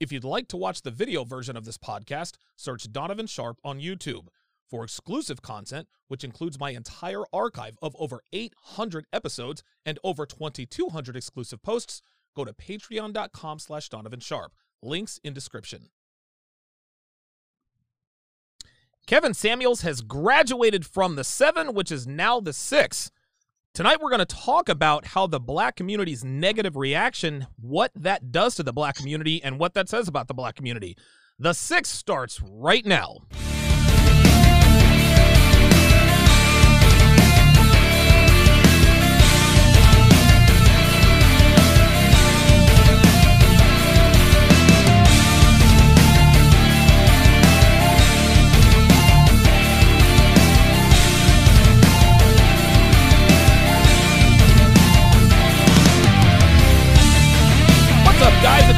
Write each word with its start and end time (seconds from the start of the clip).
If 0.00 0.10
you'd 0.10 0.24
like 0.24 0.48
to 0.48 0.56
watch 0.56 0.80
the 0.80 0.90
video 0.90 1.24
version 1.24 1.58
of 1.58 1.66
this 1.66 1.76
podcast, 1.76 2.36
search 2.56 2.90
Donovan 2.90 3.26
Sharpe 3.26 3.58
on 3.62 3.80
YouTube. 3.80 4.28
For 4.70 4.82
exclusive 4.82 5.42
content, 5.42 5.88
which 6.08 6.24
includes 6.24 6.58
my 6.58 6.70
entire 6.70 7.24
archive 7.34 7.76
of 7.82 7.94
over 7.98 8.22
800 8.32 9.04
episodes 9.12 9.62
and 9.84 9.98
over 10.02 10.24
2,200 10.24 11.16
exclusive 11.16 11.62
posts, 11.62 12.00
go 12.34 12.46
to 12.46 12.54
patreon.com 12.54 13.58
slash 13.58 13.90
Donovan 13.90 14.20
Sharpe. 14.20 14.54
Links 14.82 15.20
in 15.22 15.34
description. 15.34 15.90
Kevin 19.06 19.34
Samuels 19.34 19.82
has 19.82 20.00
graduated 20.00 20.86
from 20.86 21.16
the 21.16 21.24
seven, 21.24 21.74
which 21.74 21.92
is 21.92 22.06
now 22.06 22.40
the 22.40 22.54
six. 22.54 23.10
Tonight, 23.72 24.00
we're 24.00 24.10
going 24.10 24.18
to 24.18 24.24
talk 24.24 24.68
about 24.68 25.06
how 25.06 25.28
the 25.28 25.38
black 25.38 25.76
community's 25.76 26.24
negative 26.24 26.74
reaction, 26.74 27.46
what 27.56 27.92
that 27.94 28.32
does 28.32 28.56
to 28.56 28.64
the 28.64 28.72
black 28.72 28.96
community, 28.96 29.40
and 29.44 29.60
what 29.60 29.74
that 29.74 29.88
says 29.88 30.08
about 30.08 30.26
the 30.26 30.34
black 30.34 30.56
community. 30.56 30.96
The 31.38 31.52
six 31.52 31.88
starts 31.88 32.42
right 32.42 32.84
now. 32.84 33.18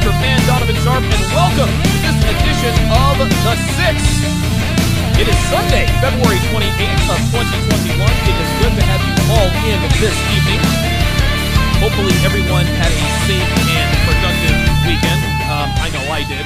Your 0.03 0.11
man 0.19 0.35
Donovan 0.45 0.75
Sharpe, 0.83 1.07
and 1.07 1.23
welcome 1.31 1.71
to 1.71 1.93
this 2.03 2.19
edition 2.27 2.75
of 2.91 3.23
The 3.23 3.55
Six. 3.79 3.95
It 5.15 5.31
is 5.31 5.39
Sunday, 5.47 5.87
February 6.03 6.43
28th 6.51 7.07
of 7.07 7.19
2021. 7.31 7.95
It 8.03 8.35
is 8.35 8.51
good 8.59 8.73
to 8.75 8.83
have 8.83 8.99
you 8.99 9.15
all 9.31 9.47
in 9.63 9.79
this 10.03 10.17
evening. 10.35 10.59
Hopefully, 11.79 12.11
everyone 12.27 12.65
had 12.65 12.91
a 12.91 13.07
safe 13.23 13.47
and 13.63 13.91
productive 14.03 14.59
weekend. 14.83 15.23
Um, 15.47 15.71
I 15.79 15.87
know 15.95 16.11
I 16.11 16.27
did. 16.27 16.45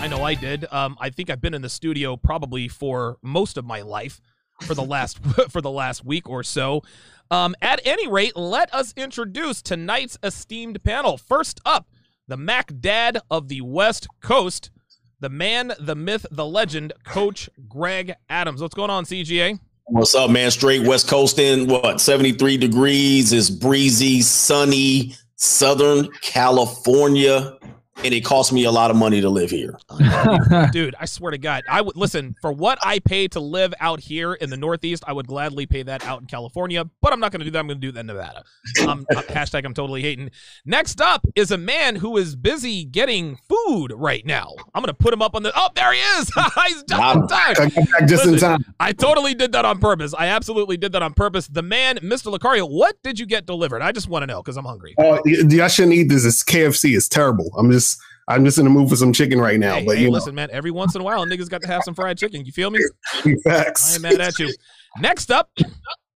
I 0.00 0.06
know 0.06 0.22
I 0.22 0.34
did. 0.34 0.72
Um, 0.72 0.96
I 1.00 1.10
think 1.10 1.30
I've 1.30 1.40
been 1.40 1.54
in 1.54 1.62
the 1.62 1.68
studio 1.68 2.16
probably 2.16 2.68
for 2.68 3.18
most 3.22 3.56
of 3.56 3.64
my 3.64 3.82
life 3.82 4.20
for 4.60 4.74
the 4.74 4.84
last 4.84 5.18
for 5.50 5.60
the 5.60 5.70
last 5.70 6.04
week 6.04 6.28
or 6.28 6.44
so. 6.44 6.82
Um, 7.28 7.56
at 7.60 7.80
any 7.84 8.06
rate, 8.06 8.36
let 8.36 8.72
us 8.72 8.94
introduce 8.96 9.62
tonight's 9.62 10.16
esteemed 10.22 10.84
panel. 10.84 11.16
First 11.16 11.60
up, 11.66 11.88
the 12.28 12.36
Mac 12.36 12.70
Dad 12.78 13.18
of 13.30 13.48
the 13.48 13.62
West 13.62 14.06
Coast, 14.20 14.70
the 15.18 15.30
man, 15.30 15.72
the 15.80 15.96
myth, 15.96 16.26
the 16.30 16.46
legend, 16.46 16.92
Coach 17.04 17.48
Greg 17.66 18.14
Adams. 18.28 18.60
What's 18.60 18.74
going 18.74 18.90
on, 18.90 19.04
CGA? 19.04 19.58
What's 19.86 20.14
up, 20.14 20.30
man? 20.30 20.50
Straight 20.50 20.86
West 20.86 21.08
Coast 21.08 21.38
in 21.38 21.66
what 21.66 22.00
73 22.00 22.58
degrees. 22.58 23.32
It's 23.32 23.48
breezy, 23.48 24.20
sunny, 24.20 25.16
Southern 25.36 26.08
California. 26.20 27.56
And 28.04 28.14
it 28.14 28.24
cost 28.24 28.52
me 28.52 28.64
a 28.64 28.70
lot 28.70 28.92
of 28.92 28.96
money 28.96 29.20
to 29.20 29.28
live 29.28 29.50
here. 29.50 29.76
Dude, 30.72 30.94
I 31.00 31.04
swear 31.04 31.32
to 31.32 31.38
God, 31.38 31.64
I 31.68 31.80
would 31.80 31.96
listen 31.96 32.36
for 32.40 32.52
what 32.52 32.78
I 32.80 33.00
pay 33.00 33.26
to 33.28 33.40
live 33.40 33.74
out 33.80 33.98
here 33.98 34.34
in 34.34 34.50
the 34.50 34.56
Northeast. 34.56 35.02
I 35.06 35.12
would 35.12 35.26
gladly 35.26 35.66
pay 35.66 35.82
that 35.82 36.04
out 36.06 36.20
in 36.20 36.26
California, 36.28 36.84
but 37.02 37.12
I'm 37.12 37.18
not 37.18 37.32
going 37.32 37.40
to 37.40 37.44
do 37.44 37.50
that. 37.50 37.58
I'm 37.58 37.66
going 37.66 37.80
to 37.80 37.86
do 37.86 37.90
that 37.92 38.00
in 38.00 38.06
Nevada. 38.06 38.44
Um, 38.86 39.04
hashtag 39.12 39.64
I'm 39.64 39.74
totally 39.74 40.00
hating. 40.02 40.30
Next 40.64 41.00
up 41.00 41.26
is 41.34 41.50
a 41.50 41.58
man 41.58 41.96
who 41.96 42.16
is 42.16 42.36
busy 42.36 42.84
getting 42.84 43.36
food 43.48 43.92
right 43.96 44.24
now. 44.24 44.54
I'm 44.74 44.82
going 44.82 44.94
to 44.94 44.94
put 44.94 45.12
him 45.12 45.20
up 45.20 45.34
on 45.34 45.42
the. 45.42 45.52
Oh, 45.56 45.68
there 45.74 45.92
he 45.92 45.98
is. 45.98 46.30
He's 46.68 46.82
just 46.84 47.00
Wow. 47.00 47.14
in 47.14 47.26
time. 47.26 47.54
I 47.58 47.68
got 47.68 47.74
back 47.90 48.08
just 48.08 48.26
in 48.26 48.38
time. 48.38 48.64
I 48.78 48.92
totally 48.92 49.34
did 49.34 49.50
that 49.52 49.64
on 49.64 49.80
purpose. 49.80 50.14
I 50.16 50.28
absolutely 50.28 50.76
did 50.76 50.92
that 50.92 51.02
on 51.02 51.14
purpose. 51.14 51.48
The 51.48 51.62
man, 51.62 51.96
Mr. 51.98 52.32
Locario, 52.32 52.70
what 52.70 52.96
did 53.02 53.18
you 53.18 53.26
get 53.26 53.44
delivered? 53.44 53.82
I 53.82 53.90
just 53.90 54.08
want 54.08 54.22
to 54.22 54.26
know 54.28 54.40
because 54.40 54.56
I'm 54.56 54.64
hungry. 54.64 54.94
Oh, 54.98 55.20
y- 55.24 55.34
y'all 55.48 55.66
shouldn't 55.68 55.94
eat 55.94 56.04
this. 56.08 56.24
It's 56.24 56.44
KFC. 56.44 56.96
It's 56.96 57.08
terrible. 57.08 57.50
I'm 57.58 57.70
just, 57.72 57.87
I'm 58.28 58.44
just 58.44 58.58
in 58.58 58.64
the 58.64 58.70
mood 58.70 58.88
for 58.90 58.96
some 58.96 59.12
chicken 59.12 59.40
right 59.40 59.58
now. 59.58 59.76
hey, 59.76 59.86
but 59.86 59.96
hey, 59.96 60.02
you 60.04 60.10
listen, 60.10 60.34
man. 60.34 60.50
Every 60.52 60.70
once 60.70 60.94
in 60.94 61.00
a 61.00 61.04
while, 61.04 61.24
niggas 61.26 61.48
got 61.48 61.62
to 61.62 61.66
have 61.66 61.82
some 61.82 61.94
fried 61.94 62.18
chicken. 62.18 62.44
You 62.44 62.52
feel 62.52 62.70
me? 62.70 62.78
know, 63.24 63.32
I 63.46 63.50
facts. 63.64 63.96
am 63.96 64.02
mad 64.02 64.20
at 64.20 64.38
you. 64.38 64.52
Next 65.00 65.30
up. 65.30 65.50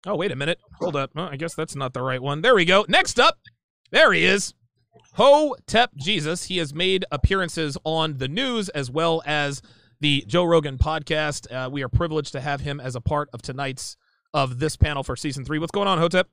Oh, 0.06 0.16
wait 0.16 0.32
a 0.32 0.36
minute. 0.36 0.58
Hold 0.80 0.96
up. 0.96 1.10
Oh, 1.14 1.24
I 1.24 1.36
guess 1.36 1.54
that's 1.54 1.76
not 1.76 1.92
the 1.92 2.00
right 2.00 2.22
one. 2.22 2.40
There 2.40 2.54
we 2.54 2.64
go. 2.64 2.86
Next 2.88 3.20
up. 3.20 3.36
There 3.90 4.12
he 4.12 4.24
is. 4.24 4.54
Ho 5.14 5.54
Tep 5.66 5.90
Jesus. 5.96 6.44
He 6.44 6.56
has 6.58 6.72
made 6.72 7.04
appearances 7.10 7.76
on 7.84 8.16
the 8.18 8.28
news 8.28 8.68
as 8.70 8.90
well 8.90 9.22
as 9.26 9.60
the 10.00 10.24
Joe 10.26 10.44
Rogan 10.44 10.78
podcast. 10.78 11.52
Uh, 11.52 11.68
we 11.68 11.82
are 11.82 11.88
privileged 11.88 12.32
to 12.32 12.40
have 12.40 12.60
him 12.62 12.80
as 12.80 12.94
a 12.94 13.00
part 13.02 13.28
of 13.34 13.42
tonight's 13.42 13.96
of 14.32 14.60
this 14.60 14.76
panel 14.76 15.02
for 15.02 15.16
season 15.16 15.44
three. 15.44 15.58
What's 15.58 15.72
going 15.72 15.88
on, 15.88 15.98
Hotep? 15.98 16.28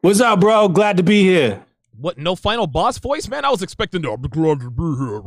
What's 0.00 0.20
up, 0.20 0.40
bro? 0.40 0.68
Glad 0.68 0.96
to 0.98 1.02
be 1.02 1.22
here. 1.22 1.65
What? 1.98 2.18
No 2.18 2.36
final 2.36 2.66
boss 2.66 2.98
voice, 2.98 3.28
man. 3.28 3.44
I 3.44 3.50
was 3.50 3.62
expecting 3.62 4.02
to. 4.02 4.12
I'm 4.12 4.22
glad 4.22 4.60
to 4.60 4.70
be 4.70 4.82
here. 4.82 5.20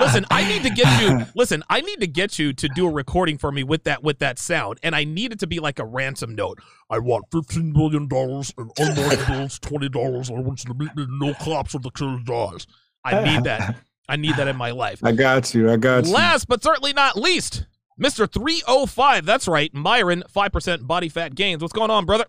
Listen, 0.00 0.26
I 0.30 0.44
need 0.48 0.62
to 0.64 0.70
get 0.70 1.02
you. 1.02 1.26
Listen, 1.34 1.62
I 1.70 1.80
need 1.80 2.00
to 2.00 2.06
get 2.06 2.38
you 2.38 2.52
to 2.52 2.68
do 2.68 2.86
a 2.88 2.90
recording 2.90 3.38
for 3.38 3.52
me 3.52 3.62
with 3.62 3.84
that 3.84 4.02
with 4.02 4.18
that 4.18 4.38
sound, 4.38 4.78
and 4.82 4.94
I 4.96 5.04
need 5.04 5.32
it 5.32 5.38
to 5.40 5.46
be 5.46 5.60
like 5.60 5.78
a 5.78 5.84
ransom 5.84 6.34
note. 6.34 6.58
I 6.90 6.98
want 6.98 7.26
fifteen 7.30 7.72
million 7.72 8.08
dollars 8.08 8.52
and 8.58 8.70
unmarked 8.78 9.26
bills, 9.28 9.58
twenty 9.58 9.88
dollars. 9.88 10.30
I 10.30 10.34
want 10.34 10.64
you 10.64 10.72
to 10.72 10.78
meet 10.78 10.94
me. 10.96 11.06
No 11.08 11.34
cops 11.34 11.74
on 11.74 11.82
the 11.82 11.90
kid's 11.90 12.28
eyes. 12.28 12.66
I 13.04 13.22
need 13.22 13.44
that. 13.44 13.76
I 14.08 14.16
need 14.16 14.36
that 14.36 14.48
in 14.48 14.56
my 14.56 14.72
life. 14.72 15.00
I 15.04 15.12
got 15.12 15.54
you. 15.54 15.70
I 15.70 15.76
got 15.76 16.06
you. 16.06 16.12
Last 16.12 16.48
but 16.48 16.62
certainly 16.62 16.92
not 16.92 17.16
least, 17.16 17.66
Mister 17.96 18.26
Three 18.26 18.62
Hundred 18.66 18.90
Five. 18.90 19.24
That's 19.26 19.46
right, 19.46 19.72
Myron. 19.72 20.24
Five 20.28 20.52
percent 20.52 20.86
body 20.86 21.08
fat 21.08 21.34
gains. 21.34 21.62
What's 21.62 21.72
going 21.72 21.90
on, 21.90 22.04
brother? 22.04 22.26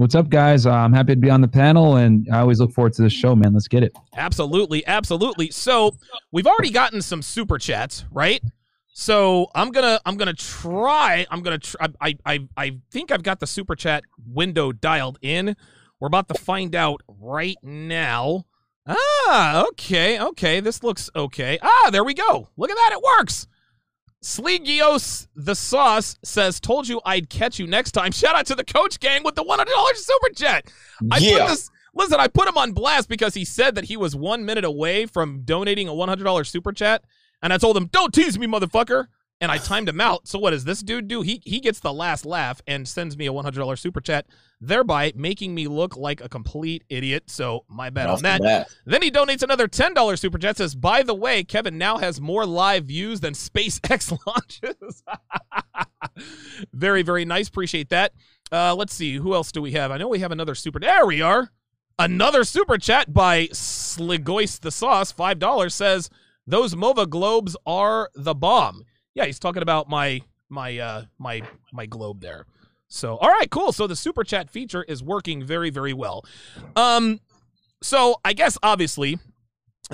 What's 0.00 0.14
up, 0.14 0.30
guys? 0.30 0.64
Uh, 0.64 0.70
I'm 0.70 0.94
happy 0.94 1.12
to 1.12 1.20
be 1.20 1.28
on 1.28 1.42
the 1.42 1.46
panel, 1.46 1.96
and 1.96 2.26
I 2.32 2.38
always 2.38 2.58
look 2.58 2.72
forward 2.72 2.94
to 2.94 3.02
this 3.02 3.12
show, 3.12 3.36
man. 3.36 3.52
Let's 3.52 3.68
get 3.68 3.82
it. 3.82 3.92
Absolutely, 4.16 4.82
absolutely. 4.86 5.50
So 5.50 5.94
we've 6.32 6.46
already 6.46 6.70
gotten 6.70 7.02
some 7.02 7.20
super 7.20 7.58
chats, 7.58 8.06
right? 8.10 8.42
So 8.94 9.50
I'm 9.54 9.70
gonna 9.70 10.00
I'm 10.06 10.16
gonna 10.16 10.32
try. 10.32 11.26
I'm 11.30 11.42
gonna 11.42 11.58
try. 11.58 11.88
I 12.00 12.16
I 12.24 12.48
I 12.56 12.78
think 12.90 13.12
I've 13.12 13.22
got 13.22 13.40
the 13.40 13.46
super 13.46 13.76
chat 13.76 14.04
window 14.26 14.72
dialed 14.72 15.18
in. 15.20 15.54
We're 16.00 16.08
about 16.08 16.28
to 16.28 16.34
find 16.34 16.74
out 16.74 17.02
right 17.06 17.58
now. 17.62 18.46
Ah, 18.86 19.66
okay, 19.68 20.18
okay. 20.18 20.60
This 20.60 20.82
looks 20.82 21.10
okay. 21.14 21.58
Ah, 21.60 21.90
there 21.92 22.04
we 22.04 22.14
go. 22.14 22.48
Look 22.56 22.70
at 22.70 22.76
that. 22.76 22.92
It 22.94 23.02
works. 23.02 23.46
Sleegios 24.22 25.28
the 25.34 25.54
sauce 25.54 26.18
says, 26.22 26.60
"Told 26.60 26.88
you 26.88 27.00
I'd 27.04 27.30
catch 27.30 27.58
you 27.58 27.66
next 27.66 27.92
time." 27.92 28.12
Shout 28.12 28.34
out 28.34 28.46
to 28.46 28.54
the 28.54 28.64
coach 28.64 29.00
gang 29.00 29.22
with 29.24 29.34
the 29.34 29.42
one 29.42 29.58
hundred 29.58 29.72
dollars 29.72 30.04
super 30.04 30.34
chat. 30.34 30.70
I 31.10 31.18
Yeah. 31.18 31.38
put 31.38 31.48
this. 31.48 31.70
Listen, 31.94 32.20
I 32.20 32.28
put 32.28 32.46
him 32.48 32.56
on 32.56 32.72
blast 32.72 33.08
because 33.08 33.34
he 33.34 33.44
said 33.44 33.74
that 33.74 33.84
he 33.84 33.96
was 33.96 34.14
one 34.14 34.44
minute 34.44 34.64
away 34.64 35.06
from 35.06 35.40
donating 35.42 35.88
a 35.88 35.94
one 35.94 36.08
hundred 36.08 36.24
dollars 36.24 36.48
super 36.50 36.72
chat, 36.72 37.02
and 37.42 37.52
I 37.52 37.58
told 37.58 37.76
him, 37.76 37.86
"Don't 37.86 38.12
tease 38.14 38.38
me, 38.38 38.46
motherfucker." 38.46 39.06
And 39.40 39.50
I 39.50 39.56
timed 39.56 39.88
him 39.88 40.00
out. 40.00 40.28
So 40.28 40.38
what 40.38 40.50
does 40.50 40.64
this 40.64 40.82
dude 40.82 41.08
do? 41.08 41.22
He 41.22 41.40
he 41.44 41.60
gets 41.60 41.80
the 41.80 41.92
last 41.92 42.26
laugh 42.26 42.60
and 42.66 42.86
sends 42.86 43.16
me 43.16 43.26
a 43.26 43.32
one 43.32 43.44
hundred 43.44 43.60
dollars 43.60 43.80
super 43.80 44.00
chat, 44.00 44.26
thereby 44.60 45.12
making 45.16 45.54
me 45.54 45.66
look 45.66 45.96
like 45.96 46.20
a 46.20 46.28
complete 46.28 46.84
idiot. 46.90 47.24
So 47.28 47.64
my 47.68 47.88
bad 47.88 48.10
on 48.10 48.22
that. 48.22 48.42
bat. 48.42 48.68
Then 48.84 49.00
he 49.00 49.10
donates 49.10 49.42
another 49.42 49.66
$10 49.66 50.18
super 50.18 50.36
chat. 50.36 50.58
Says, 50.58 50.74
by 50.74 51.02
the 51.02 51.14
way, 51.14 51.42
Kevin 51.42 51.78
now 51.78 51.96
has 51.98 52.20
more 52.20 52.44
live 52.44 52.84
views 52.84 53.20
than 53.20 53.32
SpaceX 53.32 54.16
launches. 54.26 55.02
very, 56.74 57.02
very 57.02 57.24
nice. 57.24 57.48
Appreciate 57.48 57.88
that. 57.88 58.12
Uh, 58.52 58.74
let's 58.74 58.92
see. 58.94 59.16
Who 59.16 59.34
else 59.34 59.52
do 59.52 59.62
we 59.62 59.72
have? 59.72 59.90
I 59.90 59.96
know 59.96 60.08
we 60.08 60.18
have 60.18 60.32
another 60.32 60.54
super. 60.54 60.80
There 60.80 61.06
we 61.06 61.22
are. 61.22 61.50
Another 61.98 62.44
super 62.44 62.78
chat 62.78 63.12
by 63.12 63.46
Sligoist 63.48 64.60
the 64.60 64.70
Sauce, 64.70 65.12
$5 65.12 65.70
says, 65.70 66.08
those 66.46 66.74
MOVA 66.74 67.06
globes 67.06 67.56
are 67.66 68.10
the 68.14 68.34
bomb. 68.34 68.84
Yeah, 69.14 69.26
he's 69.26 69.38
talking 69.38 69.62
about 69.62 69.88
my 69.88 70.20
my 70.48 70.78
uh 70.78 71.04
my 71.18 71.42
my 71.72 71.86
globe 71.86 72.20
there. 72.20 72.46
So, 72.88 73.16
all 73.16 73.28
right, 73.28 73.48
cool. 73.50 73.72
So 73.72 73.86
the 73.86 73.94
super 73.94 74.24
chat 74.24 74.50
feature 74.50 74.82
is 74.82 75.00
working 75.02 75.44
very, 75.44 75.70
very 75.70 75.92
well. 75.92 76.24
Um, 76.74 77.20
so 77.82 78.16
I 78.24 78.32
guess 78.32 78.58
obviously 78.64 79.18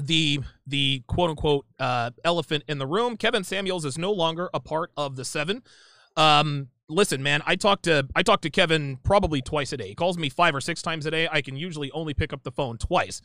the 0.01 0.41
the 0.67 1.03
quote 1.07 1.31
unquote 1.31 1.67
uh, 1.79 2.11
elephant 2.25 2.65
in 2.69 2.79
the 2.79 2.87
room, 2.87 3.17
Kevin 3.19 3.45
Samuels 3.45 3.85
is 3.85 3.99
no 3.99 4.13
longer 4.13 4.49
a 4.55 4.61
part 4.61 4.93
of 4.97 5.15
the 5.17 5.27
seven. 5.27 5.63
Um, 6.17 6.69
listen, 6.89 7.23
man, 7.23 7.43
I 7.47 7.57
talk 7.57 7.83
to 7.83 8.09
I 8.17 8.23
talk 8.23 8.41
to 8.43 8.51
Kevin 8.51 8.99
probably 9.03 9.43
twice 9.43 9.73
a 9.73 9.77
day. 9.77 9.89
He 9.89 9.95
calls 9.95 10.17
me 10.17 10.31
five 10.31 10.55
or 10.55 10.63
six 10.63 10.81
times 10.81 11.05
a 11.05 11.11
day. 11.11 11.29
I 11.31 11.43
can 11.43 11.55
usually 11.57 11.91
only 11.91 12.15
pick 12.15 12.33
up 12.33 12.45
the 12.45 12.53
phone 12.53 12.79
twice. 12.79 13.21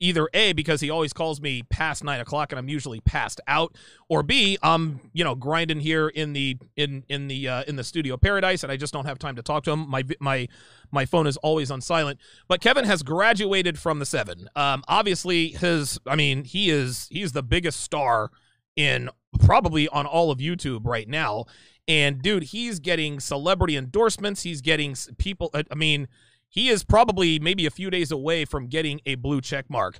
Either 0.00 0.28
A, 0.34 0.52
because 0.52 0.80
he 0.80 0.90
always 0.90 1.12
calls 1.12 1.40
me 1.40 1.62
past 1.62 2.04
nine 2.04 2.20
o'clock 2.20 2.52
and 2.52 2.58
I'm 2.58 2.68
usually 2.68 3.00
passed 3.00 3.40
out, 3.46 3.74
or 4.08 4.22
B, 4.22 4.58
I'm, 4.62 5.00
you 5.12 5.24
know, 5.24 5.34
grinding 5.34 5.80
here 5.80 6.08
in 6.08 6.32
the 6.32 6.58
in 6.76 7.04
in 7.08 7.28
the 7.28 7.48
uh, 7.48 7.64
in 7.66 7.76
the 7.76 7.84
studio 7.84 8.16
paradise 8.16 8.62
and 8.62 8.70
I 8.70 8.76
just 8.76 8.92
don't 8.92 9.06
have 9.06 9.18
time 9.18 9.36
to 9.36 9.42
talk 9.42 9.64
to 9.64 9.70
him. 9.70 9.88
My 9.88 10.04
my 10.20 10.48
my 10.90 11.04
phone 11.04 11.26
is 11.26 11.36
always 11.38 11.70
on 11.70 11.80
silent. 11.80 12.20
But 12.48 12.60
Kevin 12.60 12.84
has 12.84 13.02
graduated 13.02 13.78
from 13.78 13.98
the 13.98 14.06
seven. 14.06 14.48
Um, 14.54 14.84
obviously 14.88 15.48
his 15.48 15.98
I 16.06 16.16
mean, 16.16 16.44
he 16.44 16.70
is 16.70 17.08
he's 17.10 17.32
the 17.32 17.42
biggest 17.42 17.80
star 17.80 18.30
in 18.76 19.08
probably 19.40 19.88
on 19.88 20.06
all 20.06 20.30
of 20.30 20.38
YouTube 20.38 20.82
right 20.84 21.08
now. 21.08 21.46
And 21.88 22.20
dude, 22.20 22.44
he's 22.44 22.80
getting 22.80 23.20
celebrity 23.20 23.76
endorsements. 23.76 24.42
He's 24.42 24.60
getting 24.60 24.96
people. 25.18 25.50
I 25.54 25.74
mean, 25.74 26.08
he 26.56 26.70
is 26.70 26.82
probably 26.82 27.38
maybe 27.38 27.66
a 27.66 27.70
few 27.70 27.90
days 27.90 28.10
away 28.10 28.46
from 28.46 28.66
getting 28.66 29.00
a 29.04 29.14
blue 29.14 29.42
check 29.42 29.68
mark. 29.68 29.98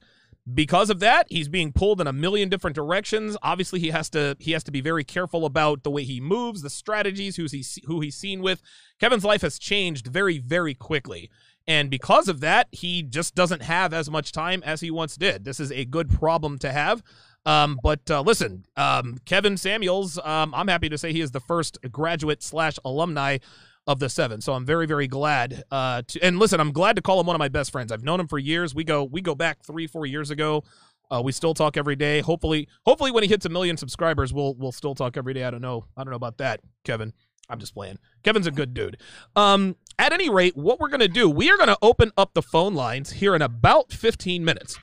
Because 0.52 0.90
of 0.90 1.00
that, 1.00 1.26
he's 1.28 1.48
being 1.48 1.72
pulled 1.72 2.00
in 2.00 2.06
a 2.06 2.12
million 2.12 2.48
different 2.48 2.74
directions. 2.74 3.36
Obviously, 3.42 3.78
he 3.78 3.90
has 3.90 4.08
to 4.10 4.36
he 4.40 4.52
has 4.52 4.64
to 4.64 4.70
be 4.70 4.80
very 4.80 5.04
careful 5.04 5.44
about 5.44 5.82
the 5.82 5.90
way 5.90 6.04
he 6.04 6.20
moves, 6.20 6.62
the 6.62 6.70
strategies, 6.70 7.36
who's 7.36 7.52
he 7.52 7.64
who 7.84 8.00
he's 8.00 8.16
seen 8.16 8.40
with. 8.40 8.62
Kevin's 8.98 9.24
life 9.24 9.42
has 9.42 9.58
changed 9.58 10.06
very 10.06 10.38
very 10.38 10.72
quickly. 10.72 11.30
And 11.68 11.90
because 11.90 12.28
of 12.28 12.40
that, 12.40 12.68
he 12.70 13.02
just 13.02 13.34
doesn't 13.34 13.62
have 13.62 13.92
as 13.92 14.08
much 14.08 14.32
time 14.32 14.62
as 14.64 14.80
he 14.80 14.90
once 14.90 15.16
did. 15.16 15.44
This 15.44 15.60
is 15.60 15.72
a 15.72 15.84
good 15.84 16.08
problem 16.08 16.58
to 16.60 16.72
have. 16.72 17.02
Um, 17.44 17.78
but 17.82 18.08
uh, 18.10 18.22
listen, 18.22 18.64
um, 18.76 19.18
Kevin 19.24 19.56
Samuels, 19.56 20.18
um, 20.18 20.54
I'm 20.54 20.68
happy 20.68 20.88
to 20.88 20.96
say 20.96 21.12
he 21.12 21.20
is 21.20 21.32
the 21.32 21.40
first 21.40 21.78
graduate 21.90 22.42
slash 22.42 22.78
alumni 22.84 23.38
of 23.86 23.98
the 23.98 24.08
seven. 24.08 24.40
So 24.40 24.52
I'm 24.52 24.64
very, 24.64 24.86
very 24.86 25.06
glad. 25.06 25.64
Uh, 25.70 26.02
to, 26.08 26.20
and 26.22 26.38
listen, 26.38 26.60
I'm 26.60 26.72
glad 26.72 26.96
to 26.96 27.02
call 27.02 27.20
him 27.20 27.26
one 27.26 27.36
of 27.36 27.38
my 27.38 27.48
best 27.48 27.70
friends. 27.70 27.92
I've 27.92 28.02
known 28.02 28.20
him 28.20 28.28
for 28.28 28.38
years. 28.38 28.74
We 28.74 28.84
go, 28.84 29.04
we 29.04 29.20
go 29.20 29.34
back 29.34 29.64
three, 29.64 29.86
four 29.86 30.06
years 30.06 30.30
ago. 30.30 30.64
Uh, 31.10 31.22
we 31.24 31.30
still 31.32 31.54
talk 31.54 31.76
every 31.76 31.96
day. 31.96 32.20
Hopefully, 32.20 32.68
hopefully 32.84 33.12
when 33.12 33.22
he 33.22 33.28
hits 33.28 33.46
a 33.46 33.48
million 33.48 33.76
subscribers, 33.76 34.32
we'll 34.32 34.54
we'll 34.54 34.72
still 34.72 34.94
talk 34.94 35.16
every 35.16 35.34
day. 35.34 35.44
I 35.44 35.50
don't 35.52 35.60
know. 35.60 35.84
I 35.96 36.02
don't 36.02 36.10
know 36.10 36.16
about 36.16 36.38
that, 36.38 36.60
Kevin. 36.84 37.12
I'm 37.48 37.60
just 37.60 37.74
playing. 37.74 38.00
Kevin's 38.24 38.48
a 38.48 38.50
good 38.50 38.74
dude. 38.74 38.96
Um, 39.36 39.76
at 40.00 40.12
any 40.12 40.28
rate, 40.28 40.56
what 40.56 40.80
we're 40.80 40.88
gonna 40.88 41.06
do, 41.06 41.30
we 41.30 41.48
are 41.48 41.56
gonna 41.56 41.76
open 41.80 42.10
up 42.16 42.34
the 42.34 42.42
phone 42.42 42.74
lines 42.74 43.12
here 43.12 43.36
in 43.36 43.42
about 43.42 43.92
15 43.92 44.44
minutes. 44.44 44.80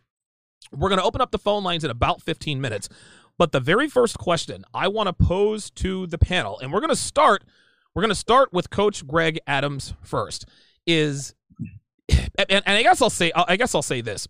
We're 0.76 0.90
to 0.90 1.04
open 1.04 1.22
up 1.22 1.32
the 1.32 1.38
phone 1.38 1.64
lines 1.64 1.84
in 1.84 1.92
about 1.92 2.22
15 2.22 2.60
minutes. 2.60 2.90
But 3.38 3.52
the 3.52 3.60
very 3.60 3.88
first 3.88 4.18
question 4.18 4.64
I 4.74 4.88
want 4.88 5.08
to 5.08 5.14
pose 5.14 5.70
to 5.72 6.08
the 6.08 6.18
panel, 6.18 6.60
and 6.60 6.72
we're 6.72 6.80
to 6.90 6.96
start, 6.96 7.44
we're 7.96 8.02
going 8.02 8.10
to 8.10 8.16
start 8.16 8.52
with 8.52 8.70
Coach 8.70 9.06
Greg 9.06 9.40
Adams 9.48 9.94
first. 10.02 10.46
Is 10.86 11.34
and, 12.10 12.50
and 12.50 12.64
I 12.66 12.84
guess 12.84 13.02
I'll 13.02 13.10
say 13.10 13.32
I 13.36 13.56
guess 13.56 13.74
I'll 13.76 13.82
say 13.82 14.02
this: 14.02 14.28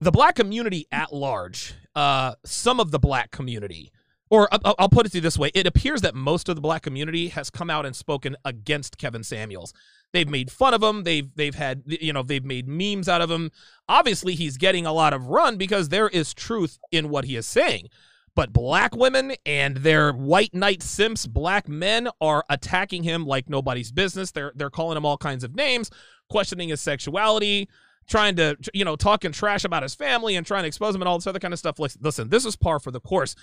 the 0.00 0.10
black 0.10 0.36
community 0.36 0.86
at 0.90 1.12
large, 1.12 1.74
uh, 1.94 2.34
some 2.44 2.80
of 2.80 2.90
the 2.90 2.98
black 2.98 3.30
community, 3.30 3.92
or 4.30 4.48
I'll, 4.52 4.88
put 4.88 5.06
it 5.06 5.10
to 5.10 5.18
you 5.18 5.22
this 5.22 5.38
way: 5.38 5.50
it 5.54 5.66
appears 5.66 6.00
that 6.02 6.14
most 6.14 6.48
of 6.48 6.54
the 6.54 6.62
black 6.62 6.82
community 6.82 7.28
has 7.28 7.50
come 7.50 7.68
out 7.68 7.84
and 7.84 7.94
spoken 7.94 8.36
against 8.44 8.98
Kevin 8.98 9.22
Samuels. 9.22 9.74
They've 10.12 10.28
made 10.28 10.50
fun 10.50 10.72
of 10.72 10.82
him. 10.82 11.04
They've 11.04 11.28
they've 11.34 11.54
had 11.54 11.82
you 11.86 12.12
know 12.12 12.22
they've 12.22 12.44
made 12.44 12.68
memes 12.68 13.08
out 13.08 13.20
of 13.20 13.30
him. 13.30 13.50
Obviously, 13.88 14.34
he's 14.34 14.56
getting 14.56 14.86
a 14.86 14.92
lot 14.92 15.12
of 15.12 15.26
run 15.26 15.56
because 15.56 15.88
there 15.88 16.08
is 16.08 16.32
truth 16.32 16.78
in 16.90 17.10
what 17.10 17.24
he 17.24 17.36
is 17.36 17.46
saying. 17.46 17.88
But 18.34 18.52
black 18.52 18.94
women 18.94 19.34
and 19.44 19.78
their 19.78 20.12
white 20.12 20.54
knight 20.54 20.82
simps, 20.82 21.26
black 21.26 21.68
men 21.68 22.08
are 22.20 22.44
attacking 22.48 23.02
him 23.02 23.26
like 23.26 23.48
nobody's 23.48 23.92
business. 23.92 24.30
They're 24.30 24.52
they're 24.54 24.70
calling 24.70 24.96
him 24.96 25.04
all 25.04 25.18
kinds 25.18 25.44
of 25.44 25.54
names, 25.54 25.90
questioning 26.28 26.68
his 26.68 26.80
sexuality, 26.80 27.68
trying 28.08 28.36
to 28.36 28.56
you 28.72 28.84
know 28.84 28.96
talking 28.96 29.32
trash 29.32 29.64
about 29.64 29.82
his 29.82 29.94
family 29.94 30.36
and 30.36 30.46
trying 30.46 30.62
to 30.62 30.68
expose 30.68 30.94
him 30.94 31.02
and 31.02 31.08
all 31.08 31.18
this 31.18 31.26
other 31.26 31.38
kind 31.38 31.52
of 31.52 31.58
stuff. 31.58 31.78
Listen, 31.78 32.28
this 32.28 32.44
is 32.44 32.56
par 32.56 32.78
for 32.78 32.90
the 32.90 33.00
course. 33.00 33.34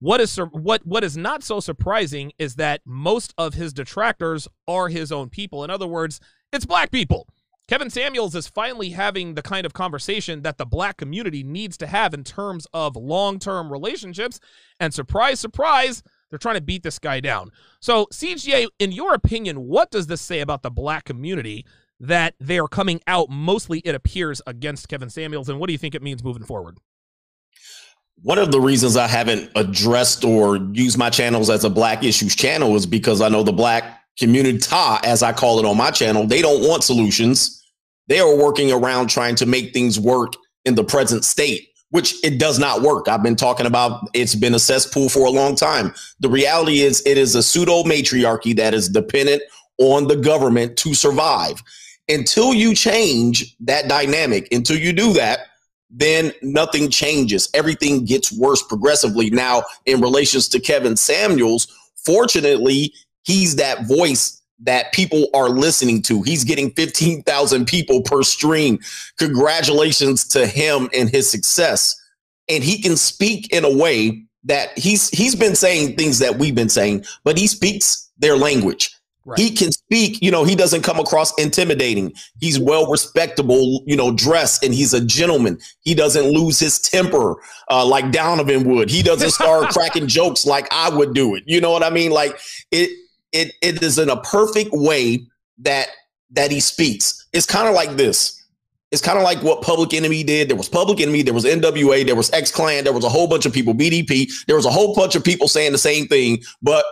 What 0.00 0.20
is 0.20 0.36
what 0.36 0.84
what 0.84 1.04
is 1.04 1.16
not 1.16 1.44
so 1.44 1.60
surprising 1.60 2.32
is 2.38 2.56
that 2.56 2.80
most 2.84 3.32
of 3.38 3.54
his 3.54 3.72
detractors 3.72 4.48
are 4.66 4.88
his 4.88 5.12
own 5.12 5.28
people. 5.28 5.62
In 5.62 5.70
other 5.70 5.86
words, 5.86 6.18
it's 6.52 6.66
black 6.66 6.90
people. 6.90 7.28
Kevin 7.72 7.88
Samuels 7.88 8.34
is 8.34 8.46
finally 8.46 8.90
having 8.90 9.32
the 9.34 9.40
kind 9.40 9.64
of 9.64 9.72
conversation 9.72 10.42
that 10.42 10.58
the 10.58 10.66
black 10.66 10.98
community 10.98 11.42
needs 11.42 11.78
to 11.78 11.86
have 11.86 12.12
in 12.12 12.22
terms 12.22 12.66
of 12.74 12.96
long-term 12.96 13.72
relationships. 13.72 14.40
And 14.78 14.92
surprise, 14.92 15.40
surprise, 15.40 16.02
they're 16.28 16.38
trying 16.38 16.56
to 16.56 16.60
beat 16.60 16.82
this 16.82 16.98
guy 16.98 17.20
down. 17.20 17.50
So, 17.80 18.08
CGA, 18.12 18.68
in 18.78 18.92
your 18.92 19.14
opinion, 19.14 19.68
what 19.68 19.90
does 19.90 20.06
this 20.06 20.20
say 20.20 20.40
about 20.40 20.62
the 20.62 20.68
black 20.68 21.06
community 21.06 21.64
that 21.98 22.34
they 22.38 22.58
are 22.58 22.68
coming 22.68 23.00
out 23.06 23.30
mostly, 23.30 23.78
it 23.86 23.94
appears, 23.94 24.42
against 24.46 24.90
Kevin 24.90 25.08
Samuels? 25.08 25.48
And 25.48 25.58
what 25.58 25.68
do 25.68 25.72
you 25.72 25.78
think 25.78 25.94
it 25.94 26.02
means 26.02 26.22
moving 26.22 26.44
forward? 26.44 26.76
one 28.20 28.38
of 28.38 28.52
the 28.52 28.60
reasons 28.60 28.98
I 28.98 29.08
haven't 29.08 29.50
addressed 29.56 30.24
or 30.24 30.56
used 30.56 30.98
my 30.98 31.08
channels 31.08 31.48
as 31.48 31.64
a 31.64 31.70
black 31.70 32.04
issues 32.04 32.36
channel 32.36 32.76
is 32.76 32.84
because 32.84 33.22
I 33.22 33.30
know 33.30 33.42
the 33.42 33.50
black 33.50 34.00
community, 34.18 34.60
as 34.70 35.22
I 35.22 35.32
call 35.32 35.58
it 35.58 35.64
on 35.64 35.78
my 35.78 35.90
channel, 35.90 36.26
they 36.26 36.42
don't 36.42 36.68
want 36.68 36.84
solutions. 36.84 37.61
They 38.08 38.20
are 38.20 38.36
working 38.36 38.72
around 38.72 39.08
trying 39.08 39.36
to 39.36 39.46
make 39.46 39.72
things 39.72 39.98
work 39.98 40.34
in 40.64 40.74
the 40.74 40.84
present 40.84 41.24
state, 41.24 41.68
which 41.90 42.14
it 42.24 42.38
does 42.38 42.58
not 42.58 42.82
work. 42.82 43.08
I've 43.08 43.22
been 43.22 43.36
talking 43.36 43.66
about 43.66 44.08
it's 44.14 44.34
been 44.34 44.54
a 44.54 44.58
cesspool 44.58 45.08
for 45.08 45.26
a 45.26 45.30
long 45.30 45.56
time. 45.56 45.94
The 46.20 46.28
reality 46.28 46.80
is 46.80 47.02
it 47.06 47.18
is 47.18 47.34
a 47.34 47.42
pseudo 47.42 47.84
matriarchy 47.84 48.52
that 48.54 48.74
is 48.74 48.88
dependent 48.88 49.42
on 49.78 50.08
the 50.08 50.16
government 50.16 50.76
to 50.78 50.94
survive. 50.94 51.62
Until 52.08 52.52
you 52.52 52.74
change 52.74 53.56
that 53.60 53.88
dynamic, 53.88 54.48
until 54.52 54.76
you 54.76 54.92
do 54.92 55.12
that, 55.14 55.40
then 55.90 56.32
nothing 56.42 56.90
changes. 56.90 57.48
Everything 57.54 58.04
gets 58.04 58.32
worse 58.32 58.62
progressively. 58.62 59.30
Now, 59.30 59.62
in 59.86 60.00
relations 60.00 60.48
to 60.48 60.60
Kevin 60.60 60.96
Samuels, 60.96 61.66
fortunately, 61.96 62.92
he's 63.24 63.56
that 63.56 63.86
voice 63.86 64.41
that 64.62 64.92
people 64.92 65.28
are 65.34 65.48
listening 65.48 66.02
to. 66.02 66.22
He's 66.22 66.44
getting 66.44 66.70
15,000 66.70 67.66
people 67.66 68.02
per 68.02 68.22
stream. 68.22 68.78
Congratulations 69.18 70.26
to 70.28 70.46
him 70.46 70.88
and 70.94 71.10
his 71.10 71.30
success. 71.30 71.98
And 72.48 72.62
he 72.62 72.80
can 72.80 72.96
speak 72.96 73.52
in 73.52 73.64
a 73.64 73.76
way 73.76 74.24
that 74.44 74.76
he's 74.76 75.08
he's 75.10 75.36
been 75.36 75.54
saying 75.54 75.96
things 75.96 76.18
that 76.18 76.38
we've 76.38 76.54
been 76.54 76.68
saying, 76.68 77.04
but 77.24 77.38
he 77.38 77.46
speaks 77.46 78.10
their 78.18 78.36
language. 78.36 78.90
Right. 79.24 79.38
He 79.38 79.50
can 79.54 79.70
speak, 79.70 80.20
you 80.20 80.32
know, 80.32 80.42
he 80.42 80.56
doesn't 80.56 80.82
come 80.82 80.98
across 80.98 81.32
intimidating. 81.38 82.12
He's 82.40 82.58
well 82.58 82.90
respectable, 82.90 83.80
you 83.86 83.96
know, 83.96 84.10
dressed 84.12 84.64
and 84.64 84.74
he's 84.74 84.92
a 84.92 85.04
gentleman. 85.04 85.60
He 85.82 85.94
doesn't 85.94 86.24
lose 86.24 86.58
his 86.58 86.80
temper 86.80 87.36
uh, 87.70 87.86
like 87.86 88.10
Donovan 88.10 88.68
would. 88.68 88.90
He 88.90 89.00
doesn't 89.00 89.30
start 89.30 89.68
cracking 89.72 90.08
jokes 90.08 90.44
like 90.44 90.66
I 90.72 90.90
would 90.90 91.14
do 91.14 91.36
it. 91.36 91.44
You 91.46 91.60
know 91.60 91.70
what 91.70 91.84
I 91.84 91.90
mean? 91.90 92.10
Like 92.10 92.36
it 92.72 92.90
it 93.32 93.54
it 93.62 93.82
is 93.82 93.98
in 93.98 94.08
a 94.08 94.20
perfect 94.20 94.70
way 94.72 95.26
that 95.58 95.88
that 96.30 96.50
he 96.50 96.60
speaks. 96.60 97.26
It's 97.32 97.46
kind 97.46 97.68
of 97.68 97.74
like 97.74 97.96
this. 97.96 98.38
It's 98.90 99.02
kind 99.02 99.16
of 99.16 99.24
like 99.24 99.42
what 99.42 99.62
Public 99.62 99.94
Enemy 99.94 100.22
did. 100.22 100.50
There 100.50 100.56
was 100.56 100.68
Public 100.68 101.00
Enemy, 101.00 101.22
there 101.22 101.32
was 101.32 101.44
NWA, 101.44 102.04
there 102.04 102.14
was 102.14 102.30
X 102.32 102.50
Clan, 102.50 102.84
there 102.84 102.92
was 102.92 103.04
a 103.04 103.08
whole 103.08 103.26
bunch 103.26 103.46
of 103.46 103.52
people, 103.52 103.74
BDP, 103.74 104.30
there 104.46 104.56
was 104.56 104.66
a 104.66 104.70
whole 104.70 104.94
bunch 104.94 105.14
of 105.14 105.24
people 105.24 105.48
saying 105.48 105.72
the 105.72 105.78
same 105.78 106.06
thing, 106.06 106.42
but 106.60 106.84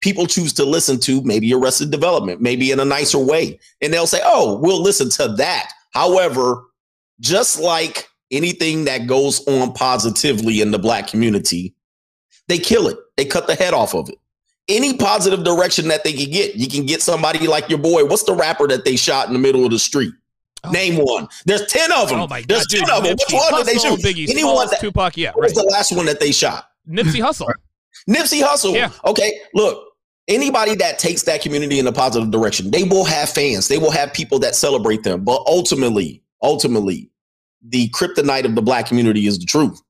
people 0.00 0.26
choose 0.26 0.52
to 0.54 0.64
listen 0.64 0.98
to 1.00 1.22
maybe 1.22 1.52
arrested 1.54 1.92
development, 1.92 2.40
maybe 2.40 2.72
in 2.72 2.80
a 2.80 2.84
nicer 2.84 3.18
way. 3.18 3.60
And 3.80 3.92
they'll 3.92 4.08
say, 4.08 4.20
oh, 4.24 4.58
we'll 4.58 4.82
listen 4.82 5.08
to 5.10 5.28
that. 5.36 5.72
However, 5.92 6.64
just 7.20 7.60
like 7.60 8.08
anything 8.32 8.84
that 8.86 9.06
goes 9.06 9.46
on 9.46 9.72
positively 9.72 10.60
in 10.60 10.72
the 10.72 10.78
black 10.78 11.06
community, 11.06 11.74
they 12.48 12.58
kill 12.58 12.88
it. 12.88 12.98
They 13.16 13.24
cut 13.24 13.46
the 13.46 13.54
head 13.54 13.74
off 13.74 13.94
of 13.94 14.08
it. 14.08 14.16
Any 14.70 14.96
positive 14.96 15.44
direction 15.44 15.88
that 15.88 16.04
they 16.04 16.12
can 16.12 16.30
get, 16.30 16.54
you 16.54 16.68
can 16.68 16.86
get 16.86 17.02
somebody 17.02 17.46
like 17.46 17.68
your 17.68 17.78
boy. 17.78 18.04
What's 18.04 18.22
the 18.22 18.34
rapper 18.34 18.68
that 18.68 18.84
they 18.84 18.96
shot 18.96 19.26
in 19.26 19.32
the 19.32 19.38
middle 19.38 19.64
of 19.64 19.72
the 19.72 19.78
street? 19.78 20.12
Oh. 20.62 20.70
Name 20.70 20.96
one. 20.96 21.26
There's 21.44 21.66
ten 21.66 21.90
of 21.92 22.08
them. 22.08 22.20
Oh 22.20 22.26
my 22.28 22.40
God, 22.40 22.48
There's 22.48 22.66
dude, 22.66 22.80
ten 22.80 22.96
of 22.96 23.02
them. 23.02 23.16
Which 23.16 23.32
one 23.32 23.54
did 23.56 23.66
they 23.66 23.78
shoot? 23.78 24.00
Biggie, 24.00 24.28
Anyone 24.28 24.68
that, 24.68 24.80
Tupac. 24.80 25.16
Yeah. 25.16 25.30
What 25.30 25.42
right. 25.42 25.48
was 25.48 25.54
the 25.54 25.70
last 25.70 25.94
one 25.94 26.06
that 26.06 26.20
they 26.20 26.32
shot? 26.32 26.70
Nipsey 26.88 27.20
Hussle. 27.20 27.50
Nipsey 28.08 28.42
Hussle. 28.42 28.74
Yeah. 28.74 28.90
Okay. 29.04 29.40
Look, 29.54 29.82
anybody 30.28 30.74
that 30.76 30.98
takes 30.98 31.22
that 31.24 31.42
community 31.42 31.78
in 31.78 31.86
a 31.86 31.92
positive 31.92 32.30
direction, 32.30 32.70
they 32.70 32.84
will 32.84 33.04
have 33.04 33.28
fans. 33.28 33.68
They 33.68 33.78
will 33.78 33.90
have 33.90 34.12
people 34.12 34.38
that 34.40 34.54
celebrate 34.54 35.02
them. 35.02 35.24
But 35.24 35.42
ultimately, 35.46 36.22
ultimately, 36.42 37.10
the 37.62 37.88
kryptonite 37.90 38.44
of 38.44 38.54
the 38.54 38.62
black 38.62 38.86
community 38.86 39.26
is 39.26 39.38
the 39.38 39.46
truth. 39.46 39.80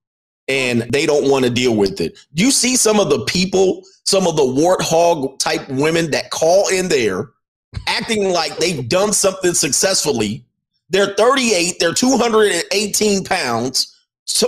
And 0.51 0.83
they 0.93 1.07
don't 1.07 1.31
want 1.31 1.45
to 1.45 1.51
deal 1.51 1.77
with 1.77 2.01
it. 2.01 2.19
You 2.33 2.51
see 2.51 2.77
some 2.77 2.99
of 2.99 3.09
the 3.09 3.25
people, 3.27 3.85
some 4.05 4.27
of 4.27 4.37
the 4.37 4.43
warthog 4.43 5.39
type 5.39 5.69
women 5.69 6.11
that 6.11 6.31
call 6.31 6.69
in 6.69 6.89
there 6.89 7.31
acting 7.87 8.31
like 8.31 8.57
they've 8.57 8.89
done 8.89 9.13
something 9.13 9.55
successfully? 9.55 10.45
They're 10.89 11.15
38, 11.15 11.77
they're 11.79 11.95
218 11.95 13.25
pounds 13.25 13.97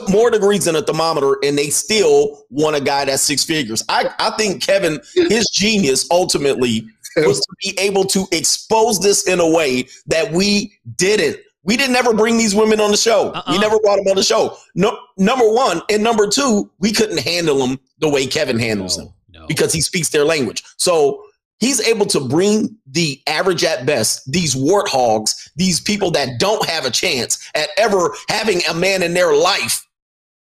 more 0.09 0.31
degrees 0.31 0.65
than 0.65 0.77
a 0.77 0.83
thermometer, 0.83 1.39
and 1.43 1.57
they 1.57 1.71
still 1.71 2.45
want 2.51 2.77
a 2.77 2.81
guy 2.81 3.05
that's 3.05 3.23
six 3.23 3.45
figures. 3.45 3.83
I, 3.89 4.11
I 4.19 4.31
think 4.37 4.63
Kevin, 4.63 5.01
his 5.15 5.49
genius 5.53 6.07
ultimately 6.11 6.87
was 7.17 7.41
to 7.41 7.55
be 7.63 7.79
able 7.79 8.05
to 8.05 8.27
expose 8.33 9.01
this 9.01 9.27
in 9.27 9.41
a 9.41 9.49
way 9.49 9.87
that 10.07 10.33
we 10.33 10.79
didn't 10.97 11.39
We 11.65 11.77
didn't 11.77 11.97
ever 11.97 12.13
bring 12.13 12.39
these 12.39 12.55
women 12.55 12.81
on 12.81 12.91
the 12.91 12.97
show. 12.97 13.31
Uh-uh. 13.31 13.53
We 13.53 13.59
never 13.59 13.79
brought 13.79 13.97
them 13.97 14.09
on 14.09 14.17
the 14.17 14.23
show. 14.23 14.57
No, 14.75 14.99
number 15.17 15.49
one 15.49 15.81
and 15.91 16.03
number 16.03 16.27
two, 16.27 16.71
we 16.81 16.93
couldn't 16.93 17.21
handle 17.21 17.59
them 17.59 17.79
the 17.99 18.09
way 18.09 18.27
Kevin 18.27 18.59
handles 18.59 18.97
them 18.97 19.13
no. 19.33 19.47
because 19.47 19.73
he 19.73 19.81
speaks 19.81 20.09
their 20.09 20.25
language. 20.25 20.65
So 20.77 21.23
he's 21.61 21.81
able 21.81 22.07
to 22.07 22.21
bring 22.21 22.77
the 22.87 23.23
average 23.29 23.63
at 23.63 23.87
best, 23.87 24.31
these 24.31 24.57
warthogs, 24.57 25.51
these 25.55 25.81
people 25.81 26.11
that 26.13 26.41
don't 26.41 26.69
have 26.69 26.85
a 26.85 26.91
chance 26.91 27.49
at 27.55 27.69
ever 27.77 28.11
having 28.29 28.63
a 28.69 28.75
man 28.75 29.03
in 29.03 29.15
their 29.15 29.35
life. 29.35 29.87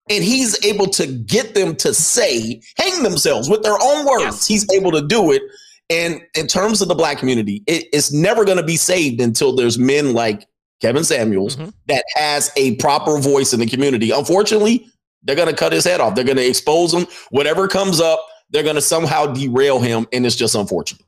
And 0.09 0.25
he's 0.25 0.65
able 0.65 0.87
to 0.89 1.07
get 1.07 1.55
them 1.55 1.77
to 1.77 1.95
say, 1.95 2.63
hang 2.79 3.03
themselves 3.03 3.49
with 3.49 3.63
their 3.63 3.77
own 3.81 4.07
words. 4.07 4.25
Yes. 4.25 4.47
He's 4.47 4.73
able 4.73 4.91
to 4.93 5.07
do 5.07 5.31
it. 5.31 5.43
And 5.91 6.23
in 6.35 6.47
terms 6.47 6.81
of 6.81 6.89
the 6.89 6.95
black 6.95 7.19
community, 7.19 7.63
it, 7.67 7.87
it's 7.93 8.13
never 8.13 8.45
going 8.45 8.57
to 8.57 8.65
be 8.65 8.77
saved 8.77 9.21
until 9.21 9.55
there's 9.55 9.79
men 9.79 10.15
like 10.15 10.47
Kevin 10.81 11.05
Samuels 11.05 11.57
Mhm. 11.57 11.73
that 11.87 12.05
has 12.17 12.51
a 12.57 12.75
proper 12.77 13.19
voice 13.19 13.53
in 13.53 13.61
the 13.61 13.67
community. 13.67 14.11
Unfortunately, 14.11 14.87
they're 15.23 15.37
going 15.37 15.49
to 15.49 15.55
cut 15.55 15.73
his 15.73 15.85
head 15.85 16.01
off. 16.01 16.15
They're 16.15 16.25
going 16.25 16.37
to 16.39 16.47
expose 16.47 16.93
him. 16.95 17.07
Whatever 17.31 17.69
comes 17.69 18.01
up, 18.01 18.25
they're 18.51 18.63
going 18.63 18.77
to 18.77 18.81
somehow 18.83 19.27
derail 19.27 19.79
him, 19.81 20.07
and 20.13 20.25
it's 20.27 20.37
just 20.37 20.55
unfortunate. 20.55 21.03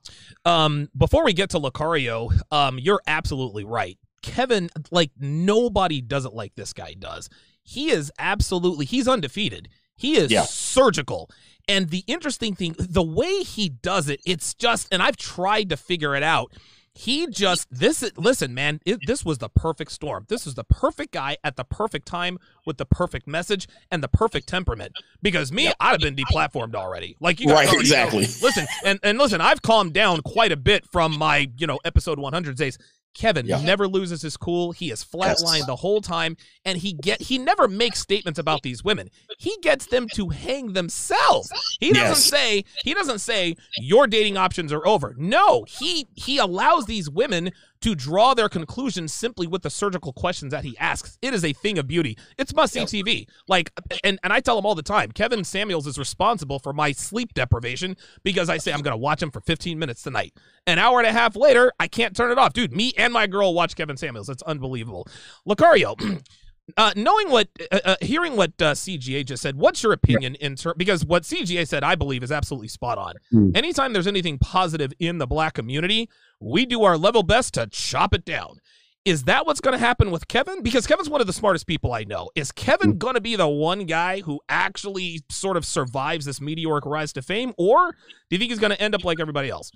Um, 0.45 0.89
before 0.97 1.25
we 1.25 1.33
get 1.33 1.51
to 1.51 1.59
Locario, 1.61 2.33
um, 2.51 2.79
you're 2.79 3.01
absolutely 3.07 3.65
right. 3.65 3.97
Kevin, 4.23 4.71
like 4.91 5.11
nobody 5.19 6.01
does 6.01 6.25
it 6.25 6.33
like 6.35 6.55
this 6.57 6.73
guy 6.73 6.95
does. 6.99 7.29
He 7.65 7.91
is 7.91 8.13
absolutely 8.19 8.85
he's 8.87 9.09
undefeated. 9.09 9.69
He 9.97 10.17
is 10.17 10.31
Yeah. 10.31 10.45
surgical. 10.45 11.31
And 11.69 11.91
the 11.91 12.03
interesting 12.09 12.55
thing, 12.57 12.75
the 12.79 13.03
way 13.03 13.43
he 13.45 13.69
does 13.69 14.09
it, 14.09 14.21
it's 14.27 14.53
just, 14.55 14.89
and 14.91 15.01
I've 15.03 15.17
tried 15.17 15.69
to 15.71 15.77
figure 15.77 16.15
it 16.17 16.23
out. 16.25 16.53
He 16.95 17.27
just 17.27 17.69
this 17.71 18.05
listen, 18.19 18.53
man. 18.53 18.79
It, 18.85 19.01
this 19.07 19.25
was 19.25 19.39
the 19.39 19.49
perfect 19.49 19.93
storm. 19.93 20.27
This 20.29 20.45
was 20.45 20.55
the 20.57 20.65
perfect 20.65 21.13
guy 21.13 21.39
at 21.43 21.57
the 21.57 21.65
perfect 21.65 22.07
time 22.07 22.39
with 22.67 22.77
the 22.77 22.85
perfect 22.85 23.27
message 23.27 23.67
and 23.91 24.03
the 24.03 24.09
perfect 24.09 24.47
temperament. 24.47 24.93
Because 25.23 25.51
me, 25.51 25.73
I'd 25.81 25.93
have 25.93 26.01
been 26.01 26.15
deplatformed 26.17 26.75
already. 26.75 27.17
Like 27.19 27.41
you 27.41 27.47
guys 27.47 27.55
Right, 27.55 27.69
already 27.69 27.77
know. 27.77 27.81
exactly. 27.81 28.21
Listen, 28.43 28.67
and 28.85 29.01
and 29.03 29.17
listen, 29.19 29.41
I've 29.41 29.63
calmed 29.63 29.95
down 29.95 30.21
quite 30.21 30.53
a 30.53 30.57
bit 30.57 30.85
from 30.93 31.17
my 31.17 31.51
you 31.57 31.67
know 31.67 31.79
episode 31.85 32.19
100 32.19 32.57
days. 32.59 32.77
Kevin 33.15 33.47
Yeah. 33.47 33.61
never 33.61 33.87
loses 33.87 34.23
his 34.23 34.37
cool. 34.37 34.73
He 34.73 34.91
is 34.91 35.05
flatlined 35.05 35.59
Yes. 35.59 35.67
the 35.67 35.77
whole 35.77 36.01
time, 36.01 36.37
and 36.65 36.79
he 36.79 36.93
get 36.93 37.21
he 37.23 37.39
never 37.39 37.69
makes 37.69 38.01
statements 38.01 38.39
about 38.39 38.63
these 38.63 38.83
women. 38.83 39.11
He 39.39 39.57
gets 39.63 39.87
them 39.87 40.07
to 40.15 40.31
hang 40.31 40.73
themselves. 40.73 41.51
He 41.81 41.93
doesn't 41.93 42.09
Yes. 42.09 42.25
say 42.25 42.65
he 42.85 42.95
doesn't 42.95 43.19
say 43.21 43.57
your 43.79 44.07
dating 44.07 44.37
options 44.37 44.73
are 44.73 44.87
over. 44.87 45.15
No, 45.19 45.65
he 45.69 46.07
he 46.15 46.39
allows 46.39 46.87
these 46.87 47.11
women 47.11 47.53
to 47.83 47.95
draw 47.95 48.35
their 48.35 48.49
conclusions 48.49 49.13
simply 49.13 49.47
with 49.47 49.63
the 49.63 49.71
surgical 49.71 50.13
questions 50.13 50.51
that 50.53 50.65
he 50.65 50.77
asks. 50.79 51.19
It 51.23 51.35
is 51.35 51.45
a 51.45 51.53
thing 51.53 51.79
of 51.79 51.87
beauty. 51.87 52.17
It's 52.39 52.55
must 52.55 52.73
see 52.73 52.81
Yep. 52.81 52.89
TV. 52.89 53.29
Like, 53.49 53.73
and 54.03 54.19
and 54.23 54.33
I 54.33 54.41
tell 54.41 54.59
him 54.59 54.67
all 54.67 54.75
the 54.75 54.83
time. 54.83 55.13
Kevin 55.13 55.45
Samuels 55.45 55.87
is 55.87 55.99
responsible 55.99 56.59
for 56.59 56.73
my 56.73 56.93
sleep 56.93 57.35
deprivation 57.35 57.97
because 58.23 58.49
I 58.49 58.59
say 58.59 58.73
I'm 58.73 58.83
going 58.83 58.95
to 58.95 58.99
watch 58.99 59.23
him 59.23 59.31
for 59.31 59.41
15 59.41 59.79
minutes 59.79 60.03
tonight. 60.03 60.35
An 60.67 60.79
hour 60.79 60.99
and 60.99 61.07
a 61.07 61.13
half 61.13 61.37
later, 61.37 61.73
I 61.79 61.89
can't 61.89 62.17
turn 62.17 62.31
it 62.31 62.39
off, 62.39 62.53
dude. 62.53 62.73
Me 62.73 62.93
and 62.97 63.13
my 63.13 63.27
girl 63.27 63.55
watch 63.55 63.77
Kevin 63.77 63.97
Samuels. 63.97 64.29
It's 64.29 64.43
unbelievable. 64.43 65.07
Locario. 65.47 65.97
Uh, 66.77 66.93
knowing 66.95 67.29
what, 67.31 67.49
uh, 67.73 67.81
uh, 67.85 67.97
hearing 68.01 68.37
what 68.37 68.51
uh, 68.61 68.73
CGA 68.73 69.25
just 69.25 69.43
said, 69.43 69.57
what's 69.57 69.83
your 69.83 69.93
opinion 69.93 70.37
in 70.37 70.55
terms? 70.55 70.77
Because 70.79 71.05
what 71.05 71.25
CGA 71.25 71.67
said, 71.67 71.83
I 71.83 71.97
believe, 71.97 72.23
is 72.23 72.31
absolutely 72.31 72.69
spot 72.69 72.99
on. 72.99 73.15
Hmm. 73.31 73.51
Anytime 73.55 73.93
there's 73.93 74.07
anything 74.07 74.39
positive 74.39 74.93
in 74.99 75.19
the 75.19 75.27
black 75.27 75.55
community, 75.55 76.09
we 76.41 76.65
do 76.65 76.85
our 76.85 76.97
level 76.97 77.23
best 77.23 77.55
to 77.55 77.67
chop 77.67 78.15
it 78.15 78.25
down. 78.25 78.59
Is 79.05 79.25
that 79.25 79.47
what's 79.47 79.61
going 79.61 79.73
to 79.73 79.85
happen 79.85 80.13
with 80.13 80.29
Kevin? 80.29 80.63
Because 80.63 80.87
Kevin's 80.87 81.11
one 81.11 81.21
of 81.21 81.27
the 81.27 81.33
smartest 81.33 81.67
people 81.67 81.93
I 81.93 82.05
know. 82.05 82.31
Is 82.37 82.53
Kevin 82.53 82.99
going 82.99 83.15
to 83.15 83.21
be 83.21 83.35
the 83.35 83.49
one 83.49 83.85
guy 83.85 84.21
who 84.21 84.41
actually 84.49 85.23
sort 85.29 85.57
of 85.57 85.67
survives 85.67 86.25
this 86.25 86.41
meteoric 86.41 86.87
rise 86.87 87.13
to 87.15 87.23
fame, 87.23 87.53
or 87.59 87.91
do 87.91 87.97
you 88.31 88.39
think 88.39 88.53
he's 88.53 88.61
going 88.61 88.71
to 88.71 88.81
end 88.81 88.95
up 88.95 89.05
like 89.05 89.19
everybody 89.19 89.51
else? 89.51 89.73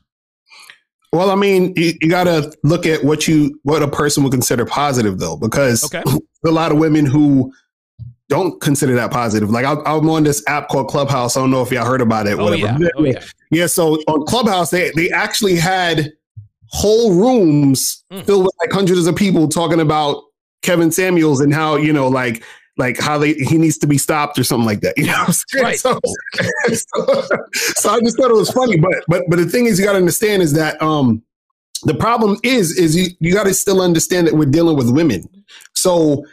Well, 1.16 1.30
I 1.30 1.34
mean, 1.34 1.72
you, 1.76 1.92
you 2.00 2.08
got 2.10 2.24
to 2.24 2.52
look 2.62 2.86
at 2.86 3.02
what 3.04 3.26
you 3.26 3.58
what 3.62 3.82
a 3.82 3.88
person 3.88 4.22
would 4.24 4.32
consider 4.32 4.64
positive, 4.66 5.18
though, 5.18 5.36
because 5.36 5.82
Okay. 5.84 6.02
a 6.44 6.50
lot 6.50 6.70
of 6.72 6.78
women 6.78 7.06
who 7.06 7.52
don't 8.28 8.60
consider 8.60 8.94
that 8.96 9.10
positive. 9.12 9.50
Like 9.50 9.64
I, 9.64 9.74
I'm 9.86 10.08
on 10.10 10.24
this 10.24 10.42
app 10.48 10.68
called 10.68 10.88
Clubhouse. 10.88 11.36
I 11.36 11.40
don't 11.40 11.50
know 11.50 11.62
if 11.62 11.70
y'all 11.70 11.86
heard 11.86 12.00
about 12.00 12.26
it. 12.26 12.38
Oh 12.38 12.44
whatever. 12.44 12.82
yeah, 12.82 12.88
oh 12.96 13.04
yeah. 13.04 13.24
Yeah, 13.50 13.66
so 13.66 13.94
on 14.08 14.26
Clubhouse, 14.26 14.70
they 14.70 14.90
they 14.96 15.10
actually 15.10 15.56
had 15.56 16.12
whole 16.68 17.14
rooms 17.14 18.04
Mm. 18.12 18.24
filled 18.24 18.44
with 18.44 18.54
like 18.60 18.72
hundreds 18.72 19.06
of 19.06 19.14
people 19.16 19.48
talking 19.48 19.80
about 19.80 20.22
Kevin 20.62 20.90
Samuels 20.92 21.40
and 21.40 21.54
how 21.54 21.76
you 21.76 21.92
know 21.92 22.08
like 22.08 22.42
like 22.76 22.98
how 22.98 23.18
they 23.18 23.34
he 23.34 23.58
needs 23.58 23.78
to 23.78 23.86
be 23.86 23.98
stopped 23.98 24.38
or 24.38 24.44
something 24.44 24.66
like 24.66 24.80
that. 24.80 24.96
You 24.96 25.06
know, 25.06 25.12
what 25.12 25.28
I'm 25.28 25.32
saying? 25.32 25.64
Right. 25.64 25.78
So, 25.78 26.00
so, 26.72 27.22
so 27.54 27.90
I 27.90 28.00
just 28.00 28.16
thought 28.16 28.30
it 28.30 28.34
was 28.34 28.50
funny, 28.50 28.76
but 28.78 29.04
but 29.08 29.24
but 29.28 29.36
the 29.36 29.46
thing 29.46 29.66
is, 29.66 29.78
you 29.78 29.84
got 29.84 29.92
to 29.92 29.98
understand 29.98 30.42
is 30.42 30.52
that 30.54 30.80
um 30.82 31.22
the 31.84 31.94
problem 31.94 32.38
is 32.42 32.76
is 32.78 32.96
you 32.96 33.08
you 33.20 33.32
got 33.32 33.44
to 33.44 33.54
still 33.54 33.80
understand 33.80 34.26
that 34.26 34.34
we're 34.34 34.46
dealing 34.46 34.76
with 34.76 34.90
women, 34.90 35.22
so 35.74 36.24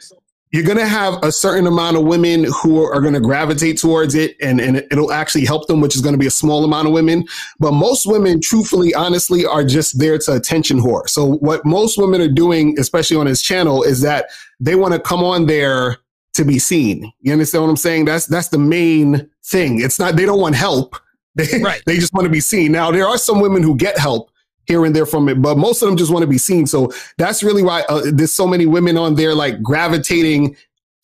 you're 0.53 0.63
going 0.63 0.77
to 0.77 0.87
have 0.87 1.15
a 1.23 1.31
certain 1.31 1.65
amount 1.65 1.97
of 1.97 2.03
women 2.03 2.45
who 2.61 2.83
are 2.83 3.01
going 3.01 3.15
to 3.15 3.19
gravitate 3.19 3.75
towards 3.75 4.13
it 4.13 4.37
and, 4.39 4.61
and 4.61 4.77
it'll 4.91 5.11
actually 5.11 5.43
help 5.45 5.65
them, 5.65 5.81
which 5.81 5.95
is 5.95 6.01
going 6.01 6.13
to 6.13 6.19
be 6.19 6.27
a 6.27 6.31
small 6.31 6.63
amount 6.63 6.85
of 6.85 6.93
women. 6.93 7.25
But 7.57 7.71
most 7.71 8.05
women, 8.05 8.39
truthfully, 8.39 8.93
honestly, 8.93 9.47
are 9.47 9.63
just 9.63 9.97
there 9.97 10.19
to 10.19 10.35
attention 10.35 10.79
whore. 10.79 11.09
So 11.09 11.25
what 11.25 11.65
most 11.65 11.97
women 11.97 12.21
are 12.21 12.31
doing, 12.31 12.77
especially 12.77 13.17
on 13.17 13.25
his 13.25 13.41
channel, 13.41 13.81
is 13.81 14.01
that 14.01 14.27
they 14.59 14.75
want 14.75 14.93
to 14.93 14.99
come 14.99 15.23
on 15.23 15.47
there 15.47 15.97
to 16.33 16.43
be 16.45 16.59
seen. 16.59 17.11
You 17.21 17.31
understand 17.33 17.63
what 17.63 17.69
I'm 17.69 17.77
saying? 17.77 18.05
That's 18.05 18.25
that's 18.25 18.47
the 18.49 18.57
main 18.57 19.29
thing. 19.45 19.81
It's 19.81 19.99
not 19.99 20.15
they 20.15 20.25
don't 20.25 20.39
want 20.39 20.55
help. 20.55 20.95
They, 21.35 21.47
Right. 21.63 21.81
they 21.87 21.95
just 21.97 22.13
want 22.13 22.25
to 22.25 22.29
be 22.29 22.39
seen. 22.39 22.71
Now 22.71 22.91
there 22.91 23.07
are 23.07 23.17
some 23.17 23.41
women 23.41 23.63
who 23.63 23.75
get 23.75 23.97
help 23.97 24.29
here 24.65 24.85
and 24.85 24.95
there 24.95 25.07
from 25.07 25.27
it, 25.29 25.41
but 25.41 25.57
most 25.57 25.81
of 25.81 25.87
them 25.87 25.97
just 25.97 26.11
want 26.11 26.21
to 26.21 26.27
be 26.27 26.37
seen. 26.37 26.67
So 26.67 26.91
that's 27.17 27.41
really 27.41 27.63
why 27.63 27.81
uh, 27.89 28.03
there's 28.13 28.31
so 28.31 28.45
many 28.45 28.67
women 28.67 28.97
on 28.99 29.15
there 29.15 29.33
like 29.33 29.59
gravitating 29.63 30.55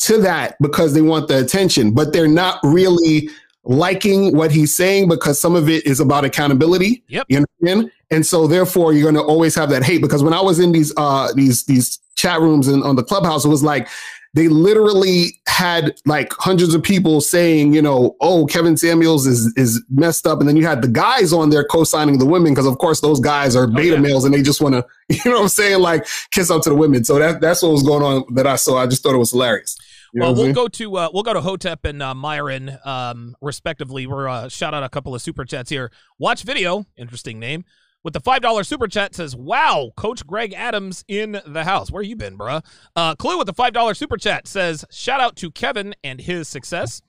to 0.02 0.22
that 0.22 0.56
because 0.62 0.94
they 0.94 1.02
want 1.02 1.30
the 1.30 1.40
attention, 1.40 1.96
but 1.96 2.14
they're 2.14 2.28
not 2.28 2.60
really 2.64 3.28
liking 3.64 4.38
what 4.38 4.52
he's 4.52 4.74
saying 4.74 5.08
because 5.10 5.40
some 5.40 5.56
of 5.56 5.68
it 5.68 5.84
is 5.88 6.00
about 6.00 6.26
accountability. 6.26 7.04
Yep. 7.08 7.26
You 7.30 7.38
understand? 7.38 7.92
And 8.12 8.24
so 8.24 8.46
therefore 8.46 8.94
you're 8.94 9.12
gonna 9.12 9.26
always 9.26 9.56
have 9.56 9.72
that 9.72 9.84
hate 9.84 10.02
because 10.02 10.22
when 10.22 10.34
I 10.34 10.42
was 10.42 10.60
in 10.60 10.72
these 10.72 10.94
uh 10.96 11.34
these 11.34 11.66
these 11.66 11.98
chat 12.14 12.40
rooms 12.40 12.68
and 12.68 12.84
on 12.84 12.96
the 12.96 13.04
clubhouse, 13.04 13.46
it 13.46 13.50
was 13.50 13.64
like 13.64 13.88
they 14.34 14.48
literally 14.48 15.40
had 15.48 16.00
like 16.06 16.32
hundreds 16.34 16.74
of 16.74 16.84
people 16.84 17.20
saying, 17.20 17.74
you 17.74 17.82
know, 17.82 18.16
oh, 18.22 18.46
Kevin 18.46 18.78
Samuels 18.78 19.26
is 19.26 19.52
is 19.58 19.84
messed 19.90 20.28
up. 20.28 20.40
And 20.40 20.48
then 20.48 20.56
you 20.56 20.66
had 20.66 20.82
the 20.82 20.88
guys 20.88 21.34
on 21.34 21.50
there 21.50 21.64
co-signing 21.64 22.20
the 22.20 22.26
women, 22.26 22.54
because 22.54 22.68
of 22.68 22.78
course 22.78 23.02
those 23.02 23.20
guys 23.20 23.56
are 23.56 23.68
beta 23.68 23.96
yeah. 23.96 24.02
males 24.02 24.26
and 24.26 24.34
they 24.34 24.42
just 24.42 24.62
want 24.62 24.76
to, 24.76 24.86
you 25.10 25.32
know 25.32 25.38
what 25.38 25.44
I'm 25.44 25.50
saying, 25.50 25.80
like 25.80 26.08
kiss 26.32 26.52
up 26.52 26.62
to 26.64 26.70
the 26.70 26.76
women. 26.76 27.04
So 27.04 27.18
that 27.18 27.42
that's 27.42 27.64
what 27.64 27.72
was 27.72 27.84
going 27.84 28.04
on 28.04 28.24
that 28.36 28.46
I 28.46 28.56
saw. 28.56 28.78
I 28.78 28.88
just 28.88 29.04
thought 29.04 29.16
it 29.16 29.20
was 29.20 29.32
hilarious. 29.32 29.78
You 30.14 30.22
know 30.22 30.32
well, 30.32 30.44
we'll 30.44 30.54
go 30.54 30.68
to 30.68 30.98
uh, 30.98 31.10
we'll 31.14 31.24
go 31.24 31.34
to 31.34 31.42
Hotep 31.42 31.86
and 31.86 32.02
uh, 32.02 32.16
Myron, 32.16 32.78
um, 32.84 33.36
respectively. 33.42 34.08
We're 34.08 34.28
uh, 34.28 34.50
shout 34.50 34.74
out 34.74 34.84
a 34.84 34.90
couple 34.90 35.14
of 35.14 35.22
super 35.22 35.46
chats 35.46 35.70
here. 35.70 35.92
Watch 36.18 36.44
video, 36.44 36.86
interesting 36.98 37.40
name. 37.40 37.64
With 38.04 38.14
the 38.14 38.22
five 38.22 38.42
dollar 38.42 38.64
super 38.64 38.88
chat 38.88 39.14
says, 39.14 39.36
"Wow, 39.36 39.92
Coach 39.98 40.26
Greg 40.26 40.54
Adams 40.54 41.04
in 41.08 41.42
the 41.46 41.66
house. 41.66 41.92
Where 41.92 42.02
you 42.02 42.16
been, 42.16 42.38
bruh?" 42.38 42.64
Uh, 42.96 43.16
Clue 43.16 43.38
with 43.38 43.48
the 43.48 43.54
five 43.54 43.74
dollar 43.74 43.94
super 43.94 44.18
chat 44.18 44.48
says, 44.48 44.86
"Shout 44.90 45.20
out 45.20 45.36
to 45.38 45.52
Kevin 45.52 45.94
and 46.04 46.22
his 46.22 46.48
success." 46.48 47.02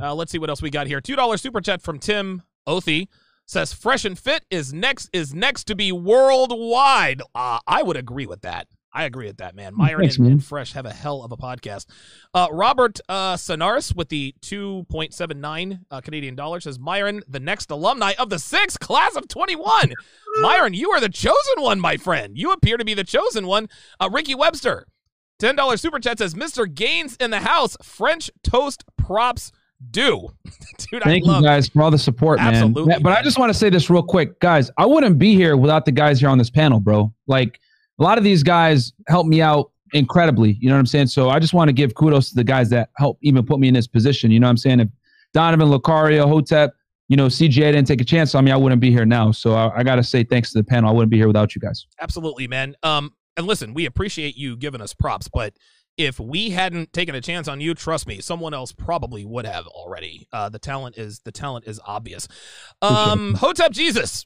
Uh, 0.00 0.14
let's 0.14 0.32
see 0.32 0.38
what 0.38 0.50
else 0.50 0.62
we 0.62 0.70
got 0.70 0.86
here. 0.88 1.00
Two 1.00 1.16
dollar 1.16 1.36
super 1.36 1.60
chat 1.60 1.82
from 1.82 1.98
Tim 2.00 2.42
Othie 2.66 3.06
says, 3.46 3.72
"Fresh 3.72 4.04
and 4.04 4.18
fit 4.18 4.44
is 4.50 4.72
next 4.72 5.08
is 5.12 5.32
next 5.32 5.64
to 5.64 5.76
be 5.76 5.92
worldwide." 5.92 7.22
Uh, 7.34 7.60
I 7.66 7.82
would 7.82 7.96
agree 7.96 8.26
with 8.26 8.40
that. 8.42 8.66
I 8.94 9.04
agree 9.04 9.26
with 9.26 9.38
that, 9.38 9.56
man. 9.56 9.74
Myron 9.74 10.02
Thanks, 10.02 10.16
and, 10.16 10.24
man. 10.24 10.32
and 10.34 10.44
Fresh 10.44 10.72
have 10.74 10.86
a 10.86 10.92
hell 10.92 11.22
of 11.22 11.32
a 11.32 11.36
podcast. 11.36 11.86
Uh, 12.32 12.46
Robert 12.52 13.00
uh, 13.08 13.34
Sonaris 13.34 13.94
with 13.94 14.08
the 14.08 14.34
2.79 14.42 15.80
uh, 15.90 16.00
Canadian 16.00 16.36
dollars 16.36 16.64
says, 16.64 16.78
Myron, 16.78 17.22
the 17.26 17.40
next 17.40 17.70
alumni 17.72 18.12
of 18.18 18.30
the 18.30 18.38
sixth 18.38 18.78
class 18.78 19.16
of 19.16 19.26
21. 19.26 19.92
Myron, 20.40 20.74
you 20.74 20.90
are 20.90 21.00
the 21.00 21.08
chosen 21.08 21.34
one, 21.58 21.80
my 21.80 21.96
friend. 21.96 22.38
You 22.38 22.52
appear 22.52 22.76
to 22.76 22.84
be 22.84 22.94
the 22.94 23.04
chosen 23.04 23.48
one. 23.48 23.68
Uh, 23.98 24.08
Ricky 24.12 24.36
Webster, 24.36 24.86
$10 25.40 25.78
super 25.80 25.98
chat 25.98 26.18
says, 26.18 26.34
Mr. 26.34 26.72
Gaines 26.72 27.16
in 27.16 27.30
the 27.30 27.40
house. 27.40 27.76
French 27.82 28.30
toast 28.44 28.84
props 28.96 29.50
do. 29.90 30.28
Dude, 30.78 31.02
Thank 31.02 31.24
I 31.24 31.28
love 31.28 31.42
you 31.42 31.48
guys 31.48 31.68
for 31.68 31.82
all 31.82 31.90
the 31.90 31.98
support, 31.98 32.38
man. 32.38 32.54
Absolutely, 32.54 32.92
Yeah, 32.92 32.98
But 33.00 33.12
I 33.18 33.22
just 33.22 33.38
want 33.38 33.52
to 33.52 33.58
say 33.58 33.70
this 33.70 33.90
real 33.90 34.02
quick, 34.02 34.38
guys. 34.38 34.70
I 34.78 34.86
wouldn't 34.86 35.18
be 35.18 35.34
here 35.34 35.56
without 35.56 35.84
the 35.84 35.92
guys 35.92 36.20
here 36.20 36.28
on 36.28 36.38
this 36.38 36.50
panel, 36.50 36.78
bro. 36.78 37.12
Like 37.26 37.58
a 37.98 38.02
lot 38.02 38.18
of 38.18 38.24
these 38.24 38.42
guys 38.42 38.92
helped 39.08 39.28
me 39.28 39.40
out 39.40 39.70
incredibly. 39.92 40.58
You 40.60 40.68
know 40.68 40.74
what 40.74 40.80
I'm 40.80 40.86
saying? 40.86 41.06
So 41.08 41.30
I 41.30 41.38
just 41.38 41.54
want 41.54 41.68
to 41.68 41.72
give 41.72 41.94
kudos 41.94 42.30
to 42.30 42.34
the 42.34 42.44
guys 42.44 42.68
that 42.70 42.90
helped 42.96 43.20
even 43.22 43.44
put 43.44 43.60
me 43.60 43.68
in 43.68 43.74
this 43.74 43.86
position. 43.86 44.30
You 44.30 44.40
know 44.40 44.46
what 44.46 44.52
I'm 44.52 44.56
saying? 44.56 44.80
If 44.80 44.88
Donovan, 45.32 45.68
Locario, 45.68 46.26
Hotep, 46.28 46.74
you 47.08 47.16
know, 47.16 47.26
CGA 47.26 47.72
didn't 47.72 47.86
take 47.86 48.00
a 48.00 48.04
chance 48.04 48.34
on 48.34 48.44
me, 48.44 48.50
I 48.50 48.56
wouldn't 48.56 48.80
be 48.80 48.90
here 48.90 49.04
now. 49.04 49.30
So 49.30 49.54
I, 49.54 49.78
I 49.78 49.82
got 49.82 49.96
to 49.96 50.02
say 50.02 50.24
thanks 50.24 50.52
to 50.52 50.58
the 50.58 50.64
panel. 50.64 50.90
I 50.90 50.92
wouldn't 50.92 51.10
be 51.10 51.16
here 51.16 51.26
without 51.26 51.54
you 51.54 51.60
guys. 51.60 51.86
Absolutely, 52.00 52.48
man. 52.48 52.74
Um, 52.82 53.12
and 53.36 53.46
listen, 53.46 53.74
we 53.74 53.86
appreciate 53.86 54.36
you 54.36 54.56
giving 54.56 54.80
us 54.80 54.94
props, 54.94 55.28
but 55.32 55.54
if 55.96 56.18
we 56.18 56.50
hadn't 56.50 56.92
taken 56.92 57.14
a 57.14 57.20
chance 57.20 57.46
on 57.46 57.60
you, 57.60 57.74
trust 57.74 58.06
me, 58.06 58.20
someone 58.20 58.52
else 58.52 58.72
probably 58.72 59.24
would 59.24 59.46
have 59.46 59.66
already. 59.68 60.26
Uh, 60.32 60.48
the 60.48 60.58
talent 60.58 60.98
is 60.98 61.20
the 61.20 61.30
talent 61.30 61.66
is 61.68 61.80
obvious. 61.86 62.26
Um, 62.82 63.34
Hotep 63.34 63.70
Jesus, 63.70 64.24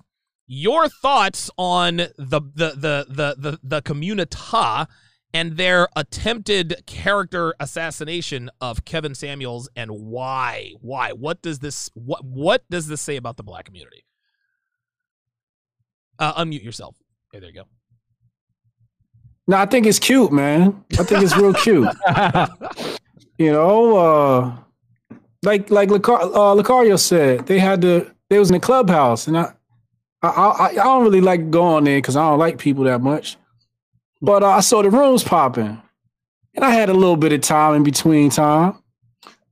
your 0.49 0.89
thoughts 0.89 1.51
on 1.57 1.99
the 1.99 2.11
the 2.17 2.71
the 2.75 3.07
the 3.09 3.37
the, 3.39 3.61
the 3.63 3.83
communita 3.83 4.89
and 5.35 5.59
their 5.59 5.89
attempted 5.95 6.83
character 6.87 7.55
assassination 7.61 8.51
of 8.61 8.85
Kevin 8.87 9.15
Samuels 9.15 9.69
and 9.77 9.91
why? 9.91 10.73
Why? 10.81 11.13
What 11.13 11.43
does 11.43 11.59
this 11.59 11.91
what 11.95 12.25
what 12.25 12.65
does 12.71 12.89
this 12.89 13.03
say 13.03 13.17
about 13.17 13.37
the 13.37 13.43
black 13.43 13.67
community? 13.67 14.05
Uh, 16.19 16.43
unmute 16.43 16.65
yourself. 16.65 16.97
Hey, 17.33 17.41
there 17.41 17.51
you 17.51 17.55
go. 17.55 17.65
No, 19.47 19.59
I 19.59 19.67
think 19.67 19.87
it's 19.87 19.99
cute, 19.99 20.33
man. 20.33 20.85
I 20.99 21.05
think 21.05 21.23
it's 21.23 21.37
real 21.37 21.55
cute. 21.55 21.89
you 23.39 23.53
know, 23.53 23.97
uh, 23.97 24.57
like 25.43 25.71
like 25.71 25.91
Lucar- 25.91 26.23
uh, 26.23 26.55
Locario 26.55 26.99
said, 26.99 27.47
they 27.47 27.59
had 27.59 27.83
to. 27.83 28.13
They 28.31 28.39
was 28.39 28.51
in 28.51 28.55
the 28.55 28.61
clubhouse, 28.61 29.27
and 29.27 29.39
I, 29.39 29.53
I, 30.23 30.29
I, 30.29 30.67
I 30.71 30.75
don't 30.75 31.05
really 31.05 31.21
like 31.21 31.51
going 31.51 31.85
there 31.85 31.99
because 31.99 32.17
I 32.17 32.29
don't 32.29 32.39
like 32.39 32.59
people 32.59 32.85
that 32.85 33.01
much. 33.01 33.37
But 34.21 34.43
uh, 34.43 34.49
I 34.49 34.61
saw 34.61 34.83
the 34.83 34.91
rooms 34.91 35.23
popping, 35.23 35.81
and 36.55 36.65
I 36.65 36.71
had 36.71 36.89
a 36.89 36.95
little 36.95 37.17
bit 37.17 37.33
of 37.33 37.41
time 37.41 37.75
in 37.75 37.85
between 37.85 38.31
time, 38.31 38.83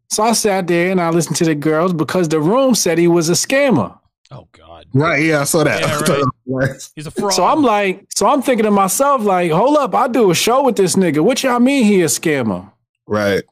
so 0.08 0.22
I 0.22 0.32
sat 0.32 0.66
there 0.66 0.90
and 0.90 1.00
I 1.00 1.10
listened 1.10 1.36
to 1.36 1.44
the 1.44 1.54
girls 1.54 1.92
because 1.92 2.28
the 2.28 2.40
room 2.40 2.74
said 2.74 2.98
he 2.98 3.08
was 3.08 3.28
a 3.28 3.32
scammer. 3.32 3.98
Oh 4.30 4.48
God. 4.52 4.86
Right? 4.92 5.22
Yeah, 5.22 5.40
I 5.40 5.44
saw 5.44 5.64
that. 5.64 5.80
Yeah, 5.80 6.22
right. 6.46 6.90
He's 6.96 7.06
a 7.06 7.10
fraud. 7.10 7.32
So 7.32 7.44
I'm 7.44 7.62
like, 7.62 8.06
so 8.14 8.26
I'm 8.26 8.42
thinking 8.42 8.64
to 8.64 8.70
myself, 8.70 9.22
like, 9.22 9.50
hold 9.50 9.76
up, 9.76 9.94
I 9.94 10.08
do 10.08 10.30
a 10.30 10.34
show 10.34 10.64
with 10.64 10.76
this 10.76 10.96
nigga. 10.96 11.20
What 11.20 11.42
y'all 11.42 11.60
mean 11.60 11.84
he 11.84 12.02
a 12.02 12.06
scammer? 12.06 12.70
right. 13.06 13.44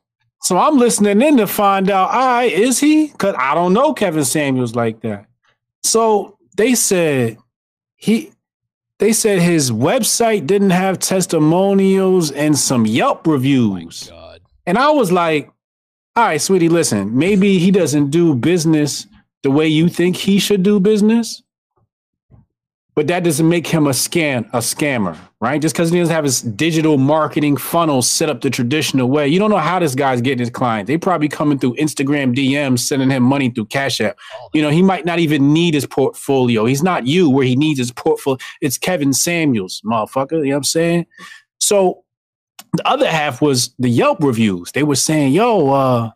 So 0.42 0.58
I'm 0.58 0.76
listening 0.76 1.22
in 1.22 1.38
to 1.38 1.46
find 1.46 1.90
out, 1.90 2.10
all 2.10 2.26
right, 2.26 2.52
is 2.52 2.78
he? 2.78 3.06
Because 3.06 3.34
I 3.38 3.54
don't 3.54 3.72
know 3.72 3.94
Kevin 3.94 4.26
Samuels 4.26 4.74
like 4.74 5.00
that. 5.00 5.24
So 5.82 6.33
they 6.54 6.74
said 6.74 7.38
he 7.96 8.32
they 8.98 9.12
said 9.12 9.40
his 9.40 9.70
website 9.70 10.46
didn't 10.46 10.70
have 10.70 10.98
testimonials 10.98 12.30
and 12.30 12.56
some 12.56 12.86
Yelp 12.86 13.26
oh 13.26 13.32
reviews. 13.32 14.08
God. 14.08 14.40
And 14.66 14.78
I 14.78 14.90
was 14.90 15.10
like, 15.10 15.50
all 16.16 16.24
right, 16.24 16.40
sweetie, 16.40 16.68
listen, 16.68 17.16
maybe 17.16 17.58
he 17.58 17.70
doesn't 17.70 18.10
do 18.10 18.34
business 18.34 19.06
the 19.42 19.50
way 19.50 19.66
you 19.66 19.88
think 19.88 20.16
he 20.16 20.38
should 20.38 20.62
do 20.62 20.78
business. 20.78 21.42
But 22.94 23.08
that 23.08 23.24
doesn't 23.24 23.48
make 23.48 23.66
him 23.66 23.88
a 23.88 23.90
scam, 23.90 24.48
a 24.52 24.58
scammer, 24.58 25.18
right? 25.40 25.60
Just 25.60 25.74
because 25.74 25.90
he 25.90 25.98
doesn't 25.98 26.14
have 26.14 26.22
his 26.22 26.42
digital 26.42 26.96
marketing 26.96 27.56
funnel 27.56 28.02
set 28.02 28.30
up 28.30 28.40
the 28.40 28.50
traditional 28.50 29.10
way. 29.10 29.26
You 29.26 29.40
don't 29.40 29.50
know 29.50 29.56
how 29.56 29.80
this 29.80 29.96
guy's 29.96 30.20
getting 30.20 30.38
his 30.38 30.50
clients. 30.50 30.86
They 30.86 30.96
probably 30.96 31.28
coming 31.28 31.58
through 31.58 31.74
Instagram 31.74 32.36
DMs, 32.36 32.80
sending 32.80 33.10
him 33.10 33.24
money 33.24 33.50
through 33.50 33.66
Cash 33.66 34.00
App. 34.00 34.16
You 34.52 34.62
know, 34.62 34.70
he 34.70 34.80
might 34.80 35.04
not 35.04 35.18
even 35.18 35.52
need 35.52 35.74
his 35.74 35.86
portfolio. 35.86 36.66
He's 36.66 36.84
not 36.84 37.04
you 37.04 37.28
where 37.28 37.44
he 37.44 37.56
needs 37.56 37.80
his 37.80 37.90
portfolio. 37.90 38.38
It's 38.60 38.78
Kevin 38.78 39.12
Samuels, 39.12 39.82
motherfucker. 39.84 40.32
You 40.32 40.44
know 40.44 40.50
what 40.50 40.56
I'm 40.58 40.64
saying? 40.64 41.06
So 41.58 42.04
the 42.74 42.86
other 42.86 43.10
half 43.10 43.42
was 43.42 43.74
the 43.78 43.88
Yelp 43.88 44.22
reviews. 44.22 44.70
They 44.70 44.84
were 44.84 44.96
saying, 44.96 45.32
yo, 45.32 45.70
uh, 45.72 46.10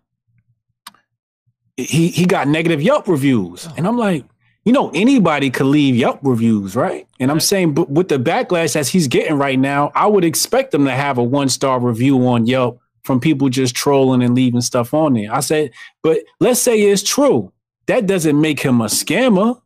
he 1.76 2.08
he 2.08 2.24
got 2.24 2.48
negative 2.48 2.82
Yelp 2.82 3.08
reviews. 3.08 3.68
And 3.76 3.86
I'm 3.86 3.96
like, 3.96 4.24
you 4.68 4.74
know, 4.74 4.90
anybody 4.92 5.48
could 5.48 5.64
leave 5.64 5.96
Yelp 5.96 6.18
reviews, 6.22 6.76
right? 6.76 7.08
And 7.18 7.30
I'm 7.30 7.40
saying, 7.40 7.72
but 7.72 7.88
with 7.88 8.08
the 8.08 8.18
backlash 8.18 8.76
as 8.76 8.86
he's 8.90 9.08
getting 9.08 9.38
right 9.38 9.58
now, 9.58 9.90
I 9.94 10.06
would 10.06 10.26
expect 10.26 10.74
him 10.74 10.84
to 10.84 10.90
have 10.90 11.16
a 11.16 11.22
one 11.22 11.48
star 11.48 11.80
review 11.80 12.28
on 12.28 12.46
Yelp 12.46 12.78
from 13.02 13.18
people 13.18 13.48
just 13.48 13.74
trolling 13.74 14.22
and 14.22 14.34
leaving 14.34 14.60
stuff 14.60 14.92
on 14.92 15.14
there. 15.14 15.32
I 15.32 15.40
said, 15.40 15.70
but 16.02 16.18
let's 16.38 16.60
say 16.60 16.78
it's 16.82 17.02
true. 17.02 17.50
That 17.86 18.06
doesn't 18.06 18.38
make 18.38 18.60
him 18.60 18.82
a 18.82 18.88
scammer. 18.88 19.58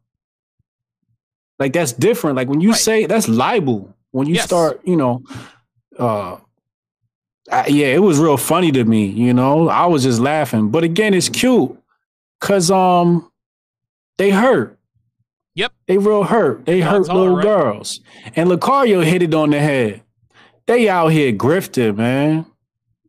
Like 1.58 1.72
that's 1.72 1.92
different. 1.92 2.36
Like 2.36 2.46
when 2.48 2.60
you 2.60 2.70
Right. 2.70 2.78
say 2.78 3.06
that's 3.06 3.28
libel. 3.28 3.92
When 4.12 4.28
you 4.28 4.34
Yes. 4.34 4.44
start, 4.44 4.82
you 4.84 4.94
know, 4.94 5.24
uh, 5.98 6.36
I- 7.50 7.66
yeah, 7.66 7.86
it 7.88 8.02
was 8.02 8.20
real 8.20 8.36
funny 8.36 8.70
to 8.70 8.84
me. 8.84 9.06
You 9.06 9.34
know, 9.34 9.68
I 9.68 9.86
was 9.86 10.04
just 10.04 10.20
laughing. 10.20 10.68
But 10.68 10.84
again, 10.84 11.12
it's 11.12 11.28
cute 11.28 11.76
because 12.38 12.70
um, 12.70 13.28
they 14.16 14.30
hurt. 14.30 14.78
Yep. 15.54 15.72
They 15.86 15.98
real 15.98 16.24
hurt. 16.24 16.64
They 16.66 16.80
Guns 16.80 17.08
hurt 17.08 17.14
little 17.16 17.36
right? 17.36 17.42
girls. 17.42 18.00
And 18.36 18.48
Locario 18.50 19.04
hit 19.04 19.22
it 19.22 19.34
on 19.34 19.50
the 19.50 19.58
head. 19.58 20.02
They 20.66 20.88
out 20.88 21.08
here 21.08 21.32
grifting, 21.32 21.96
man. 21.96 22.46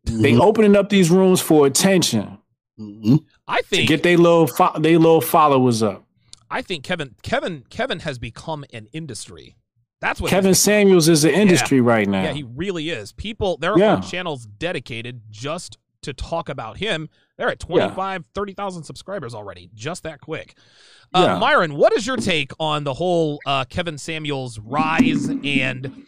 They 0.06 0.34
Mhm. 0.34 0.42
opening 0.42 0.76
up 0.76 0.90
these 0.90 1.10
rooms 1.10 1.40
for 1.40 1.66
attention 1.66 2.38
Mhm. 2.78 3.24
I 3.48 3.62
to 3.62 3.68
think 3.68 3.88
get 3.88 4.04
their 4.04 4.18
little 4.18 4.48
fo- 4.48 4.78
they 4.80 4.98
little 4.98 5.22
followers 5.22 5.82
up. 5.82 6.04
I 6.50 6.62
think 6.62 6.84
Kevin 6.84 7.16
Kevin 7.24 7.64
Kevin 7.70 8.00
has 8.00 8.20
become 8.20 8.66
an 8.74 8.88
industry. 8.92 9.56
That's 10.02 10.20
what 10.20 10.30
Kevin. 10.30 10.54
Samuels 10.54 11.08
is 11.08 11.24
an 11.24 11.32
industry 11.32 11.80
right 11.80 12.08
now. 12.10 12.24
Yeah, 12.24 12.34
he 12.34 12.44
really 12.44 12.90
is. 12.90 13.14
People 13.14 13.56
there 13.58 13.72
are 13.74 13.80
Yeah. 13.80 14.00
channels 14.02 14.46
dedicated 14.46 15.22
just 15.30 15.78
to 16.02 16.12
talk 16.14 16.50
about 16.50 16.78
him. 16.80 17.08
They're 17.38 17.50
at 17.50 17.60
25, 17.60 18.26
30,000 18.36 18.84
subscribers 18.84 19.34
already, 19.34 19.70
just 19.74 20.04
that 20.04 20.20
quick. 20.20 20.56
Uh, 21.14 21.22
Yeah. 21.22 21.40
Myron, 21.40 21.76
what 21.76 21.94
is 21.94 22.06
your 22.08 22.18
take 22.18 22.52
on 22.60 22.84
the 22.84 22.94
whole 22.94 23.40
uh, 23.46 23.66
Kevin 23.66 23.98
Samuels 23.98 24.60
rise 24.60 25.28
and 25.30 26.06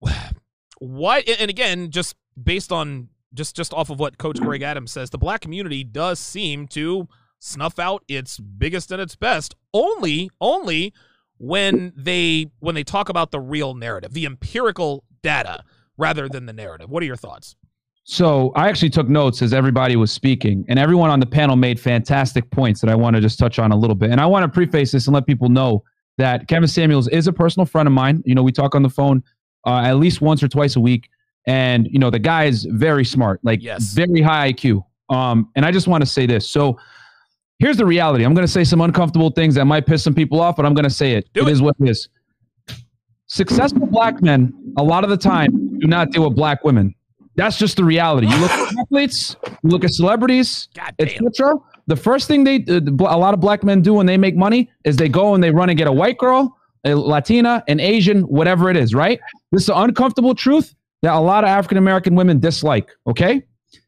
what? 0.78 1.28
And 1.28 1.50
again, 1.50 1.90
just 1.90 2.16
based 2.42 2.72
on 2.72 3.08
just 3.34 3.56
just 3.56 3.72
off 3.72 3.90
of 3.90 3.98
what 3.98 4.18
Coach 4.18 4.38
Greg 4.40 4.62
Adams 4.62 4.92
says, 4.92 5.10
the 5.10 5.18
black 5.18 5.40
community 5.40 5.84
does 5.84 6.18
seem 6.18 6.66
to 6.68 7.08
snuff 7.38 7.78
out 7.78 8.04
its 8.08 8.38
biggest 8.38 8.92
and 8.92 9.00
its 9.02 9.16
best 9.16 9.54
only 9.74 10.30
only 10.40 10.92
when 11.38 11.92
they 11.96 12.46
when 12.60 12.74
they 12.74 12.84
talk 12.84 13.08
about 13.08 13.30
the 13.30 13.40
real 13.40 13.74
narrative, 13.74 14.12
the 14.12 14.26
empirical 14.26 15.04
data 15.22 15.64
rather 15.96 16.28
than 16.28 16.46
the 16.46 16.52
narrative. 16.52 16.88
What 16.90 17.02
are 17.02 17.06
your 17.06 17.16
thoughts? 17.16 17.56
So 18.04 18.50
I 18.56 18.68
actually 18.68 18.90
took 18.90 19.08
notes 19.08 19.42
as 19.42 19.52
everybody 19.52 19.94
was 19.96 20.10
speaking, 20.10 20.64
and 20.68 20.78
everyone 20.78 21.10
on 21.10 21.20
the 21.20 21.26
panel 21.26 21.54
made 21.54 21.78
fantastic 21.78 22.50
points 22.50 22.80
that 22.80 22.90
I 22.90 22.96
want 22.96 23.14
to 23.14 23.22
just 23.22 23.38
touch 23.38 23.58
on 23.58 23.70
a 23.70 23.76
little 23.76 23.94
bit. 23.94 24.10
And 24.10 24.20
I 24.20 24.26
want 24.26 24.42
to 24.42 24.48
preface 24.48 24.90
this 24.92 25.06
and 25.06 25.14
let 25.14 25.24
people 25.26 25.48
know 25.48 25.84
that 26.18 26.48
Kevin 26.48 26.68
Samuels 26.68 27.08
is 27.08 27.26
a 27.28 27.32
personal 27.32 27.64
friend 27.64 27.86
of 27.86 27.92
mine. 27.92 28.22
You 28.26 28.34
know, 28.34 28.42
we 28.42 28.50
talk 28.52 28.74
on 28.74 28.82
the 28.82 28.90
phone 28.90 29.22
uh, 29.66 29.82
at 29.84 29.94
least 29.98 30.20
once 30.20 30.42
or 30.42 30.48
twice 30.48 30.74
a 30.74 30.80
week, 30.80 31.08
and 31.46 31.86
you 31.90 31.98
know 31.98 32.10
the 32.10 32.18
guy 32.18 32.44
is 32.44 32.64
very 32.70 33.04
smart, 33.04 33.40
like 33.44 33.62
Yes. 33.62 33.92
very 33.94 34.20
high 34.20 34.52
IQ. 34.52 34.84
Um, 35.08 35.50
and 35.54 35.64
I 35.64 35.70
just 35.70 35.86
want 35.86 36.02
to 36.02 36.06
say 36.06 36.26
this. 36.26 36.48
So 36.50 36.78
here's 37.60 37.76
the 37.76 37.86
reality. 37.86 38.24
I'm 38.24 38.34
going 38.34 38.46
to 38.46 38.52
say 38.52 38.64
some 38.64 38.80
uncomfortable 38.80 39.30
things 39.30 39.54
that 39.54 39.64
might 39.66 39.86
piss 39.86 40.02
some 40.02 40.14
people 40.14 40.40
off, 40.40 40.56
but 40.56 40.66
I'm 40.66 40.74
going 40.74 40.84
to 40.84 40.90
say 40.90 41.12
it. 41.14 41.28
It 41.34 41.42
it. 41.42 41.48
is 41.48 41.62
what 41.62 41.76
it 41.80 41.88
is. 41.88 42.08
Successful 43.26 43.86
black 43.86 44.20
men, 44.22 44.52
a 44.76 44.82
lot 44.82 45.04
of 45.04 45.10
the 45.10 45.16
time, 45.16 45.78
do 45.78 45.86
not 45.86 46.10
deal 46.10 46.24
with 46.24 46.34
black 46.36 46.64
women. 46.64 46.94
That's 47.34 47.56
just 47.56 47.76
the 47.76 47.84
reality. 47.84 48.26
You 48.28 48.36
look 48.36 48.50
at 48.50 48.74
athletes, 48.80 49.36
you 49.46 49.70
look 49.70 49.84
at 49.84 49.92
celebrities, 49.92 50.68
etc. 50.98 51.54
The 51.86 51.96
first 51.96 52.28
thing 52.28 52.44
they, 52.44 52.64
uh, 52.68 52.80
a 52.80 53.18
lot 53.18 53.34
of 53.34 53.40
black 53.40 53.64
men 53.64 53.80
do 53.80 53.94
when 53.94 54.06
they 54.06 54.16
make 54.16 54.36
money 54.36 54.70
is 54.84 54.96
they 54.96 55.08
go 55.08 55.34
and 55.34 55.42
they 55.42 55.50
run 55.50 55.68
and 55.70 55.78
get 55.78 55.88
a 55.88 55.92
white 55.92 56.18
girl, 56.18 56.56
a 56.84 56.94
Latina, 56.94 57.64
an 57.68 57.80
Asian, 57.80 58.22
whatever 58.22 58.70
it 58.70 58.76
is. 58.76 58.94
Right? 58.94 59.20
This 59.50 59.62
is 59.62 59.68
an 59.70 59.76
uncomfortable 59.76 60.34
truth 60.34 60.74
that 61.02 61.14
a 61.14 61.20
lot 61.20 61.44
of 61.44 61.48
African 61.48 61.78
American 61.78 62.14
women 62.14 62.38
dislike. 62.38 62.90
Okay. 63.06 63.42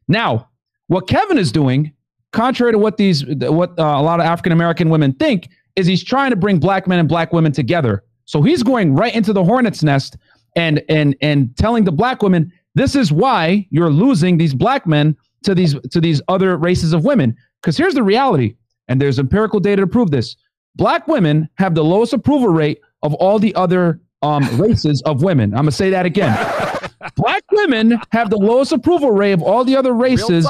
Now, 0.07 0.49
what 0.87 1.07
Kevin 1.07 1.37
is 1.37 1.51
doing, 1.51 1.93
contrary 2.31 2.71
to 2.71 2.77
what 2.77 2.97
these, 2.97 3.25
what 3.25 3.71
uh, 3.79 3.83
a 3.83 4.01
lot 4.01 4.19
of 4.19 4.25
African 4.25 4.51
American 4.51 4.89
women 4.89 5.13
think, 5.13 5.49
is 5.75 5.87
he's 5.87 6.03
trying 6.03 6.29
to 6.29 6.35
bring 6.35 6.59
black 6.59 6.87
men 6.87 6.99
and 6.99 7.09
black 7.09 7.33
women 7.33 7.51
together. 7.51 8.03
So 8.25 8.41
he's 8.41 8.63
going 8.63 8.95
right 8.95 9.13
into 9.13 9.33
the 9.33 9.43
hornet's 9.43 9.83
nest 9.83 10.17
and 10.55 10.81
and 10.89 11.15
and 11.21 11.55
telling 11.57 11.83
the 11.83 11.91
black 11.91 12.23
women 12.23 12.51
this 12.75 12.95
is 12.95 13.11
why 13.11 13.67
you're 13.71 13.89
losing 13.89 14.37
these 14.37 14.53
black 14.53 14.85
men 14.85 15.17
to 15.43 15.55
these 15.55 15.75
to 15.91 15.99
these 15.99 16.21
other 16.27 16.57
races 16.57 16.93
of 16.93 17.03
women. 17.03 17.35
Because 17.61 17.77
here's 17.77 17.93
the 17.93 18.03
reality 18.03 18.55
and 18.87 19.01
there's 19.01 19.17
empirical 19.17 19.59
data 19.59 19.81
to 19.81 19.87
prove 19.87 20.11
this. 20.11 20.35
Black 20.75 21.07
women 21.07 21.49
have 21.55 21.73
the 21.73 21.83
lowest 21.83 22.13
approval 22.13 22.49
rate 22.49 22.81
of 23.01 23.13
all 23.15 23.39
the 23.39 23.55
other 23.55 24.01
um, 24.21 24.43
races 24.61 25.01
of 25.05 25.23
women. 25.23 25.53
I'm 25.53 25.63
going 25.63 25.67
to 25.67 25.71
say 25.71 25.89
that 25.89 26.05
again. 26.05 26.35
Black 27.15 27.43
women 27.51 27.99
have 28.11 28.29
the 28.29 28.37
lowest 28.37 28.71
approval 28.71 29.11
rate 29.11 29.31
of 29.31 29.41
all 29.41 29.63
the 29.63 29.75
other 29.75 29.93
races 29.93 30.45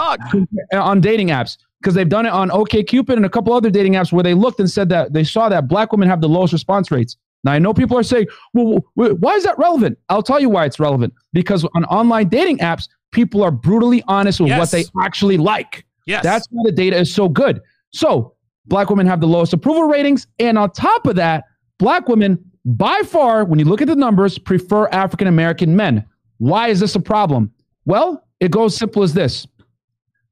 on 0.73 1.01
dating 1.01 1.27
apps 1.27 1.57
because 1.81 1.93
they've 1.93 2.09
done 2.09 2.25
it 2.25 2.31
on 2.31 2.49
OKCupid 2.49 3.13
and 3.13 3.25
a 3.25 3.29
couple 3.29 3.53
other 3.53 3.69
dating 3.69 3.93
apps 3.93 4.11
where 4.11 4.23
they 4.23 4.33
looked 4.33 4.59
and 4.59 4.69
said 4.69 4.89
that 4.89 5.13
they 5.13 5.23
saw 5.23 5.49
that 5.49 5.67
black 5.67 5.91
women 5.91 6.09
have 6.09 6.21
the 6.21 6.29
lowest 6.29 6.53
response 6.53 6.89
rates. 6.91 7.17
Now 7.45 7.53
I 7.53 7.59
know 7.59 7.73
people 7.73 7.97
are 7.97 8.03
saying, 8.03 8.27
"Well, 8.53 8.83
why 8.95 9.35
is 9.35 9.43
that 9.43 9.57
relevant?" 9.57 9.97
I'll 10.09 10.23
tell 10.23 10.39
you 10.39 10.49
why 10.49 10.65
it's 10.65 10.79
relevant 10.79 11.13
because 11.31 11.63
on 11.75 11.85
online 11.85 12.27
dating 12.27 12.57
apps, 12.57 12.89
people 13.11 13.43
are 13.43 13.51
brutally 13.51 14.03
honest 14.07 14.41
with 14.41 14.51
what 14.51 14.71
they 14.71 14.83
actually 15.01 15.37
like. 15.37 15.85
Yes. 16.05 16.23
That's 16.23 16.47
why 16.51 16.63
the 16.65 16.71
data 16.71 16.97
is 16.97 17.13
so 17.13 17.29
good. 17.29 17.61
So 17.91 18.33
black 18.65 18.89
women 18.89 19.07
have 19.07 19.21
the 19.21 19.27
lowest 19.27 19.53
approval 19.53 19.83
ratings, 19.83 20.27
and 20.39 20.57
on 20.57 20.71
top 20.71 21.07
of 21.07 21.15
that, 21.15 21.45
black 21.79 22.09
women 22.09 22.43
by 22.65 23.01
far, 23.05 23.45
when 23.45 23.59
you 23.59 23.65
look 23.65 23.81
at 23.81 23.87
the 23.87 23.95
numbers, 23.95 24.39
prefer 24.39 24.87
African 24.87 25.27
American 25.27 25.75
men. 25.75 26.03
Why 26.39 26.69
is 26.69 26.79
this 26.79 26.95
a 26.95 26.99
problem? 26.99 27.51
Well, 27.85 28.27
it 28.39 28.49
goes 28.51 28.75
simple 28.75 29.03
as 29.03 29.13
this. 29.13 29.47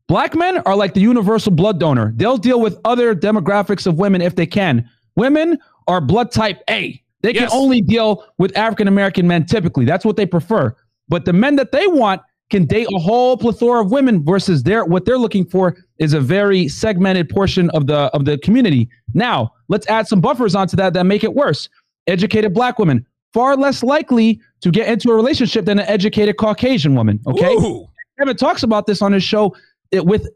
Black 0.08 0.36
men 0.36 0.58
are 0.60 0.76
like 0.76 0.94
the 0.96 1.00
universal 1.00 1.52
blood 1.52 1.80
donor. 1.80 2.12
They'll 2.16 2.38
deal 2.38 2.60
with 2.60 2.80
other 2.84 3.16
demographics 3.16 3.88
of 3.88 4.00
women 4.00 4.22
if 4.22 4.36
they 4.36 4.46
can. 4.46 4.90
Women 5.16 5.60
are 5.88 6.02
blood 6.02 6.32
type 6.32 6.62
A. 6.70 7.02
They 7.24 7.34
can 7.34 7.50
only 7.52 7.82
deal 7.82 8.26
with 8.38 8.56
African 8.56 8.88
American 8.88 9.28
men 9.28 9.46
typically. 9.46 9.86
That's 9.86 10.06
what 10.06 10.18
they 10.18 10.26
prefer. 10.26 10.76
But 11.10 11.26
the 11.26 11.34
men 11.34 11.56
that 11.56 11.72
they 11.72 11.88
want 11.88 12.22
can 12.50 12.66
date 12.66 12.88
a 12.94 13.00
whole 13.00 13.38
plethora 13.38 13.82
of 13.82 13.92
women 13.92 14.24
versus 14.24 14.62
their 14.64 14.86
what 14.86 15.06
they're 15.06 15.18
looking 15.18 15.46
for 15.46 15.76
is 15.98 16.14
a 16.14 16.20
very 16.20 16.68
segmented 16.68 17.30
portion 17.30 17.70
of 17.72 17.88
the 17.88 18.12
of 18.14 18.26
the 18.26 18.38
community. 18.38 18.90
Now, 19.14 19.54
let's 19.70 19.88
add 19.88 20.08
some 20.08 20.22
buffers 20.22 20.54
onto 20.54 20.76
that 20.78 20.94
that 20.94 21.06
make 21.06 21.24
it 21.24 21.34
worse. 21.34 21.70
Educated 22.08 22.54
black 22.54 22.78
women 22.78 23.06
far 23.34 23.58
less 23.58 23.84
likely 23.84 24.40
to 24.62 24.70
get 24.70 24.88
into 24.88 25.10
a 25.10 25.16
relationship 25.16 25.66
than 25.66 25.80
an 25.80 25.88
educated 25.88 26.38
Caucasian 26.38 26.96
woman. 26.96 27.20
Okay. 27.26 27.54
Ooh. 27.54 27.88
Kevin 28.20 28.38
talks 28.38 28.62
about 28.62 28.86
this 28.86 29.02
on 29.02 29.12
his 29.12 29.24
show 29.24 29.56
it, 29.92 30.06
with 30.06 30.28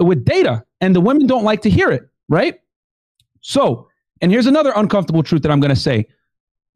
with 0.00 0.24
data, 0.24 0.64
and 0.80 0.94
the 0.94 1.00
women 1.00 1.26
don't 1.26 1.44
like 1.44 1.60
to 1.62 1.70
hear 1.70 1.90
it, 1.90 2.08
right? 2.28 2.60
So, 3.42 3.88
and 4.22 4.32
here's 4.32 4.46
another 4.46 4.72
uncomfortable 4.74 5.22
truth 5.22 5.42
that 5.42 5.50
I'm 5.50 5.60
going 5.60 5.74
to 5.74 5.80
say: 5.80 6.06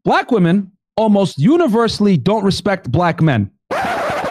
black 0.04 0.30
women 0.30 0.70
almost 0.96 1.38
universally 1.38 2.16
don't 2.16 2.44
respect 2.44 2.90
black 2.90 3.20
men. 3.20 3.50
Yup, 3.70 3.82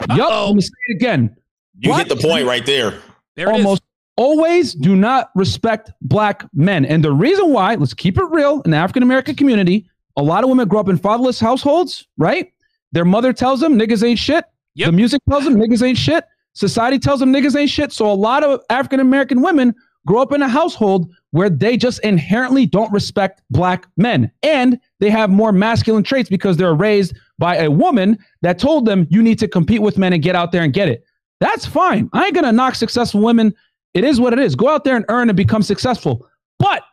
I'm 0.10 0.18
going 0.18 0.56
to 0.58 0.62
say 0.62 0.74
it 0.88 0.96
again. 0.96 1.36
You 1.80 1.90
Black 1.90 2.08
hit 2.08 2.18
the 2.18 2.28
point 2.28 2.46
right 2.46 2.66
there. 2.66 3.00
There 3.36 3.50
it 3.50 3.56
is. 3.56 3.66
almost 3.66 3.84
always 4.18 4.74
do 4.74 4.96
not 4.96 5.32
respect 5.36 5.92
black 6.02 6.46
men, 6.54 6.86
and 6.86 7.04
the 7.04 7.12
reason 7.12 7.54
why, 7.54 7.76
let's 7.76 7.94
keep 7.94 8.18
it 8.18 8.26
real, 8.30 8.62
in 8.62 8.72
the 8.72 8.78
African 8.78 9.04
American 9.04 9.36
community, 9.36 9.90
a 10.18 10.22
lot 10.22 10.44
of 10.44 10.50
women 10.50 10.68
grow 10.68 10.82
up 10.82 10.90
in 10.90 10.98
fatherless 10.98 11.40
households, 11.40 12.06
right? 12.18 12.52
Their 12.92 13.06
mother 13.06 13.32
tells 13.32 13.62
them 13.62 13.80
niggas 13.80 14.04
ain't 14.06 14.20
shit. 14.20 14.44
Yep. 14.76 14.88
The 14.88 14.92
music 14.92 15.22
tells 15.30 15.46
them 15.46 15.56
niggas 15.56 15.82
ain't 15.86 15.98
shit. 15.98 16.26
Society 16.54 17.00
tells 17.00 17.20
them 17.20 17.32
niggas 17.32 17.58
ain't 17.58 17.70
shit. 17.70 17.94
So 17.94 18.12
a 18.12 18.14
lot 18.14 18.44
of 18.44 18.62
African 18.70 19.00
American 19.00 19.42
women 19.42 19.74
grow 20.06 20.22
up 20.22 20.34
in 20.34 20.42
a 20.42 20.50
household 20.50 21.14
where 21.32 21.50
they 21.50 21.78
just 21.78 22.00
inherently 22.04 22.66
don't 22.66 22.92
respect 22.92 23.42
black 23.50 23.88
men. 23.96 24.32
And 24.44 24.80
they 25.00 25.10
have 25.10 25.30
more 25.30 25.52
masculine 25.52 26.04
traits 26.04 26.30
because 26.30 26.58
they're 26.58 26.76
raised 26.76 27.16
by 27.38 27.58
a 27.58 27.72
woman 27.72 28.18
that 28.42 28.60
told 28.60 28.86
them 28.86 29.08
you 29.10 29.24
need 29.24 29.40
to 29.40 29.48
compete 29.48 29.82
with 29.82 29.98
men 29.98 30.14
and 30.14 30.22
get 30.22 30.36
out 30.36 30.52
there 30.52 30.64
and 30.64 30.74
get 30.74 30.90
it. 30.90 31.04
That's 31.40 31.66
fine. 31.66 32.10
I 32.14 32.26
ain't 32.26 32.36
gonna 32.36 32.52
knock 32.52 32.76
successful 32.76 33.22
women. 33.22 33.54
It 33.94 34.04
is 34.04 34.20
what 34.20 34.34
it 34.34 34.40
is. 34.40 34.56
Go 34.56 34.70
out 34.70 34.84
there 34.84 34.96
and 34.96 35.06
earn 35.10 35.30
and 35.30 35.38
become 35.38 35.64
successful. 35.64 36.28
But, 36.60 36.84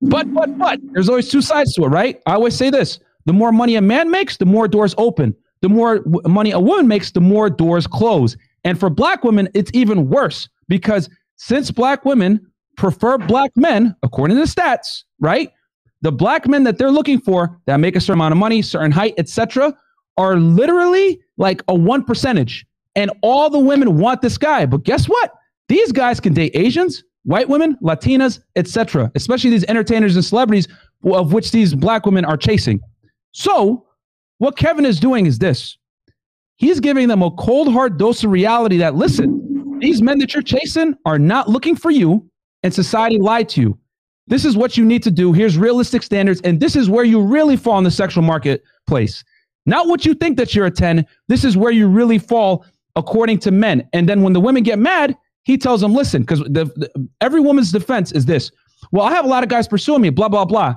but, 0.00 0.32
but, 0.34 0.58
but, 0.58 0.80
there's 0.92 1.08
always 1.08 1.28
two 1.28 1.40
sides 1.40 1.74
to 1.74 1.84
it, 1.84 1.88
right? 1.88 2.20
I 2.26 2.34
always 2.34 2.56
say 2.56 2.70
this 2.70 2.98
the 3.24 3.32
more 3.32 3.52
money 3.52 3.76
a 3.76 3.80
man 3.80 4.10
makes, 4.10 4.36
the 4.36 4.46
more 4.46 4.66
doors 4.66 4.94
open. 4.98 5.34
The 5.60 5.68
more 5.68 6.00
w- 6.00 6.20
money 6.28 6.50
a 6.50 6.58
woman 6.58 6.88
makes, 6.88 7.12
the 7.12 7.20
more 7.20 7.48
doors 7.48 7.86
close. 7.86 8.36
And 8.64 8.78
for 8.78 8.90
black 8.90 9.22
women, 9.22 9.48
it's 9.54 9.70
even 9.74 10.08
worse 10.08 10.48
because 10.68 11.08
since 11.36 11.70
black 11.70 12.04
women 12.04 12.44
prefer 12.76 13.18
black 13.18 13.52
men, 13.56 13.94
according 14.02 14.36
to 14.36 14.40
the 14.42 14.48
stats, 14.48 15.04
right? 15.20 15.52
The 16.02 16.12
black 16.12 16.48
men 16.48 16.64
that 16.64 16.78
they're 16.78 16.90
looking 16.90 17.20
for 17.20 17.58
that 17.66 17.78
make 17.78 17.96
a 17.96 18.00
certain 18.00 18.14
amount 18.14 18.32
of 18.32 18.38
money, 18.38 18.60
certain 18.60 18.90
height, 18.90 19.14
etc., 19.18 19.74
are 20.18 20.36
literally 20.36 21.20
like 21.38 21.62
a 21.68 21.74
one 21.74 22.04
percentage. 22.04 22.66
And 22.94 23.10
all 23.22 23.48
the 23.48 23.58
women 23.58 23.98
want 23.98 24.20
this 24.20 24.36
guy. 24.36 24.66
But 24.66 24.82
guess 24.82 25.06
what? 25.06 25.32
These 25.68 25.92
guys 25.92 26.20
can 26.20 26.34
date 26.34 26.52
Asians, 26.54 27.04
white 27.24 27.48
women, 27.48 27.78
Latinas, 27.82 28.40
etc., 28.56 29.10
especially 29.14 29.50
these 29.50 29.64
entertainers 29.64 30.16
and 30.16 30.24
celebrities 30.24 30.68
of 31.04 31.32
which 31.32 31.50
these 31.50 31.74
black 31.74 32.04
women 32.04 32.24
are 32.24 32.36
chasing. 32.36 32.80
So, 33.32 33.86
what 34.38 34.56
Kevin 34.56 34.84
is 34.84 35.00
doing 35.00 35.26
is 35.26 35.38
this. 35.38 35.78
He's 36.56 36.80
giving 36.80 37.08
them 37.08 37.22
a 37.22 37.30
cold 37.30 37.72
hard 37.72 37.98
dose 37.98 38.22
of 38.24 38.30
reality 38.30 38.76
that 38.78 38.94
listen, 38.94 39.78
these 39.80 40.02
men 40.02 40.18
that 40.18 40.34
you're 40.34 40.42
chasing 40.42 40.94
are 41.06 41.18
not 41.18 41.48
looking 41.48 41.74
for 41.74 41.90
you, 41.90 42.28
and 42.62 42.72
society 42.72 43.18
lied 43.18 43.48
to 43.50 43.60
you. 43.60 43.78
This 44.26 44.44
is 44.44 44.56
what 44.56 44.76
you 44.76 44.84
need 44.84 45.02
to 45.02 45.10
do. 45.10 45.32
Here's 45.32 45.58
realistic 45.58 46.02
standards, 46.02 46.40
and 46.42 46.60
this 46.60 46.76
is 46.76 46.88
where 46.88 47.04
you 47.04 47.20
really 47.20 47.56
fall 47.56 47.78
in 47.78 47.84
the 47.84 47.90
sexual 47.90 48.22
marketplace. 48.22 49.24
Not 49.66 49.88
what 49.88 50.04
you 50.04 50.14
think 50.14 50.36
that 50.38 50.54
you're 50.54 50.66
a 50.66 50.70
10. 50.70 51.06
This 51.28 51.44
is 51.44 51.56
where 51.56 51.72
you 51.72 51.88
really 51.88 52.18
fall 52.18 52.64
according 52.96 53.38
to 53.40 53.50
men. 53.50 53.88
And 53.92 54.08
then 54.08 54.22
when 54.22 54.32
the 54.32 54.40
women 54.40 54.62
get 54.62 54.78
mad, 54.78 55.16
he 55.44 55.58
tells 55.58 55.80
them, 55.80 55.92
listen, 55.92 56.22
because 56.22 56.40
the, 56.40 56.66
the, 56.76 57.08
every 57.20 57.40
woman's 57.40 57.72
defense 57.72 58.12
is 58.12 58.26
this. 58.26 58.50
Well, 58.90 59.06
I 59.06 59.12
have 59.12 59.24
a 59.24 59.28
lot 59.28 59.42
of 59.42 59.48
guys 59.48 59.66
pursuing 59.68 60.02
me, 60.02 60.10
blah, 60.10 60.28
blah, 60.28 60.44
blah. 60.44 60.74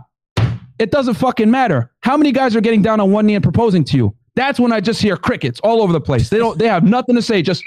It 0.77 0.91
doesn't 0.91 1.15
fucking 1.15 1.49
matter. 1.49 1.91
How 2.01 2.17
many 2.17 2.31
guys 2.31 2.55
are 2.55 2.61
getting 2.61 2.81
down 2.81 2.99
on 2.99 3.11
one 3.11 3.25
knee 3.25 3.35
and 3.35 3.43
proposing 3.43 3.83
to 3.85 3.97
you? 3.97 4.15
That's 4.35 4.59
when 4.59 4.73
I 4.73 4.81
just 4.81 5.01
hear 5.01 5.15
crickets 5.15 5.59
all 5.61 5.81
over 5.81 5.93
the 5.93 6.01
place. 6.01 6.29
They 6.29 6.37
don't, 6.37 6.59
they 6.59 6.67
have 6.67 6.83
nothing 6.83 7.15
to 7.15 7.21
say. 7.21 7.41
Just 7.41 7.63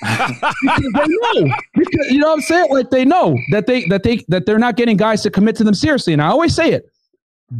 because 0.00 0.92
they 0.94 1.06
know. 1.06 1.54
Because, 1.74 2.10
you 2.10 2.18
know 2.18 2.28
what 2.28 2.34
I'm 2.34 2.40
saying? 2.40 2.70
Like 2.70 2.90
they 2.90 3.04
know 3.04 3.36
that 3.50 3.66
they 3.66 3.84
that 3.86 4.02
they 4.02 4.24
that 4.28 4.46
they're 4.46 4.58
not 4.58 4.76
getting 4.76 4.96
guys 4.96 5.22
to 5.22 5.30
commit 5.30 5.56
to 5.56 5.64
them 5.64 5.74
seriously. 5.74 6.12
And 6.12 6.22
I 6.22 6.28
always 6.28 6.54
say 6.54 6.72
it. 6.72 6.90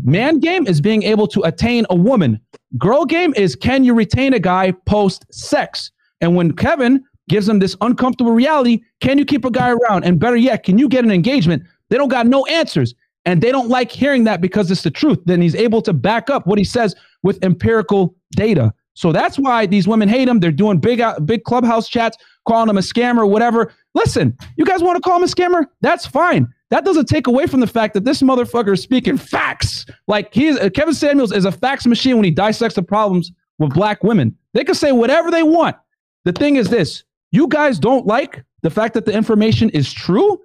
Man 0.04 0.38
game 0.38 0.66
is 0.66 0.80
being 0.80 1.02
able 1.02 1.26
to 1.28 1.42
attain 1.42 1.86
a 1.90 1.96
woman. 1.96 2.40
Girl 2.76 3.04
game 3.04 3.32
is 3.36 3.56
can 3.56 3.84
you 3.84 3.94
retain 3.94 4.34
a 4.34 4.38
guy 4.38 4.72
post 4.86 5.24
sex? 5.32 5.90
And 6.20 6.36
when 6.36 6.52
Kevin 6.54 7.04
gives 7.28 7.46
them 7.46 7.58
this 7.58 7.76
uncomfortable 7.80 8.32
reality, 8.32 8.82
can 9.00 9.18
you 9.18 9.24
keep 9.24 9.44
a 9.44 9.50
guy 9.50 9.70
around? 9.70 10.04
And 10.04 10.18
better 10.18 10.36
yet, 10.36 10.64
can 10.64 10.78
you 10.78 10.88
get 10.88 11.04
an 11.04 11.10
engagement? 11.10 11.62
They 11.88 11.96
don't 11.96 12.08
got 12.08 12.26
no 12.26 12.44
answers. 12.46 12.94
And 13.24 13.42
they 13.42 13.52
don't 13.52 13.68
like 13.68 13.90
hearing 13.90 14.24
that 14.24 14.40
because 14.40 14.70
it's 14.70 14.82
the 14.82 14.90
truth. 14.90 15.18
Then 15.26 15.42
he's 15.42 15.54
able 15.54 15.82
to 15.82 15.92
back 15.92 16.30
up 16.30 16.46
what 16.46 16.58
he 16.58 16.64
says 16.64 16.94
with 17.22 17.42
empirical 17.44 18.14
data. 18.30 18.72
So 18.98 19.12
that's 19.12 19.38
why 19.38 19.64
these 19.64 19.86
women 19.86 20.08
hate 20.08 20.26
him. 20.26 20.40
They're 20.40 20.50
doing 20.50 20.78
big 20.78 21.00
big 21.24 21.44
clubhouse 21.44 21.88
chats, 21.88 22.16
calling 22.48 22.68
him 22.68 22.78
a 22.78 22.80
scammer, 22.80 23.30
whatever. 23.30 23.72
Listen, 23.94 24.36
you 24.56 24.64
guys 24.64 24.82
want 24.82 24.96
to 24.96 25.00
call 25.00 25.18
him 25.18 25.22
a 25.22 25.26
scammer? 25.26 25.66
That's 25.82 26.04
fine. 26.04 26.52
That 26.70 26.84
doesn't 26.84 27.06
take 27.06 27.28
away 27.28 27.46
from 27.46 27.60
the 27.60 27.68
fact 27.68 27.94
that 27.94 28.04
this 28.04 28.22
motherfucker 28.22 28.72
is 28.72 28.82
speaking 28.82 29.16
facts. 29.16 29.86
Like 30.08 30.34
he 30.34 30.48
is, 30.48 30.58
uh, 30.58 30.70
Kevin 30.70 30.94
Samuels 30.94 31.30
is 31.30 31.44
a 31.44 31.52
facts 31.52 31.86
machine 31.86 32.16
when 32.16 32.24
he 32.24 32.32
dissects 32.32 32.74
the 32.74 32.82
problems 32.82 33.30
with 33.60 33.72
black 33.72 34.02
women. 34.02 34.36
They 34.52 34.64
can 34.64 34.74
say 34.74 34.90
whatever 34.90 35.30
they 35.30 35.44
want. 35.44 35.76
The 36.24 36.32
thing 36.32 36.56
is 36.56 36.68
this: 36.68 37.04
you 37.30 37.46
guys 37.46 37.78
don't 37.78 38.04
like 38.04 38.44
the 38.62 38.70
fact 38.70 38.94
that 38.94 39.04
the 39.04 39.12
information 39.12 39.70
is 39.70 39.92
true, 39.92 40.40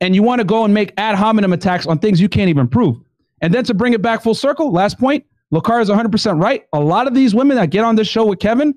and 0.00 0.14
you 0.14 0.22
want 0.22 0.38
to 0.38 0.44
go 0.44 0.64
and 0.64 0.72
make 0.72 0.92
ad 0.96 1.16
hominem 1.16 1.52
attacks 1.52 1.88
on 1.88 1.98
things 1.98 2.20
you 2.20 2.28
can't 2.28 2.50
even 2.50 2.68
prove. 2.68 2.98
And 3.42 3.52
then 3.52 3.64
to 3.64 3.74
bring 3.74 3.94
it 3.94 4.00
back 4.00 4.22
full 4.22 4.36
circle, 4.36 4.70
last 4.70 4.96
point, 4.96 5.26
Lakar 5.52 5.80
is 5.80 5.88
100% 5.88 6.42
right. 6.42 6.64
A 6.72 6.80
lot 6.80 7.06
of 7.06 7.14
these 7.14 7.34
women 7.34 7.56
that 7.56 7.70
get 7.70 7.84
on 7.84 7.96
this 7.96 8.08
show 8.08 8.26
with 8.26 8.38
Kevin, 8.38 8.74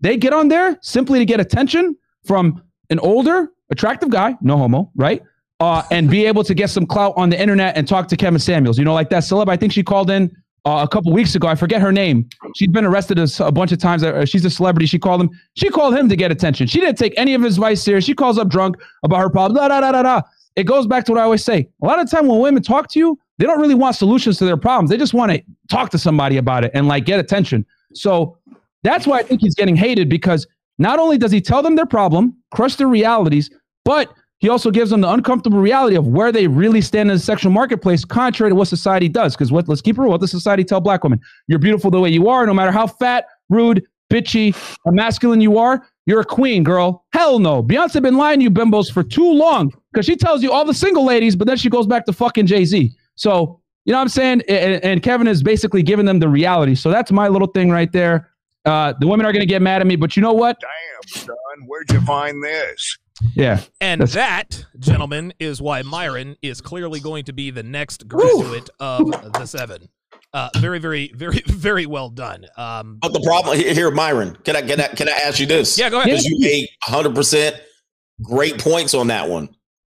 they 0.00 0.16
get 0.16 0.32
on 0.32 0.48
there 0.48 0.78
simply 0.82 1.18
to 1.18 1.24
get 1.24 1.40
attention 1.40 1.96
from 2.24 2.62
an 2.90 2.98
older, 3.00 3.50
attractive 3.70 4.10
guy, 4.10 4.36
no 4.40 4.56
homo, 4.56 4.90
right? 4.94 5.22
Uh, 5.60 5.82
and 5.90 6.10
be 6.10 6.24
able 6.26 6.42
to 6.44 6.54
get 6.54 6.70
some 6.70 6.86
clout 6.86 7.12
on 7.16 7.30
the 7.30 7.40
internet 7.40 7.76
and 7.76 7.86
talk 7.86 8.08
to 8.08 8.16
Kevin 8.16 8.38
Samuels. 8.40 8.78
You 8.78 8.84
know, 8.84 8.94
like 8.94 9.10
that 9.10 9.22
celeb, 9.22 9.48
I 9.48 9.56
think 9.56 9.72
she 9.72 9.82
called 9.82 10.10
in 10.10 10.34
uh, 10.64 10.84
a 10.86 10.88
couple 10.88 11.12
weeks 11.12 11.34
ago. 11.34 11.48
I 11.48 11.54
forget 11.54 11.80
her 11.80 11.92
name. 11.92 12.28
She's 12.54 12.68
been 12.68 12.84
arrested 12.84 13.18
a 13.18 13.52
bunch 13.52 13.72
of 13.72 13.78
times. 13.78 14.02
Uh, 14.02 14.24
She's 14.24 14.44
a 14.44 14.50
celebrity. 14.50 14.86
She 14.86 14.98
called 14.98 15.20
him. 15.20 15.30
She 15.54 15.68
called 15.68 15.96
him 15.96 16.08
to 16.08 16.16
get 16.16 16.30
attention. 16.30 16.66
She 16.66 16.80
didn't 16.80 16.98
take 16.98 17.14
any 17.16 17.34
of 17.34 17.42
his 17.42 17.56
advice 17.56 17.82
serious. 17.82 18.04
She 18.04 18.14
calls 18.14 18.38
up 18.38 18.48
drunk 18.48 18.76
about 19.02 19.18
her 19.20 19.30
problem. 19.30 19.56
Da, 19.56 19.68
da, 19.68 19.80
da, 19.80 19.92
da, 19.92 20.02
da. 20.02 20.22
It 20.56 20.64
goes 20.64 20.86
back 20.86 21.04
to 21.04 21.12
what 21.12 21.20
I 21.20 21.24
always 21.24 21.44
say. 21.44 21.68
A 21.82 21.86
lot 21.86 22.00
of 22.00 22.10
time 22.10 22.26
when 22.26 22.40
women 22.40 22.62
talk 22.62 22.88
to 22.90 22.98
you, 22.98 23.18
they 23.40 23.46
don't 23.46 23.58
really 23.58 23.74
want 23.74 23.96
solutions 23.96 24.36
to 24.36 24.44
their 24.44 24.58
problems. 24.58 24.90
They 24.90 24.98
just 24.98 25.14
want 25.14 25.32
to 25.32 25.42
talk 25.68 25.88
to 25.90 25.98
somebody 25.98 26.36
about 26.36 26.62
it 26.62 26.70
and 26.74 26.86
like 26.86 27.06
get 27.06 27.18
attention. 27.18 27.64
So 27.94 28.36
that's 28.82 29.06
why 29.06 29.20
I 29.20 29.22
think 29.22 29.40
he's 29.40 29.54
getting 29.54 29.76
hated 29.76 30.10
because 30.10 30.46
not 30.78 30.98
only 30.98 31.16
does 31.16 31.32
he 31.32 31.40
tell 31.40 31.62
them 31.62 31.74
their 31.74 31.86
problem, 31.86 32.36
crush 32.50 32.76
their 32.76 32.86
realities, 32.86 33.50
but 33.86 34.12
he 34.40 34.50
also 34.50 34.70
gives 34.70 34.90
them 34.90 35.00
the 35.00 35.10
uncomfortable 35.10 35.58
reality 35.58 35.96
of 35.96 36.06
where 36.06 36.30
they 36.30 36.48
really 36.48 36.82
stand 36.82 37.10
in 37.10 37.16
the 37.16 37.22
sexual 37.22 37.50
marketplace, 37.50 38.04
contrary 38.04 38.50
to 38.50 38.54
what 38.54 38.68
society 38.68 39.08
does. 39.08 39.34
Because 39.34 39.50
what 39.50 39.66
let's 39.68 39.80
keep 39.80 39.96
it 39.96 40.02
real, 40.02 40.10
what 40.10 40.20
does 40.20 40.30
society 40.30 40.62
tell 40.62 40.80
black 40.80 41.02
women? 41.02 41.18
You're 41.46 41.58
beautiful 41.58 41.90
the 41.90 41.98
way 41.98 42.10
you 42.10 42.28
are, 42.28 42.44
no 42.44 42.52
matter 42.52 42.72
how 42.72 42.86
fat, 42.88 43.24
rude, 43.48 43.82
bitchy, 44.12 44.54
masculine 44.84 45.40
you 45.40 45.56
are. 45.56 45.86
You're 46.04 46.20
a 46.20 46.26
queen, 46.26 46.62
girl. 46.62 47.06
Hell 47.14 47.38
no. 47.38 47.62
Beyonce 47.62 48.02
been 48.02 48.18
lying 48.18 48.40
to 48.40 48.44
you 48.44 48.50
bimbos 48.50 48.92
for 48.92 49.02
too 49.02 49.32
long 49.32 49.72
because 49.92 50.04
she 50.04 50.16
tells 50.16 50.42
you 50.42 50.52
all 50.52 50.66
the 50.66 50.74
single 50.74 51.06
ladies, 51.06 51.36
but 51.36 51.46
then 51.46 51.56
she 51.56 51.70
goes 51.70 51.86
back 51.86 52.04
to 52.04 52.12
fucking 52.12 52.46
Jay 52.46 52.66
Z. 52.66 52.94
So 53.20 53.60
you 53.84 53.92
know 53.92 53.98
what 53.98 54.02
I'm 54.02 54.08
saying? 54.08 54.42
And, 54.48 54.82
and 54.82 55.02
Kevin 55.02 55.26
is 55.26 55.42
basically 55.42 55.82
giving 55.82 56.06
them 56.06 56.20
the 56.20 56.28
reality. 56.28 56.74
So 56.74 56.90
that's 56.90 57.12
my 57.12 57.28
little 57.28 57.48
thing 57.48 57.70
right 57.70 57.92
there. 57.92 58.30
Uh, 58.64 58.94
the 58.98 59.06
women 59.06 59.26
are 59.26 59.32
going 59.32 59.40
to 59.40 59.46
get 59.46 59.60
mad 59.60 59.82
at 59.82 59.86
me, 59.86 59.96
but 59.96 60.16
you 60.16 60.22
know 60.22 60.32
what? 60.32 60.58
Damn, 60.60 61.22
son, 61.22 61.36
where'd 61.66 61.90
you 61.90 62.00
find 62.02 62.42
this? 62.42 62.96
Yeah. 63.34 63.60
And 63.80 64.00
that, 64.00 64.64
gentlemen, 64.78 65.34
is 65.38 65.60
why 65.60 65.82
Myron 65.82 66.36
is 66.40 66.62
clearly 66.62 67.00
going 67.00 67.24
to 67.24 67.34
be 67.34 67.50
the 67.50 67.62
next 67.62 68.08
graduate 68.08 68.70
of 68.80 69.10
the 69.34 69.44
seven. 69.44 69.88
Uh, 70.32 70.48
very, 70.58 70.78
very, 70.78 71.12
very, 71.14 71.42
very 71.46 71.84
well 71.84 72.08
done. 72.08 72.46
Um, 72.56 72.98
But 73.02 73.12
the 73.12 73.20
problem 73.20 73.58
here, 73.58 73.74
here, 73.74 73.90
Myron, 73.90 74.36
can 74.44 74.56
I 74.56 74.62
can 74.62 74.80
I 74.80 74.88
can 74.88 75.08
I 75.08 75.12
ask 75.24 75.40
you 75.40 75.46
this? 75.46 75.78
yeah, 75.78 75.90
go 75.90 75.98
ahead. 75.98 76.10
because 76.10 76.24
you 76.24 76.38
made 76.38 76.68
100 76.86 77.14
percent 77.14 77.56
great 78.22 78.58
points 78.58 78.94
on 78.94 79.08
that 79.08 79.28
one. 79.28 79.48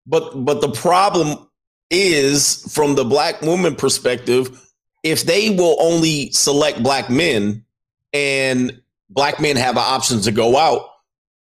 But 0.06 0.44
but 0.44 0.60
the 0.60 0.70
problem 0.70 1.47
is 1.90 2.70
from 2.72 2.94
the 2.94 3.04
black 3.04 3.40
woman 3.42 3.74
perspective, 3.74 4.68
if 5.02 5.22
they 5.22 5.50
will 5.50 5.76
only 5.80 6.30
select 6.32 6.82
black 6.82 7.08
men 7.08 7.64
and 8.12 8.80
black 9.10 9.40
men 9.40 9.56
have 9.56 9.76
an 9.76 9.84
option 9.84 10.20
to 10.20 10.32
go 10.32 10.56
out, 10.56 10.90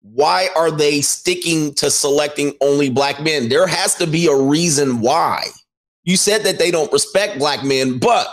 why 0.02 0.48
are 0.54 0.70
they 0.70 1.00
sticking 1.00 1.74
to 1.74 1.90
selecting 1.90 2.54
only 2.60 2.90
black 2.90 3.20
men? 3.20 3.48
There 3.48 3.66
has 3.66 3.94
to 3.96 4.06
be 4.06 4.28
a 4.28 4.36
reason 4.36 5.00
why. 5.00 5.46
You 6.04 6.16
said 6.16 6.44
that 6.44 6.58
they 6.58 6.70
don't 6.70 6.92
respect 6.92 7.38
black 7.38 7.64
men, 7.64 7.98
but 7.98 8.28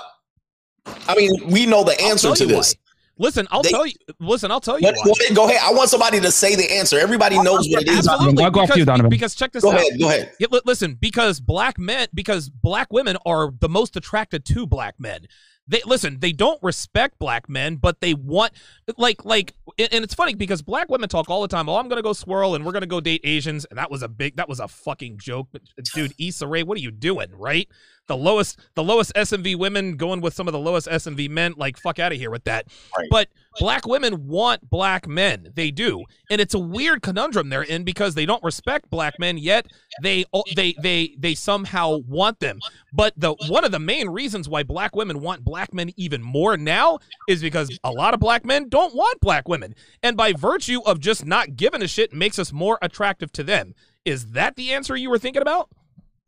I 1.08 1.16
mean, 1.16 1.32
we 1.50 1.66
know 1.66 1.84
the 1.84 2.00
answer 2.00 2.34
to 2.36 2.46
this. 2.46 2.76
Why. 3.16 3.26
Listen, 3.26 3.48
I'll 3.52 3.62
They- 3.64 3.70
tell 3.70 3.86
you. 3.86 3.94
Listen, 4.20 4.52
I'll 4.52 4.60
tell 4.62 4.80
you. 4.80 4.88
But- 4.88 4.96
go 5.06 5.12
ahead, 5.12 5.36
go 5.36 5.46
ahead. 5.50 5.62
I 5.64 5.74
want 5.74 5.90
somebody 5.90 6.20
to 6.20 6.32
say 6.32 6.56
the 6.56 6.72
answer. 6.72 7.00
Everybody 7.00 7.38
knows 7.42 7.68
what 7.70 7.84
it 7.84 7.90
is. 7.90 8.08
Absolutely. 8.08 8.44
I'll 8.44 8.52
go 8.52 8.62
after 8.62 8.74
because, 8.74 8.78
you, 8.80 8.86
Donovan. 8.86 9.10
because 9.10 9.36
check 9.36 9.52
this 9.52 9.64
Go 9.64 9.72
out. 9.72 9.78
ahead. 9.80 10.00
Go 10.00 10.10
ahead. 10.10 10.32
Yeah, 10.40 10.48
li- 10.52 10.62
listen, 10.66 10.98
because 11.00 11.40
black 11.40 11.78
men, 11.78 12.08
because 12.14 12.50
black 12.50 12.92
women 12.92 13.18
are 13.26 13.52
the 13.60 13.70
most 13.70 13.96
attracted 13.96 14.46
to 14.46 14.66
black 14.68 14.96
men. 15.00 15.28
They 15.68 15.82
listen. 15.86 16.20
They 16.20 16.34
don't 16.34 16.62
respect 16.62 17.20
black 17.20 17.48
men, 17.48 17.78
but 17.78 18.02
they 18.02 18.14
want 18.14 18.52
like 18.98 19.24
like. 19.24 19.54
And 19.78 20.04
it's 20.04 20.14
funny 20.14 20.36
because 20.36 20.62
black 20.62 20.90
women 20.90 21.08
talk 21.08 21.30
all 21.30 21.42
the 21.42 21.48
time. 21.48 21.70
Oh, 21.70 21.78
I'm 21.78 21.88
gonna 21.88 22.02
go 22.02 22.14
swirl 22.14 22.56
and 22.56 22.66
we're 22.66 22.72
gonna 22.74 22.86
go 22.86 23.00
date 23.00 23.22
Asians, 23.24 23.66
and 23.66 23.78
that 23.78 23.90
was 23.90 24.04
a 24.04 24.08
big. 24.08 24.36
That 24.36 24.50
was 24.50 24.60
a 24.60 24.68
fucking 24.68 25.18
joke. 25.20 25.48
But 25.52 25.62
dude, 25.94 26.14
Issa 26.20 26.48
Rae, 26.48 26.64
what 26.64 26.78
are 26.78 26.82
you 26.82 26.92
doing? 26.92 27.30
Right? 27.32 27.68
The 28.08 28.18
lowest, 28.18 28.60
the 28.76 28.84
lowest 28.84 29.14
SMV 29.16 29.58
women 29.58 29.96
going 29.96 30.20
with 30.20 30.34
some 30.34 30.50
of 30.50 30.52
the 30.52 30.60
lowest 30.60 30.88
SMV 30.88 31.30
men. 31.30 31.54
Like 31.56 31.78
fuck 31.78 32.00
out 32.00 32.12
of 32.12 32.18
here 32.18 32.30
with 32.30 32.44
that. 32.44 32.68
Right. 32.98 33.08
But 33.10 33.30
black 33.60 33.88
women 33.88 34.28
want 34.28 34.70
black 34.70 35.08
men. 35.08 35.48
They 35.56 35.72
do, 35.72 36.04
and 36.30 36.42
it's 36.42 36.54
a 36.54 36.60
weird 36.60 37.02
conundrum 37.02 37.50
they're 37.50 37.64
in 37.64 37.86
because 37.86 38.16
they 38.16 38.26
don't 38.26 38.44
respect 38.44 38.90
black 38.90 39.18
men 39.18 39.38
yet 39.38 39.68
they 40.02 40.26
oh, 40.34 40.44
they 40.56 40.74
they 40.82 41.16
they 41.18 41.36
somehow 41.36 41.98
want 42.08 42.40
them. 42.40 42.60
But 42.94 43.14
the 43.18 43.34
one 43.48 43.64
of 43.64 43.72
the 43.72 43.80
main 43.80 44.10
reasons 44.10 44.50
why 44.50 44.64
black 44.64 44.96
women 44.96 45.22
want 45.22 45.44
black 45.44 45.74
men 45.74 45.92
even 45.98 46.22
more 46.22 46.58
now 46.58 47.00
is 47.28 47.42
because 47.42 47.78
a 47.84 47.92
lot 47.92 48.14
of 48.14 48.20
black 48.20 48.46
men 48.46 48.70
don't 48.70 48.96
want 48.96 49.20
black 49.22 49.48
women, 49.48 49.53
and 50.02 50.18
by 50.18 50.34
virtue 50.34 50.82
of 50.86 51.00
just 51.00 51.26
not 51.26 51.56
giving 51.56 51.84
a 51.84 51.88
shit 51.88 52.14
makes 52.14 52.40
us 52.40 52.52
more 52.52 52.80
attractive 52.82 53.32
to 53.34 53.44
them. 53.44 53.76
Is 54.06 54.32
that 54.32 54.56
the 54.56 54.74
answer 54.74 54.96
you 54.96 55.10
were 55.10 55.20
thinking 55.20 55.42
about? 55.42 55.70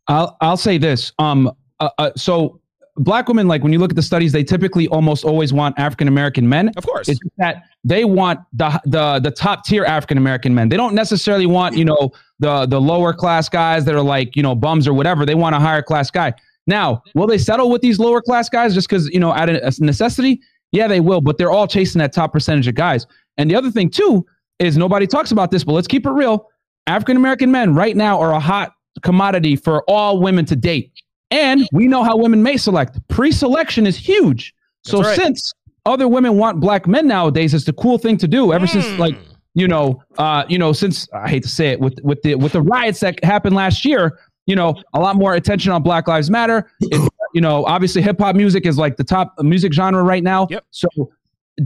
I'll 0.08 0.38
I'll 0.42 0.58
say 0.58 0.78
this. 0.78 1.12
Um. 1.18 1.52
Uh, 1.82 1.90
uh, 1.98 2.12
so 2.16 2.62
black 2.98 3.28
women, 3.28 3.48
like 3.48 3.64
when 3.64 3.74
you 3.74 3.80
look 3.80 3.92
at 3.92 3.96
the 3.96 4.02
studies, 4.02 4.32
they 4.32 4.44
typically 4.44 4.88
almost 4.88 5.26
always 5.26 5.52
want 5.54 5.78
African 5.78 6.08
American 6.08 6.48
men. 6.48 6.72
Of 6.78 6.86
course. 6.86 7.10
It's 7.10 7.20
that 7.38 7.64
they 7.84 8.06
want 8.06 8.40
the 8.54 8.80
the 8.86 9.20
the 9.20 9.32
top 9.32 9.66
tier 9.66 9.84
African 9.86 10.18
American 10.18 10.54
men. 10.54 10.70
They 10.70 10.78
don't 10.78 10.96
necessarily 10.96 11.46
want 11.46 11.76
you 11.78 11.86
know 11.86 12.12
the 12.40 12.66
the 12.66 12.80
lower 12.80 13.14
class 13.14 13.50
guys 13.50 13.86
that 13.86 13.96
are 13.96 14.02
like 14.02 14.36
you 14.36 14.44
know 14.44 14.56
bums 14.56 14.88
or 14.88 14.94
whatever. 14.94 15.26
They 15.26 15.36
want 15.36 15.56
a 15.56 15.60
higher 15.60 15.82
class 15.82 16.10
guy. 16.10 16.34
Now, 16.68 17.04
will 17.14 17.28
they 17.28 17.38
settle 17.38 17.70
with 17.70 17.82
these 17.82 18.00
lower 18.00 18.22
class 18.22 18.50
guys 18.50 18.74
just 18.74 18.90
because 18.90 19.08
you 19.10 19.20
know 19.20 19.32
out 19.32 19.50
of 19.50 19.58
a 19.58 19.84
necessity? 19.84 20.42
Yeah, 20.72 20.88
they 20.88 21.00
will. 21.00 21.22
But 21.22 21.38
they're 21.38 21.52
all 21.52 21.68
chasing 21.68 22.00
that 22.00 22.14
top 22.14 22.34
percentage 22.34 22.68
of 22.68 22.76
guys. 22.76 23.08
And 23.38 23.50
the 23.50 23.56
other 23.56 23.72
thing 23.72 23.90
too 23.90 24.26
is 24.60 24.78
nobody 24.78 25.08
talks 25.08 25.32
about 25.32 25.52
this, 25.52 25.64
but 25.64 25.74
let's 25.74 25.88
keep 25.88 26.06
it 26.06 26.12
real. 26.12 26.50
African 26.88 27.18
American 27.18 27.52
men 27.52 27.74
right 27.74 27.96
now 27.96 28.20
are 28.20 28.34
a 28.34 28.40
hot 28.40 28.74
commodity 29.02 29.56
for 29.56 29.84
all 29.90 30.20
women 30.20 30.46
to 30.46 30.56
date. 30.56 30.92
And 31.32 31.68
we 31.74 31.88
know 31.88 32.04
how 32.04 32.16
women 32.16 32.44
may 32.44 32.56
select. 32.56 33.00
Pre-selection 33.08 33.88
is 33.88 33.98
huge. 33.98 34.54
So 34.84 35.02
right. 35.02 35.16
since 35.16 35.52
other 35.86 36.08
women 36.08 36.38
want 36.38 36.60
black 36.60 36.88
men 36.88 37.08
nowadays, 37.08 37.54
it's 37.54 37.66
the 37.66 37.74
cool 37.74 37.98
thing 37.98 38.18
to 38.18 38.28
do. 38.28 38.54
Ever 38.54 38.68
since 38.68 38.86
Hmm. 38.88 38.98
like 38.98 39.16
you 39.58 39.70
know, 39.70 40.04
uh, 40.18 40.44
you 40.50 40.58
know, 40.58 40.74
since 40.74 41.08
I 41.14 41.30
hate 41.30 41.44
to 41.44 41.50
say 41.50 41.70
it, 41.70 41.80
with 41.80 41.98
with 42.04 42.22
the 42.22 42.36
with 42.36 42.52
the 42.52 42.62
riots 42.62 43.00
that 43.00 43.24
happened 43.24 43.56
last 43.56 43.86
year, 43.86 44.20
you 44.46 44.56
know, 44.56 44.76
a 44.94 45.00
lot 45.00 45.16
more 45.16 45.34
attention 45.34 45.72
on 45.72 45.82
Black 45.82 46.08
Lives 46.08 46.30
Matter. 46.30 46.70
It- 46.82 47.12
you 47.36 47.42
know, 47.42 47.66
obviously 47.66 48.02
hip 48.02 48.18
hop 48.18 48.34
music 48.34 48.66
is 48.66 48.78
like 48.78 48.96
the 48.96 49.04
top 49.04 49.36
music 49.42 49.74
genre 49.74 50.02
right 50.02 50.24
now. 50.24 50.48
Yep. 50.50 50.66
So 50.72 50.88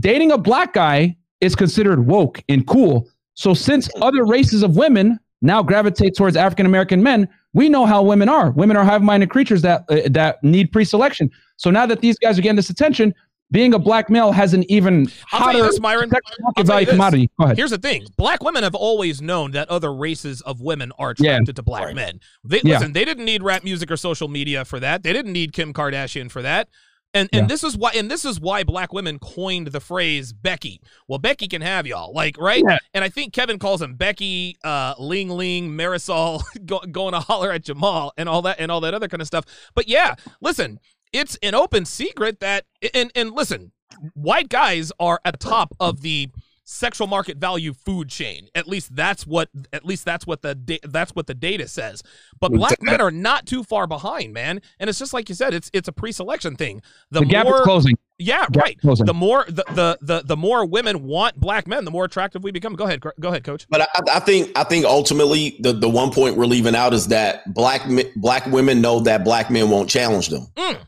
dating 0.00 0.32
a 0.32 0.36
black 0.36 0.74
guy 0.74 1.16
is 1.40 1.54
considered 1.54 2.06
woke 2.06 2.42
and 2.48 2.66
cool. 2.66 3.08
So 3.34 3.54
since 3.54 3.88
other 4.02 4.26
races 4.26 4.64
of 4.64 4.76
women 4.76 5.20
now 5.42 5.62
gravitate 5.62 6.16
towards 6.16 6.36
African 6.36 6.66
American 6.66 7.04
men, 7.04 7.28
we 7.52 7.68
know 7.68 7.86
how 7.86 8.02
women 8.02 8.28
are. 8.28 8.50
Women 8.50 8.76
are 8.76 8.84
hive-minded 8.84 9.30
creatures 9.30 9.62
that 9.62 9.84
uh, 9.88 10.08
that 10.10 10.42
need 10.42 10.72
pre-selection. 10.72 11.30
So 11.56 11.70
now 11.70 11.86
that 11.86 12.00
these 12.00 12.18
guys 12.18 12.36
are 12.36 12.42
getting 12.42 12.56
this 12.56 12.70
attention, 12.70 13.14
being 13.52 13.74
a 13.74 13.78
black 13.78 14.08
male 14.10 14.32
has 14.32 14.54
an 14.54 14.64
even 14.70 15.08
I'll 15.32 15.40
tell 15.40 15.52
you 15.52 15.58
hotter 15.62 15.70
this, 15.72 15.80
Myron. 15.80 16.10
market 16.10 16.34
I'll 16.46 16.52
tell 16.52 16.64
you 16.64 16.66
value 16.66 16.86
commodity. 16.86 17.30
Go 17.38 17.44
ahead. 17.44 17.56
Here's 17.56 17.70
the 17.70 17.78
thing: 17.78 18.06
black 18.16 18.42
women 18.42 18.62
have 18.62 18.74
always 18.74 19.20
known 19.20 19.50
that 19.52 19.68
other 19.68 19.92
races 19.94 20.40
of 20.42 20.60
women 20.60 20.92
are 20.98 21.14
Yeah. 21.18 21.32
attracted 21.32 21.56
to 21.56 21.62
black 21.62 21.84
Right. 21.86 21.94
men. 21.94 22.20
They, 22.44 22.60
Yeah. 22.64 22.78
Listen, 22.78 22.92
they 22.92 23.04
didn't 23.04 23.24
need 23.24 23.42
rap 23.42 23.64
music 23.64 23.90
or 23.90 23.96
social 23.96 24.28
media 24.28 24.64
for 24.64 24.78
that. 24.80 25.02
They 25.02 25.12
didn't 25.12 25.32
need 25.32 25.52
Kim 25.52 25.72
Kardashian 25.72 26.30
for 26.30 26.42
that. 26.42 26.68
And 27.12 27.28
and 27.32 27.42
Yeah. 27.42 27.46
this 27.48 27.64
is 27.64 27.76
why 27.76 27.90
and 27.96 28.08
this 28.08 28.24
is 28.24 28.38
why 28.38 28.62
black 28.62 28.92
women 28.92 29.18
coined 29.18 29.66
the 29.68 29.80
phrase 29.80 30.32
Becky. 30.32 30.80
Well, 31.08 31.18
Becky 31.18 31.48
can 31.48 31.60
have 31.60 31.84
y'all, 31.88 32.12
like 32.14 32.36
right. 32.38 32.62
Yeah. 32.64 32.78
And 32.94 33.02
I 33.02 33.08
think 33.08 33.32
Kevin 33.32 33.58
calls 33.58 33.80
them 33.80 33.94
Becky, 33.96 34.56
uh, 34.62 34.94
Ling 34.96 35.28
Ling, 35.28 35.70
Marisol, 35.70 36.40
go, 36.66 36.78
going 36.92 37.14
to 37.14 37.18
holler 37.20 37.50
at 37.50 37.64
Jamal, 37.64 38.12
and 38.16 38.28
all 38.28 38.42
that 38.42 38.60
and 38.60 38.70
all 38.70 38.80
that 38.82 38.94
other 38.94 39.08
kind 39.08 39.20
of 39.20 39.26
stuff. 39.26 39.44
But 39.74 39.88
yeah, 39.88 40.14
listen, 40.40 40.78
it's 41.12 41.36
an 41.42 41.54
open 41.54 41.84
secret 41.84 42.40
that 42.40 42.64
and 42.94 43.10
and 43.14 43.32
listen, 43.32 43.72
white 44.14 44.48
guys 44.48 44.92
are 45.00 45.20
at 45.24 45.38
the 45.38 45.46
top 45.48 45.74
of 45.80 46.02
the 46.02 46.28
sexual 46.64 47.08
market 47.08 47.36
value 47.36 47.72
food 47.74 48.08
chain. 48.08 48.46
At 48.54 48.68
least 48.68 48.94
that's 48.94 49.26
what 49.26 49.48
at 49.72 49.84
least 49.84 50.04
that's 50.04 50.24
what 50.24 50.42
the 50.42 50.54
da- 50.54 50.78
that's 50.84 51.10
what 51.16 51.26
the 51.26 51.34
data 51.34 51.66
says. 51.66 52.02
But 52.38 52.52
black 52.52 52.80
men 52.80 53.00
are 53.00 53.10
not 53.10 53.44
too 53.46 53.64
far 53.64 53.88
behind, 53.88 54.32
man. 54.32 54.60
And 54.78 54.88
it's 54.88 54.98
just 54.98 55.12
like 55.12 55.28
you 55.28 55.34
said, 55.34 55.52
it's 55.52 55.68
it's 55.72 55.88
a 55.88 55.92
pre-selection 55.92 56.54
thing. 56.56 56.80
The, 57.10 57.20
the 57.20 57.26
gap 57.26 57.46
more 57.46 57.56
is 57.56 57.62
closing. 57.62 57.98
yeah, 58.18 58.46
Gap 58.52 58.62
right. 58.62 58.80
closing. 58.80 59.04
The 59.04 59.14
more 59.14 59.44
the, 59.48 59.64
the 59.74 59.98
the 60.00 60.22
the 60.24 60.36
more 60.36 60.64
women 60.64 61.02
want 61.02 61.40
black 61.40 61.66
men, 61.66 61.84
the 61.84 61.90
more 61.90 62.04
attractive 62.04 62.44
we 62.44 62.52
become. 62.52 62.76
Go 62.76 62.84
ahead, 62.84 63.00
go 63.18 63.28
ahead, 63.30 63.42
coach. 63.42 63.66
But 63.68 63.82
I, 63.82 63.86
I 64.12 64.20
think 64.20 64.56
I 64.56 64.62
think 64.62 64.84
ultimately 64.84 65.56
the, 65.58 65.72
the 65.72 65.88
one 65.88 66.12
point 66.12 66.36
we're 66.36 66.46
leaving 66.46 66.76
out 66.76 66.94
is 66.94 67.08
that 67.08 67.52
black 67.52 67.82
black 68.14 68.46
women 68.46 68.80
know 68.80 69.00
that 69.00 69.24
black 69.24 69.50
men 69.50 69.70
won't 69.70 69.90
challenge 69.90 70.28
them. 70.28 70.46
Mm. 70.54 70.78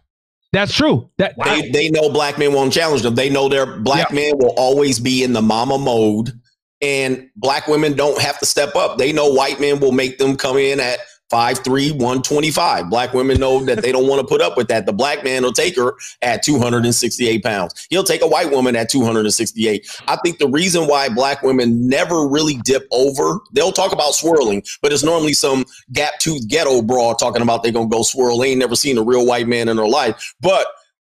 That's 0.53 0.75
true. 0.75 1.09
That 1.19 1.35
They, 1.39 1.71
they 1.71 1.91
know 1.91 2.11
black 2.11 2.39
men 2.39 2.53
won't 2.53 2.73
challenge 2.73 3.03
them. 3.03 3.15
They 3.15 3.31
know 3.31 3.49
their 3.49 3.67
black 3.67 4.13
men 4.13 4.35
will 4.37 4.55
always 4.57 5.01
be 5.01 5.25
in 5.25 5.33
the 5.33 5.41
mama 5.41 5.79
mode, 5.79 6.31
and 6.83 7.29
black 7.37 7.69
women 7.69 7.95
don't 7.95 8.21
have 8.21 8.39
to 8.41 8.47
step 8.47 8.77
up. 8.77 8.99
They 8.99 9.13
know 9.13 9.33
white 9.33 9.61
men 9.61 9.81
will 9.81 9.93
make 9.93 10.19
them 10.19 10.37
come 10.37 10.59
in 10.59 10.79
at 10.79 10.99
5'3, 11.33 11.93
125. 11.93 12.91
Black 12.91 13.15
women 13.15 13.41
know 13.41 13.65
that 13.65 13.83
they 13.83 13.91
don't 13.91 14.07
want 14.07 14.21
to 14.21 14.27
put 14.27 14.43
up 14.43 14.57
with 14.57 14.69
that. 14.69 14.85
The 14.85 14.93
black 14.93 15.25
man 15.25 15.43
will 15.43 15.53
take 15.53 15.77
her 15.77 15.95
at 16.21 16.43
268 16.43 17.43
pounds. 17.43 17.87
He'll 17.89 18.05
take 18.05 18.23
a 18.23 18.27
white 18.27 18.51
woman 18.51 18.77
at 18.77 18.91
268. 18.91 20.03
I 20.09 20.17
think 20.17 20.39
the 20.39 20.49
reason 20.49 20.87
why 20.87 21.09
black 21.09 21.43
women 21.43 21.89
never 21.89 22.29
really 22.29 22.57
dip 22.65 22.87
over, 22.91 23.41
they'll 23.53 23.73
talk 23.73 23.93
about 23.93 24.13
swirling, 24.13 24.63
but 24.83 24.93
it's 24.93 25.03
normally 25.03 25.33
some 25.33 25.65
gap 25.93 26.19
tooth 26.21 26.47
ghetto 26.49 26.83
broad 26.83 27.19
talking 27.19 27.43
about 27.43 27.63
they're 27.63 27.73
going 27.73 27.89
to 27.89 27.97
go 27.97 28.03
swirl. 28.03 28.39
They 28.39 28.51
ain't 28.51 28.59
never 28.59 28.77
seen 28.77 28.99
a 28.99 29.03
real 29.03 29.27
white 29.27 29.49
man 29.49 29.69
in 29.69 29.77
their 29.77 29.89
life. 29.89 30.35
But 30.41 30.67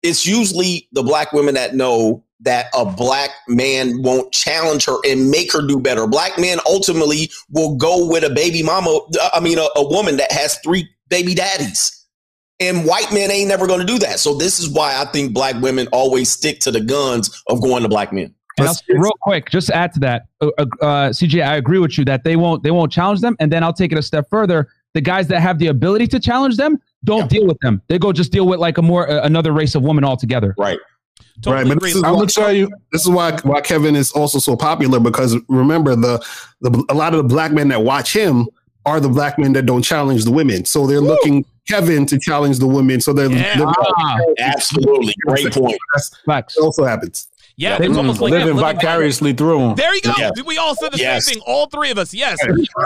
it's 0.03 0.25
usually 0.25 0.88
the 0.91 1.03
black 1.03 1.34
women 1.34 1.55
that 1.55 1.75
know 1.75 2.23
that 2.41 2.67
a 2.73 2.86
black 2.86 3.32
man 3.47 4.02
won't 4.02 4.32
challenge 4.32 4.86
her 4.86 4.95
and 5.06 5.30
make 5.30 5.52
her 5.52 5.65
do 5.65 5.80
better. 5.80 6.08
Black 6.08 6.38
men 6.38 6.60
ultimately 6.65 7.30
will 7.49 7.75
go 7.75 8.08
with 8.08 8.23
a 8.23 8.30
baby 8.30 8.63
mama, 8.63 8.99
I 9.34 9.39
mean, 9.39 9.58
a, 9.58 9.67
a 9.75 9.88
woman 9.88 10.17
that 10.17 10.32
has 10.32 10.58
three 10.60 10.88
baby 11.10 11.36
daddies. 11.36 11.95
And 12.62 12.86
white 12.86 13.12
men 13.13 13.32
ain't 13.32 13.47
never 13.47 13.67
going 13.67 13.80
to 13.80 13.86
do 13.86 13.99
that. 13.99 14.19
So 14.19 14.34
this 14.34 14.60
is 14.60 14.69
why 14.69 14.99
I 14.99 15.06
think 15.06 15.34
black 15.34 15.62
women 15.62 15.88
always 15.93 16.30
stick 16.30 16.60
to 16.62 16.71
the 16.71 16.82
guns 16.82 17.43
of 17.47 17.62
going 17.62 17.84
to 17.84 17.89
black 17.89 18.12
men. 18.12 18.36
And 18.58 18.67
I'll 18.67 18.75
real 18.89 19.13
quick, 19.21 19.49
just 19.49 19.67
to 19.67 19.75
add 19.75 19.93
to 19.93 19.99
that, 20.02 20.23
uh, 20.41 20.47
uh, 20.58 20.65
CJ, 21.10 21.45
I 21.45 21.56
agree 21.56 21.80
with 21.80 21.97
you 21.97 22.04
that 22.06 22.25
they 22.25 22.36
won't 22.36 22.62
they 22.63 22.71
won't 22.71 22.91
challenge 22.91 23.21
them. 23.21 23.38
And 23.39 23.49
then 23.49 23.63
I'll 23.63 23.73
take 23.73 23.93
it 23.93 23.97
a 23.97 24.02
step 24.02 24.30
further. 24.30 24.67
The 24.93 25.02
guys 25.02 25.28
that 25.28 25.39
have 25.39 25.60
the 25.60 25.67
ability 25.67 26.08
to 26.08 26.19
challenge 26.19 26.58
them 26.58 26.78
don't 27.06 27.30
deal 27.30 27.45
with 27.45 27.60
them. 27.60 27.82
They 27.88 27.97
go 27.97 28.12
just 28.12 28.32
deal 28.32 28.47
with 28.47 28.60
like 28.60 28.78
a 28.78 28.82
more 28.82 29.10
uh, 29.10 29.21
another 29.23 29.54
race 29.54 29.75
of 29.75 29.84
women 29.84 30.04
altogether. 30.04 30.56
Right. 30.58 30.80
Totally 31.41 31.56
right, 31.63 31.67
but 31.69 31.78
agree. 31.78 31.89
this 31.91 31.95
is, 31.97 32.04
I'm 32.04 32.13
gonna 32.15 32.28
tell 32.28 32.52
you. 32.52 32.69
this 32.91 33.04
is 33.04 33.10
why 33.10 33.38
why 33.43 33.62
Kevin 33.62 33.95
is 33.95 34.12
also 34.12 34.39
so 34.39 34.56
popular 34.58 34.99
because 34.99 35.36
remember 35.47 35.95
the 35.95 36.23
the 36.62 36.86
a 36.89 36.93
lot 36.93 37.13
of 37.13 37.17
the 37.17 37.23
black 37.30 37.52
men 37.52 37.67
that 37.69 37.82
watch 37.84 38.13
him 38.13 38.47
are 38.86 38.99
the 38.99 39.10
black 39.10 39.38
men 39.39 39.54
that 39.54 39.65
don't 39.65 39.82
challenge 39.84 40.25
the 40.25 40.32
women, 40.32 40.65
so 40.65 40.86
they're 40.88 40.99
looking 41.02 41.45
Kevin 41.67 42.06
to 42.08 42.17
challenge 42.19 42.60
the 42.60 42.67
women. 42.67 42.99
So 42.99 43.13
they're, 43.13 43.30
Yeah. 43.32 43.58
they're 43.58 43.67
Ah, 43.67 44.17
Absolutely. 44.39 45.13
Great 45.28 45.54
point. 45.54 45.78
that's 45.93 46.12
facts. 46.25 46.58
it 46.58 46.62
also 46.62 46.84
happens. 46.84 47.28
Yeah, 47.60 47.78
They 47.78 47.88
it's 47.88 47.98
almost 47.98 48.22
like 48.22 48.32
living 48.32 48.48
yeah, 48.48 48.54
living 48.54 48.76
vicariously 48.80 49.34
through 49.34 49.60
them. 49.60 49.76
There 49.76 49.93
you 49.93 50.02
go. 50.02 50.13
Yes. 50.17 50.32
We 50.45 50.58
all 50.58 50.76
said 50.76 50.93
the 50.93 50.98
Yes. 50.98 51.26
same 51.26 51.36
thing. 51.36 51.43
All 51.45 51.67
three 51.67 51.91
of 51.91 51.98
us. 51.98 52.13
Yes. 52.13 52.38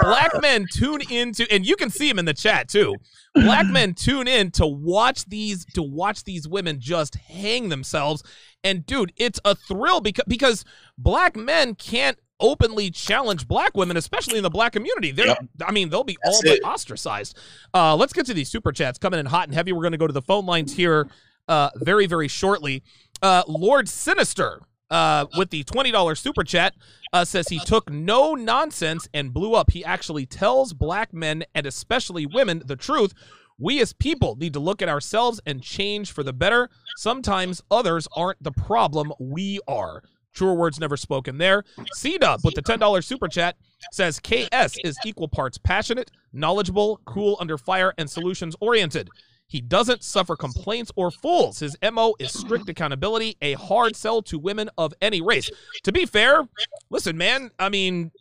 Black 0.01 0.41
men 0.41 0.65
tune 0.73 1.01
into, 1.09 1.45
and 1.51 1.65
you 1.65 1.75
can 1.75 1.89
see 1.89 2.07
them 2.09 2.19
in 2.19 2.25
the 2.25 2.33
chat 2.33 2.67
too. 2.67 2.95
Black 3.35 3.67
men 3.67 3.93
tune 3.93 4.27
in 4.27 4.51
to 4.51 4.65
watch 4.67 5.25
these 5.25 5.65
to 5.75 5.83
watch 5.83 6.23
these 6.23 6.47
women 6.47 6.79
just 6.79 7.15
hang 7.15 7.69
themselves. 7.69 8.23
And 8.63 8.85
dude, 8.85 9.13
it's 9.17 9.39
a 9.45 9.55
thrill 9.55 10.01
because 10.01 10.25
because 10.27 10.65
black 10.97 11.35
men 11.35 11.75
can't 11.75 12.17
openly 12.39 12.89
challenge 12.91 13.47
black 13.47 13.75
women, 13.77 13.95
especially 13.95 14.37
in 14.37 14.43
the 14.43 14.49
black 14.49 14.73
community. 14.73 15.11
They're, 15.11 15.27
Yep. 15.27 15.45
I 15.65 15.71
mean, 15.71 15.89
they'll 15.89 16.03
be 16.03 16.17
all 16.25 16.31
That's 16.31 16.43
but 16.43 16.57
it. 16.57 16.63
ostracized. 16.65 17.37
Uh, 17.73 17.95
let's 17.95 18.11
get 18.11 18.25
to 18.25 18.33
these 18.33 18.49
super 18.49 18.71
chats 18.71 18.97
coming 18.97 19.19
in 19.19 19.25
hot 19.27 19.47
and 19.47 19.53
heavy. 19.55 19.71
We're 19.71 19.81
going 19.83 19.93
to 19.93 19.97
go 19.97 20.07
to 20.07 20.13
the 20.13 20.21
phone 20.21 20.45
lines 20.45 20.75
here. 20.75 21.07
uh, 21.49 21.69
very, 21.75 22.05
very 22.05 22.29
shortly. 22.29 22.81
Uh, 23.23 23.41
Lord 23.47 23.87
Sinister 23.87 24.59
uh, 24.91 25.25
with 25.37 25.49
the 25.49 25.63
$20 25.63 26.17
super 26.17 26.43
chat 26.43 26.75
uh, 27.13 27.23
says 27.23 27.47
he 27.47 27.57
took 27.59 27.89
no 27.89 28.35
nonsense 28.35 29.07
and 29.13 29.33
blew 29.33 29.55
up. 29.55 29.71
He 29.71 29.83
actually 29.85 30.25
tells 30.25 30.73
black 30.73 31.13
men 31.13 31.45
and 31.55 31.65
especially 31.65 32.25
women 32.25 32.61
the 32.65 32.75
truth. 32.75 33.13
We 33.57 33.79
as 33.79 33.93
people 33.93 34.35
need 34.35 34.51
to 34.53 34.59
look 34.59 34.81
at 34.81 34.89
ourselves 34.89 35.39
and 35.45 35.63
change 35.63 36.11
for 36.11 36.21
the 36.21 36.33
better. 36.33 36.69
Sometimes 36.97 37.61
others 37.71 38.09
aren't 38.13 38.43
the 38.43 38.51
problem, 38.51 39.13
we 39.19 39.61
are. 39.69 40.03
Truer 40.33 40.55
words 40.55 40.79
never 40.79 40.97
spoken 40.97 41.37
there. 41.37 41.63
C 41.93 42.17
Dub 42.17 42.41
with 42.43 42.55
the 42.55 42.61
$10 42.61 43.03
super 43.03 43.29
chat 43.29 43.55
says 43.93 44.19
KS 44.19 44.77
is 44.83 44.97
equal 45.05 45.29
parts 45.29 45.57
passionate, 45.57 46.11
knowledgeable, 46.33 46.99
cool 47.05 47.37
under 47.39 47.57
fire, 47.57 47.93
and 47.97 48.09
solutions 48.09 48.55
oriented. 48.59 49.09
He 49.47 49.61
doesn't 49.61 50.03
suffer 50.03 50.35
complaints 50.35 50.91
or 50.95 51.11
fools. 51.11 51.59
His 51.59 51.77
MO 51.91 52.15
is 52.19 52.31
strict 52.31 52.69
accountability, 52.69 53.37
a 53.41 53.53
hard 53.53 53.95
sell 53.95 54.21
to 54.23 54.39
women 54.39 54.69
of 54.77 54.93
any 55.01 55.21
race. 55.21 55.49
To 55.83 55.91
be 55.91 56.05
fair, 56.05 56.47
listen, 56.89 57.17
man, 57.17 57.51
I 57.59 57.69
mean, 57.69 58.11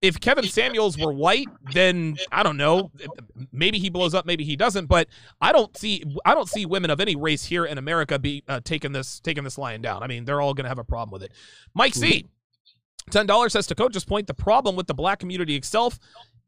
if 0.00 0.20
Kevin 0.20 0.44
Samuels 0.44 0.96
were 0.96 1.12
white, 1.12 1.48
then 1.72 2.16
I 2.30 2.42
don't 2.42 2.56
know, 2.56 2.92
maybe 3.50 3.78
he 3.78 3.90
blows 3.90 4.14
up, 4.14 4.26
maybe 4.26 4.44
he 4.44 4.54
doesn't, 4.54 4.86
but 4.86 5.08
I 5.40 5.50
don't 5.50 5.76
see 5.76 6.04
I 6.24 6.34
don't 6.34 6.48
see 6.48 6.66
women 6.66 6.90
of 6.90 7.00
any 7.00 7.16
race 7.16 7.44
here 7.44 7.64
in 7.64 7.78
America 7.78 8.18
be 8.18 8.44
uh, 8.48 8.60
taking 8.62 8.92
this 8.92 9.20
taking 9.20 9.44
this 9.44 9.58
lion 9.58 9.82
down. 9.82 10.02
I 10.02 10.06
mean, 10.06 10.24
they're 10.24 10.40
all 10.40 10.54
going 10.54 10.64
to 10.66 10.68
have 10.68 10.78
a 10.78 10.84
problem 10.84 11.10
with 11.12 11.22
it. 11.22 11.32
Mike 11.74 11.94
C. 11.94 12.26
$10 13.10 13.50
says 13.50 13.66
to 13.66 13.74
Coach's 13.74 14.04
point, 14.04 14.26
the 14.26 14.34
problem 14.34 14.76
with 14.76 14.86
the 14.86 14.92
black 14.92 15.18
community 15.18 15.56
itself, 15.56 15.98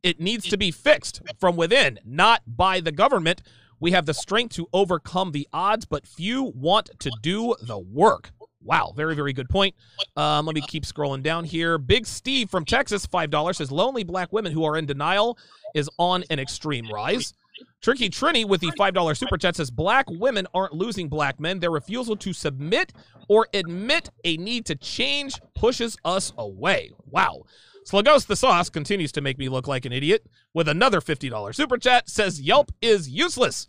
it 0.03 0.21
needs 0.21 0.47
to 0.49 0.59
be 0.59 0.71
fixed 0.71 1.23
from 1.39 1.57
within, 1.57 1.99
not 2.05 2.43
by 2.47 2.81
the 2.81 2.93
government. 2.93 3.43
We 3.81 3.93
have 3.93 4.07
the 4.07 4.15
strength 4.15 4.55
to 4.57 4.69
overcome 4.73 5.33
the 5.33 5.49
odds, 5.53 5.85
but 5.87 6.07
few 6.07 6.45
want 6.55 6.91
to 7.01 7.11
do 7.23 7.55
the 7.63 7.79
work. 7.79 8.31
Wow, 8.63 8.93
very, 8.95 9.15
very 9.15 9.33
good 9.33 9.49
point. 9.49 9.75
Um, 10.17 10.45
let 10.45 10.55
me 10.55 10.61
keep 10.61 10.85
scrolling 10.85 11.23
down 11.23 11.45
here. 11.45 11.79
Big 11.79 12.07
Steve 12.07 12.51
from 12.51 12.67
Texas, 12.67 13.07
$5 13.07 13.55
says 13.55 13.73
lonely 13.73 14.05
black 14.05 14.33
women 14.33 14.53
who 14.53 14.65
are 14.65 14.77
in 14.77 14.85
denial 14.85 15.39
is 15.75 15.89
on 15.99 16.25
an 16.29 16.39
extreme 16.39 16.87
rise. 16.93 17.33
Tricky 17.81 18.11
Trini 18.11 18.47
with 18.47 18.61
the 18.61 18.71
$5 18.73 19.17
super 19.17 19.39
chat 19.39 19.57
says 19.57 19.71
black 19.71 20.05
women 20.11 20.47
aren't 20.53 20.75
losing 20.75 21.09
black 21.09 21.41
men. 21.41 21.59
Their 21.59 21.71
refusal 21.71 22.17
to 22.17 22.33
submit 22.33 22.93
or 23.29 23.49
admit 23.55 24.11
a 24.25 24.37
need 24.37 24.67
to 24.67 24.75
change 24.75 25.41
pushes 25.55 25.97
us 26.05 26.33
away. 26.37 26.93
Wow. 27.07 27.45
Slugos 27.85 28.27
the 28.27 28.37
Sauce 28.37 28.69
continues 28.69 29.13
to 29.13 29.21
make 29.21 29.39
me 29.39 29.49
look 29.49 29.67
like 29.67 29.85
an 29.85 29.93
idiot 29.93 30.27
with 30.53 30.69
another 30.69 31.01
$50 31.01 31.55
super 31.55 31.79
chat 31.79 32.09
says 32.09 32.41
Yelp 32.41 32.73
is 32.83 33.09
useless. 33.09 33.67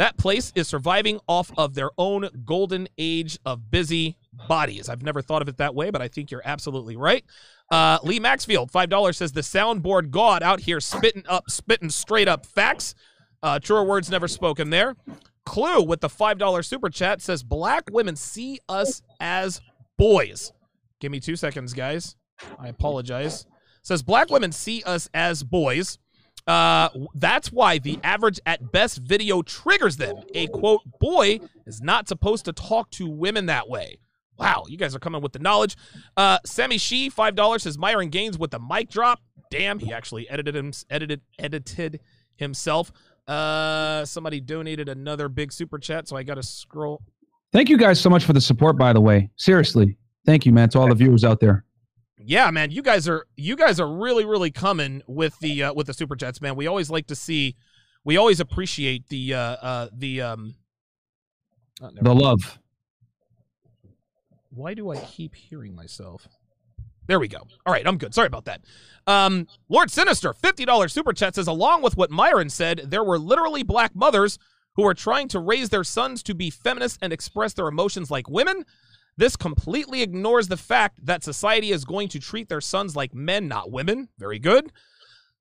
That 0.00 0.16
place 0.16 0.50
is 0.54 0.66
surviving 0.66 1.20
off 1.28 1.50
of 1.58 1.74
their 1.74 1.90
own 1.98 2.30
golden 2.46 2.88
age 2.96 3.38
of 3.44 3.70
busy 3.70 4.16
bodies. 4.48 4.88
I've 4.88 5.02
never 5.02 5.20
thought 5.20 5.42
of 5.42 5.48
it 5.48 5.58
that 5.58 5.74
way, 5.74 5.90
but 5.90 6.00
I 6.00 6.08
think 6.08 6.30
you're 6.30 6.40
absolutely 6.42 6.96
right. 6.96 7.22
Uh, 7.70 7.98
Lee 8.02 8.18
Maxfield, 8.18 8.70
five 8.70 8.88
dollars 8.88 9.18
says 9.18 9.32
the 9.32 9.42
soundboard 9.42 10.08
god 10.08 10.42
out 10.42 10.60
here 10.60 10.80
spitting 10.80 11.24
up, 11.28 11.50
spitting 11.50 11.90
straight 11.90 12.28
up 12.28 12.46
facts. 12.46 12.94
Uh, 13.42 13.58
truer 13.58 13.84
words 13.84 14.10
never 14.10 14.26
spoken 14.26 14.70
there. 14.70 14.96
Clue 15.44 15.82
with 15.82 16.00
the 16.00 16.08
five 16.08 16.38
dollar 16.38 16.62
super 16.62 16.88
chat 16.88 17.20
says 17.20 17.42
black 17.42 17.84
women 17.92 18.16
see 18.16 18.58
us 18.70 19.02
as 19.20 19.60
boys. 19.98 20.50
Give 21.00 21.12
me 21.12 21.20
two 21.20 21.36
seconds, 21.36 21.74
guys. 21.74 22.16
I 22.58 22.68
apologize. 22.68 23.44
Says 23.82 24.02
black 24.02 24.30
women 24.30 24.50
see 24.50 24.82
us 24.84 25.10
as 25.12 25.42
boys. 25.42 25.98
Uh, 26.50 26.88
that's 27.14 27.52
why 27.52 27.78
the 27.78 27.96
average 28.02 28.40
at 28.44 28.72
best 28.72 28.98
video 28.98 29.40
triggers 29.40 29.96
them. 29.98 30.16
A 30.34 30.48
quote, 30.48 30.80
boy 30.98 31.38
is 31.64 31.80
not 31.80 32.08
supposed 32.08 32.44
to 32.46 32.52
talk 32.52 32.90
to 32.90 33.08
women 33.08 33.46
that 33.46 33.68
way. 33.68 33.98
Wow, 34.36 34.64
you 34.66 34.76
guys 34.76 34.96
are 34.96 34.98
coming 34.98 35.22
with 35.22 35.32
the 35.32 35.38
knowledge. 35.38 35.76
Uh, 36.16 36.38
Sammy 36.44 36.76
Shee, 36.76 37.08
five 37.08 37.36
dollars 37.36 37.62
says 37.62 37.78
Myron 37.78 38.08
Gaines 38.08 38.36
with 38.36 38.50
the 38.50 38.58
mic 38.58 38.90
drop. 38.90 39.20
Damn, 39.48 39.78
he 39.78 39.92
actually 39.92 40.28
edited 40.28 40.56
him, 40.56 40.72
edited, 40.90 41.20
edited 41.38 42.00
himself. 42.34 42.90
Uh, 43.28 44.04
somebody 44.04 44.40
donated 44.40 44.88
another 44.88 45.28
big 45.28 45.52
super 45.52 45.78
chat, 45.78 46.08
so 46.08 46.16
I 46.16 46.24
got 46.24 46.34
to 46.34 46.42
scroll. 46.42 47.00
Thank 47.52 47.68
you 47.68 47.78
guys 47.78 48.00
so 48.00 48.10
much 48.10 48.24
for 48.24 48.32
the 48.32 48.40
support, 48.40 48.76
by 48.76 48.92
the 48.92 49.00
way. 49.00 49.30
Seriously, 49.36 49.96
thank 50.26 50.44
you, 50.46 50.52
man, 50.52 50.68
to 50.70 50.80
all 50.80 50.88
the 50.88 50.96
viewers 50.96 51.22
out 51.22 51.38
there. 51.38 51.64
Yeah, 52.24 52.50
man, 52.50 52.70
you 52.70 52.82
guys 52.82 53.08
are 53.08 53.26
you 53.36 53.56
guys 53.56 53.80
are 53.80 53.90
really 53.90 54.24
really 54.24 54.50
coming 54.50 55.02
with 55.06 55.38
the 55.40 55.64
uh, 55.64 55.74
with 55.74 55.86
the 55.86 55.94
super 55.94 56.16
chats, 56.16 56.40
man. 56.40 56.56
We 56.56 56.66
always 56.66 56.90
like 56.90 57.06
to 57.08 57.14
see, 57.14 57.56
we 58.04 58.16
always 58.16 58.40
appreciate 58.40 59.08
the 59.08 59.34
uh, 59.34 59.38
uh 59.38 59.88
the 59.92 60.20
um. 60.22 60.54
oh, 61.82 61.90
The 61.94 62.02
mind. 62.02 62.20
love. 62.20 62.58
Why 64.50 64.74
do 64.74 64.90
I 64.90 64.96
keep 64.96 65.34
hearing 65.34 65.74
myself? 65.74 66.26
There 67.06 67.18
we 67.18 67.28
go. 67.28 67.38
All 67.66 67.72
right, 67.72 67.86
I'm 67.86 67.98
good. 67.98 68.14
Sorry 68.14 68.26
about 68.26 68.44
that. 68.44 68.62
Um, 69.06 69.46
Lord 69.68 69.90
Sinister, 69.90 70.32
$50 70.32 70.90
super 70.90 71.12
chat 71.12 71.34
says, 71.34 71.46
along 71.48 71.82
with 71.82 71.96
what 71.96 72.10
Myron 72.10 72.50
said, 72.50 72.82
there 72.84 73.02
were 73.02 73.18
literally 73.18 73.62
black 73.62 73.94
mothers 73.96 74.38
who 74.76 74.82
were 74.82 74.94
trying 74.94 75.26
to 75.28 75.40
raise 75.40 75.70
their 75.70 75.82
sons 75.82 76.22
to 76.24 76.34
be 76.34 76.50
feminists 76.50 76.98
and 77.02 77.12
express 77.12 77.52
their 77.54 77.66
emotions 77.66 78.10
like 78.10 78.28
women. 78.28 78.64
This 79.20 79.36
completely 79.36 80.00
ignores 80.00 80.48
the 80.48 80.56
fact 80.56 81.04
that 81.04 81.22
society 81.22 81.72
is 81.72 81.84
going 81.84 82.08
to 82.08 82.18
treat 82.18 82.48
their 82.48 82.62
sons 82.62 82.96
like 82.96 83.12
men, 83.14 83.48
not 83.48 83.70
women. 83.70 84.08
Very 84.18 84.38
good. 84.38 84.72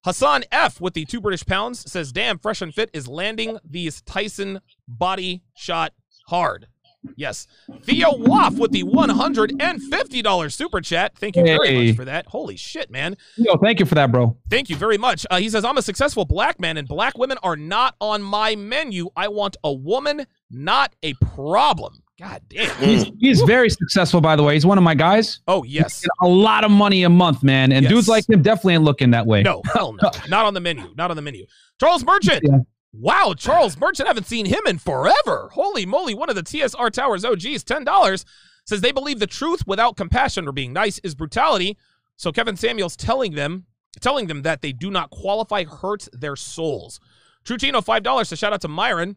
Hassan 0.03 0.43
F 0.51 0.81
with 0.81 0.95
the 0.95 1.05
two 1.05 1.21
British 1.21 1.45
pounds 1.45 1.89
says, 1.89 2.11
damn, 2.11 2.39
Fresh 2.39 2.61
and 2.61 2.73
Fit 2.75 2.89
is 2.93 3.07
landing 3.07 3.57
these 3.63 4.01
Tyson 4.01 4.59
body 4.85 5.43
shot 5.55 5.93
hard. 6.27 6.67
Yes. 7.15 7.47
Theo 7.83 8.17
Waff 8.17 8.55
with 8.55 8.71
the 8.71 8.83
$150 8.83 10.51
super 10.51 10.81
chat. 10.81 11.17
Thank 11.17 11.37
you 11.37 11.43
very 11.43 11.67
Hey. 11.69 11.87
much 11.87 11.95
for 11.95 12.03
that. 12.03 12.25
Holy 12.27 12.57
shit, 12.57 12.91
man. 12.91 13.15
Yo, 13.37 13.55
thank 13.55 13.79
you 13.79 13.85
for 13.85 13.95
that, 13.95 14.11
bro. 14.11 14.35
Thank 14.49 14.69
you 14.69 14.75
very 14.75 14.97
much. 14.97 15.25
Uh, 15.31 15.39
he 15.39 15.49
says, 15.49 15.63
I'm 15.63 15.77
a 15.77 15.81
successful 15.81 16.25
black 16.25 16.59
man, 16.59 16.75
and 16.75 16.85
black 16.85 17.17
women 17.17 17.37
are 17.43 17.55
not 17.55 17.95
on 18.01 18.21
my 18.21 18.57
menu. 18.57 19.07
I 19.15 19.29
want 19.29 19.55
a 19.63 19.71
woman, 19.71 20.25
not 20.51 20.93
a 21.01 21.13
problem. 21.13 22.03
God 22.19 22.41
damn. 22.49 22.67
Mm. 22.67 22.83
He's, 22.83 23.11
he's 23.19 23.41
very 23.43 23.69
successful, 23.69 24.19
by 24.19 24.35
the 24.35 24.43
way. 24.43 24.53
He's 24.53 24.65
one 24.65 24.77
of 24.77 24.83
my 24.83 24.93
guys. 24.93 25.39
Oh, 25.47 25.63
yes. 25.63 26.05
A 26.21 26.27
lot 26.27 26.65
of 26.65 26.71
money 26.71 27.03
a 27.03 27.09
month, 27.09 27.43
man. 27.43 27.71
And 27.71 27.83
Yes. 27.83 27.91
dudes 27.91 28.07
like 28.09 28.27
him 28.27 28.41
definitely 28.41 28.73
ain't 28.75 28.83
looking 28.83 29.11
that 29.11 29.25
way. 29.25 29.41
No, 29.41 29.61
hell 29.73 29.93
no. 30.01 30.11
Not 30.29 30.45
on 30.45 30.53
the 30.53 30.59
menu. 30.59 30.93
Not 30.97 31.11
on 31.11 31.15
the 31.15 31.21
menu. 31.21 31.45
Charles 31.79 32.03
Merchant. 32.03 32.41
Yeah. 32.43 32.57
Wow, 32.91 33.33
Charles 33.37 33.77
Merchant. 33.77 34.07
Haven't 34.07 34.25
seen 34.27 34.45
him 34.45 34.61
in 34.67 34.79
forever. 34.79 35.49
Holy 35.53 35.85
moly. 35.85 36.13
One 36.13 36.29
of 36.29 36.35
the 36.35 36.43
TSR 36.43 36.91
Towers 36.91 37.23
OGs, 37.23 37.63
$10, 37.63 38.25
says 38.65 38.81
they 38.81 38.91
believe 38.91 39.19
the 39.19 39.27
truth 39.27 39.65
without 39.65 39.95
compassion 39.95 40.47
or 40.47 40.51
being 40.51 40.73
nice 40.73 40.99
is 40.99 41.15
brutality. 41.15 41.77
So 42.17 42.31
Kevin 42.33 42.57
Samuels 42.57 42.97
telling 42.97 43.35
them 43.35 43.65
telling 44.01 44.27
them 44.27 44.43
that 44.43 44.61
they 44.61 44.71
do 44.71 44.91
not 44.91 45.09
qualify 45.09 45.63
hurts 45.63 46.09
their 46.13 46.35
souls. 46.35 46.99
Trutino, 47.45 47.83
$5 47.83 48.29
to 48.29 48.35
shout 48.35 48.53
out 48.53 48.61
to 48.61 48.67
Myron. 48.67 49.15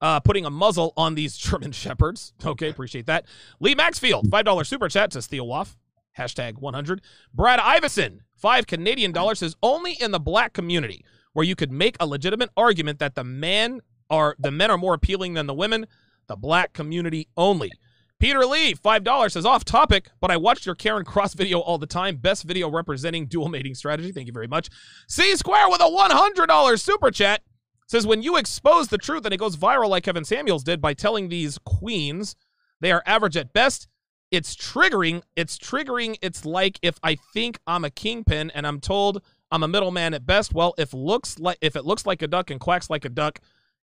Uh, 0.00 0.20
putting 0.20 0.44
a 0.44 0.50
muzzle 0.50 0.92
on 0.96 1.14
these 1.14 1.36
German 1.38 1.72
shepherds. 1.72 2.34
Okay, 2.44 2.68
appreciate 2.68 3.06
that. 3.06 3.24
Lee 3.60 3.74
Maxfield, 3.74 4.30
$5 4.30 4.66
super 4.66 4.88
chat 4.88 5.12
says 5.12 5.26
Theo 5.26 5.44
Waff. 5.44 5.76
Hashtag 6.18 6.58
100. 6.58 7.02
Brad 7.34 7.60
Iverson, 7.60 8.22
five 8.36 8.66
Canadian 8.66 9.12
dollars, 9.12 9.40
says 9.40 9.54
only 9.62 9.92
in 10.00 10.10
the 10.10 10.20
black 10.20 10.52
community 10.52 11.04
where 11.32 11.44
you 11.44 11.54
could 11.54 11.70
make 11.70 11.96
a 12.00 12.06
legitimate 12.06 12.50
argument 12.56 12.98
that 12.98 13.14
the 13.14 13.24
men 13.24 13.80
are 14.08 14.36
the 14.38 14.50
men 14.50 14.70
are 14.70 14.78
more 14.78 14.94
appealing 14.94 15.34
than 15.34 15.46
the 15.46 15.54
women, 15.54 15.86
the 16.26 16.36
black 16.36 16.72
community 16.72 17.28
only. 17.36 17.70
Peter 18.18 18.46
Lee, 18.46 18.72
five 18.72 19.04
dollars 19.04 19.34
says 19.34 19.44
off 19.44 19.64
topic, 19.64 20.08
but 20.20 20.30
I 20.30 20.38
watched 20.38 20.64
your 20.64 20.74
Karen 20.74 21.04
Cross 21.04 21.34
video 21.34 21.60
all 21.60 21.76
the 21.76 21.86
time. 21.86 22.16
Best 22.16 22.44
video 22.44 22.70
representing 22.70 23.26
dual 23.26 23.50
mating 23.50 23.74
strategy. 23.74 24.12
Thank 24.12 24.26
you 24.26 24.32
very 24.32 24.48
much. 24.48 24.70
C 25.06 25.36
Square 25.36 25.68
with 25.68 25.82
a 25.82 25.90
one 25.90 26.10
hundred 26.10 26.46
dollars 26.46 26.82
super 26.82 27.10
chat 27.10 27.42
says 27.86 28.06
when 28.06 28.22
you 28.22 28.36
expose 28.36 28.88
the 28.88 28.98
truth 28.98 29.24
and 29.24 29.34
it 29.34 29.38
goes 29.38 29.56
viral 29.56 29.88
like 29.88 30.04
Kevin 30.04 30.24
Samuels 30.24 30.64
did 30.64 30.80
by 30.80 30.94
telling 30.94 31.28
these 31.28 31.58
queens 31.58 32.36
they 32.80 32.92
are 32.92 33.02
average 33.06 33.36
at 33.36 33.52
best, 33.52 33.88
it's 34.30 34.54
triggering. 34.54 35.22
It's 35.36 35.56
triggering. 35.58 36.16
It's 36.20 36.44
like 36.44 36.78
if 36.82 36.98
I 37.02 37.16
think 37.32 37.58
I'm 37.66 37.84
a 37.84 37.90
kingpin 37.90 38.50
and 38.50 38.66
I'm 38.66 38.80
told 38.80 39.22
I'm 39.50 39.62
a 39.62 39.68
middleman 39.68 40.14
at 40.14 40.26
best. 40.26 40.52
Well, 40.52 40.74
if 40.78 40.92
looks 40.92 41.38
like 41.38 41.58
if 41.60 41.76
it 41.76 41.84
looks 41.84 42.06
like 42.06 42.22
a 42.22 42.26
duck 42.26 42.50
and 42.50 42.60
quacks 42.60 42.90
like 42.90 43.04
a 43.04 43.08
duck, 43.08 43.38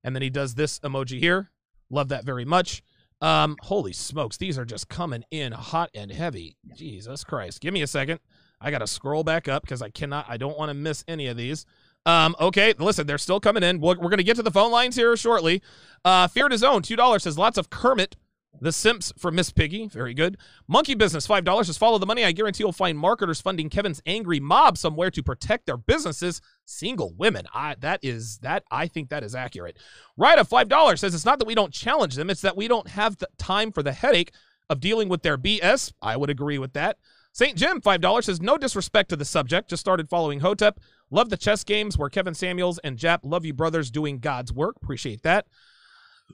and 0.04 0.16
then 0.16 0.22
he 0.22 0.30
does 0.30 0.56
this 0.56 0.80
emoji 0.80 1.20
here. 1.20 1.52
Love 1.90 2.10
that 2.10 2.26
very 2.26 2.46
much. 2.46 2.82
Um, 3.22 3.56
holy 3.62 3.94
smokes, 3.94 4.38
these 4.38 4.58
are 4.58 4.66
just 4.66 4.90
coming 4.90 5.24
in 5.30 5.52
hot 5.52 5.92
and 5.94 6.12
heavy. 6.12 6.58
Jesus 6.76 7.24
Christ. 7.24 7.62
Give 7.62 7.74
me 7.74 7.84
a 7.84 7.88
second. 7.88 8.20
I 8.60 8.72
gotta 8.72 8.88
scroll 8.88 9.24
back 9.24 9.48
up 9.48 9.62
because 9.62 9.82
I 9.82 9.90
cannot 9.90 10.26
I 10.28 10.38
don't 10.38 10.58
want 10.58 10.70
to 10.70 10.74
miss 10.74 11.04
any 11.08 11.28
of 11.28 11.38
these. 11.38 11.66
Um, 12.06 12.36
okay, 12.40 12.74
listen, 12.80 13.06
they're 13.06 13.18
still 13.18 13.40
coming 13.40 13.64
in. 13.64 13.80
We're, 13.80 13.98
we're 14.00 14.10
gonna 14.10 14.24
get 14.24 14.36
to 14.38 14.44
the 14.44 14.52
phone 14.52 14.72
lines 14.72 14.96
here 14.96 15.16
shortly. 15.16 15.62
Uh 16.04 16.28
Fear 16.28 16.50
to 16.50 16.58
Zone, 16.58 16.82
two 16.82 16.96
dollars 16.96 17.24
says 17.24 17.38
lots 17.38 17.58
of 17.58 17.70
Kermit 17.70 18.16
The 18.60 18.72
Simps 18.72 19.14
for 19.18 19.32
Miss 19.32 19.52
Piggy. 19.52 19.88
Very 19.88 20.14
good. 20.14 20.38
Monkey 20.68 20.96
Business, 20.96 21.28
$5. 21.28 21.66
Just 21.66 21.80
follow 21.80 21.98
the 21.98 22.06
money. 22.06 22.26
I 22.26 22.32
guarantee 22.32 22.64
you'll 22.64 22.74
find 22.74 22.98
marketers 22.98 23.40
funding 23.40 23.70
Kevin's 23.70 24.02
angry 24.06 24.40
mob 24.40 24.78
somewhere 24.78 25.12
to 25.12 25.24
protect 25.24 25.66
their 25.68 25.78
businesses. 25.78 26.42
Single 26.66 27.14
women. 27.18 27.46
I, 27.54 27.76
that 27.80 28.00
is, 28.04 28.40
that, 28.40 28.64
I 28.70 28.88
think 28.88 29.10
that 29.10 29.24
is 29.24 29.36
accurate. 29.36 29.78
Ryda, 30.20 30.48
$5 30.48 31.00
says 31.00 31.16
it's 31.16 31.26
not 31.26 31.40
that 31.40 31.48
we 31.48 31.56
don't 31.56 31.74
challenge 31.74 32.16
them, 32.16 32.30
it's 32.30 32.42
that 32.42 32.58
we 32.58 32.68
don't 32.68 32.88
have 32.90 33.18
the 33.18 33.28
time 33.38 33.72
for 33.72 33.84
the 33.84 33.94
headache 33.94 34.34
of 34.70 34.80
dealing 34.80 35.08
with 35.08 35.22
their 35.22 35.38
BS. 35.38 35.94
I 36.02 36.18
would 36.18 36.30
agree 36.30 36.58
with 36.58 36.74
that. 36.74 36.98
St. 37.34 37.58
Jim, 37.58 37.80
$5 37.82 38.24
says 38.24 38.42
no 38.42 38.58
disrespect 38.58 39.10
to 39.10 39.16
the 39.16 39.26
subject. 39.26 39.70
Just 39.70 39.80
started 39.80 40.10
following 40.10 40.42
Hotep. 40.42 40.80
Love 41.12 41.30
the 41.30 41.38
chess 41.38 41.64
games 41.64 41.98
where 41.98 42.10
Kevin 42.10 42.34
Samuels 42.34 42.80
and 42.80 42.98
Jap 42.98 43.20
love 43.24 43.46
you 43.46 43.54
brothers 43.54 43.92
doing 43.92 44.20
God's 44.20 44.52
work. 44.54 44.78
Appreciate 44.82 45.22
that. 45.24 45.46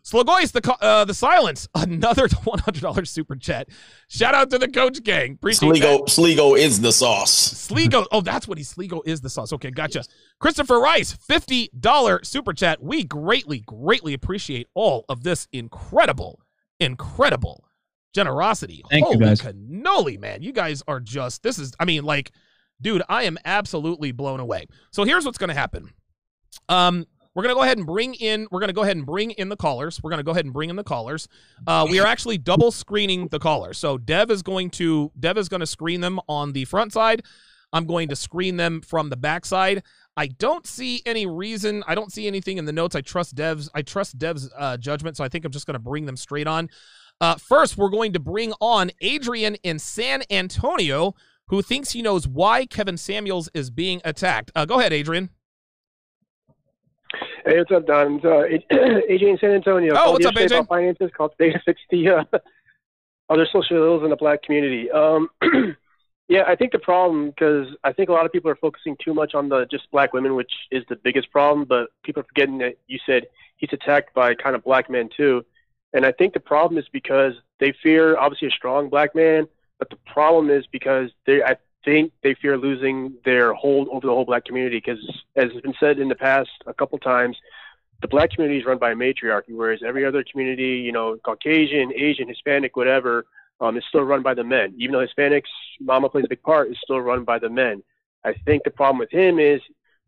Slogois, 0.04 0.52
the 0.52 0.78
uh, 0.82 1.06
the 1.06 1.14
silence, 1.14 1.68
another 1.76 2.28
one 2.44 2.60
hundred 2.60 2.82
dollars 2.82 3.10
super 3.10 3.36
chat. 3.36 3.70
Shout 4.08 4.36
out 4.36 4.50
to 4.52 4.60
the 4.60 4.68
coach 4.68 5.04
gang. 5.04 5.34
Appreciate 5.34 5.70
Sligo, 5.70 5.98
that. 6.00 6.10
Sligo 6.10 6.56
is 6.56 6.82
the 6.82 6.92
sauce. 6.92 7.32
Sligo, 7.32 8.06
oh, 8.12 8.22
that's 8.22 8.48
what 8.48 8.58
he. 8.58 8.64
Sligo 8.64 9.02
is 9.06 9.22
the 9.22 9.30
sauce. 9.30 9.52
Okay, 9.54 9.72
gotcha. 9.72 10.04
Christopher 10.40 10.80
Rice, 10.80 11.14
fifty 11.14 11.70
dollar 11.80 12.24
super 12.24 12.54
chat. 12.54 12.82
We 12.82 13.04
greatly, 13.04 13.60
greatly 13.62 14.14
appreciate 14.14 14.68
all 14.74 15.06
of 15.10 15.24
this 15.24 15.48
incredible, 15.52 16.42
incredible 16.80 17.66
generosity. 18.14 18.84
Thank 18.90 19.06
you, 19.06 19.14
Holy 19.14 19.26
guys. 19.26 19.42
cannoli, 19.42 20.20
man! 20.20 20.42
You 20.42 20.52
guys 20.52 20.84
are 20.88 21.00
just. 21.00 21.44
This 21.44 21.60
is. 21.60 21.74
I 21.80 21.86
mean, 21.86 22.04
like, 22.04 22.32
dude, 22.82 23.04
I 23.10 23.24
am 23.24 23.38
absolutely 23.46 24.12
blown 24.12 24.40
away. 24.40 24.68
So 24.92 25.04
here's 25.04 25.26
what's 25.26 25.38
going 25.38 25.50
to 25.50 25.54
happen. 25.54 25.92
Um, 26.70 27.06
we're 27.34 27.44
gonna 27.44 27.54
go 27.54 27.62
ahead 27.62 27.78
and 27.78 27.86
bring 27.86 28.16
in. 28.16 28.48
We're 28.50 28.62
gonna 28.62 28.74
go 28.74 28.82
ahead 28.82 28.98
and 28.98 29.06
bring 29.06 29.30
in 29.30 29.48
the 29.48 29.56
callers. 29.56 30.02
We're 30.02 30.10
gonna 30.10 30.24
go 30.24 30.32
ahead 30.32 30.46
and 30.46 30.54
bring 30.56 30.72
in 30.72 30.76
the 30.76 30.84
callers. 30.84 31.28
Uh, 31.68 31.86
we 31.88 32.00
are 32.00 32.08
actually 32.08 32.40
double 32.40 32.72
screening 32.72 33.28
the 33.28 33.38
callers. 33.38 33.78
So 33.78 34.00
Dev 34.00 34.32
is 34.32 34.42
going 34.42 34.72
to 34.72 35.12
Dev 35.20 35.38
is 35.38 35.48
going 35.48 35.60
to 35.60 35.68
screen 35.68 36.02
them 36.02 36.20
on 36.28 36.54
the 36.54 36.66
front 36.66 36.94
side. 36.94 37.22
I'm 37.74 37.86
going 37.86 38.10
to 38.10 38.16
screen 38.16 38.58
them 38.58 38.82
from 38.82 39.10
the 39.10 39.18
back 39.18 39.46
side. 39.46 39.84
I 40.16 40.28
don't 40.28 40.66
see 40.66 41.04
any 41.06 41.28
reason. 41.28 41.84
I 41.88 41.94
don't 41.94 42.12
see 42.12 42.26
anything 42.26 42.58
in 42.58 42.66
the 42.66 42.72
notes. 42.72 42.96
I 42.96 43.02
trust 43.02 43.36
Dev's. 43.36 43.70
I 43.76 43.84
trust 43.84 44.18
Dev's 44.18 44.50
uh, 44.58 44.78
judgment. 44.78 45.16
So 45.16 45.24
I 45.24 45.30
think 45.30 45.46
I'm 45.46 45.52
just 45.52 45.68
going 45.68 45.74
to 45.76 45.80
bring 45.80 46.06
them 46.06 46.18
straight 46.18 46.48
on. 46.48 46.70
Uh, 47.22 47.36
first, 47.36 47.78
we're 47.78 47.90
going 47.90 48.14
to 48.14 48.20
bring 48.20 48.54
on 48.62 48.90
Adrian 49.02 49.56
in 49.64 49.78
San 49.80 50.24
Antonio, 50.32 51.14
who 51.50 51.62
thinks 51.62 51.92
he 51.92 52.02
knows 52.02 52.28
why 52.28 52.66
Kevin 52.66 52.98
Samuels 52.98 53.50
is 53.54 53.70
being 53.70 54.02
attacked. 54.04 54.52
Uh, 54.56 54.66
go 54.66 54.80
ahead, 54.80 54.94
Adrian. 54.94 55.30
Hey, 57.46 57.60
what's 57.60 57.72
up, 57.72 57.88
Don? 57.88 58.20
It's, 58.24 58.66
uh, 58.70 58.76
AJ 59.10 59.22
in 59.30 59.38
San 59.40 59.52
Antonio. 59.52 59.94
Oh, 59.96 60.12
what's 60.12 60.26
up, 60.26 60.36
AJ? 60.36 60.48
About 60.48 60.68
finances, 60.68 61.10
called 61.16 61.32
today 61.40 61.54
to 61.54 61.60
fix 61.66 61.80
the 61.90 62.10
uh, 62.10 62.24
other 63.30 63.48
social 63.52 63.78
ills 63.78 64.04
in 64.04 64.10
the 64.10 64.18
black 64.18 64.44
community. 64.44 64.92
Um, 64.92 65.30
yeah, 66.28 66.44
I 66.46 66.56
think 66.56 66.74
the 66.74 66.80
problem 66.80 67.30
because 67.30 67.68
I 67.86 67.94
think 67.94 68.10
a 68.10 68.12
lot 68.12 68.26
of 68.26 68.34
people 68.34 68.52
are 68.52 68.58
focusing 68.58 68.98
too 69.04 69.14
much 69.14 69.34
on 69.34 69.48
the 69.48 69.66
just 69.72 69.90
black 69.92 70.12
women, 70.12 70.36
which 70.36 70.52
is 70.72 70.84
the 70.90 70.98
biggest 70.98 71.32
problem. 71.32 71.66
But 71.66 71.88
people 72.04 72.20
are 72.20 72.26
forgetting 72.26 72.58
that 72.58 72.78
you 72.88 73.00
said 73.06 73.28
he's 73.56 73.72
attacked 73.72 74.14
by 74.14 74.36
kind 74.36 74.56
of 74.56 74.64
black 74.66 74.90
men 74.90 75.10
too, 75.16 75.46
and 75.94 76.06
I 76.06 76.12
think 76.12 76.34
the 76.34 76.42
problem 76.42 76.78
is 76.78 76.86
because 76.92 77.34
they 77.62 77.74
fear 77.82 78.18
obviously 78.18 78.50
a 78.50 78.52
strong 78.52 78.90
black 78.90 79.16
man, 79.16 79.48
but 79.80 79.90
the 79.90 79.98
problem 80.06 80.50
is 80.50 80.66
because 80.68 81.10
they 81.26 81.44
I 81.44 81.58
think 81.86 82.12
they 82.22 82.34
fear 82.34 82.58
losing 82.58 83.14
their 83.24 83.54
hold 83.54 83.88
over 83.90 84.06
the 84.06 84.14
whole 84.14 84.26
black 84.26 84.46
community 84.46 84.78
because, 84.78 85.00
as 85.36 85.52
has 85.54 85.62
been 85.62 85.76
said 85.80 86.00
in 86.00 86.10
the 86.10 86.16
past 86.16 86.50
a 86.66 86.74
couple 86.74 86.98
times, 87.00 87.38
the 88.02 88.08
black 88.08 88.32
community 88.32 88.60
is 88.60 88.66
run 88.66 88.78
by 88.78 88.92
a 88.92 88.96
matriarchy, 88.96 89.54
whereas 89.54 89.82
every 89.86 90.06
other 90.06 90.24
community, 90.30 90.78
you 90.78 90.92
know, 90.92 91.18
Caucasian, 91.24 91.94
Asian, 91.96 92.28
Hispanic, 92.28 92.76
whatever, 92.76 93.26
um, 93.62 93.78
is 93.78 93.84
still 93.90 94.02
run 94.02 94.22
by 94.22 94.34
the 94.34 94.44
men. 94.44 94.74
Even 94.78 94.94
though 94.94 95.06
Hispanics, 95.06 95.50
mama 95.80 96.10
plays 96.10 96.26
a 96.26 96.30
big 96.30 96.44
part, 96.44 96.70
is 96.70 96.78
still 96.84 97.00
run 97.00 97.24
by 97.24 97.40
the 97.40 97.50
men. 97.50 97.82
I 98.24 98.34
think 98.46 98.64
the 98.64 98.72
problem 98.72 99.00
with 99.00 99.12
him 99.12 99.40
is 99.40 99.62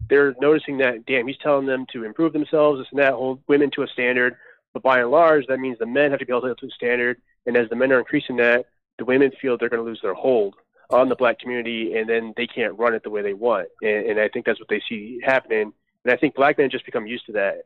they're 0.09 0.35
noticing 0.39 0.77
that, 0.79 1.05
damn, 1.05 1.27
he's 1.27 1.37
telling 1.37 1.65
them 1.65 1.85
to 1.93 2.03
improve 2.03 2.33
themselves, 2.33 2.79
this 2.79 2.87
and 2.91 2.99
that, 2.99 3.13
hold 3.13 3.41
women 3.47 3.71
to 3.71 3.83
a 3.83 3.87
standard. 3.87 4.35
But 4.73 4.83
by 4.83 4.99
and 4.99 5.09
large, 5.09 5.47
that 5.47 5.59
means 5.59 5.79
the 5.79 5.85
men 5.85 6.11
have 6.11 6.19
to 6.19 6.25
be 6.25 6.33
to 6.33 6.55
to 6.55 6.67
a 6.67 6.71
standard. 6.71 7.21
And 7.45 7.57
as 7.57 7.69
the 7.69 7.75
men 7.75 7.91
are 7.91 7.99
increasing 7.99 8.35
that, 8.37 8.65
the 8.99 9.05
women 9.05 9.31
feel 9.41 9.57
they're 9.57 9.69
going 9.69 9.83
to 9.83 9.89
lose 9.89 10.01
their 10.03 10.13
hold 10.13 10.55
on 10.91 11.09
the 11.09 11.15
black 11.15 11.39
community, 11.39 11.95
and 11.97 12.07
then 12.07 12.33
they 12.37 12.47
can't 12.47 12.77
run 12.77 12.93
it 12.93 13.03
the 13.03 13.09
way 13.09 13.21
they 13.21 13.33
want. 13.33 13.67
And, 13.81 14.05
and 14.07 14.19
I 14.19 14.27
think 14.27 14.45
that's 14.45 14.59
what 14.59 14.69
they 14.69 14.81
see 14.87 15.19
happening. 15.23 15.73
And 16.03 16.13
I 16.13 16.17
think 16.17 16.35
black 16.35 16.57
men 16.57 16.69
just 16.69 16.85
become 16.85 17.07
used 17.07 17.25
to 17.27 17.31
that. 17.33 17.65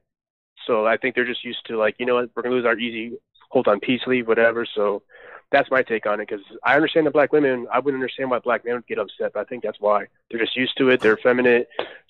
So 0.65 0.85
I 0.85 0.97
think 0.97 1.15
they're 1.15 1.25
just 1.25 1.43
used 1.43 1.65
to 1.67 1.77
like, 1.77 1.95
you 1.99 2.05
know 2.05 2.15
what, 2.15 2.29
we're 2.35 2.43
gonna 2.43 2.55
lose 2.55 2.65
our 2.65 2.77
easy 2.77 3.17
hold 3.49 3.67
on 3.67 3.79
peace 3.79 4.01
leave, 4.07 4.27
whatever. 4.27 4.65
So 4.65 5.03
that's 5.51 5.69
my 5.69 5.83
take 5.83 6.05
on 6.05 6.19
it. 6.19 6.27
Because 6.27 6.43
I 6.63 6.75
understand 6.75 7.05
the 7.05 7.11
black 7.11 7.31
women. 7.31 7.67
I 7.71 7.79
wouldn't 7.79 8.01
understand 8.01 8.31
why 8.31 8.39
black 8.39 8.65
men 8.65 8.75
would 8.75 8.87
get 8.87 8.97
upset, 8.97 9.33
but 9.33 9.41
I 9.41 9.43
think 9.43 9.63
that's 9.63 9.79
why 9.79 10.07
they're 10.29 10.39
just 10.39 10.57
used 10.57 10.77
to 10.79 10.89
it. 10.89 10.99
They're 10.99 11.17
feminine, 11.17 11.65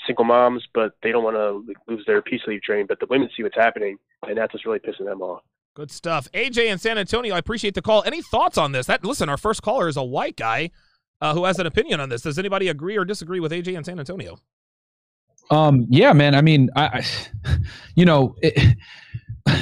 single 0.08 0.26
moms, 0.26 0.66
but 0.74 0.94
they 1.04 1.12
don't 1.12 1.24
want 1.24 1.36
to 1.36 1.74
lose 1.88 2.06
their 2.06 2.22
peace 2.22 2.42
leave 2.48 2.62
train. 2.62 2.86
But 2.88 3.00
the 3.00 3.08
women 3.08 3.30
see 3.36 3.44
what's 3.44 3.58
happening, 3.58 3.98
and 4.28 4.38
that's 4.38 4.54
what's 4.54 4.66
really 4.66 4.80
pissing 4.80 5.06
them 5.06 5.22
off. 5.22 5.44
Good 5.76 5.90
stuff. 5.90 6.32
AJ 6.34 6.68
in 6.68 6.78
San 6.78 7.00
Antonio, 7.00 7.34
I 7.34 7.40
appreciate 7.40 7.74
the 7.74 7.82
call. 7.82 8.04
Any 8.04 8.22
thoughts 8.22 8.60
on 8.60 8.74
this? 8.74 8.86
That 8.86 9.04
listen, 9.04 9.28
our 9.28 9.38
first 9.38 9.64
caller 9.64 9.88
is 9.88 9.98
a 9.98 10.04
white 10.04 10.36
guy 10.36 10.70
uh, 11.20 11.34
who 11.34 11.46
has 11.46 11.58
an 11.58 11.66
opinion 11.66 12.00
on 12.00 12.10
this. 12.10 12.22
Does 12.22 12.38
anybody 12.38 12.68
agree 12.68 12.96
or 12.96 13.06
disagree 13.06 13.40
with 13.40 13.52
AJ 13.52 13.76
in 13.76 13.84
San 13.84 13.98
Antonio? 13.98 14.38
Um, 15.50 15.88
yeah, 15.90 16.14
man. 16.14 16.36
I 16.36 16.42
mean, 16.42 16.70
I, 16.76 16.86
I 16.86 17.06
you 17.96 18.06
know, 18.06 18.36
it, 18.44 18.78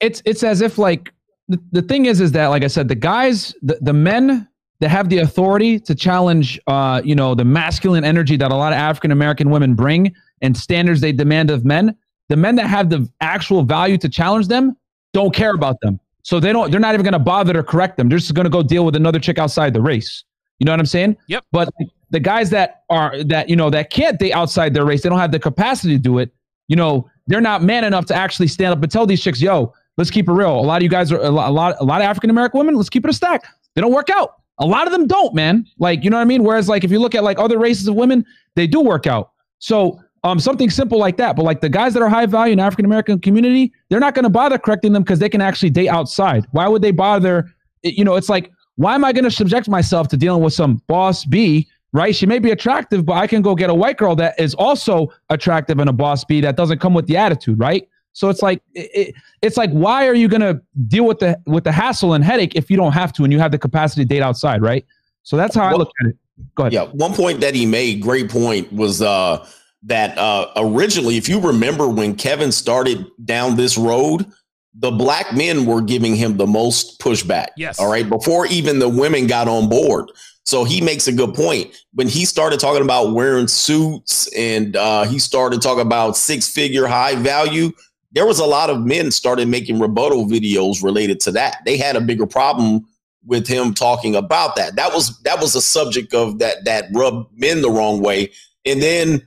it's 0.00 0.22
it's 0.24 0.42
as 0.42 0.62
if 0.62 0.78
like 0.78 1.12
the, 1.48 1.60
the 1.70 1.82
thing 1.82 2.06
is 2.06 2.22
is 2.22 2.32
that 2.32 2.46
like 2.46 2.64
I 2.64 2.68
said, 2.68 2.88
the 2.88 2.94
guys, 2.94 3.54
the, 3.60 3.78
the 3.82 3.92
men 3.92 4.48
that 4.80 4.88
have 4.88 5.10
the 5.10 5.18
authority 5.18 5.78
to 5.80 5.94
challenge, 5.94 6.58
uh, 6.66 7.02
you 7.04 7.14
know, 7.14 7.34
the 7.34 7.44
masculine 7.44 8.04
energy 8.04 8.38
that 8.38 8.50
a 8.50 8.56
lot 8.56 8.72
of 8.72 8.78
African 8.78 9.10
American 9.10 9.50
women 9.50 9.74
bring 9.74 10.14
and 10.40 10.56
standards 10.56 11.02
they 11.02 11.12
demand 11.12 11.50
of 11.50 11.66
men. 11.66 11.94
The 12.28 12.36
men 12.36 12.56
that 12.56 12.68
have 12.68 12.88
the 12.88 13.06
actual 13.20 13.64
value 13.64 13.98
to 13.98 14.08
challenge 14.08 14.48
them 14.48 14.76
don't 15.12 15.34
care 15.34 15.54
about 15.54 15.80
them. 15.80 16.00
So 16.22 16.40
they 16.40 16.52
don't. 16.52 16.70
They're 16.70 16.80
not 16.80 16.94
even 16.94 17.04
going 17.04 17.12
to 17.12 17.18
bother 17.18 17.52
to 17.52 17.62
correct 17.62 17.96
them. 17.96 18.08
They're 18.08 18.18
just 18.18 18.34
going 18.34 18.44
to 18.44 18.50
go 18.50 18.62
deal 18.62 18.84
with 18.84 18.96
another 18.96 19.20
chick 19.20 19.38
outside 19.38 19.72
the 19.72 19.80
race. 19.80 20.24
You 20.58 20.64
know 20.64 20.72
what 20.72 20.80
I'm 20.80 20.86
saying? 20.86 21.16
Yep. 21.28 21.44
But 21.52 21.68
the 22.10 22.20
guys 22.20 22.50
that 22.50 22.82
are 22.90 23.22
that 23.24 23.48
you 23.48 23.56
know 23.56 23.70
that 23.70 23.90
can't 23.90 24.18
date 24.18 24.32
outside 24.32 24.74
their 24.74 24.84
race, 24.84 25.02
they 25.02 25.08
don't 25.08 25.18
have 25.18 25.32
the 25.32 25.38
capacity 25.38 25.94
to 25.94 26.02
do 26.02 26.18
it. 26.18 26.32
You 26.68 26.76
know, 26.76 27.08
they're 27.26 27.40
not 27.40 27.62
man 27.62 27.84
enough 27.84 28.06
to 28.06 28.14
actually 28.14 28.48
stand 28.48 28.72
up 28.72 28.82
and 28.82 28.90
tell 28.90 29.06
these 29.06 29.22
chicks, 29.22 29.40
"Yo, 29.40 29.72
let's 29.96 30.10
keep 30.10 30.28
it 30.28 30.32
real." 30.32 30.58
A 30.58 30.62
lot 30.62 30.78
of 30.78 30.82
you 30.82 30.88
guys 30.88 31.12
are 31.12 31.20
a 31.20 31.30
lot, 31.30 31.48
a 31.48 31.52
lot, 31.52 31.76
a 31.78 31.84
lot 31.84 32.00
of 32.00 32.06
African 32.06 32.30
American 32.30 32.58
women. 32.58 32.74
Let's 32.74 32.90
keep 32.90 33.04
it 33.04 33.10
a 33.10 33.14
stack. 33.14 33.44
They 33.74 33.80
don't 33.80 33.92
work 33.92 34.10
out. 34.10 34.34
A 34.58 34.66
lot 34.66 34.86
of 34.86 34.92
them 34.92 35.06
don't, 35.06 35.34
man. 35.34 35.66
Like 35.78 36.02
you 36.02 36.10
know 36.10 36.16
what 36.16 36.22
I 36.22 36.26
mean. 36.26 36.42
Whereas 36.42 36.68
like 36.68 36.82
if 36.82 36.90
you 36.90 36.98
look 36.98 37.14
at 37.14 37.22
like 37.22 37.38
other 37.38 37.58
races 37.58 37.86
of 37.86 37.94
women, 37.94 38.24
they 38.54 38.66
do 38.66 38.80
work 38.80 39.06
out. 39.06 39.30
So 39.58 40.00
um, 40.26 40.40
something 40.40 40.70
simple 40.70 40.98
like 40.98 41.16
that. 41.18 41.36
But 41.36 41.44
like 41.44 41.60
the 41.60 41.68
guys 41.68 41.94
that 41.94 42.02
are 42.02 42.08
high 42.08 42.26
value 42.26 42.52
in 42.52 42.60
African 42.60 42.84
American 42.84 43.20
community, 43.20 43.72
they're 43.88 44.00
not 44.00 44.14
going 44.14 44.24
to 44.24 44.30
bother 44.30 44.58
correcting 44.58 44.92
them 44.92 45.02
because 45.02 45.18
they 45.18 45.28
can 45.28 45.40
actually 45.40 45.70
date 45.70 45.88
outside. 45.88 46.46
Why 46.52 46.68
would 46.68 46.82
they 46.82 46.90
bother? 46.90 47.46
you 47.82 48.04
know, 48.04 48.16
it's 48.16 48.28
like 48.28 48.50
why 48.76 48.94
am 48.94 49.04
I 49.04 49.12
going 49.12 49.24
to 49.24 49.30
subject 49.30 49.68
myself 49.68 50.08
to 50.08 50.16
dealing 50.16 50.42
with 50.42 50.52
some 50.52 50.82
boss 50.86 51.24
B? 51.24 51.68
Right? 51.92 52.14
She 52.14 52.26
may 52.26 52.38
be 52.40 52.50
attractive, 52.50 53.06
but 53.06 53.14
I 53.14 53.26
can 53.26 53.40
go 53.40 53.54
get 53.54 53.70
a 53.70 53.74
white 53.74 53.96
girl 53.96 54.14
that 54.16 54.38
is 54.38 54.54
also 54.54 55.08
attractive 55.30 55.78
and 55.78 55.88
a 55.88 55.92
boss 55.92 56.24
B 56.24 56.40
that 56.42 56.56
doesn't 56.56 56.78
come 56.80 56.92
with 56.92 57.06
the 57.06 57.16
attitude, 57.16 57.58
right? 57.58 57.88
So 58.12 58.28
it's 58.28 58.42
like 58.42 58.60
it, 58.74 58.90
it- 58.94 59.14
it's 59.42 59.56
like 59.56 59.70
why 59.70 60.08
are 60.08 60.14
you 60.14 60.26
going 60.28 60.40
to 60.40 60.60
deal 60.88 61.04
with 61.06 61.20
the 61.20 61.38
with 61.46 61.64
the 61.64 61.72
hassle 61.72 62.14
and 62.14 62.24
headache 62.24 62.54
if 62.56 62.70
you 62.70 62.76
don't 62.76 62.92
have 62.92 63.12
to 63.14 63.24
and 63.24 63.32
you 63.32 63.38
have 63.38 63.52
the 63.52 63.58
capacity 63.58 64.02
to 64.02 64.08
date 64.08 64.22
outside, 64.22 64.60
right? 64.62 64.84
So 65.22 65.36
that's 65.36 65.54
how 65.54 65.64
I 65.64 65.72
look 65.72 65.90
at 66.00 66.08
it. 66.08 66.16
Go 66.54 66.64
ahead. 66.64 66.72
Yeah, 66.72 66.84
one 66.86 67.14
point 67.14 67.40
that 67.40 67.54
he 67.54 67.64
made, 67.66 68.02
great 68.02 68.28
point, 68.30 68.70
was 68.72 69.00
uh, 69.00 69.46
that 69.86 70.18
uh, 70.18 70.50
originally, 70.56 71.16
if 71.16 71.28
you 71.28 71.40
remember 71.40 71.88
when 71.88 72.14
Kevin 72.14 72.52
started 72.52 73.06
down 73.24 73.56
this 73.56 73.78
road, 73.78 74.26
the 74.74 74.90
black 74.90 75.32
men 75.32 75.64
were 75.64 75.80
giving 75.80 76.14
him 76.14 76.36
the 76.36 76.46
most 76.46 77.00
pushback. 77.00 77.48
Yes. 77.56 77.80
All 77.80 77.90
right. 77.90 78.08
Before 78.08 78.46
even 78.46 78.78
the 78.78 78.88
women 78.88 79.26
got 79.26 79.48
on 79.48 79.68
board. 79.68 80.10
So 80.44 80.64
he 80.64 80.80
makes 80.80 81.08
a 81.08 81.12
good 81.12 81.34
point. 81.34 81.74
When 81.94 82.08
he 82.08 82.24
started 82.24 82.60
talking 82.60 82.82
about 82.82 83.14
wearing 83.14 83.48
suits 83.48 84.28
and 84.36 84.76
uh, 84.76 85.04
he 85.04 85.18
started 85.18 85.62
talking 85.62 85.82
about 85.82 86.16
six 86.16 86.46
figure 86.48 86.86
high 86.86 87.16
value, 87.16 87.72
there 88.12 88.26
was 88.26 88.38
a 88.38 88.44
lot 88.44 88.70
of 88.70 88.80
men 88.80 89.10
started 89.10 89.48
making 89.48 89.80
rebuttal 89.80 90.26
videos 90.26 90.82
related 90.82 91.20
to 91.20 91.32
that. 91.32 91.58
They 91.64 91.76
had 91.76 91.96
a 91.96 92.00
bigger 92.00 92.26
problem 92.26 92.86
with 93.24 93.46
him 93.48 93.74
talking 93.74 94.14
about 94.14 94.56
that. 94.56 94.76
That 94.76 94.92
was 94.94 95.18
that 95.22 95.40
was 95.40 95.56
a 95.56 95.60
subject 95.60 96.14
of 96.14 96.38
that 96.38 96.64
that 96.64 96.86
rubbed 96.92 97.28
men 97.36 97.62
the 97.62 97.70
wrong 97.70 98.00
way. 98.00 98.30
And 98.64 98.80
then 98.80 99.26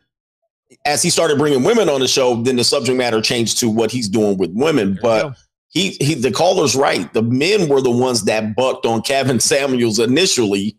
as 0.85 1.01
he 1.01 1.09
started 1.09 1.37
bringing 1.37 1.63
women 1.63 1.89
on 1.89 1.99
the 1.99 2.07
show, 2.07 2.41
then 2.41 2.55
the 2.55 2.63
subject 2.63 2.97
matter 2.97 3.21
changed 3.21 3.59
to 3.59 3.69
what 3.69 3.91
he's 3.91 4.09
doing 4.09 4.37
with 4.37 4.51
women. 4.53 4.93
There 4.93 5.01
But 5.01 5.37
he 5.69 5.91
he 6.01 6.15
the 6.15 6.31
caller's 6.31 6.75
right. 6.75 7.11
The 7.13 7.21
men 7.21 7.69
were 7.69 7.81
the 7.81 7.91
ones 7.91 8.23
that 8.25 8.55
bucked 8.55 8.85
on 8.85 9.01
Kevin 9.01 9.39
Samuels 9.39 9.99
initially. 9.99 10.75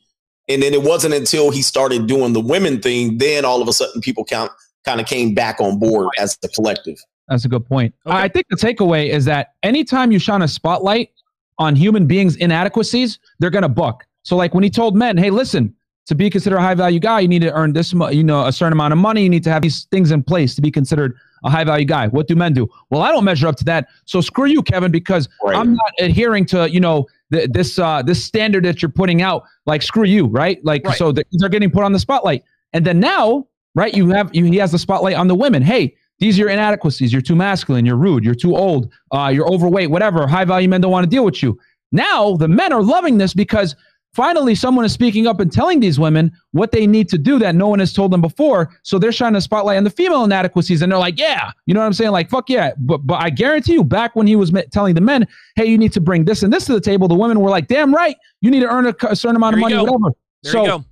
And 0.48 0.62
then 0.62 0.74
it 0.74 0.82
wasn't 0.82 1.14
until 1.14 1.50
he 1.50 1.62
started 1.62 2.08
doing 2.08 2.32
the 2.32 2.40
women 2.40 2.80
thing, 2.82 3.18
then 3.18 3.44
all 3.44 3.62
of 3.62 3.68
a 3.68 3.72
sudden 3.72 4.00
people 4.00 4.24
count 4.24 4.50
kind 4.84 5.00
of 5.00 5.06
came 5.06 5.32
back 5.32 5.60
on 5.60 5.78
board 5.78 6.08
as 6.18 6.36
the 6.38 6.48
collective. 6.48 6.98
That's 7.28 7.44
a 7.44 7.48
good 7.48 7.64
point. 7.64 7.94
Okay. 8.04 8.16
I 8.16 8.26
think 8.26 8.46
the 8.50 8.56
takeaway 8.56 9.10
is 9.10 9.24
that 9.26 9.54
anytime 9.62 10.10
you 10.10 10.18
shine 10.18 10.42
a 10.42 10.48
spotlight 10.48 11.10
on 11.58 11.76
human 11.76 12.06
beings' 12.06 12.34
inadequacies, 12.36 13.20
they're 13.38 13.50
gonna 13.50 13.68
buck. 13.68 14.04
So 14.22 14.34
like 14.36 14.54
when 14.54 14.64
he 14.64 14.70
told 14.70 14.96
men, 14.96 15.16
hey, 15.16 15.30
listen, 15.30 15.74
to 16.10 16.14
be 16.14 16.28
considered 16.28 16.58
a 16.58 16.60
high 16.60 16.74
value 16.74 17.00
guy, 17.00 17.20
you 17.20 17.28
need 17.28 17.40
to 17.42 17.52
earn 17.52 17.72
this, 17.72 17.92
you 17.92 18.22
know, 18.22 18.44
a 18.46 18.52
certain 18.52 18.72
amount 18.74 18.92
of 18.92 18.98
money. 18.98 19.22
You 19.22 19.30
need 19.30 19.44
to 19.44 19.50
have 19.50 19.62
these 19.62 19.84
things 19.84 20.10
in 20.10 20.22
place 20.22 20.54
to 20.56 20.60
be 20.60 20.70
considered 20.70 21.16
a 21.44 21.48
high 21.50 21.64
value 21.64 21.86
guy. 21.86 22.08
What 22.08 22.26
do 22.26 22.34
men 22.36 22.52
do? 22.52 22.68
Well, 22.90 23.00
I 23.00 23.10
don't 23.12 23.24
measure 23.24 23.46
up 23.48 23.56
to 23.56 23.64
that. 23.64 23.88
So 24.04 24.20
screw 24.20 24.46
you, 24.46 24.62
Kevin, 24.62 24.90
because 24.92 25.28
Right. 25.42 25.56
I'm 25.56 25.74
not 25.74 25.92
adhering 26.00 26.44
to, 26.46 26.68
you 26.70 26.80
know, 26.80 27.06
th- 27.32 27.48
this 27.50 27.78
uh, 27.78 28.02
this 28.02 28.22
standard 28.22 28.64
that 28.64 28.82
you're 28.82 28.90
putting 28.90 29.22
out. 29.22 29.44
Like 29.66 29.80
screw 29.82 30.04
you, 30.04 30.26
right? 30.26 30.58
Like 30.64 30.84
Right. 30.84 30.98
so 30.98 31.12
th- 31.12 31.26
they're 31.32 31.48
getting 31.48 31.70
put 31.70 31.84
on 31.84 31.92
the 31.92 31.98
spotlight. 31.98 32.42
And 32.74 32.84
then 32.84 33.00
now, 33.00 33.46
right? 33.74 33.94
You 33.94 34.10
have 34.10 34.34
you, 34.34 34.44
he 34.44 34.56
has 34.56 34.72
the 34.72 34.78
spotlight 34.78 35.14
on 35.16 35.28
the 35.28 35.34
women. 35.34 35.62
Hey, 35.62 35.96
these 36.18 36.36
are 36.38 36.42
your 36.42 36.50
inadequacies. 36.50 37.12
You're 37.12 37.22
too 37.22 37.36
masculine. 37.36 37.86
You're 37.86 37.96
rude. 37.96 38.24
You're 38.24 38.34
too 38.34 38.54
old. 38.56 38.92
Uh, 39.10 39.30
you're 39.32 39.48
overweight. 39.48 39.90
Whatever. 39.90 40.26
High 40.26 40.44
value 40.44 40.68
men 40.68 40.80
don't 40.82 40.90
want 40.92 41.04
to 41.04 41.10
deal 41.10 41.24
with 41.24 41.42
you. 41.42 41.58
Now 41.92 42.36
the 42.36 42.48
men 42.48 42.72
are 42.72 42.82
loving 42.82 43.16
this 43.18 43.32
because 43.34 43.74
finally 44.12 44.54
someone 44.54 44.84
is 44.84 44.92
speaking 44.92 45.26
up 45.26 45.40
and 45.40 45.52
telling 45.52 45.80
these 45.80 45.98
women 45.98 46.32
what 46.52 46.72
they 46.72 46.86
need 46.86 47.08
to 47.08 47.18
do 47.18 47.38
that 47.38 47.54
no 47.54 47.68
one 47.68 47.78
has 47.78 47.92
told 47.92 48.10
them 48.10 48.20
before. 48.20 48.70
So 48.82 48.98
they're 48.98 49.12
shining 49.12 49.36
a 49.36 49.40
spotlight 49.40 49.76
on 49.76 49.84
the 49.84 49.90
female 49.90 50.24
inadequacies, 50.24 50.82
and 50.82 50.90
they're 50.90 50.98
like, 50.98 51.18
"Yeah, 51.18 51.50
you 51.66 51.74
know 51.74 51.80
what 51.80 51.86
I'm 51.86 51.92
saying? 51.92 52.10
Like, 52.10 52.30
fuck 52.30 52.48
yeah." 52.48 52.72
But 52.78 52.98
but 53.06 53.22
I 53.22 53.30
guarantee 53.30 53.74
you, 53.74 53.84
back 53.84 54.16
when 54.16 54.26
he 54.26 54.36
was 54.36 54.52
telling 54.70 54.94
the 54.94 55.00
men, 55.00 55.26
"Hey, 55.56 55.66
you 55.66 55.78
need 55.78 55.92
to 55.92 56.00
bring 56.00 56.24
this 56.24 56.42
and 56.42 56.52
this 56.52 56.66
to 56.66 56.72
the 56.72 56.80
table," 56.80 57.08
the 57.08 57.14
women 57.14 57.40
were 57.40 57.50
like, 57.50 57.68
"Damn 57.68 57.94
right, 57.94 58.16
you 58.40 58.50
need 58.50 58.60
to 58.60 58.68
earn 58.68 58.86
a 58.86 59.16
certain 59.16 59.36
amount 59.36 59.56
There 59.56 59.58
of 59.58 59.70
money, 59.70 59.74
go. 59.74 59.84
whatever." 59.84 60.14
There 60.42 60.52
so 60.52 60.84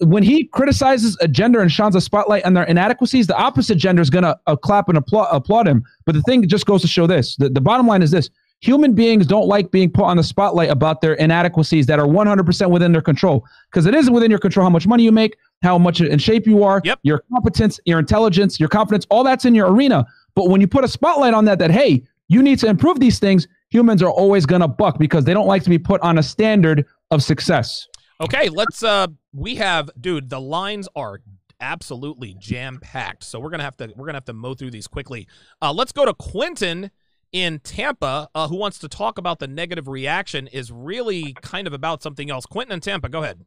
when 0.00 0.22
he 0.22 0.44
criticizes 0.44 1.16
a 1.20 1.28
gender 1.28 1.60
and 1.60 1.72
shines 1.72 1.96
a 1.96 2.00
spotlight 2.00 2.44
on 2.44 2.54
their 2.54 2.64
inadequacies, 2.64 3.26
the 3.26 3.36
opposite 3.36 3.76
gender 3.76 4.02
is 4.02 4.10
going 4.10 4.24
to 4.24 4.38
uh, 4.46 4.56
clap 4.56 4.88
and 4.88 4.98
applaud, 4.98 5.28
applaud 5.32 5.66
him. 5.66 5.82
But 6.04 6.14
the 6.14 6.22
thing 6.22 6.46
just 6.48 6.66
goes 6.66 6.82
to 6.82 6.88
show 6.88 7.06
this: 7.06 7.36
the, 7.36 7.48
the 7.48 7.60
bottom 7.60 7.86
line 7.86 8.02
is 8.02 8.10
this: 8.10 8.28
human 8.60 8.94
beings 8.94 9.26
don't 9.26 9.46
like 9.46 9.70
being 9.70 9.90
put 9.90 10.04
on 10.04 10.16
the 10.16 10.22
spotlight 10.22 10.70
about 10.70 11.00
their 11.00 11.14
inadequacies 11.14 11.86
that 11.86 11.98
are 11.98 12.06
100% 12.06 12.70
within 12.70 12.92
their 12.92 13.02
control, 13.02 13.44
because 13.70 13.86
it 13.86 13.94
isn't 13.94 14.12
within 14.12 14.30
your 14.30 14.40
control 14.40 14.64
how 14.64 14.70
much 14.70 14.86
money 14.86 15.02
you 15.02 15.12
make, 15.12 15.36
how 15.62 15.78
much 15.78 16.00
in 16.00 16.18
shape 16.18 16.46
you 16.46 16.62
are, 16.62 16.80
Yep. 16.84 17.00
your 17.02 17.22
competence, 17.32 17.78
your 17.84 17.98
intelligence, 17.98 18.58
your 18.58 18.68
confidence, 18.68 19.06
all 19.10 19.24
that's 19.24 19.44
in 19.44 19.54
your 19.54 19.70
arena. 19.70 20.06
But 20.34 20.48
when 20.48 20.60
you 20.60 20.68
put 20.68 20.84
a 20.84 20.88
spotlight 20.88 21.34
on 21.34 21.44
that, 21.46 21.58
that 21.58 21.70
hey, 21.70 22.04
you 22.28 22.42
need 22.42 22.58
to 22.60 22.66
improve 22.66 22.98
these 22.98 23.18
things. 23.18 23.46
Humans 23.70 24.02
are 24.02 24.10
always 24.10 24.46
going 24.46 24.60
to 24.62 24.68
buck 24.68 24.98
because 24.98 25.24
they 25.24 25.34
don't 25.34 25.46
like 25.46 25.62
to 25.64 25.70
be 25.70 25.78
put 25.78 26.00
on 26.00 26.18
a 26.18 26.22
standard 26.22 26.84
of 27.10 27.22
success. 27.22 27.86
Okay, 28.20 28.48
let's 28.48 28.82
uh 28.82 29.08
we 29.32 29.56
have 29.56 29.90
dude, 30.00 30.30
the 30.30 30.40
lines 30.40 30.88
are 30.96 31.20
absolutely 31.60 32.34
jam-packed. 32.38 33.24
So 33.24 33.38
we're 33.40 33.50
going 33.50 33.58
to 33.60 33.64
have 33.64 33.76
to 33.78 33.86
we're 33.88 34.06
going 34.06 34.14
to 34.14 34.18
have 34.18 34.24
to 34.26 34.32
mow 34.32 34.54
through 34.54 34.70
these 34.70 34.86
quickly. 34.86 35.26
Uh 35.60 35.72
let's 35.72 35.92
go 35.92 36.04
to 36.04 36.14
Quentin 36.14 36.90
in 37.32 37.58
Tampa 37.60 38.28
uh, 38.34 38.48
who 38.48 38.56
wants 38.56 38.78
to 38.80 38.88
talk 38.88 39.18
about 39.18 39.38
the 39.38 39.46
negative 39.46 39.88
reaction 39.88 40.46
is 40.48 40.70
really 40.70 41.34
kind 41.42 41.66
of 41.66 41.72
about 41.72 42.02
something 42.02 42.30
else. 42.30 42.46
Quentin 42.46 42.74
in 42.74 42.80
Tampa, 42.80 43.08
go 43.08 43.22
ahead. 43.22 43.44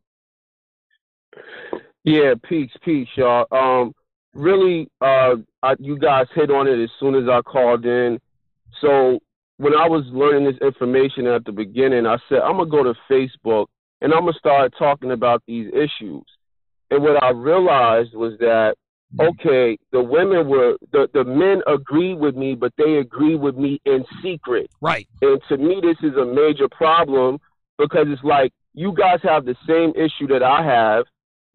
Yeah, 2.03 2.33
peace, 2.47 2.71
peace, 2.83 3.07
y'all. 3.15 3.45
Um, 3.51 3.93
really, 4.33 4.89
uh, 5.01 5.35
I, 5.61 5.75
you 5.79 5.97
guys 5.97 6.27
hit 6.33 6.49
on 6.49 6.67
it 6.67 6.81
as 6.81 6.89
soon 6.99 7.15
as 7.15 7.29
I 7.29 7.41
called 7.41 7.85
in. 7.85 8.19
So 8.81 9.19
when 9.57 9.75
I 9.75 9.87
was 9.87 10.05
learning 10.07 10.45
this 10.45 10.61
information 10.61 11.27
at 11.27 11.43
the 11.45 11.51
beginning, 11.51 12.05
I 12.05 12.17
said 12.29 12.39
I'm 12.39 12.57
gonna 12.57 12.69
go 12.69 12.83
to 12.83 12.93
Facebook 13.09 13.67
and 14.01 14.13
I'm 14.13 14.21
gonna 14.21 14.33
start 14.33 14.73
talking 14.79 15.11
about 15.11 15.43
these 15.47 15.67
issues. 15.73 16.23
And 16.89 17.03
what 17.03 17.21
I 17.21 17.31
realized 17.31 18.15
was 18.15 18.33
that 18.39 18.75
okay, 19.19 19.77
the 19.91 20.01
women 20.01 20.47
were 20.47 20.77
the 20.91 21.09
the 21.13 21.23
men 21.23 21.61
agree 21.67 22.13
with 22.13 22.35
me, 22.35 22.55
but 22.55 22.73
they 22.77 22.97
agree 22.97 23.35
with 23.35 23.55
me 23.55 23.81
in 23.85 24.05
secret. 24.21 24.69
Right. 24.81 25.07
And 25.21 25.41
to 25.49 25.57
me, 25.57 25.81
this 25.81 25.97
is 26.03 26.15
a 26.17 26.25
major 26.25 26.67
problem 26.69 27.39
because 27.77 28.07
it's 28.09 28.23
like 28.23 28.51
you 28.73 28.93
guys 28.93 29.19
have 29.23 29.45
the 29.45 29.55
same 29.67 29.91
issue 29.95 30.27
that 30.27 30.43
I 30.43 30.63
have, 30.63 31.05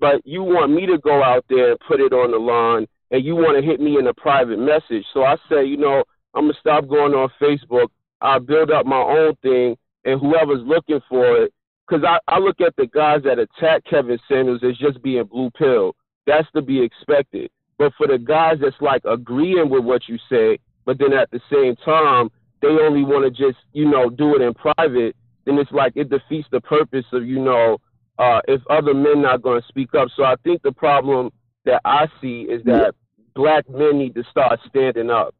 but 0.01 0.21
you 0.25 0.43
want 0.43 0.73
me 0.73 0.87
to 0.87 0.99
go 0.99 1.23
out 1.23 1.45
there 1.49 1.73
and 1.73 1.81
put 1.87 2.01
it 2.01 2.13
on 2.13 2.33
the 2.33 2.39
lawn, 2.39 2.87
and 3.11 3.25
you 3.25 3.37
want 3.37 3.57
to 3.57 3.63
hit 3.65 3.81
me 3.81 3.99
in 3.99 4.07
a 4.07 4.15
private 4.15 4.59
message. 4.59 5.05
So 5.13 5.23
I 5.23 5.37
say, 5.49 5.65
you 5.65 5.77
know, 5.77 6.03
I'm 6.35 6.45
gonna 6.45 6.55
stop 6.59 6.89
going 6.89 7.15
on 7.15 7.29
Facebook. 7.41 7.89
I'll 8.21 8.41
build 8.41 8.71
up 8.71 8.87
my 8.87 9.01
own 9.01 9.35
thing, 9.43 9.77
and 10.05 10.21
whoever's 10.21 10.63
looking 10.65 11.01
for 11.09 11.37
it, 11.37 11.53
because 11.87 12.05
I, 12.05 12.19
I 12.27 12.39
look 12.39 12.61
at 12.61 12.75
the 12.77 12.87
guys 12.87 13.23
that 13.25 13.39
attack 13.39 13.85
Kevin 13.89 14.19
Samuels 14.29 14.63
as 14.65 14.77
just 14.79 15.03
being 15.03 15.25
blue 15.25 15.51
pill. 15.51 15.95
That's 16.27 16.51
to 16.53 16.63
be 16.63 16.83
expected. 16.83 17.51
But 17.79 17.93
for 17.99 18.07
the 18.07 18.19
guys 18.19 18.59
that's 18.61 18.81
like 18.81 19.03
agreeing 19.05 19.69
with 19.69 19.85
what 19.85 20.09
you 20.09 20.19
say, 20.31 20.59
but 20.85 20.99
then 20.99 21.13
at 21.13 21.31
the 21.31 21.41
same 21.53 21.77
time 21.77 22.31
they 22.63 22.69
only 22.69 23.03
want 23.05 23.25
to 23.25 23.31
just 23.31 23.59
you 23.73 23.85
know 23.89 24.09
do 24.11 24.35
it 24.37 24.43
in 24.43 24.55
private, 24.55 25.17
then 25.45 25.59
it's 25.59 25.73
like 25.73 25.93
it 25.97 26.09
defeats 26.09 26.49
the 26.51 26.61
purpose 26.61 27.05
of 27.13 27.27
you 27.27 27.41
know 27.41 27.79
uh, 28.19 28.41
if 28.47 28.61
other 28.71 28.95
men 28.95 29.23
not 29.23 29.43
going 29.43 29.61
to 29.61 29.69
speak 29.69 29.95
up. 29.95 30.09
So 30.17 30.25
I 30.25 30.37
think 30.45 30.63
the 30.63 30.73
problem 30.73 31.31
that 31.65 31.81
I 31.85 32.07
see 32.21 32.43
is 32.43 32.63
that 32.65 32.95
black 33.35 33.69
men 33.69 33.99
need 33.99 34.15
to 34.15 34.25
start 34.31 34.61
standing 34.69 35.11
up. 35.11 35.35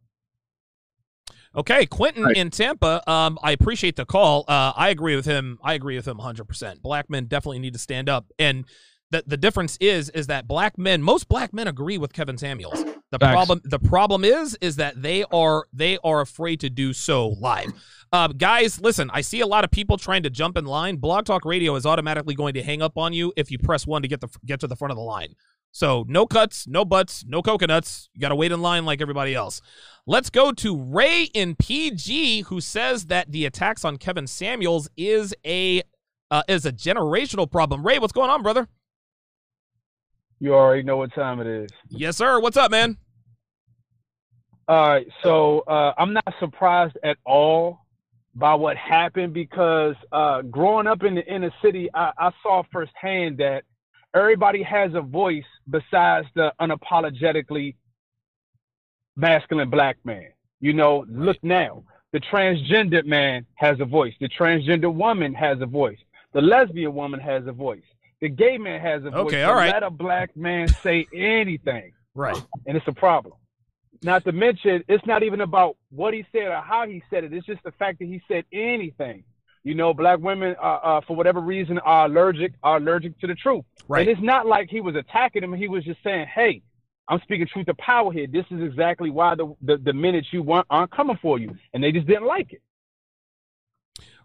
Okay, 1.57 1.87
Quentin 1.87 2.25
Right. 2.25 2.37
in 2.37 2.51
Tampa. 2.51 3.09
Um, 3.09 3.39
I 3.43 3.53
appreciate 3.53 3.95
the 3.95 4.05
call. 4.05 4.45
Uh, 4.49 4.73
I 4.75 4.89
agree 4.89 5.15
with 5.15 5.25
him. 5.25 5.59
I 5.63 5.75
agree 5.75 5.95
with 5.95 6.09
him 6.09 6.19
100%. 6.19 6.83
Black 6.83 7.09
men 7.09 7.27
definitely 7.27 7.61
need 7.61 7.75
to 7.75 7.79
stand 7.79 8.09
up. 8.09 8.27
And 8.41 8.65
the 9.15 9.25
the 9.27 9.37
difference 9.37 9.77
is 9.81 10.11
is 10.11 10.27
that 10.27 10.49
black 10.49 10.77
men, 10.77 11.03
most 11.03 11.29
black 11.29 11.53
men 11.53 11.69
agree 11.69 11.99
with 11.99 12.13
Kevin 12.13 12.37
Samuels. 12.37 12.85
The 13.11 13.19
Facts. 13.19 13.33
problem 13.33 13.61
the 13.65 13.79
problem 13.79 14.25
is 14.25 14.59
is 14.61 14.77
that 14.77 15.01
they 15.01 15.25
are 15.25 15.67
they 15.73 15.99
are 16.03 16.21
afraid 16.21 16.61
to 16.61 16.71
do 16.71 16.93
so 16.93 17.29
live. 17.29 17.73
Uh, 18.13 18.29
guys, 18.29 18.81
listen, 18.81 19.11
I 19.13 19.21
see 19.21 19.41
a 19.41 19.47
lot 19.47 19.65
of 19.65 19.71
people 19.71 19.97
trying 19.97 20.25
to 20.25 20.31
jump 20.31 20.57
in 20.57 20.65
line. 20.65 20.97
Blog 20.97 21.25
Talk 21.25 21.45
Radio 21.45 21.77
is 21.77 21.87
automatically 21.87 22.35
going 22.35 22.55
to 22.55 22.63
hang 22.63 22.83
up 22.83 22.99
on 22.99 23.13
you 23.13 23.33
if 23.37 23.51
you 23.51 23.59
press 23.59 23.87
one 23.87 24.03
to 24.03 24.09
get 24.09 24.21
the 24.21 24.29
get 24.45 24.61
to 24.61 24.67
the 24.67 24.77
front 24.77 24.91
of 24.91 24.97
the 24.97 25.03
line. 25.03 25.35
So 25.71 26.05
no 26.09 26.27
cuts, 26.27 26.67
no 26.67 26.85
butts, 26.85 27.25
no 27.27 27.43
coconuts. 27.43 28.09
You 28.15 28.21
got 28.21 28.29
to 28.29 28.37
wait 28.37 28.53
in 28.53 28.63
line 28.63 28.85
like 28.85 29.01
everybody 29.01 29.35
else. 29.35 29.61
Let's 30.07 30.31
go 30.31 30.53
to 30.53 30.81
Ray 30.81 31.25
in 31.35 31.57
PG, 31.57 32.43
who 32.43 32.61
says 32.61 33.07
that 33.07 33.31
the 33.31 33.45
attacks 33.47 33.85
on 33.85 33.97
Kevin 33.97 34.27
Samuels 34.27 34.89
is 34.97 35.35
a 35.45 35.83
uh, 36.31 36.43
is 36.49 36.67
a 36.67 36.73
generational 36.73 37.49
problem. 37.49 37.87
Ray, 37.87 38.01
what's 38.01 38.13
going 38.13 38.31
on, 38.31 38.43
brother? 38.43 38.69
You 40.45 40.55
already 40.55 40.83
know 40.83 40.99
what 40.99 41.15
time 41.15 41.41
it 41.41 41.47
is. 41.47 41.71
Yes, 41.89 42.19
sir. 42.19 42.39
What's 42.39 42.59
up, 42.59 42.71
man? 42.71 42.99
All 44.69 44.89
right, 44.89 45.07
so 45.23 45.61
uh, 45.61 45.95
I'm 45.97 46.13
not 46.13 46.35
surprised 46.39 46.99
at 47.03 47.17
all 47.25 47.79
by 48.35 48.53
what 48.53 48.77
happened 48.77 49.33
because 49.33 49.95
uh, 50.13 50.43
growing 50.43 50.87
up 50.87 51.03
in 51.03 51.15
the 51.15 51.25
inner 51.25 51.51
city, 51.63 51.89
I, 51.95 52.13
I 52.19 52.31
saw 52.43 52.63
firsthand 52.71 53.39
that 53.39 53.65
everybody 54.15 54.63
has 54.63 54.91
a 54.93 55.01
voice 55.01 55.47
besides 55.71 56.29
the 56.35 56.53
unapologetically 56.61 57.77
masculine 59.17 59.71
black 59.71 59.97
man. 60.05 60.29
You 60.61 60.75
know, 60.75 61.07
look 61.09 61.39
now, 61.43 61.85
the 62.13 62.21
transgender 62.21 63.03
man 63.07 63.47
has 63.55 63.81
a 63.81 63.87
voice. 63.87 64.13
The 64.21 64.29
transgender 64.29 64.93
woman 64.93 65.33
has 65.33 65.63
a 65.63 65.67
voice. 65.67 65.99
The 66.35 66.43
lesbian 66.43 66.95
woman 66.95 67.21
has 67.21 67.47
a 67.47 67.53
voice. 67.53 67.81
The 68.25 68.31
gay 68.31 68.57
man 68.57 68.81
has 68.81 69.05
a 69.05 69.11
voice. 69.11 69.27
Okay, 69.27 69.43
all 69.43 69.55
right. 69.55 69.71
Let 69.71 69.83
a 69.83 69.91
black 69.91 70.35
man 70.35 70.67
say 70.69 71.07
anything 71.15 71.93
Right. 72.15 72.43
and 72.67 72.75
it's 72.75 72.89
a 72.89 72.93
problem. 72.93 73.35
Not 74.03 74.25
to 74.25 74.33
mention, 74.33 74.83
it's 74.89 75.05
not 75.05 75.23
even 75.23 75.43
about 75.43 75.77
what 75.91 76.15
he 76.15 76.25
said 76.33 76.47
or 76.47 76.63
how 76.63 76.87
he 76.87 77.03
said 77.11 77.25
it. 77.25 77.35
It's 77.35 77.45
just 77.45 77.63
the 77.65 77.73
fact 77.73 77.99
that 77.99 78.07
he 78.07 78.23
said 78.27 78.47
anything. 78.51 79.25
You 79.63 79.75
know, 79.75 79.93
black 79.93 80.21
women, 80.21 80.57
uh, 80.59 80.63
uh, 80.63 81.01
for 81.07 81.15
whatever 81.15 81.41
reason, 81.41 81.79
are 81.81 82.07
allergic 82.07 82.55
are 82.63 82.79
allergic 82.79 83.21
to 83.21 83.27
the 83.27 83.35
truth. 83.35 83.67
Right. 83.89 84.01
And 84.01 84.09
it's 84.09 84.25
not 84.25 84.47
like 84.47 84.71
he 84.71 84.81
was 84.81 84.95
attacking 84.97 85.43
him. 85.45 85.53
He 85.53 85.69
was 85.69 85.85
just 85.85 86.03
saying, 86.03 86.27
"Hey, 86.35 86.63
I'm 87.09 87.21
speaking 87.21 87.47
truth 87.47 87.67
to 87.67 87.75
power 87.75 88.11
here. 88.11 88.27
This 88.27 88.47
is 88.51 88.63
exactly 88.63 89.11
why 89.11 89.35
the 89.35 89.55
the, 89.61 89.77
the 89.77 89.93
minutes 89.93 90.29
you 90.33 90.43
want 90.43 90.67
aren't 90.71 90.93
coming 90.93 91.19
for 91.21 91.39
you." 91.39 91.55
And 91.75 91.85
they 91.85 91.93
just 91.93 92.07
didn't 92.07 92.25
like 92.25 92.55
it. 92.55 92.63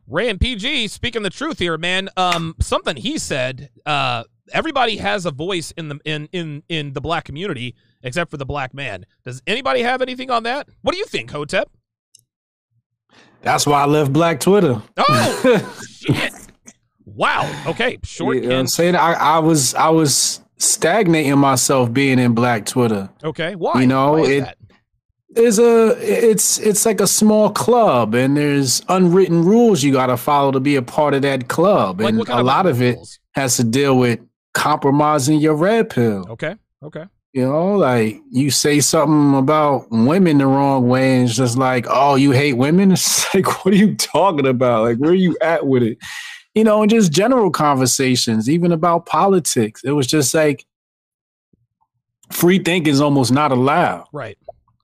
Ray 0.09 0.29
and 0.29 0.39
PG 0.39 0.87
speaking 0.89 1.21
the 1.23 1.29
truth 1.29 1.59
here, 1.59 1.77
man. 1.77 2.09
Um, 2.17 2.55
something 2.59 2.95
he 2.95 3.17
said. 3.17 3.69
Uh, 3.85 4.23
everybody 4.51 4.97
has 4.97 5.25
a 5.25 5.31
voice 5.31 5.71
in 5.71 5.89
the 5.89 5.99
in 6.05 6.27
in 6.31 6.63
in 6.67 6.93
the 6.93 7.01
black 7.01 7.25
community 7.25 7.75
except 8.01 8.31
for 8.31 8.37
the 8.37 8.45
black 8.45 8.73
man. 8.73 9.05
Does 9.23 9.41
anybody 9.45 9.81
have 9.81 10.01
anything 10.01 10.31
on 10.31 10.43
that? 10.43 10.67
What 10.81 10.93
do 10.93 10.97
you 10.97 11.05
think, 11.05 11.31
Hotep? 11.31 11.69
That's 13.41 13.65
why 13.65 13.83
I 13.83 13.85
left 13.85 14.11
Black 14.11 14.39
Twitter. 14.39 14.81
Oh 14.97 15.81
shit! 15.89 16.33
Wow. 17.05 17.49
Okay. 17.67 17.97
Short 18.03 18.35
You 18.37 18.41
know 18.43 18.49
I'm 18.55 18.59
and 18.61 18.69
saying? 18.69 18.95
I, 18.95 19.13
I 19.13 19.39
was 19.39 19.73
I 19.75 19.89
was 19.89 20.41
stagnating 20.57 21.37
myself 21.37 21.91
being 21.93 22.19
in 22.19 22.33
Black 22.33 22.65
Twitter. 22.65 23.09
okay. 23.23 23.55
Why? 23.55 23.81
You 23.81 23.87
know, 23.87 24.17
it- 24.17 24.41
that? 24.41 24.57
There's 25.39 25.57
a 25.57 25.95
it's 26.01 26.59
it's 26.59 26.85
like 26.85 26.99
a 26.99 27.07
small 27.07 27.49
club 27.49 28.13
and 28.13 28.35
there's 28.35 28.81
unwritten 28.89 29.45
rules 29.45 29.81
you 29.81 29.93
gotta 29.93 30.17
follow 30.17 30.51
to 30.51 30.59
be 30.59 30.75
a 30.75 30.81
part 30.81 31.13
of 31.13 31.21
that 31.21 31.47
club. 31.47 32.01
Like 32.01 32.13
and 32.13 32.27
a 32.27 32.43
lot 32.43 32.65
of 32.65 32.81
it 32.81 32.95
rules? 32.95 33.19
has 33.35 33.55
to 33.55 33.63
deal 33.63 33.97
with 33.97 34.19
compromising 34.53 35.39
your 35.39 35.55
red 35.55 35.89
pill. 35.91 36.25
Okay. 36.31 36.57
Okay. 36.83 37.05
You 37.31 37.43
know, 37.43 37.77
like 37.77 38.19
you 38.29 38.51
say 38.51 38.81
something 38.81 39.39
about 39.39 39.87
women 39.91 40.39
the 40.39 40.45
wrong 40.45 40.89
way, 40.89 41.19
and 41.19 41.29
it's 41.29 41.37
just 41.37 41.57
like, 41.57 41.85
oh, 41.89 42.15
you 42.15 42.31
hate 42.31 42.57
women. 42.57 42.91
It's 42.91 43.33
like, 43.33 43.63
what 43.63 43.73
are 43.73 43.77
you 43.77 43.95
talking 43.95 44.45
about? 44.45 44.83
Like, 44.83 44.97
where 44.97 45.11
are 45.11 45.13
you 45.13 45.37
at 45.39 45.65
with 45.65 45.83
it? 45.83 45.99
You 46.53 46.65
know, 46.65 46.81
and 46.81 46.91
just 46.91 47.13
general 47.13 47.49
conversations, 47.49 48.49
even 48.49 48.73
about 48.73 49.05
politics. 49.05 49.85
It 49.85 49.91
was 49.91 50.05
just 50.05 50.33
like 50.33 50.65
free 52.29 52.59
thinking 52.59 52.91
is 52.91 52.99
almost 52.99 53.31
not 53.31 53.53
allowed. 53.53 54.03
Right. 54.11 54.37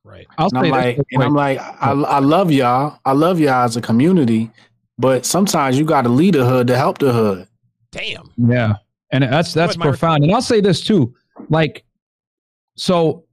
Right. 0.05 0.27
I'll 0.37 0.49
And 0.49 0.59
I'm 0.59 0.69
like, 0.69 0.99
and 1.11 1.23
I'm 1.23 1.33
like, 1.33 1.59
I, 1.59 1.91
I 1.91 2.19
love 2.19 2.51
y'all. 2.51 2.99
I 3.05 3.13
love 3.13 3.39
y'all 3.39 3.65
as 3.65 3.75
a 3.75 3.81
community, 3.81 4.51
but 4.99 5.25
sometimes 5.25 5.79
you 5.79 5.83
got 5.83 6.03
to 6.03 6.09
lead 6.09 6.35
the 6.35 6.45
hood 6.45 6.67
to 6.67 6.77
help 6.77 6.99
the 6.99 7.11
hood. 7.11 7.47
Damn. 7.91 8.29
Yeah, 8.37 8.75
and 9.11 9.23
that's 9.23 9.51
that's 9.51 9.75
ahead, 9.75 9.81
profound. 9.81 10.23
And 10.23 10.31
I'll 10.31 10.43
say 10.43 10.61
this 10.61 10.81
too, 10.81 11.15
like, 11.49 11.83
so 12.75 13.25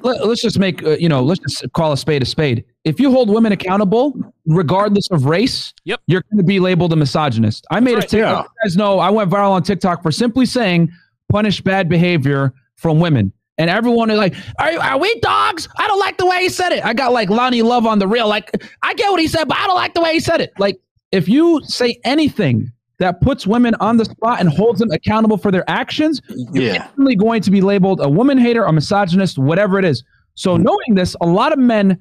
let, 0.00 0.20
us 0.22 0.40
just 0.40 0.58
make 0.58 0.82
uh, 0.82 0.90
you 0.90 1.08
know, 1.08 1.22
let's 1.22 1.40
just 1.40 1.70
call 1.74 1.92
a 1.92 1.98
spade 1.98 2.22
a 2.22 2.26
spade. 2.26 2.64
If 2.84 2.98
you 2.98 3.10
hold 3.10 3.28
women 3.28 3.52
accountable, 3.52 4.14
regardless 4.46 5.10
of 5.10 5.26
race, 5.26 5.74
Yep. 5.84 6.00
you're 6.06 6.22
going 6.30 6.38
to 6.38 6.44
be 6.44 6.60
labeled 6.60 6.94
a 6.94 6.96
misogynist. 6.96 7.66
I 7.70 7.80
made 7.80 7.96
right. 7.96 8.04
a 8.04 8.08
TikTok. 8.08 8.46
You 8.46 8.50
guys 8.64 8.76
know 8.76 9.00
I 9.00 9.10
went 9.10 9.30
viral 9.30 9.50
on 9.50 9.62
TikTok 9.62 10.02
for 10.02 10.10
simply 10.10 10.46
saying 10.46 10.90
punish 11.30 11.60
bad 11.60 11.88
behavior 11.88 12.54
from 12.76 13.00
women. 13.00 13.32
And 13.58 13.70
everyone 13.70 14.10
is 14.10 14.18
like, 14.18 14.34
are, 14.58 14.72
are 14.78 14.98
we 14.98 15.18
dogs? 15.20 15.66
I 15.78 15.86
don't 15.86 15.98
like 15.98 16.18
the 16.18 16.26
way 16.26 16.40
he 16.42 16.48
said 16.48 16.72
it. 16.72 16.84
I 16.84 16.92
got 16.92 17.12
like 17.12 17.28
Loni 17.30 17.62
Love 17.62 17.86
on 17.86 17.98
the 17.98 18.06
reel. 18.06 18.28
Like, 18.28 18.50
I 18.82 18.92
get 18.94 19.10
what 19.10 19.20
he 19.20 19.28
said, 19.28 19.48
but 19.48 19.56
I 19.56 19.66
don't 19.66 19.76
like 19.76 19.94
the 19.94 20.02
way 20.02 20.12
he 20.12 20.20
said 20.20 20.40
it. 20.42 20.52
Like, 20.58 20.78
if 21.12 21.28
you 21.28 21.60
say 21.64 21.98
anything 22.04 22.70
that 22.98 23.20
puts 23.22 23.46
women 23.46 23.74
on 23.80 23.96
the 23.96 24.04
spot 24.04 24.40
and 24.40 24.48
holds 24.50 24.78
them 24.80 24.90
accountable 24.90 25.38
for 25.38 25.50
their 25.50 25.64
actions, 25.70 26.20
you're 26.52 26.64
Yeah. 26.64 26.74
instantly 26.84 27.16
going 27.16 27.40
to 27.42 27.50
be 27.50 27.60
labeled 27.62 28.00
a 28.02 28.08
woman 28.08 28.36
hater, 28.36 28.64
a 28.64 28.72
misogynist, 28.72 29.38
whatever 29.38 29.78
it 29.78 29.84
is. 29.86 30.02
So, 30.34 30.56
knowing 30.58 30.94
this, 30.94 31.16
a 31.22 31.26
lot 31.26 31.52
of 31.52 31.58
men 31.58 31.98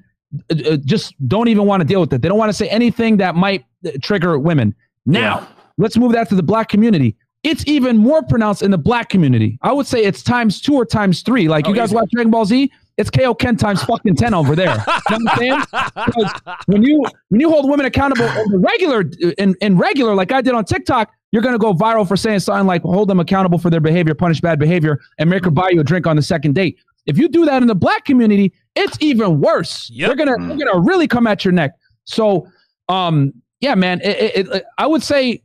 uh, 0.51 0.72
uh, 0.74 0.78
just 0.84 1.14
don't 1.30 1.47
even 1.47 1.66
want 1.66 1.80
to 1.82 1.86
deal 1.88 2.01
with 2.01 2.12
it. 2.12 2.22
They 2.22 2.28
don't 2.28 2.38
want 2.38 2.49
to 2.49 2.53
say 2.53 2.68
anything 2.68 3.16
that 3.18 3.36
might 3.36 3.64
uh, 3.86 3.91
trigger 4.01 4.38
women. 4.39 4.76
Now, 5.06 5.47
let's 5.78 5.95
move 5.95 6.12
that 6.14 6.28
to 6.30 6.36
the 6.36 6.43
black 6.43 6.68
community. 6.68 7.16
It's 7.46 7.64
even 7.68 7.98
more 7.98 8.24
pronounced 8.24 8.62
in 8.64 8.72
the 8.72 8.78
black 8.78 9.10
community. 9.10 9.58
I 9.62 9.72
would 9.72 9.86
say 9.88 10.04
it's 10.04 10.22
times 10.24 10.60
two 10.60 10.74
or 10.74 10.86
times 10.86 11.22
three. 11.22 11.48
Like 11.48 11.66
Oh, 11.66 11.70
you 11.70 11.76
guys 11.76 11.89
easy. 11.89 11.96
watch 11.96 12.10
Dragon 12.12 12.32
Ball 12.32 12.46
Z, 12.46 12.72
it's 12.98 13.10
Kaio-ken 13.10 13.56
times 13.58 13.84
fucking 13.84 14.16
ten 14.16 14.34
over 14.34 14.56
there. 14.56 14.84
You 15.10 15.18
know 15.20 15.26
what 15.26 15.32
I'm 15.32 15.38
saying? 15.38 16.24
When 16.68 16.82
you 16.84 17.04
when 17.30 17.41
you 17.41 17.50
hold 17.50 17.70
women 17.70 17.86
accountable 17.86 18.26
in 18.28 18.62
regular 18.62 19.04
in, 19.38 19.56
in 19.62 19.78
regular, 19.78 20.16
like 20.16 20.32
I 20.32 20.41
did 20.41 20.54
on 20.54 20.66
TikTok, 20.66 21.12
you're 21.32 21.41
gonna 21.41 21.58
go 21.58 21.74
viral 21.74 22.08
for 22.08 22.16
saying 22.18 22.39
something 22.39 22.66
like 22.66 22.82
hold 22.82 23.10
them 23.10 23.20
accountable 23.20 23.58
for 23.60 23.70
their 23.70 23.82
behavior, 23.82 24.16
punish 24.16 24.41
bad 24.41 24.58
behavior, 24.60 25.00
and 25.20 25.30
make 25.30 25.43
her 25.46 25.52
buy 25.52 25.70
you 25.72 25.82
a 25.82 25.84
drink 25.84 26.08
on 26.08 26.16
the 26.16 26.22
second 26.22 26.56
date. 26.56 26.80
If 27.06 27.18
you 27.18 27.28
do 27.28 27.46
that 27.46 27.62
in 27.62 27.68
the 27.68 27.76
black 27.76 28.06
community, 28.06 28.54
it's 28.76 28.98
even 29.02 29.39
worse. 29.39 29.89
Yep. 29.91 30.08
They're 30.08 30.26
gonna 30.26 30.48
they're 30.48 30.66
gonna 30.66 30.80
really 30.80 31.08
come 31.08 31.28
at 31.28 31.46
your 31.46 31.52
neck. 31.52 31.74
So 32.06 32.48
um 32.89 33.34
yeah, 33.62 33.74
man, 33.76 34.02
it, 34.02 34.18
it, 34.36 34.48
it, 34.48 34.64
I 34.78 34.86
would 34.86 35.02
say 35.02 35.41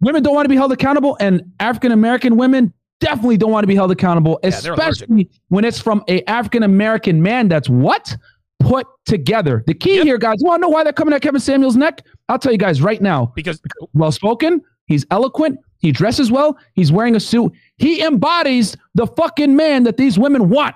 women 0.00 0.22
don't 0.22 0.34
want 0.34 0.44
to 0.44 0.48
be 0.48 0.56
held 0.56 0.72
accountable, 0.72 1.16
and 1.20 1.42
African 1.60 1.92
American 1.92 2.36
women 2.36 2.72
definitely 3.00 3.36
don't 3.36 3.50
want 3.52 3.62
to 3.62 3.68
be 3.68 3.74
held 3.74 3.90
accountable, 3.90 4.40
Yeah, 4.42 4.48
especially 4.50 5.28
when 5.48 5.64
it's 5.64 5.80
from 5.80 6.02
a 6.08 6.22
African 6.28 6.62
American 6.64 7.22
man 7.22 7.48
that's 7.48 7.68
what 7.68 8.16
put 8.60 8.86
together. 9.06 9.62
The 9.66 9.74
key 9.74 9.96
Yep. 9.96 10.04
here, 10.04 10.18
guys, 10.18 10.36
you 10.40 10.46
want 10.48 10.60
to 10.60 10.62
know 10.62 10.68
why 10.68 10.82
they're 10.82 10.92
coming 10.92 11.14
at 11.14 11.22
Kevin 11.22 11.40
Samuel's 11.40 11.76
neck? 11.76 12.04
I'll 12.28 12.38
tell 12.40 12.50
you 12.52 12.58
guys 12.58 12.82
right 12.82 13.00
now. 13.00 13.32
Because 13.36 13.60
Well 13.94 14.10
spoken, 14.10 14.60
he's 14.86 15.06
eloquent, 15.12 15.58
he 15.78 15.92
dresses 15.92 16.32
well, 16.32 16.58
he's 16.74 16.90
wearing 16.90 17.14
a 17.14 17.20
suit. 17.20 17.52
He 17.76 18.02
embodies 18.02 18.76
the 18.96 19.06
fucking 19.06 19.54
man 19.54 19.84
that 19.84 19.96
these 19.96 20.18
women 20.18 20.48
want, 20.48 20.74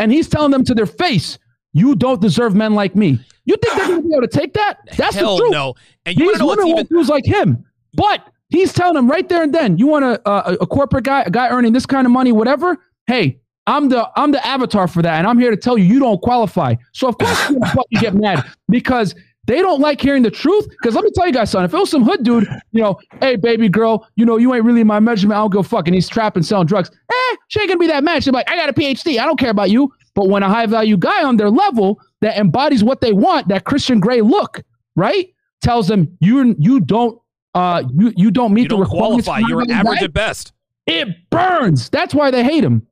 and 0.00 0.10
he's 0.10 0.28
telling 0.28 0.50
them 0.50 0.64
to 0.64 0.74
their 0.74 0.86
face, 0.86 1.38
"You 1.72 1.94
don't 1.94 2.20
deserve 2.20 2.56
men 2.56 2.74
like 2.74 2.96
me." 2.96 3.20
You 3.44 3.56
think 3.62 3.76
they're 3.76 3.86
going 3.86 4.02
to 4.02 4.08
be 4.08 4.14
able 4.14 4.26
to 4.26 4.38
take 4.38 4.52
that? 4.54 4.78
That's 4.96 5.14
hell 5.14 5.36
the 5.36 5.42
truth. 5.42 5.52
no. 5.52 5.74
And 6.04 6.16
you 6.18 6.26
These 6.26 6.32
to 6.34 6.38
know 6.40 6.46
what's 6.46 6.56
women 6.58 6.66
even 6.68 6.76
want 6.78 6.88
dudes 6.88 7.08
like 7.08 7.24
him, 7.24 7.64
but 7.94 8.28
he's 8.50 8.72
telling 8.72 8.94
them 8.94 9.10
right 9.10 9.28
there 9.28 9.42
and 9.42 9.54
then, 9.54 9.78
you 9.78 9.86
want 9.86 10.04
a, 10.04 10.28
a 10.28 10.54
a 10.60 10.66
corporate 10.66 11.04
guy, 11.04 11.22
a 11.22 11.30
guy 11.30 11.48
earning 11.48 11.72
this 11.72 11.86
kind 11.86 12.06
of 12.06 12.12
money, 12.12 12.32
whatever. 12.32 12.78
Hey, 13.06 13.40
I'm 13.66 13.88
the 13.88 14.10
I'm 14.16 14.32
the 14.32 14.44
avatar 14.46 14.88
for 14.88 15.02
that, 15.02 15.18
and 15.18 15.26
I'm 15.26 15.38
here 15.38 15.50
to 15.50 15.56
tell 15.56 15.78
you 15.78 15.84
you 15.84 16.00
don't 16.00 16.20
qualify. 16.20 16.74
So 16.92 17.08
of 17.08 17.18
course 17.18 17.38
fucking 17.40 18.00
get 18.00 18.14
mad 18.14 18.44
because 18.68 19.14
they 19.46 19.60
don't 19.60 19.80
like 19.80 20.00
hearing 20.00 20.22
the 20.22 20.30
truth. 20.30 20.68
Because 20.68 20.94
let 20.94 21.04
me 21.04 21.10
tell 21.14 21.26
you 21.26 21.32
guys 21.32 21.50
something. 21.50 21.66
If 21.66 21.74
it 21.74 21.78
was 21.78 21.90
some 21.90 22.04
hood 22.04 22.22
dude, 22.22 22.48
you 22.72 22.82
know, 22.82 22.98
hey 23.20 23.36
baby 23.36 23.68
girl, 23.68 24.06
you 24.16 24.24
know 24.24 24.36
you 24.38 24.54
ain't 24.54 24.64
really 24.64 24.84
my 24.84 25.00
measurement. 25.00 25.38
I 25.38 25.42
don't 25.42 25.50
go 25.50 25.62
fucking. 25.62 25.94
He's 25.94 26.08
trapping, 26.08 26.42
selling 26.42 26.66
drugs. 26.66 26.90
Eh, 27.10 27.36
she 27.48 27.60
ain't 27.60 27.68
gonna 27.68 27.78
be 27.78 27.86
that 27.86 28.04
mad. 28.04 28.24
She's 28.24 28.32
like, 28.32 28.50
I 28.50 28.56
got 28.56 28.68
a 28.68 28.72
PhD. 28.72 29.18
I 29.18 29.24
don't 29.24 29.38
care 29.38 29.50
about 29.50 29.70
you. 29.70 29.92
But 30.14 30.28
when 30.28 30.42
a 30.42 30.48
high 30.48 30.66
value 30.66 30.96
guy 30.96 31.22
on 31.22 31.36
their 31.36 31.50
level 31.50 32.00
that 32.20 32.36
embodies 32.36 32.82
what 32.82 33.00
they 33.00 33.12
want, 33.12 33.48
that 33.48 33.64
Christian 33.64 34.00
Grey 34.00 34.20
look, 34.20 34.62
right, 34.96 35.32
tells 35.62 35.86
them 35.88 36.16
you 36.20 36.56
you 36.58 36.80
don't 36.80 37.19
uh 37.54 37.82
you 37.92 38.12
you 38.16 38.30
don't 38.30 38.52
meet 38.52 38.62
you 38.62 38.68
the 38.68 38.74
don't 38.76 38.80
requirements. 38.80 39.26
qualify. 39.26 39.46
You're 39.48 39.62
average 39.70 40.02
at 40.02 40.12
best. 40.12 40.52
It 40.86 41.08
burns. 41.30 41.88
That's 41.90 42.14
why 42.14 42.30
they 42.30 42.42
hate 42.44 42.64
him. 42.64 42.86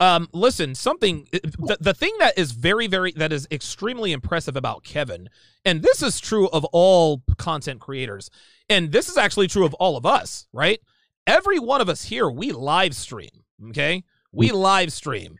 Um, 0.00 0.28
listen, 0.32 0.74
something 0.74 1.28
the, 1.30 1.76
the 1.78 1.94
thing 1.94 2.12
that 2.18 2.36
is 2.36 2.50
very, 2.50 2.88
very 2.88 3.12
that 3.12 3.32
is 3.32 3.46
extremely 3.52 4.10
impressive 4.10 4.56
about 4.56 4.82
Kevin, 4.82 5.28
and 5.64 5.80
this 5.80 6.02
is 6.02 6.18
true 6.18 6.48
of 6.48 6.64
all 6.72 7.22
content 7.38 7.80
creators, 7.80 8.28
and 8.68 8.90
this 8.90 9.08
is 9.08 9.16
actually 9.16 9.46
true 9.46 9.64
of 9.64 9.74
all 9.74 9.96
of 9.96 10.04
us, 10.04 10.48
right? 10.52 10.80
Every 11.24 11.60
one 11.60 11.80
of 11.80 11.88
us 11.88 12.06
here, 12.06 12.28
we 12.28 12.50
live 12.50 12.96
stream, 12.96 13.44
okay? 13.68 14.02
We 14.32 14.50
live 14.50 14.92
stream. 14.92 15.36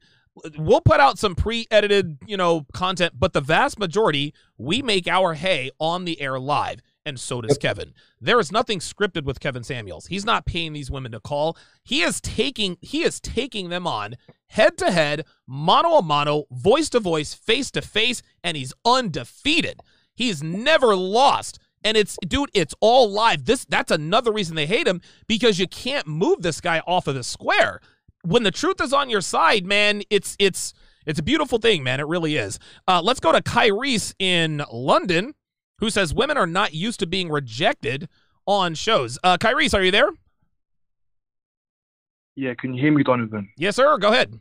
We'll 0.56 0.80
put 0.80 1.00
out 1.00 1.18
some 1.18 1.34
pre-edited, 1.34 2.18
you 2.24 2.36
know, 2.36 2.64
content, 2.72 3.14
but 3.18 3.32
the 3.32 3.40
vast 3.40 3.80
majority, 3.80 4.32
we 4.56 4.80
make 4.80 5.08
our 5.08 5.34
hay 5.34 5.72
on 5.80 6.04
the 6.04 6.20
air 6.20 6.38
live, 6.38 6.80
and 7.04 7.18
so 7.18 7.40
does 7.40 7.58
Kevin. 7.58 7.94
There 8.20 8.40
is 8.40 8.52
nothing 8.52 8.78
scripted 8.78 9.24
with 9.24 9.40
Kevin 9.40 9.64
Samuels. 9.64 10.06
He's 10.06 10.24
not 10.24 10.46
paying 10.46 10.72
these 10.72 10.90
women 10.90 11.12
to 11.12 11.20
call. 11.20 11.56
He 11.84 12.02
is 12.02 12.20
taking 12.20 12.76
he 12.80 13.02
is 13.02 13.20
taking 13.20 13.68
them 13.68 13.86
on 13.86 14.16
head 14.48 14.76
to 14.78 14.90
head, 14.90 15.24
mano 15.46 15.98
a 15.98 16.02
mano, 16.02 16.44
voice 16.50 16.88
to 16.90 17.00
voice, 17.00 17.34
face 17.34 17.70
to 17.72 17.82
face, 17.82 18.22
and 18.44 18.56
he's 18.56 18.72
undefeated. 18.84 19.80
He's 20.14 20.42
never 20.42 20.94
lost. 20.94 21.58
And 21.84 21.96
it's 21.96 22.16
dude, 22.26 22.50
it's 22.54 22.74
all 22.80 23.10
live. 23.10 23.44
This 23.44 23.64
that's 23.64 23.90
another 23.90 24.32
reason 24.32 24.54
they 24.54 24.66
hate 24.66 24.86
him 24.86 25.00
because 25.26 25.58
you 25.58 25.66
can't 25.66 26.06
move 26.06 26.42
this 26.42 26.60
guy 26.60 26.80
off 26.86 27.06
of 27.08 27.14
the 27.14 27.24
square. 27.24 27.80
When 28.24 28.44
the 28.44 28.52
truth 28.52 28.80
is 28.80 28.92
on 28.92 29.10
your 29.10 29.20
side, 29.20 29.66
man, 29.66 30.02
it's 30.08 30.36
it's 30.38 30.74
it's 31.06 31.18
a 31.18 31.22
beautiful 31.22 31.58
thing, 31.58 31.82
man. 31.82 31.98
It 31.98 32.06
really 32.06 32.36
is. 32.36 32.58
Uh, 32.86 33.02
let's 33.02 33.18
go 33.20 33.32
to 33.32 33.42
Kyrese 33.42 34.14
in 34.20 34.62
London, 34.72 35.34
who 35.82 35.90
says 35.90 36.14
women 36.14 36.36
are 36.36 36.46
not 36.46 36.72
used 36.72 37.00
to 37.00 37.06
being 37.06 37.28
rejected 37.28 38.08
on 38.46 38.72
shows. 38.72 39.18
Uh, 39.24 39.36
are 39.42 39.82
you 39.82 39.90
there? 39.90 40.10
Yeah, 42.36 42.54
can 42.54 42.72
you 42.72 42.80
hear 42.80 42.92
me, 42.92 43.02
Donovan? 43.02 43.48
Yes, 43.58 43.74
sir. 43.74 43.98
Go 43.98 44.12
ahead. 44.12 44.38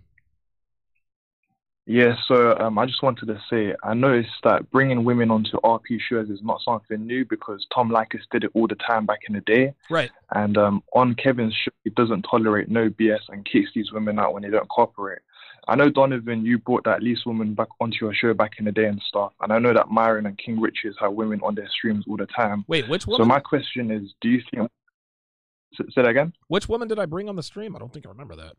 Yeah, 1.88 2.16
so 2.28 2.56
um, 2.60 2.78
I 2.78 2.86
just 2.86 3.02
wanted 3.02 3.26
to 3.26 3.42
say 3.50 3.74
I 3.84 3.96
noticed 3.96 4.30
that 4.44 4.70
bringing 4.70 5.04
women 5.04 5.32
onto 5.32 5.60
RP 5.62 6.00
shows 6.08 6.30
is 6.30 6.40
not 6.44 6.62
something 6.64 7.08
new 7.08 7.26
because 7.26 7.66
Tom 7.74 7.90
Leykis 7.90 8.22
did 8.32 8.44
it 8.44 8.52
all 8.54 8.68
the 8.68 8.76
time 8.76 9.08
back 9.08 9.22
in 9.28 9.34
the 9.34 9.42
day. 9.42 9.74
Right. 9.90 10.12
And 10.30 10.60
um, 10.60 10.84
on 10.94 11.16
Kevin's 11.16 11.56
show, 11.56 11.72
he 11.84 11.90
doesn't 11.90 12.22
tolerate 12.30 12.70
no 12.70 12.90
BS 12.92 13.22
and 13.30 13.44
kicks 13.52 13.72
these 13.74 13.92
women 13.92 14.20
out 14.20 14.34
when 14.34 14.44
they 14.44 14.52
don't 14.52 14.70
cooperate. 14.70 15.20
I 15.68 15.76
know, 15.76 15.90
Donovan, 15.90 16.46
you 16.46 16.58
brought 16.58 16.84
that 16.86 17.04
Lisa 17.04 17.22
woman 17.28 17.54
back 17.54 17.68
onto 17.80 18.06
your 18.06 18.14
show 18.14 18.34
back 18.34 18.54
in 18.58 18.66
the 18.66 18.72
day 18.72 18.86
and 18.86 19.02
stuff. 19.08 19.32
And 19.42 19.54
I 19.54 19.60
know 19.60 19.74
that 19.74 19.90
Myron 19.90 20.26
and 20.26 20.38
King 20.38 20.60
Richards 20.60 20.98
have 21.00 21.14
women 21.14 21.40
on 21.44 21.56
their 21.56 21.70
streams 21.70 22.06
all 22.10 22.18
the 22.18 22.26
time. 22.26 22.66
Wait, 22.68 22.90
which 22.90 23.06
woman? 23.06 23.22
So 23.22 23.26
my 23.26 23.40
question 23.40 23.92
is, 23.92 24.14
do 24.22 24.30
you 24.30 24.42
think... 24.52 24.70
S- 25.80 25.86
Say 25.94 26.02
that 26.02 26.10
again? 26.10 26.34
which 26.48 26.68
woman 26.68 26.88
did 26.88 27.00
I 27.00 27.06
bring 27.06 27.30
on 27.30 27.36
the 27.36 27.44
stream? 27.44 27.76
I 27.76 27.80
don't 27.80 27.94
think 27.94 28.06
I 28.06 28.10
remember 28.10 28.36
that. 28.36 28.54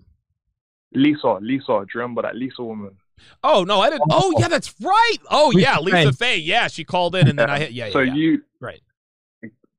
Lisa, 0.95 1.39
Lisa, 1.41 1.67
do 1.67 1.87
you 1.95 2.01
remember 2.01 2.23
that 2.23 2.37
Lisa 2.37 2.63
woman? 2.63 2.97
Oh 3.45 3.65
no, 3.65 3.81
I 3.81 3.91
didn't. 3.91 4.03
Oh 4.11 4.35
yeah, 4.39 4.49
that's 4.49 4.75
right. 4.81 5.17
Oh 5.31 5.51
yeah, 5.53 5.79
Lisa 5.79 6.13
Faye. 6.13 6.37
Faye. 6.37 6.39
Yeah, 6.39 6.69
she 6.69 6.85
called 6.85 7.15
in 7.15 7.29
and 7.29 7.39
then 7.39 7.51
I 7.51 7.59
hit. 7.59 7.73
Yeah, 7.73 7.87
yeah. 7.87 7.93
so 7.93 8.01
yeah. 8.01 8.15
you 8.15 8.43
right. 8.61 8.81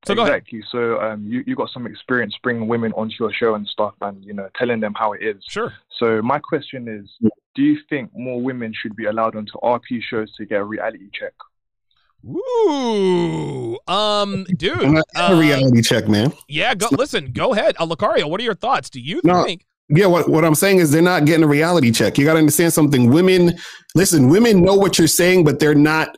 So 0.06 0.16
go 0.16 0.24
ahead. 0.24 0.36
exactly. 0.36 0.64
So 0.72 1.00
um, 1.02 1.26
you 1.26 1.44
you 1.48 1.56
got 1.56 1.70
some 1.70 1.88
experience 1.88 2.36
bringing 2.44 2.68
women 2.68 2.92
onto 2.94 3.16
your 3.20 3.32
show 3.34 3.56
and 3.56 3.68
stuff, 3.68 3.94
and 4.02 4.24
you 4.24 4.34
know 4.34 4.50
telling 4.58 4.80
them 4.80 4.94
how 4.96 5.14
it 5.14 5.22
is. 5.24 5.44
Sure. 5.48 5.74
So 6.00 6.22
my 6.22 6.40
question 6.40 6.88
is, 6.88 7.10
do 7.56 7.62
you 7.62 7.78
think 7.90 8.12
more 8.16 8.42
women 8.42 8.74
should 8.74 8.96
be 8.96 9.06
allowed 9.06 9.36
onto 9.36 9.54
RP 9.64 10.02
shows 10.02 10.34
to 10.36 10.46
get 10.46 10.60
a 10.60 10.64
reality 10.64 11.10
check? 11.14 11.34
Ooh, 12.26 13.78
um, 13.88 14.46
dude. 14.58 14.78
I'm 14.82 14.98
a 14.98 15.04
uh, 15.16 15.40
reality 15.40 15.82
check, 15.82 16.08
man. 16.08 16.34
Yeah, 16.48 16.74
go 16.76 16.88
listen. 16.92 17.32
Go 17.32 17.54
ahead, 17.54 17.76
uh, 17.80 17.86
Locario. 17.86 18.30
What 18.30 18.40
are 18.40 18.44
your 18.44 18.56
thoughts? 18.56 18.90
Do 18.90 19.00
you 19.00 19.22
No. 19.24 19.44
think? 19.44 19.66
Yeah, 19.90 20.06
what, 20.08 20.30
what 20.30 20.46
I'm 20.46 20.56
saying 20.56 20.78
is 20.80 20.92
they're 20.92 21.02
not 21.02 21.26
getting 21.26 21.44
a 21.44 21.48
reality 21.48 21.92
check. 21.92 22.18
You 22.18 22.26
got 22.26 22.34
to 22.34 22.40
understand 22.40 22.72
something. 22.74 23.12
Women, 23.12 23.58
listen, 23.96 24.30
women 24.30 24.64
know 24.64 24.76
what 24.76 24.98
you're 24.98 25.08
saying, 25.10 25.44
but 25.44 25.60
they're 25.60 25.76
not 25.76 26.18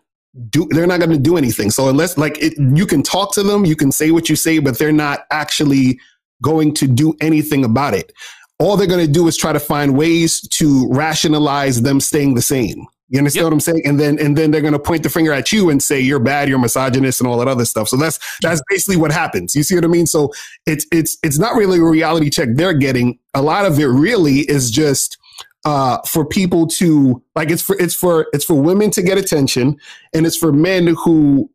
do 0.49 0.67
they're 0.71 0.87
not 0.87 0.99
going 0.99 1.11
to 1.11 1.17
do 1.19 1.37
anything. 1.37 1.71
So 1.71 1.89
unless 1.89 2.17
like 2.17 2.37
it, 2.41 2.53
you 2.57 2.85
can 2.85 3.03
talk 3.03 3.33
to 3.35 3.43
them, 3.43 3.65
you 3.65 3.75
can 3.75 3.91
say 3.91 4.11
what 4.11 4.29
you 4.29 4.35
say, 4.35 4.59
but 4.59 4.77
they're 4.79 4.91
not 4.91 5.25
actually 5.31 5.99
going 6.41 6.73
to 6.75 6.87
do 6.87 7.15
anything 7.21 7.63
about 7.65 7.93
it. 7.93 8.11
all 8.59 8.77
they're 8.77 8.87
going 8.87 9.05
to 9.05 9.11
do 9.11 9.27
is 9.27 9.37
try 9.37 9.53
to 9.53 9.59
find 9.59 9.97
ways 9.97 10.41
to 10.49 10.87
rationalize 10.91 11.81
them 11.81 11.99
staying 11.99 12.35
the 12.35 12.41
same. 12.41 12.85
You 13.09 13.19
understand 13.19 13.43
Yep. 13.43 13.45
what 13.45 13.53
I'm 13.53 13.59
saying? 13.59 13.81
And 13.85 13.99
then 13.99 14.17
and 14.19 14.37
then 14.37 14.51
they're 14.51 14.61
going 14.61 14.73
to 14.73 14.79
point 14.79 15.03
the 15.03 15.09
finger 15.09 15.31
at 15.33 15.51
you 15.51 15.69
and 15.69 15.81
say 15.83 15.99
you're 15.99 16.19
bad, 16.19 16.49
you're 16.49 16.57
misogynist, 16.59 17.21
and 17.21 17.27
all 17.29 17.37
that 17.37 17.47
other 17.47 17.65
stuff. 17.65 17.87
So 17.89 17.97
that's 17.97 18.19
that's 18.41 18.61
basically 18.69 18.97
what 18.97 19.11
happens. 19.11 19.55
You 19.55 19.63
see 19.63 19.75
what 19.75 19.85
I 19.85 19.87
mean? 19.89 20.07
So 20.07 20.33
it's 20.65 20.85
it's 20.91 21.17
it's 21.21 21.37
not 21.37 21.55
really 21.55 21.77
a 21.79 21.83
reality 21.83 22.29
check 22.29 22.49
they're 22.53 22.73
getting. 22.73 23.19
A 23.35 23.41
lot 23.41 23.65
of 23.65 23.79
it 23.79 23.85
really 23.85 24.39
is 24.49 24.71
just 24.71 25.17
uh, 25.65 25.99
for 26.03 26.25
people 26.25 26.67
to 26.67 27.21
like 27.35 27.49
it's 27.51 27.61
for 27.61 27.75
it's 27.79 27.93
for 27.95 28.27
it's 28.33 28.45
for 28.45 28.53
women 28.55 28.91
to 28.91 29.01
get 29.01 29.17
attention, 29.17 29.77
and 30.13 30.25
it's 30.25 30.37
for 30.37 30.51
men 30.53 30.87
who 31.03 31.49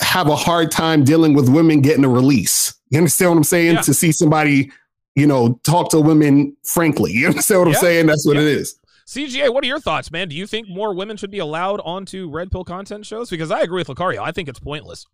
have 0.00 0.28
a 0.28 0.36
hard 0.36 0.70
time 0.70 1.02
dealing 1.04 1.34
with 1.34 1.48
women 1.48 1.80
getting 1.80 2.04
a 2.04 2.08
release. 2.08 2.74
You 2.90 2.98
understand 2.98 3.32
what 3.32 3.36
I'm 3.38 3.44
saying? 3.44 3.74
Yeah. 3.74 3.80
To 3.82 3.92
see 3.92 4.12
somebody, 4.12 4.70
you 5.16 5.26
know, 5.26 5.60
talk 5.64 5.90
to 5.90 6.00
women 6.00 6.56
frankly. 6.64 7.12
You 7.14 7.26
understand 7.26 7.60
what 7.60 7.68
Yeah. 7.68 7.74
I'm 7.76 7.80
saying? 7.80 8.06
That's 8.06 8.24
what 8.26 8.36
Yeah. 8.36 8.42
it 8.42 8.48
is. 8.48 8.76
CGA, 9.06 9.52
what 9.52 9.64
are 9.64 9.66
your 9.66 9.80
thoughts, 9.80 10.10
man? 10.12 10.28
Do 10.28 10.36
you 10.36 10.46
think 10.46 10.68
more 10.68 10.94
women 10.94 11.16
should 11.16 11.30
be 11.30 11.38
allowed 11.38 11.80
onto 11.80 12.28
red 12.30 12.50
pill 12.50 12.62
content 12.62 13.06
shows? 13.06 13.28
Because 13.30 13.50
I 13.50 13.60
agree 13.62 13.80
with 13.80 13.88
Locario. 13.88 14.20
I 14.22 14.32
think 14.32 14.48
it's 14.48 14.60
pointless. 14.60 15.06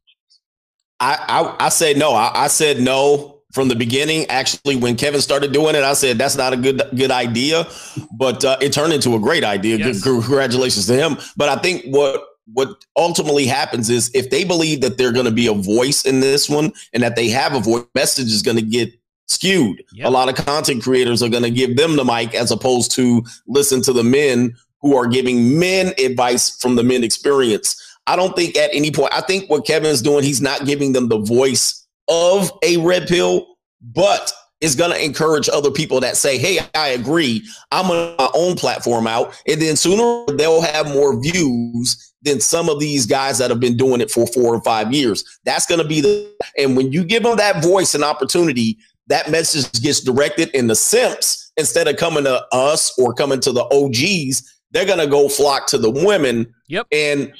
I, 1.00 1.16
I 1.60 1.66
I 1.66 1.68
said 1.70 1.96
no. 1.96 2.12
I, 2.12 2.30
I 2.44 2.46
said 2.48 2.80
no 2.80 3.40
from 3.54 3.68
the 3.68 3.76
beginning. 3.76 4.26
Actually, 4.26 4.76
when 4.76 4.96
Kevin 4.96 5.20
started 5.20 5.52
doing 5.52 5.76
it, 5.76 5.84
I 5.84 5.94
said 5.94 6.18
that's 6.18 6.36
not 6.36 6.52
a 6.52 6.56
good 6.56 6.82
good 6.96 7.10
idea. 7.10 7.66
But 8.12 8.44
uh, 8.44 8.58
it 8.60 8.72
turned 8.72 8.92
into 8.92 9.14
a 9.14 9.20
great 9.20 9.44
idea. 9.44 9.78
Yes. 9.78 10.02
Good, 10.02 10.24
congratulations 10.24 10.86
to 10.88 10.94
him. 10.94 11.16
But 11.36 11.48
I 11.48 11.56
think 11.56 11.84
what 11.84 12.22
what 12.52 12.84
ultimately 12.96 13.46
happens 13.46 13.88
is 13.88 14.10
if 14.12 14.28
they 14.28 14.44
believe 14.44 14.82
that 14.82 14.98
they're 14.98 15.12
going 15.12 15.24
to 15.24 15.30
be 15.30 15.46
a 15.46 15.54
voice 15.54 16.04
in 16.04 16.20
this 16.20 16.50
one 16.50 16.72
and 16.92 17.02
that 17.02 17.16
they 17.16 17.28
have 17.28 17.54
a 17.54 17.60
voice, 17.60 17.84
message 17.94 18.26
is 18.26 18.42
going 18.42 18.58
to 18.58 18.62
get 18.62 18.92
skewed. 19.26 19.82
Yep. 19.92 20.06
A 20.06 20.10
lot 20.10 20.28
of 20.28 20.34
content 20.44 20.82
creators 20.82 21.22
are 21.22 21.30
going 21.30 21.44
to 21.44 21.50
give 21.50 21.76
them 21.76 21.96
the 21.96 22.04
mic 22.04 22.34
as 22.34 22.50
opposed 22.50 22.90
to 22.92 23.24
listen 23.46 23.80
to 23.82 23.92
the 23.92 24.04
men 24.04 24.54
who 24.82 24.94
are 24.94 25.06
giving 25.06 25.58
men 25.58 25.94
advice 25.98 26.50
from 26.60 26.76
the 26.76 26.82
men 26.82 27.02
experience. 27.02 27.80
I 28.06 28.16
don't 28.16 28.36
think 28.36 28.56
at 28.56 28.68
any 28.74 28.90
point, 28.90 29.14
I 29.14 29.22
think 29.22 29.48
what 29.48 29.64
Kevin 29.64 29.90
is 29.90 30.02
doing, 30.02 30.24
he's 30.24 30.42
not 30.42 30.66
giving 30.66 30.92
them 30.92 31.08
the 31.08 31.18
voice 31.18 31.83
of 32.08 32.52
a 32.62 32.76
red 32.78 33.06
pill, 33.06 33.46
but 33.80 34.32
is 34.60 34.74
going 34.74 34.90
to 34.90 35.04
encourage 35.04 35.48
other 35.48 35.70
people 35.70 36.00
that 36.00 36.16
say, 36.16 36.38
Hey, 36.38 36.58
I 36.74 36.88
agree. 36.88 37.42
I'm 37.70 37.90
on 37.90 38.16
my 38.16 38.30
own 38.34 38.56
platform 38.56 39.06
out. 39.06 39.40
And 39.46 39.60
then 39.60 39.76
sooner 39.76 40.24
they'll 40.36 40.62
have 40.62 40.88
more 40.88 41.20
views 41.20 42.12
than 42.22 42.40
some 42.40 42.70
of 42.70 42.80
these 42.80 43.04
guys 43.04 43.36
that 43.38 43.50
have 43.50 43.60
been 43.60 43.76
doing 43.76 44.00
it 44.00 44.10
for 44.10 44.26
four 44.28 44.54
or 44.54 44.62
five 44.62 44.92
years. 44.92 45.22
That's 45.44 45.66
going 45.66 45.82
to 45.82 45.86
be 45.86 46.00
the, 46.00 46.34
and 46.56 46.76
when 46.76 46.92
you 46.92 47.04
give 47.04 47.22
them 47.22 47.36
that 47.36 47.62
voice 47.62 47.94
and 47.94 48.02
opportunity, 48.02 48.78
that 49.08 49.30
message 49.30 49.70
gets 49.82 50.00
directed 50.00 50.48
in 50.54 50.66
the 50.66 50.74
simps 50.74 51.52
instead 51.58 51.86
of 51.86 51.96
coming 51.96 52.24
to 52.24 52.42
us 52.52 52.98
or 52.98 53.12
coming 53.12 53.40
to 53.40 53.52
the 53.52 53.64
OGs. 53.64 54.50
They're 54.70 54.86
going 54.86 54.98
to 54.98 55.06
go 55.06 55.28
flock 55.28 55.66
to 55.68 55.78
the 55.78 55.90
women 55.90 56.54
Yep. 56.68 56.86
and 56.90 57.32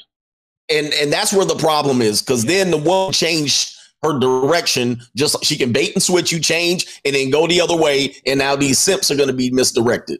and 0.69 0.93
and 0.93 1.11
that's 1.11 1.33
where 1.33 1.45
the 1.45 1.55
problem 1.55 2.01
is 2.01 2.21
because 2.21 2.45
then 2.45 2.69
the 2.71 2.77
woman 2.77 3.11
change 3.11 3.74
her 4.05 4.19
direction 4.19 5.01
just 5.15 5.43
she 5.43 5.57
can 5.57 5.71
bait 5.71 5.93
and 5.93 6.03
switch 6.03 6.31
you 6.31 6.39
change 6.39 7.01
and 7.05 7.15
then 7.15 7.29
go 7.29 7.47
the 7.47 7.59
other 7.59 7.75
way 7.75 8.15
and 8.25 8.39
now 8.39 8.55
these 8.55 8.79
simps 8.79 9.09
are 9.11 9.15
going 9.15 9.29
to 9.29 9.33
be 9.33 9.49
misdirected 9.51 10.19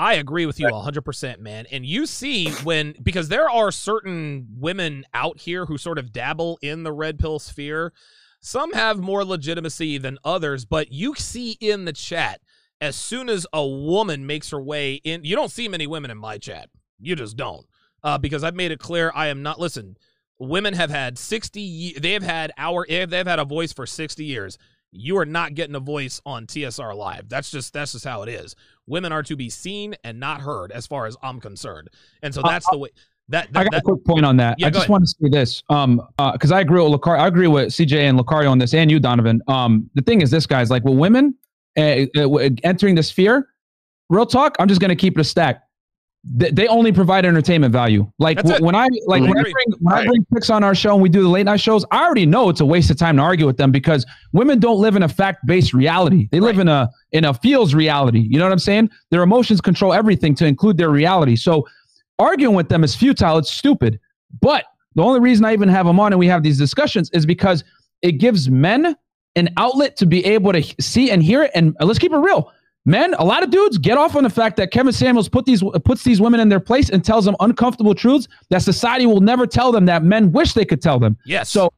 I 0.00 0.14
agree 0.14 0.46
with 0.46 0.60
you 0.60 0.68
100%, 0.68 1.40
man. 1.40 1.66
And 1.72 1.84
you 1.84 2.06
see 2.06 2.50
when, 2.62 2.94
because 3.02 3.28
there 3.28 3.50
are 3.50 3.72
certain 3.72 4.46
women 4.56 5.04
out 5.12 5.40
here 5.40 5.66
who 5.66 5.76
sort 5.76 5.98
of 5.98 6.12
dabble 6.12 6.58
in 6.62 6.84
the 6.84 6.92
red 6.92 7.18
pill 7.18 7.40
sphere. 7.40 7.92
Some 8.40 8.72
have 8.74 8.98
more 8.98 9.24
legitimacy 9.24 9.98
than 9.98 10.18
others, 10.22 10.64
but 10.64 10.92
you 10.92 11.16
see 11.16 11.52
in 11.60 11.84
the 11.84 11.92
chat, 11.92 12.40
as 12.80 12.94
soon 12.94 13.28
as 13.28 13.44
a 13.52 13.66
woman 13.66 14.24
makes 14.24 14.50
her 14.50 14.62
way 14.62 14.94
in, 15.02 15.24
you 15.24 15.34
don't 15.34 15.50
see 15.50 15.66
many 15.66 15.88
women 15.88 16.12
in 16.12 16.18
my 16.18 16.38
chat. 16.38 16.68
You 17.00 17.16
just 17.16 17.36
don't. 17.36 17.66
Uh, 18.04 18.18
because 18.18 18.44
I've 18.44 18.54
made 18.54 18.70
it 18.70 18.78
clear 18.78 19.10
I 19.12 19.26
am 19.26 19.42
not, 19.42 19.58
listen, 19.58 19.96
women 20.38 20.74
have 20.74 20.90
had 20.90 21.18
60, 21.18 21.60
ye- 21.60 21.98
they 21.98 22.12
have 22.12 22.22
had 22.22 22.52
our, 22.58 22.86
they've 22.88 23.26
had 23.26 23.38
a 23.38 23.44
voice 23.44 23.72
for 23.72 23.86
60 23.86 24.24
years. 24.24 24.58
You 24.90 25.18
are 25.18 25.26
not 25.26 25.54
getting 25.54 25.74
a 25.74 25.80
voice 25.80 26.20
on 26.24 26.46
TSR 26.46 26.94
Live. 26.96 27.28
That's 27.28 27.50
just, 27.50 27.72
that's 27.72 27.92
just 27.92 28.04
how 28.04 28.22
it 28.22 28.28
is 28.28 28.54
women 28.86 29.12
are 29.12 29.22
to 29.22 29.36
be 29.36 29.50
seen 29.50 29.94
and 30.02 30.18
not 30.18 30.40
heard 30.40 30.72
as 30.72 30.86
far 30.86 31.04
as 31.04 31.14
I'm 31.22 31.40
concerned. 31.40 31.90
And 32.22 32.34
so 32.34 32.40
Uh, 32.40 32.48
that's 32.48 32.66
the 32.70 32.78
way 32.78 32.88
that, 33.28 33.48
I 33.54 33.64
that, 33.64 33.72
got 33.72 33.80
a 33.80 33.82
quick 33.82 34.02
point 34.04 34.24
on 34.24 34.38
that. 34.38 34.58
Yeah, 34.58 34.68
I 34.68 34.70
just 34.70 34.84
ahead. 34.84 34.88
want 34.88 35.04
to 35.04 35.08
say 35.08 35.28
this, 35.28 35.62
um, 35.68 36.00
because 36.32 36.50
I 36.50 36.60
agree 36.60 36.82
with 36.82 36.98
Locario. 36.98 37.18
I 37.18 37.26
agree 37.26 37.48
with 37.48 37.68
CJ 37.68 38.08
and 38.08 38.18
Locario 38.18 38.50
on 38.50 38.58
this, 38.58 38.72
and 38.72 38.90
you, 38.90 38.98
Donovan. 38.98 39.42
Um, 39.46 39.90
the 39.92 40.00
thing 40.00 40.22
is, 40.22 40.30
this 40.30 40.46
guys 40.46 40.70
like 40.70 40.82
with 40.84 40.96
women 40.96 41.34
uh, 41.76 42.06
uh, 42.16 42.48
entering 42.64 42.94
the 42.94 43.02
sphere. 43.02 43.48
Real 44.08 44.24
talk. 44.24 44.56
I'm 44.58 44.68
just 44.68 44.80
gonna 44.80 44.96
keep 44.96 45.18
it 45.18 45.20
a 45.20 45.24
stack. 45.24 45.67
They, 46.24 46.50
they 46.50 46.66
only 46.66 46.90
provide 46.92 47.24
entertainment 47.24 47.72
value. 47.72 48.10
Like 48.18 48.38
w- 48.38 48.62
when 48.64 48.74
I 48.74 48.88
like 49.06 49.22
when 49.22 49.38
I 49.38 49.42
bring 49.42 49.54
when 49.80 49.94
I 49.94 50.04
bring 50.04 50.24
picks 50.34 50.50
on 50.50 50.64
our 50.64 50.74
show 50.74 50.92
and 50.94 51.02
we 51.02 51.08
do 51.08 51.22
the 51.22 51.28
late 51.28 51.44
night 51.44 51.60
shows, 51.60 51.84
I 51.92 52.04
already 52.04 52.26
know 52.26 52.48
it's 52.48 52.60
a 52.60 52.66
waste 52.66 52.90
of 52.90 52.96
time 52.96 53.16
to 53.18 53.22
argue 53.22 53.46
with 53.46 53.56
them 53.56 53.70
because 53.70 54.04
women 54.32 54.58
don't 54.58 54.80
live 54.80 54.96
in 54.96 55.04
a 55.04 55.08
fact 55.08 55.46
based 55.46 55.72
reality. 55.72 56.28
They 56.32 56.40
live 56.40 56.56
Right. 56.56 56.62
in 56.62 56.68
a 56.68 56.90
in 57.12 57.24
a 57.24 57.32
feels 57.34 57.72
reality. 57.72 58.20
You 58.28 58.38
know 58.38 58.44
what 58.44 58.52
I'm 58.52 58.58
saying? 58.58 58.90
Their 59.10 59.22
emotions 59.22 59.60
control 59.60 59.92
everything 59.92 60.34
to 60.36 60.46
include 60.46 60.76
their 60.76 60.90
reality. 60.90 61.36
So 61.36 61.66
arguing 62.18 62.56
with 62.56 62.68
them 62.68 62.82
is 62.82 62.96
futile. 62.96 63.38
It's 63.38 63.50
stupid. 63.50 64.00
But 64.40 64.64
the 64.96 65.02
only 65.02 65.20
reason 65.20 65.44
I 65.44 65.52
even 65.52 65.68
have 65.68 65.86
them 65.86 66.00
on 66.00 66.12
and 66.12 66.18
we 66.18 66.26
have 66.26 66.42
these 66.42 66.58
discussions 66.58 67.10
is 67.12 67.24
because 67.26 67.62
it 68.02 68.12
gives 68.12 68.50
men 68.50 68.96
an 69.36 69.48
outlet 69.56 69.96
to 69.98 70.06
be 70.06 70.24
able 70.24 70.52
to 70.52 70.62
see 70.80 71.10
and 71.12 71.22
hear 71.22 71.44
it. 71.44 71.52
And 71.54 71.76
let's 71.80 72.00
keep 72.00 72.12
it 72.12 72.18
real. 72.18 72.52
Men, 72.88 73.12
a 73.18 73.24
lot 73.24 73.42
of 73.42 73.50
dudes 73.50 73.76
get 73.76 73.98
off 73.98 74.16
on 74.16 74.22
the 74.22 74.30
fact 74.30 74.56
that 74.56 74.70
Kevin 74.70 74.94
Samuels 74.94 75.28
put 75.28 75.44
these 75.44 75.62
puts 75.84 76.02
these 76.04 76.22
women 76.22 76.40
in 76.40 76.48
their 76.48 76.58
place 76.58 76.88
and 76.88 77.04
tells 77.04 77.26
them 77.26 77.36
uncomfortable 77.40 77.94
truths 77.94 78.28
that 78.48 78.62
society 78.62 79.04
will 79.04 79.20
never 79.20 79.46
tell 79.46 79.70
them 79.72 79.84
that 79.84 80.02
men 80.04 80.32
wish 80.32 80.54
they 80.54 80.64
could 80.64 80.80
tell 80.80 80.98
them. 80.98 81.14
yes. 81.26 81.50
So 81.50 81.70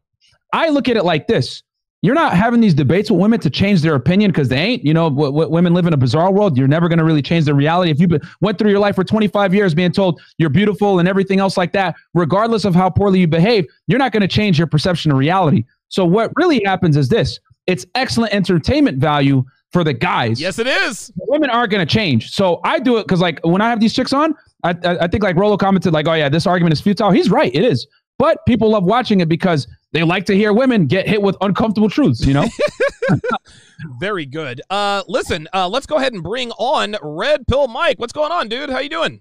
I 0.53 0.69
look 0.69 0.89
at 0.89 0.97
it 0.97 1.05
like 1.05 1.27
this. 1.27 1.65
You're 2.03 2.15
not 2.15 2.35
having 2.35 2.61
these 2.61 2.75
debates 2.75 3.11
with 3.11 3.19
women 3.19 3.41
to 3.41 3.51
change 3.51 3.83
their 3.83 3.97
opinion 3.97 4.31
because 4.31 4.49
they 4.49 4.57
ain't. 4.57 4.85
You 4.85 4.95
know, 4.95 5.11
w- 5.11 5.33
w- 5.33 5.49
women 5.49 5.75
live 5.75 5.87
in 5.89 5.93
a 5.93 5.97
bizarre 5.97 6.33
world. 6.33 6.57
You're 6.57 6.69
never 6.69 6.89
going 6.89 7.01
to 7.01 7.05
really 7.05 7.23
change 7.23 7.45
their 7.45 7.57
reality. 7.57 7.91
If 7.91 7.99
you 8.01 8.09
went 8.41 8.59
through 8.59 8.71
your 8.71 8.79
life 8.79 8.95
for 8.95 9.03
25 9.03 9.53
years 9.53 9.75
being 9.75 9.91
told 9.91 10.21
you're 10.39 10.49
beautiful 10.49 11.01
and 11.01 11.09
everything 11.09 11.41
else 11.41 11.57
like 11.57 11.73
that, 11.73 11.97
regardless 12.15 12.65
of 12.65 12.75
how 12.75 12.89
poorly 12.89 13.19
you 13.19 13.27
behave, 13.27 13.67
you're 13.89 13.99
not 13.99 14.13
going 14.13 14.23
to 14.23 14.29
change 14.29 14.59
your 14.59 14.69
perception 14.69 15.11
of 15.11 15.19
reality. 15.19 15.65
So 15.89 16.05
what 16.05 16.31
really 16.37 16.63
happens 16.65 16.97
is 16.97 17.09
this: 17.09 17.41
it's 17.67 17.85
excellent 17.97 18.33
entertainment 18.33 18.99
value 18.99 19.45
for 19.71 19.85
the 19.85 19.93
guys 19.93 20.41
yes, 20.41 20.59
it 20.59 20.67
is. 20.67 21.13
women 21.17 21.49
aren't 21.51 21.71
going 21.71 21.87
to 21.87 21.93
change. 21.93 22.31
So 22.33 22.61
I 22.65 22.79
do 22.79 22.99
it 22.99 23.05
because, 23.05 23.21
like, 23.21 23.41
when 23.45 23.61
I 23.61 23.71
have 23.71 23.81
these 23.81 23.93
chicks 23.95 24.13
on, 24.13 24.35
I, 24.65 24.71
I, 24.71 25.05
I 25.05 25.07
think 25.07 25.23
like 25.23 25.37
Rolo 25.37 25.57
commented, 25.57 25.93
like, 25.93 26.09
"Oh 26.09 26.15
yeah, 26.15 26.29
this 26.29 26.47
argument 26.47 26.73
is 26.73 26.81
futile." 26.81 27.11
He's 27.11 27.31
right, 27.31 27.55
it 27.55 27.65
is. 27.65 27.87
But 28.19 28.45
people 28.47 28.71
love 28.71 28.85
watching 28.85 29.21
it 29.21 29.29
because 29.29 29.67
they 29.93 30.03
like 30.03 30.27
to 30.27 30.35
hear 30.35 30.53
women 30.53 30.87
get 30.87 31.09
hit 31.09 31.23
with 31.23 31.37
uncomfortable 31.41 31.89
truths. 31.89 32.27
You 32.27 32.35
know, 32.35 32.47
Very 33.99 34.27
good. 34.27 34.61
Uh, 34.71 35.03
listen, 35.09 35.49
uh, 35.55 35.69
let's 35.69 35.87
go 35.87 35.97
ahead 35.97 36.13
and 36.13 36.23
bring 36.23 36.51
on 36.53 36.97
Red 37.03 37.47
Pill 37.47 37.69
Mike. 37.69 37.99
What's 37.99 38.13
going 38.13 38.33
on, 38.33 38.49
dude? 38.49 38.71
How 38.71 38.79
you 38.79 38.89
doing? 38.89 39.21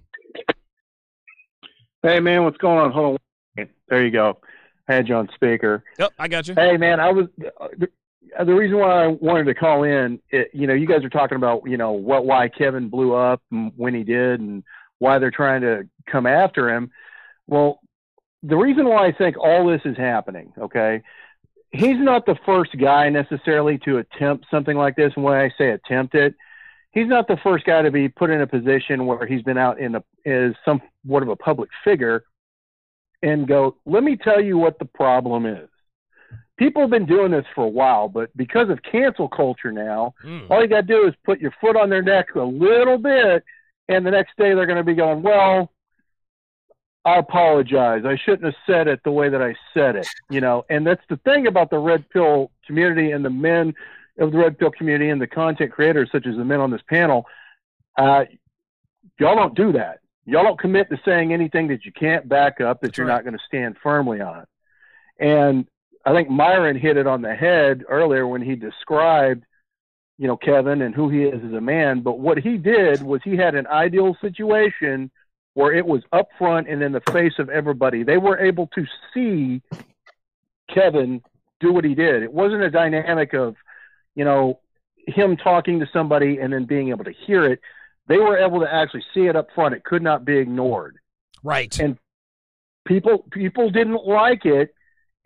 Hey 2.02 2.20
man, 2.20 2.43
what's 2.43 2.58
going 2.58 2.80
on? 2.80 2.91
Hold 2.91 3.20
on. 3.58 3.70
There 3.89 4.06
you 4.06 4.12
go. 4.12 4.38
I 4.88 4.93
had 4.93 5.10
you 5.10 5.16
on 5.16 5.30
speaker. 5.36 5.84
Yep, 5.97 6.14
I 6.18 6.28
got 6.28 6.47
you. 6.47 6.56
Hey 6.56 6.78
man, 6.78 7.00
I 7.00 7.12
was 7.12 7.28
the, 8.38 8.46
the 8.46 8.54
reason 8.54 8.78
why 8.78 9.06
I 9.06 9.08
wanted 9.08 9.46
to 9.46 9.56
call 9.56 9.84
in. 9.84 10.20
It, 10.30 10.50
you 10.54 10.68
know, 10.68 10.74
you 10.74 10.88
guys 10.88 11.04
are 11.04 11.10
talking 11.10 11.36
about 11.36 11.64
you 11.66 11.78
know 11.78 11.92
what 11.92 12.26
why 12.26 12.50
Kevin 12.50 12.90
blew 12.90 13.14
up 13.14 13.42
and 13.52 13.72
when 13.76 13.94
he 13.94 14.04
did, 14.04 14.40
and 14.40 14.64
why 15.00 15.20
they're 15.20 15.32
trying 15.32 15.62
to 15.62 15.88
come 16.06 16.26
after 16.26 16.70
him. 16.70 16.92
Well, 17.48 17.80
the 18.44 18.58
reason 18.58 18.88
why 18.88 19.08
I 19.08 19.12
think 19.12 19.38
all 19.38 19.68
this 19.68 19.82
is 19.86 19.98
happening, 19.98 20.54
okay, 20.58 21.02
he's 21.72 21.98
not 21.98 22.26
the 22.26 22.38
first 22.46 22.78
guy 22.78 23.10
necessarily 23.10 23.78
to 23.80 23.98
attempt 23.98 24.46
something 24.52 24.78
like 24.78 24.96
this. 24.96 25.14
And 25.16 25.24
when 25.24 25.36
I 25.36 25.52
say 25.58 25.72
attempt 25.72 26.16
it, 26.16 26.36
he's 26.92 27.08
not 27.08 27.28
the 27.28 27.38
first 27.38 27.66
guy 27.66 27.82
to 27.82 27.92
be 27.92 28.10
put 28.10 28.30
in 28.30 28.42
a 28.42 28.48
position 28.48 29.06
where 29.06 29.26
he's 29.26 29.42
been 29.42 29.58
out 29.58 29.80
in 29.80 29.96
a 29.96 30.04
is 30.26 30.56
somewhat 30.64 31.24
of 31.24 31.30
a 31.30 31.36
public 31.36 31.70
figure 31.84 32.24
and 33.22 33.48
go, 33.48 33.76
let 33.86 34.04
me 34.04 34.16
tell 34.16 34.42
you 34.42 34.58
what 34.58 34.80
the 34.80 34.86
problem 34.86 35.46
is. 35.46 35.70
People 36.58 36.82
have 36.82 36.92
been 36.92 37.06
doing 37.06 37.32
this 37.32 37.46
for 37.56 37.64
a 37.64 37.70
while, 37.70 38.10
but 38.10 38.36
because 38.36 38.70
of 38.70 38.82
cancel 38.84 39.28
culture 39.30 39.72
now, 39.72 40.14
Mm. 40.24 40.50
all 40.50 40.62
you 40.62 40.68
got 40.68 40.82
to 40.82 40.88
do 40.88 41.08
is 41.08 41.14
put 41.24 41.40
your 41.40 41.54
foot 41.62 41.76
on 41.78 41.90
their 41.90 42.02
neck 42.02 42.36
a 42.36 42.42
little 42.42 42.98
bit, 42.98 43.44
and 43.88 44.06
the 44.06 44.12
next 44.12 44.36
day 44.38 44.54
they're 44.54 44.66
going 44.66 44.78
to 44.78 44.84
be 44.84 44.94
going, 44.94 45.22
well, 45.22 45.72
I 47.06 47.16
apologize. 47.16 48.04
I 48.06 48.18
shouldn't 48.18 48.44
have 48.44 48.56
said 48.68 48.88
it 48.90 49.00
the 49.04 49.12
way 49.12 49.30
that 49.30 49.42
I 49.42 49.56
said 49.74 49.96
it, 49.96 50.08
you 50.30 50.42
know. 50.42 50.66
And 50.70 50.86
that's 50.86 51.04
the 51.10 51.16
thing 51.18 51.48
about 51.48 51.70
the 51.70 51.80
red 51.80 52.08
pill 52.10 52.52
community 52.68 53.12
and 53.12 53.24
the 53.24 53.30
men 53.30 53.74
of 54.20 54.34
the 54.34 54.38
red 54.38 54.60
pill 54.60 54.70
community 54.70 55.10
and 55.10 55.22
the 55.22 55.28
content 55.28 55.72
creators, 55.72 56.10
such 56.12 56.28
as 56.28 56.36
the 56.36 56.44
men 56.44 56.60
on 56.60 56.72
this 56.72 56.82
panel. 56.90 57.26
Uh, 57.98 58.26
y'all 59.18 59.36
don't 59.36 59.56
do 59.56 59.72
that. 59.72 60.00
Y'all 60.26 60.44
don't 60.44 60.60
commit 60.60 60.90
to 60.90 61.00
saying 61.06 61.32
anything 61.34 61.70
that 61.70 61.86
you 61.86 61.92
can't 61.94 62.28
back 62.28 62.60
up, 62.60 62.82
that 62.82 62.88
That's 62.88 62.98
you're 62.98 63.08
right. 63.08 63.14
not 63.16 63.24
going 63.24 63.38
to 63.38 63.44
stand 63.48 63.78
firmly 63.82 64.20
on. 64.20 64.46
And 65.20 65.68
I 66.06 66.14
think 66.14 66.30
Myron 66.30 66.78
hit 66.78 66.97
it 66.97 67.08
on 67.08 67.22
the 67.22 67.36
head 67.36 67.84
earlier 67.88 68.28
when 68.28 68.41
he 68.41 68.56
described 68.56 69.45
you 70.20 70.28
know, 70.28 70.36
Kevin 70.36 70.82
and 70.82 70.93
who 70.93 71.10
he 71.10 71.24
is 71.24 71.41
as 71.45 71.54
a 71.54 71.62
man. 71.62 72.02
But 72.02 72.20
what 72.20 72.38
he 72.38 72.58
did 72.58 73.02
was 73.02 73.22
he 73.24 73.38
had 73.38 73.56
an 73.56 73.66
ideal 73.68 74.18
situation 74.20 75.10
where 75.54 75.74
it 75.74 75.86
was 75.86 76.04
up 76.12 76.28
front 76.38 76.68
and 76.68 76.84
in 76.84 76.91
the 76.91 77.02
face 77.12 77.39
of 77.39 77.50
everybody. 77.50 78.04
They 78.04 78.18
were 78.18 78.38
able 78.38 78.68
to 78.76 78.86
see 79.14 79.62
Kevin 80.72 81.22
do 81.62 81.72
what 81.72 81.86
he 81.86 81.95
did. 81.95 82.22
It 82.22 82.34
wasn't 82.34 82.64
a 82.64 82.70
dynamic 82.70 83.34
of, 83.34 83.56
you 84.14 84.26
know, 84.26 84.60
him 85.08 85.38
talking 85.38 85.80
to 85.80 85.88
somebody 85.93 86.39
and 86.39 86.52
then 86.52 86.66
being 86.66 86.89
able 86.89 87.06
to 87.06 87.14
hear 87.14 87.45
it. 87.45 87.62
They 88.10 88.18
were 88.18 88.38
able 88.38 88.60
to 88.60 88.72
actually 88.72 89.06
see 89.14 89.28
it 89.28 89.38
up 89.38 89.47
front. 89.56 89.74
It 89.74 89.86
could 89.86 90.04
not 90.04 90.26
be 90.26 90.38
ignored. 90.38 90.97
Right. 91.43 91.80
And 91.80 91.97
people 92.86 93.26
people 93.32 93.70
didn't 93.70 94.06
like 94.06 94.45
it 94.45 94.74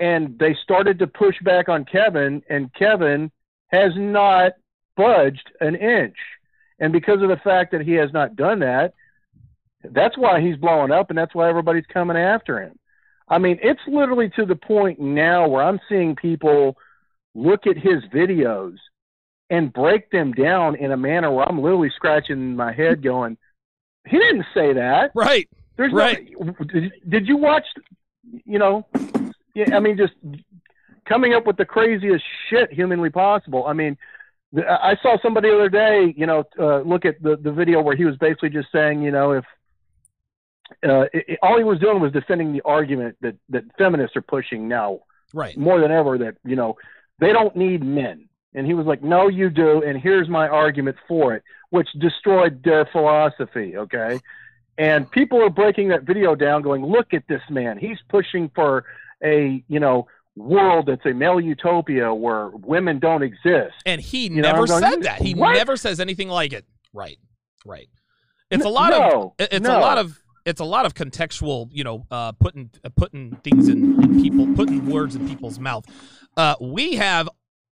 and 0.04 0.38
they 0.38 0.54
started 0.62 1.00
to 1.00 1.08
push 1.08 1.40
back 1.44 1.70
on 1.70 1.86
Kevin 1.86 2.44
and 2.50 2.74
Kevin 2.74 3.32
has 3.68 3.94
not 3.96 4.52
budged 4.98 5.50
an 5.62 5.76
inch. 5.76 6.18
And 6.78 6.92
because 6.92 7.22
of 7.22 7.30
the 7.30 7.40
fact 7.42 7.72
that 7.72 7.80
he 7.80 7.94
has 7.94 8.12
not 8.12 8.36
done 8.36 8.60
that, 8.60 8.96
that's 9.82 10.18
why 10.18 10.42
he's 10.42 10.58
blowing 10.58 10.92
up 10.92 11.10
and 11.10 11.18
that's 11.18 11.34
why 11.34 11.48
everybody's 11.48 11.86
coming 11.86 12.18
after 12.18 12.62
him. 12.62 12.78
I 13.30 13.38
mean, 13.38 13.60
it's 13.64 13.80
literally 13.88 14.30
to 14.36 14.46
the 14.46 14.58
point 14.58 15.00
now 15.00 15.48
where 15.48 15.64
I'm 15.64 15.80
seeing 15.88 16.18
people 16.18 16.76
look 17.34 17.66
at 17.66 17.78
his 17.78 18.04
videos 18.14 18.76
and 19.50 19.72
break 19.72 20.12
them 20.12 20.34
down 20.34 20.76
in 20.76 20.92
a 20.92 20.98
manner 20.98 21.32
where 21.32 21.48
I'm 21.48 21.62
literally 21.62 21.92
scratching 21.96 22.58
my 22.58 22.74
head 22.74 23.02
going, 23.02 23.38
he 24.06 24.20
didn't 24.20 24.48
say 24.54 24.74
that. 24.74 25.12
Right. 25.16 25.48
There's 25.78 25.94
right. 25.94 26.30
no, 26.38 26.52
did, 26.66 26.92
did 27.08 27.26
you 27.26 27.38
watch, 27.38 27.66
you 28.46 28.60
know, 28.60 28.86
yeah, 29.54 29.76
I 29.76 29.80
mean, 29.80 29.98
just 29.98 30.14
coming 31.06 31.34
up 31.34 31.46
with 31.46 31.58
the 31.58 31.66
craziest 31.66 32.24
shit 32.50 32.72
humanly 32.72 33.10
possible. 33.10 33.66
I 33.66 33.74
mean, 33.74 33.98
the- 34.52 34.70
I 34.70 34.96
saw 35.02 35.18
somebody 35.22 35.50
the 35.50 35.56
other 35.56 35.70
day, 35.70 36.14
you 36.16 36.26
know, 36.26 36.44
uh, 36.60 36.80
look 36.82 37.06
at 37.06 37.22
the, 37.22 37.36
the 37.38 37.52
video 37.52 37.82
where 37.82 37.96
he 37.96 38.06
was 38.06 38.18
basically 38.18 38.50
just 38.50 38.72
saying, 38.72 39.02
you 39.02 39.12
know, 39.12 39.34
if 39.34 39.46
uh, 40.88 41.02
it, 41.14 41.26
it- 41.28 41.40
all 41.42 41.58
he 41.58 41.64
was 41.64 41.80
doing 41.80 42.00
was 42.00 42.12
defending 42.12 42.54
the 42.54 42.62
argument 42.64 43.16
that, 43.22 43.36
that 43.50 43.64
feminists 43.78 44.16
are 44.16 44.22
pushing 44.22 44.68
now 44.68 45.00
Right. 45.34 45.58
more 45.58 45.80
than 45.82 45.92
ever 45.92 46.18
that, 46.20 46.36
you 46.46 46.56
know, 46.56 46.78
they 47.20 47.34
don't 47.34 47.56
need 47.56 47.84
men. 47.84 48.30
And 48.54 48.68
he 48.68 48.76
was 48.76 48.86
like, 48.86 49.02
no, 49.02 49.28
you 49.30 49.50
do. 49.50 49.82
And 49.82 50.00
here's 50.00 50.30
my 50.30 50.48
argument 50.48 50.98
for 51.08 51.34
it, 51.34 51.44
which 51.72 51.90
destroyed 51.94 52.64
their 52.64 52.86
philosophy. 52.86 53.76
Okay. 53.76 54.20
And 54.78 55.10
people 55.10 55.42
are 55.42 55.50
breaking 55.50 55.88
that 55.90 56.04
video 56.04 56.36
down 56.36 56.62
going, 56.62 56.86
look 56.86 57.14
at 57.16 57.24
this 57.28 57.42
man. 57.50 57.78
He's 57.80 57.98
pushing 58.10 58.50
for 58.54 58.86
a, 59.24 59.64
you 59.68 59.80
know, 59.80 60.08
world 60.36 60.88
that's 60.88 61.06
a 61.06 61.14
male 61.14 61.40
utopia 61.40 62.14
where 62.14 62.50
women 62.50 63.00
don't 63.00 63.22
exist. 63.22 63.76
And 63.86 64.02
he 64.02 64.24
You 64.24 64.42
never 64.42 64.62
I'm 64.62 64.66
going, 64.66 64.84
said 64.84 65.04
that. 65.04 65.22
He 65.22 65.34
"What?" 65.34 65.54
never 65.54 65.78
says 65.78 66.00
anything 66.00 66.30
like 66.30 66.54
it. 66.54 66.66
Right. 66.94 67.18
Right. 67.66 67.90
It's 68.50 68.66
a 68.66 68.70
lot 68.70 68.92
no, 68.92 69.34
of 69.40 69.48
it's 69.52 69.68
no. 69.68 69.78
a 69.78 69.82
lot 69.82 69.98
of 69.98 70.20
it's 70.46 70.60
a 70.60 70.66
lot 70.66 70.86
of 70.86 70.94
contextual, 70.94 71.70
you 71.72 71.84
know, 71.84 72.06
uh, 72.12 72.34
putting 72.34 72.70
uh, 72.84 72.90
putting 72.96 73.36
things 73.38 73.68
in, 73.68 74.02
in 74.04 74.22
people, 74.22 74.48
putting 74.56 74.86
words 74.86 75.16
in 75.16 75.28
people's 75.28 75.60
mouth. 75.60 75.86
Uh, 76.38 76.56
we 76.60 76.96
have 76.96 77.30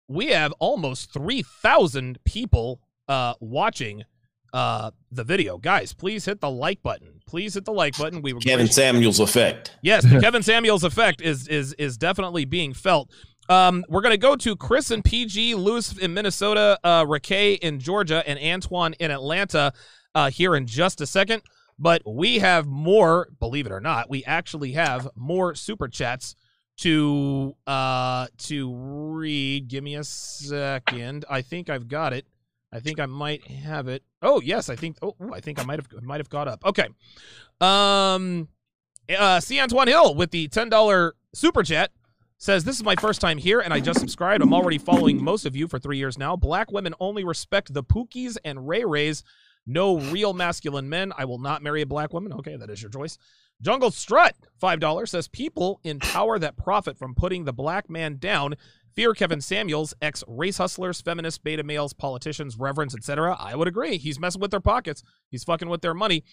we 0.08 0.28
have 0.28 0.54
almost 0.60 1.14
three 1.14 1.43
thousand 1.43 2.24
people 2.24 2.82
uh, 3.08 3.34
watching 3.39 4.04
uh, 4.54 4.91
the 5.12 5.24
video. 5.24 5.58
Guys, 5.58 5.93
please 5.93 6.26
hit 6.26 6.41
the 6.41 6.49
like 6.49 6.82
button. 6.84 7.22
Please 7.26 7.54
hit 7.54 7.66
the 7.66 7.72
like 7.72 7.97
button. 7.97 8.22
We 8.22 8.34
were 8.34 8.39
Kevin 8.39 8.68
Samuels 8.68 9.20
effect. 9.20 9.78
Yes, 9.82 10.04
the 10.04 10.20
Kevin 10.22 10.43
Samuels 10.43 10.84
effect 10.84 11.22
is 11.22 11.47
is 11.47 11.74
is 11.74 11.97
definitely 11.97 12.45
being 12.45 12.74
felt. 12.74 13.10
Um, 13.49 13.84
we're 13.89 14.02
gonna 14.02 14.18
go 14.18 14.36
to 14.36 14.56
Chris 14.56 14.91
and 14.91 15.04
PG, 15.04 15.56
Lewis 15.56 15.97
in 15.97 16.14
Minnesota, 16.14 16.80
uh, 16.84 17.06
in 17.32 17.80
Georgia, 17.80 18.24
and 18.28 18.39
Antoine 18.39 18.93
in 18.93 19.12
Atlanta 19.12 19.74
uh, 20.16 20.30
here 20.30 20.56
in 20.56 20.68
just 20.68 21.02
a 21.02 21.06
second. 21.06 21.41
But 21.80 22.04
we 22.06 22.39
have 22.39 22.68
more, 22.68 23.30
believe 23.39 23.66
it 23.66 23.72
or 23.72 23.80
not, 23.80 24.10
we 24.10 24.24
actually 24.26 24.74
have 24.74 25.08
more 25.16 25.56
super 25.56 25.88
chats 25.88 26.36
to 26.78 27.56
uh 27.68 28.28
to 28.38 28.74
read. 28.74 29.68
Give 29.68 29.84
me 29.84 29.95
a 29.95 30.04
second. 30.04 31.26
I 31.30 31.41
think 31.41 31.70
I've 31.70 31.88
got 31.88 32.14
it. 32.14 32.26
I 32.74 32.80
think 32.80 33.00
I 33.00 33.06
might 33.06 33.46
have 33.48 33.88
it. 33.88 34.04
Oh 34.22 34.42
yes, 34.42 34.70
I 34.70 34.76
think. 34.76 34.98
Oh, 35.02 35.16
I 35.34 35.42
think 35.42 35.60
I 35.60 35.64
might 35.64 35.80
have 35.80 36.04
might 36.04 36.20
have 36.20 36.30
caught 36.30 36.48
up. 36.48 36.66
Okay. 36.66 36.88
Um, 37.60 38.48
uh, 39.16 39.40
C. 39.40 39.60
Antoine 39.60 39.88
Hill 39.88 40.16
with 40.16 40.32
the 40.32 40.48
ten 40.48 40.70
dollar 40.70 41.16
super 41.34 41.64
chat 41.64 41.92
says, 42.38 42.64
"This 42.64 42.78
is 42.78 42.84
my 42.84 42.96
first 42.96 43.20
time 43.20 43.38
here, 43.38 43.60
and 43.60 43.74
I 43.74 43.80
just 43.80 44.00
subscribed. 44.00 44.42
I'm 44.42 44.54
already 44.54 44.78
following 44.78 45.24
most 45.24 45.46
of 45.46 45.56
you 45.56 45.68
for 45.68 45.80
three 45.80 45.98
years 45.98 46.18
now. 46.18 46.36
Black 46.36 46.72
women 46.72 46.94
only 47.00 47.24
respect 47.24 47.74
the 47.74 47.84
Pookies 47.84 48.38
and 48.46 48.68
Ray 48.68 48.86
Rays. 48.86 49.24
No 49.68 50.00
real 50.00 50.34
masculine 50.34 50.90
men. 50.90 51.14
I 51.18 51.26
will 51.26 51.38
not 51.38 51.62
marry 51.62 51.82
a 51.82 51.86
black 51.86 52.14
woman. 52.14 52.34
Okay, 52.34 52.56
that 52.56 52.70
is 52.70 52.82
your 52.82 52.92
choice." 52.92 53.18
Jungle 53.62 53.91
Strut, 53.91 54.36
$5, 54.62 55.07
says 55.07 55.28
people 55.28 55.80
in 55.84 55.99
power 55.99 56.39
that 56.39 56.57
profit 56.57 56.97
from 56.97 57.14
putting 57.16 57.45
the 57.45 57.53
black 57.53 57.89
man 57.89 58.18
down 58.18 58.55
fear 58.93 59.14
Kevin 59.14 59.41
Samuels, 59.41 59.93
ex 60.01 60.24
race 60.28 60.57
hustlers, 60.57 61.01
feminists, 61.01 61.38
beta 61.38 61.64
males, 61.64 61.93
politicians, 61.93 62.57
reverends, 62.57 62.95
etc. 62.95 63.36
I 63.39 63.55
would 63.55 63.68
agree. 63.68 63.97
He's 63.97 64.20
messing 64.20 64.41
with 64.41 64.51
their 64.51 64.59
pockets. 64.59 65.03
He's 65.30 65.43
fucking 65.43 65.70
with 65.70 65.82
their 65.82 65.93
money. 65.93 66.24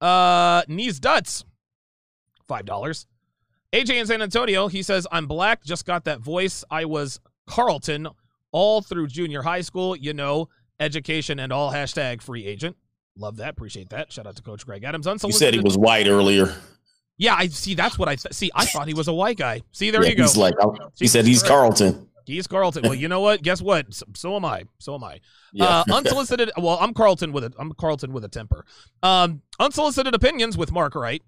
Uh, 0.00 0.62
Knees 0.68 1.00
Duts, 1.00 1.44
$5. 2.48 3.06
AJ 3.72 4.00
in 4.00 4.06
San 4.06 4.22
Antonio, 4.22 4.68
he 4.68 4.82
says, 4.82 5.06
I'm 5.10 5.26
black, 5.26 5.64
just 5.64 5.86
got 5.86 6.04
that 6.04 6.20
voice. 6.20 6.64
I 6.70 6.84
was 6.84 7.20
Carlton 7.46 8.08
all 8.52 8.82
through 8.82 9.08
junior 9.08 9.42
high 9.42 9.62
school, 9.62 9.96
you 9.96 10.14
know, 10.14 10.48
education 10.78 11.40
and 11.40 11.52
all 11.52 11.72
hashtag 11.72 12.22
free 12.22 12.46
agent. 12.46 12.76
Love 13.16 13.36
that. 13.36 13.50
Appreciate 13.50 13.90
that. 13.90 14.12
Shout 14.12 14.26
out 14.26 14.36
to 14.36 14.42
Coach 14.42 14.66
Greg 14.66 14.84
Adams. 14.84 15.06
Unsolicited. 15.06 15.40
You 15.40 15.46
said 15.46 15.54
he 15.54 15.60
was 15.64 15.78
white 15.78 16.08
earlier. 16.08 16.54
Yeah, 17.16 17.34
I 17.36 17.46
see. 17.46 17.74
That's 17.74 17.98
what 17.98 18.08
I 18.08 18.16
th- 18.16 18.34
see. 18.34 18.50
I 18.54 18.64
thought 18.66 18.88
he 18.88 18.94
was 18.94 19.06
a 19.06 19.12
white 19.14 19.36
guy. 19.36 19.62
See, 19.72 19.90
there 19.90 20.02
Yeah, 20.02 20.10
you 20.10 20.16
go. 20.16 20.22
He's 20.24 20.36
like, 20.36 20.54
he 20.60 20.68
Jesus 20.98 21.12
said 21.12 21.24
he's 21.26 21.42
Carlton. 21.42 22.08
He's 22.26 22.46
Carlton. 22.46 22.82
Well, 22.84 22.94
you 22.94 23.06
know 23.06 23.20
what? 23.20 23.42
Guess 23.42 23.60
what? 23.62 23.92
So, 23.94 24.06
so 24.16 24.34
am 24.34 24.44
I. 24.44 24.64
So 24.78 24.94
am 24.94 25.04
I. 25.04 25.20
Yeah. 25.56 25.66
Uh, 25.66 25.84
unsolicited. 25.94 26.50
Well, 26.56 26.76
I'm 26.80 26.92
Carlton 26.92 27.30
with 27.30 27.44
a. 27.44 27.52
I'm 27.60 27.70
Carlton 27.74 28.12
with 28.12 28.24
a 28.24 28.28
temper. 28.28 28.64
Um, 29.04 29.42
unsolicited 29.60 30.12
opinions 30.12 30.58
with 30.58 30.72
Mark 30.72 30.96
Wright. 30.96 31.22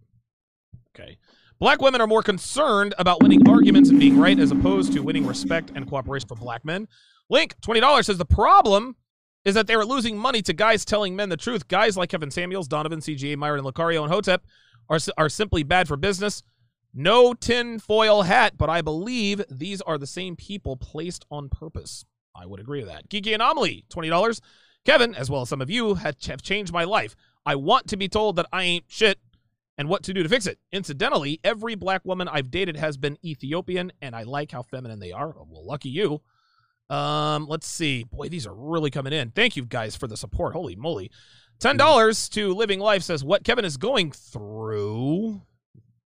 Okay. 0.98 1.16
Black 1.60 1.80
women 1.80 2.00
are 2.00 2.08
more 2.08 2.24
concerned 2.24 2.92
about 2.98 3.22
winning 3.22 3.48
arguments 3.48 3.88
and 3.90 4.00
being 4.00 4.18
right 4.18 4.36
as 4.40 4.50
opposed 4.50 4.92
to 4.94 5.00
winning 5.00 5.24
respect 5.24 5.70
and 5.76 5.88
cooperation 5.88 6.26
from 6.26 6.40
black 6.40 6.64
men. 6.64 6.88
Link, 7.30 7.54
$20 7.60 8.04
says 8.04 8.18
the 8.18 8.24
problem 8.24 8.96
is 9.46 9.54
that 9.54 9.68
they 9.68 9.74
are 9.74 9.84
losing 9.84 10.18
money 10.18 10.42
to 10.42 10.52
guys 10.52 10.84
telling 10.84 11.14
men 11.14 11.28
the 11.28 11.36
truth. 11.36 11.68
Guys 11.68 11.96
like 11.96 12.10
Kevin 12.10 12.32
Samuels, 12.32 12.66
Donovan, 12.66 12.98
CGA, 12.98 13.36
Myron, 13.36 13.64
Locario, 13.64 14.02
and 14.02 14.12
Hotep 14.12 14.44
are, 14.90 14.98
are 15.16 15.28
simply 15.28 15.62
bad 15.62 15.86
for 15.86 15.96
business. 15.96 16.42
No 16.92 17.32
tinfoil 17.32 18.22
hat, 18.22 18.54
but 18.58 18.68
I 18.68 18.82
believe 18.82 19.44
these 19.48 19.80
are 19.82 19.98
the 19.98 20.06
same 20.06 20.34
people 20.34 20.76
placed 20.76 21.24
on 21.30 21.48
purpose. 21.48 22.04
I 22.34 22.44
would 22.44 22.58
agree 22.58 22.80
with 22.80 22.88
that. 22.88 23.08
Geeky 23.08 23.36
Anomaly, 23.36 23.84
$20. 23.88 24.40
Kevin, 24.84 25.14
as 25.14 25.30
well 25.30 25.42
as 25.42 25.48
some 25.48 25.62
of 25.62 25.70
you, 25.70 25.94
have 25.94 26.18
changed 26.18 26.72
my 26.72 26.82
life. 26.82 27.14
I 27.44 27.54
want 27.54 27.86
to 27.88 27.96
be 27.96 28.08
told 28.08 28.34
that 28.36 28.48
I 28.52 28.64
ain't 28.64 28.86
shit 28.88 29.20
and 29.78 29.88
what 29.88 30.02
to 30.04 30.12
do 30.12 30.24
to 30.24 30.28
fix 30.28 30.48
it. 30.48 30.58
Incidentally, 30.72 31.38
every 31.44 31.76
black 31.76 32.04
woman 32.04 32.26
I've 32.26 32.50
dated 32.50 32.76
has 32.76 32.96
been 32.96 33.16
Ethiopian, 33.24 33.92
and 34.02 34.16
I 34.16 34.24
like 34.24 34.50
how 34.50 34.62
feminine 34.62 34.98
they 34.98 35.12
are. 35.12 35.28
Well, 35.28 35.64
lucky 35.64 35.90
you. 35.90 36.22
Um, 36.88 37.46
let's 37.46 37.66
see. 37.66 38.04
Boy, 38.04 38.28
these 38.28 38.46
are 38.46 38.54
really 38.54 38.90
coming 38.90 39.12
in. 39.12 39.30
Thank 39.30 39.56
you 39.56 39.64
guys 39.64 39.96
for 39.96 40.06
the 40.06 40.16
support. 40.16 40.52
Holy 40.52 40.76
moly. 40.76 41.10
Ten 41.58 41.76
dollars 41.76 42.28
to 42.30 42.52
Living 42.54 42.80
Life 42.80 43.02
says 43.02 43.24
what 43.24 43.44
Kevin 43.44 43.64
is 43.64 43.76
going 43.76 44.12
through. 44.12 45.42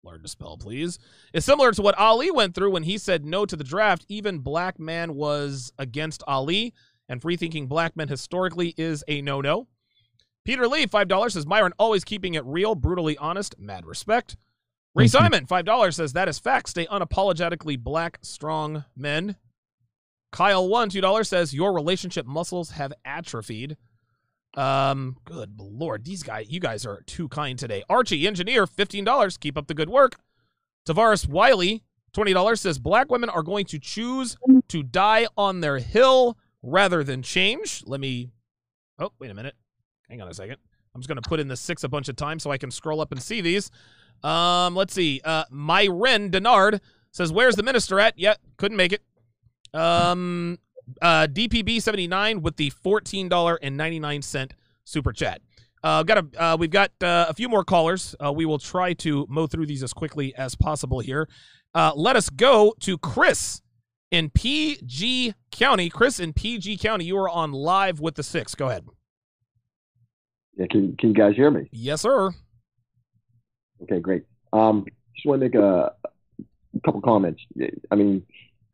Learn 0.03 0.23
to 0.23 0.27
spell, 0.27 0.57
please. 0.57 0.97
Is 1.33 1.45
similar 1.45 1.71
to 1.73 1.81
what 1.81 1.97
Ali 1.97 2.31
went 2.31 2.55
through 2.55 2.71
when 2.71 2.83
he 2.83 2.97
said 2.97 3.25
no 3.25 3.45
to 3.45 3.55
the 3.55 3.63
draft. 3.63 4.05
Even 4.09 4.39
black 4.39 4.79
man 4.79 5.13
was 5.13 5.71
against 5.77 6.23
Ali, 6.27 6.73
and 7.07 7.21
free 7.21 7.37
thinking 7.37 7.67
black 7.67 7.95
men 7.95 8.07
historically 8.07 8.73
is 8.77 9.03
a 9.07 9.21
no 9.21 9.41
no. 9.41 9.67
Peter 10.43 10.67
Lee, 10.67 10.87
$5 10.87 11.31
says 11.31 11.45
Myron 11.45 11.73
always 11.77 12.03
keeping 12.03 12.33
it 12.33 12.43
real, 12.45 12.73
brutally 12.73 13.15
honest, 13.17 13.53
mad 13.59 13.85
respect. 13.85 14.37
Ray 14.95 15.07
Simon, 15.07 15.45
$5 15.45 15.93
says 15.93 16.13
that 16.13 16.27
is 16.27 16.39
fact. 16.39 16.69
Stay 16.69 16.87
unapologetically 16.87 17.77
black, 17.77 18.17
strong 18.23 18.85
men. 18.95 19.35
Kyle 20.31 20.67
one, 20.67 20.89
$2 20.89 21.25
says 21.25 21.53
your 21.53 21.73
relationship 21.73 22.25
muscles 22.25 22.71
have 22.71 22.93
atrophied. 23.05 23.77
Um, 24.55 25.17
good 25.25 25.59
lord, 25.59 26.03
these 26.03 26.23
guys, 26.23 26.49
you 26.49 26.59
guys 26.59 26.85
are 26.85 27.01
too 27.03 27.29
kind 27.29 27.57
today. 27.57 27.83
Archie, 27.89 28.27
engineer, 28.27 28.65
$15. 28.65 29.39
Keep 29.39 29.57
up 29.57 29.67
the 29.67 29.73
good 29.73 29.89
work. 29.89 30.15
Tavares 30.87 31.27
Wiley, 31.27 31.83
$20 32.13 32.57
says 32.57 32.79
black 32.79 33.09
women 33.09 33.29
are 33.29 33.43
going 33.43 33.65
to 33.65 33.79
choose 33.79 34.35
to 34.67 34.83
die 34.83 35.27
on 35.37 35.61
their 35.61 35.77
hill 35.79 36.37
rather 36.61 37.03
than 37.03 37.21
change. 37.21 37.83
Let 37.85 37.99
me 37.99 38.31
Oh, 39.01 39.11
wait 39.19 39.31
a 39.31 39.33
minute. 39.33 39.55
Hang 40.09 40.21
on 40.21 40.27
a 40.27 40.33
second. 40.33 40.57
I'm 40.93 41.01
just 41.01 41.07
going 41.07 41.19
to 41.19 41.27
put 41.27 41.39
in 41.39 41.47
the 41.47 41.55
six 41.57 41.83
a 41.83 41.89
bunch 41.89 42.07
of 42.07 42.15
times 42.15 42.43
so 42.43 42.51
I 42.51 42.57
can 42.59 42.69
scroll 42.69 43.01
up 43.01 43.11
and 43.11 43.21
see 43.21 43.41
these. 43.41 43.71
Um, 44.23 44.75
let's 44.75 44.93
see. 44.93 45.21
Uh, 45.23 45.45
Myren 45.51 46.29
Denard 46.29 46.79
says, 47.11 47.31
"Where's 47.31 47.55
the 47.55 47.63
minister 47.63 47.99
at?" 47.99 48.19
Yeah, 48.19 48.35
couldn't 48.57 48.77
make 48.77 48.93
it. 48.93 49.01
Um, 49.73 50.57
Uh, 51.01 51.25
DPB79 51.27 52.41
with 52.41 52.57
the 52.57 52.69
$14.99 52.71 54.51
super 54.83 55.13
chat. 55.13 55.41
Uh, 55.83 56.03
got 56.03 56.17
a, 56.17 56.43
uh, 56.43 56.57
we've 56.57 56.69
got 56.71 56.91
uh, 57.01 57.25
a 57.29 57.33
few 57.33 57.47
more 57.49 57.63
callers. 57.63 58.13
Uh, 58.23 58.31
we 58.31 58.45
will 58.45 58.59
try 58.59 58.93
to 58.93 59.25
mow 59.29 59.47
through 59.47 59.65
these 59.65 59.83
as 59.83 59.93
quickly 59.93 60.35
as 60.35 60.53
possible 60.55 60.99
here. 60.99 61.29
Uh, 61.73 61.91
let 61.95 62.15
us 62.15 62.29
go 62.29 62.73
to 62.81 62.97
Chris 62.97 63.61
in 64.11 64.29
PG 64.31 65.33
County. 65.51 65.89
Chris 65.89 66.19
in 66.19 66.33
PG 66.33 66.77
County, 66.77 67.05
you 67.05 67.17
are 67.17 67.29
on 67.29 67.51
live 67.53 67.99
with 67.99 68.15
the 68.15 68.23
six. 68.23 68.53
Go 68.53 68.67
ahead. 68.67 68.85
Yeah, 70.57 70.65
can 70.69 70.95
can 70.97 71.09
you 71.09 71.15
guys 71.15 71.35
hear 71.35 71.49
me? 71.49 71.69
Yes, 71.71 72.01
sir. 72.01 72.31
Okay, 73.83 73.99
great. 73.99 74.23
Um, 74.51 74.85
just 75.15 75.25
want 75.25 75.39
to 75.41 75.45
make 75.45 75.55
a, 75.55 75.93
a 76.75 76.79
couple 76.85 77.01
comments. 77.01 77.41
I 77.89 77.95
mean, 77.95 78.23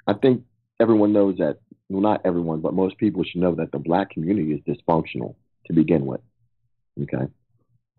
I 0.08 0.14
think 0.14 0.44
everyone 0.80 1.14
knows 1.14 1.38
that. 1.38 1.58
Well, 1.90 2.02
not 2.02 2.22
everyone, 2.26 2.60
but 2.62 2.74
most 2.74 2.98
people 2.98 3.24
should 3.24 3.40
know 3.42 3.56
that 3.56 3.72
the 3.72 3.80
black 3.80 4.10
community 4.10 4.52
is 4.54 4.62
dysfunctional 4.62 5.36
to 5.68 5.74
begin 5.74 6.06
with. 6.06 6.22
Okay. 7.04 7.28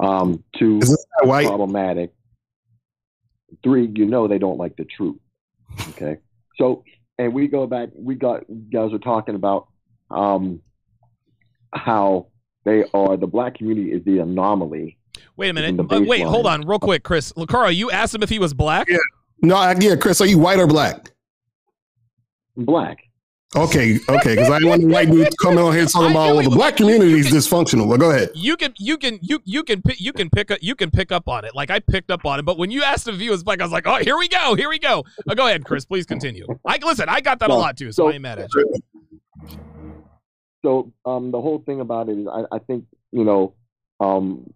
Um, 0.01 0.45
two, 0.59 0.79
Isn't 0.83 0.99
white? 1.23 1.47
problematic. 1.47 2.13
Three, 3.65 3.91
you 3.95 4.05
know 4.05 4.29
they 4.29 4.39
don't 4.39 4.59
like 4.59 4.77
the 4.77 4.85
truth. 4.85 5.17
Okay. 5.91 6.19
So, 6.57 6.85
and 7.19 7.33
we 7.33 7.49
go 7.49 7.67
back. 7.67 7.89
We 7.95 8.15
got 8.15 8.49
you 8.49 8.67
guys 8.71 8.93
are 8.93 8.99
talking 8.99 9.35
about 9.35 9.69
um, 10.11 10.61
how 11.75 12.29
they 12.65 12.85
are 12.93 13.17
the 13.17 13.27
black 13.27 13.55
community 13.55 13.93
is 13.93 14.05
the 14.05 14.19
anomaly. 14.19 14.99
Wait 15.37 15.49
a 15.49 15.53
minute. 15.53 15.81
Uh, 15.81 16.01
wait, 16.03 16.23
hold 16.23 16.47
on, 16.47 16.63
real 16.63 16.79
quick, 16.79 17.03
Chris. 17.03 17.33
Locario, 17.33 17.75
you 17.75 17.91
asked 17.91 18.15
him 18.15 18.23
if 18.23 18.29
he 18.29 18.39
was 18.39 18.53
black. 18.55 18.89
Yeah. 18.89 18.99
No, 19.43 19.57
I- 19.57 19.75
yeah, 19.79 19.97
Chris, 19.97 20.21
are 20.21 20.27
you 20.27 20.39
white 20.39 20.59
or 20.59 20.67
black? 20.67 21.11
Black. 22.59 22.99
Okay, 23.57 23.99
okay, 24.11 24.35
because 24.35 24.51
I 24.51 24.59
want 24.63 24.83
the 24.83 24.89
white 24.89 25.11
dude 25.11 25.27
coming 25.41 25.59
on 25.59 25.73
here 25.73 25.87
talking 25.87 26.11
about 26.11 26.35
well, 26.37 26.45
the 26.45 26.51
black 26.51 26.77
community 26.77 27.19
is 27.19 27.29
dysfunctional. 27.29 27.89
But 27.89 27.99
go 27.99 28.11
ahead. 28.11 28.31
You 28.35 28.59
can, 28.59 28.75
you 28.77 28.99
can, 28.99 29.19
you 29.23 29.41
you 29.45 29.63
can, 29.63 29.81
pi- 29.81 29.97
you 29.97 30.13
can 30.13 30.29
pick 30.29 30.51
up, 30.51 30.59
you 30.61 30.75
can 30.75 30.91
pick 30.91 31.11
up 31.11 31.29
on 31.29 31.47
it. 31.47 31.55
Like 31.55 31.71
I 31.71 31.79
picked 31.79 32.11
up 32.11 32.27
on 32.27 32.39
it, 32.39 32.43
but 32.43 32.59
when 32.59 32.71
you 32.71 32.83
asked 32.83 33.09
him 33.09 33.15
if 33.15 33.21
he 33.23 33.31
was 33.31 33.43
black, 33.43 33.61
I 33.61 33.65
was 33.65 33.73
like, 33.73 33.87
oh, 33.87 33.97
here 33.97 34.19
we 34.19 34.29
go, 34.29 34.55
here 34.55 34.69
we 34.69 34.79
go. 34.79 35.03
Uh, 35.27 35.35
go 35.35 35.47
ahead, 35.47 35.65
Chris. 35.65 35.87
Please 35.87 36.05
continue. 36.05 36.47
I 36.67 36.79
listen. 36.83 37.09
I 37.09 37.23
got 37.23 37.39
that 37.39 37.49
a 37.49 37.55
lot 37.55 37.79
too, 37.79 37.91
so, 37.91 38.09
I 38.09 38.13
ain't 38.13 38.23
mad 38.23 38.39
at 38.39 38.51
you. 38.55 38.83
So 40.63 40.93
um, 41.07 41.31
the 41.31 41.41
whole 41.41 41.63
thing 41.65 41.81
about 41.81 42.11
it 42.11 42.19
is, 42.19 42.27
I, 42.27 42.57
I 42.57 42.59
think 42.59 42.85
you 43.13 43.25
know, 43.25 43.55
um, 43.99 44.53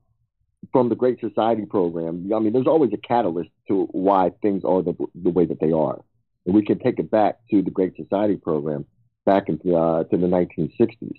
from 0.70 0.90
the 0.90 0.96
Great 0.96 1.18
Society 1.20 1.64
program. 1.64 2.30
I 2.34 2.38
mean, 2.40 2.53
there's 2.53 2.66
always 2.66 2.92
a 2.92 2.98
catalyst 2.98 3.50
to 3.68 3.86
why 3.92 4.32
things 4.42 4.64
are 4.64 4.82
the 4.82 4.94
the 5.14 5.30
way 5.30 5.46
that 5.46 5.61
they 5.61 5.72
are, 5.72 6.00
and 6.47 6.55
we 6.55 6.64
can 6.64 6.78
take 6.78 6.99
it 6.99 7.11
back 7.11 7.38
to 7.51 7.62
the 7.62 7.70
Great 7.70 7.97
Society 7.97 8.36
program 8.36 8.84
back 9.24 9.49
into 9.49 9.76
uh, 9.76 10.05
to 10.05 10.16
the 10.16 10.26
1960s, 10.26 11.18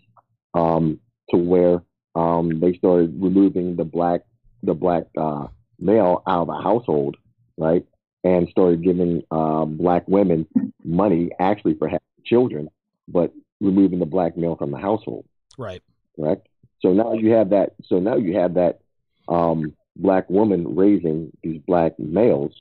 um, 0.53 0.99
to 1.29 1.37
where 1.37 1.83
um, 2.15 2.59
they 2.59 2.73
started 2.73 3.13
removing 3.21 3.75
the 3.75 3.85
black 3.85 4.21
the 4.63 4.73
black 4.73 5.03
uh, 5.17 5.47
male 5.79 6.23
out 6.27 6.41
of 6.41 6.47
the 6.47 6.61
household, 6.61 7.17
right, 7.57 7.85
and 8.23 8.47
started 8.49 8.83
giving 8.83 9.23
uh, 9.31 9.65
black 9.65 10.07
women 10.07 10.47
money 10.83 11.29
actually 11.39 11.75
for 11.75 11.87
having 11.87 12.01
children, 12.25 12.69
but 13.07 13.33
removing 13.59 13.99
the 13.99 14.05
black 14.05 14.37
male 14.37 14.55
from 14.55 14.71
the 14.71 14.77
household 14.77 15.25
Right. 15.57 15.81
correct? 16.15 16.47
So 16.79 16.93
now 16.93 17.13
you 17.13 17.31
have 17.31 17.49
that. 17.51 17.73
So 17.85 17.99
now 17.99 18.15
you 18.15 18.37
have 18.37 18.55
that 18.55 18.79
um, 19.27 19.73
black 19.95 20.29
woman 20.29 20.75
raising 20.75 21.31
these 21.43 21.61
black 21.65 21.97
males, 21.99 22.53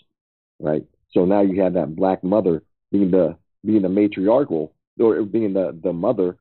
right? 0.60 0.84
So 1.12 1.24
now 1.24 1.40
you 1.42 1.62
have 1.62 1.74
that 1.74 1.94
black 1.94 2.24
mother 2.24 2.62
being 2.90 3.10
the 3.10 3.36
being 3.64 3.82
the 3.82 3.88
matriarchal 3.88 4.74
or 4.98 5.22
being 5.22 5.52
the 5.52 5.78
the 5.82 5.92
mother 5.92 6.36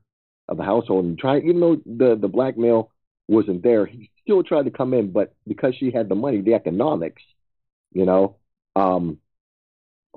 of 0.48 0.56
the 0.56 0.64
household 0.64 1.04
and 1.04 1.18
trying, 1.18 1.48
even 1.48 1.60
though 1.60 1.76
the 1.86 2.16
the 2.16 2.28
black 2.28 2.56
male 2.56 2.90
wasn't 3.28 3.62
there, 3.62 3.86
he 3.86 4.10
still 4.22 4.42
tried 4.42 4.64
to 4.64 4.70
come 4.70 4.94
in, 4.94 5.12
but 5.12 5.34
because 5.46 5.74
she 5.74 5.90
had 5.90 6.08
the 6.08 6.14
money, 6.14 6.40
the 6.40 6.54
economics, 6.54 7.22
you 7.92 8.04
know, 8.04 8.36
um, 8.76 9.18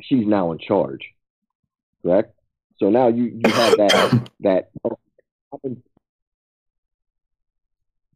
she's 0.02 0.26
now 0.26 0.52
in 0.52 0.60
charge, 0.60 1.02
correct? 2.02 2.34
So 2.78 2.90
now 2.90 3.08
you 3.08 3.26
you 3.26 3.52
have 3.52 3.78
that 3.78 4.30
that 4.42 4.72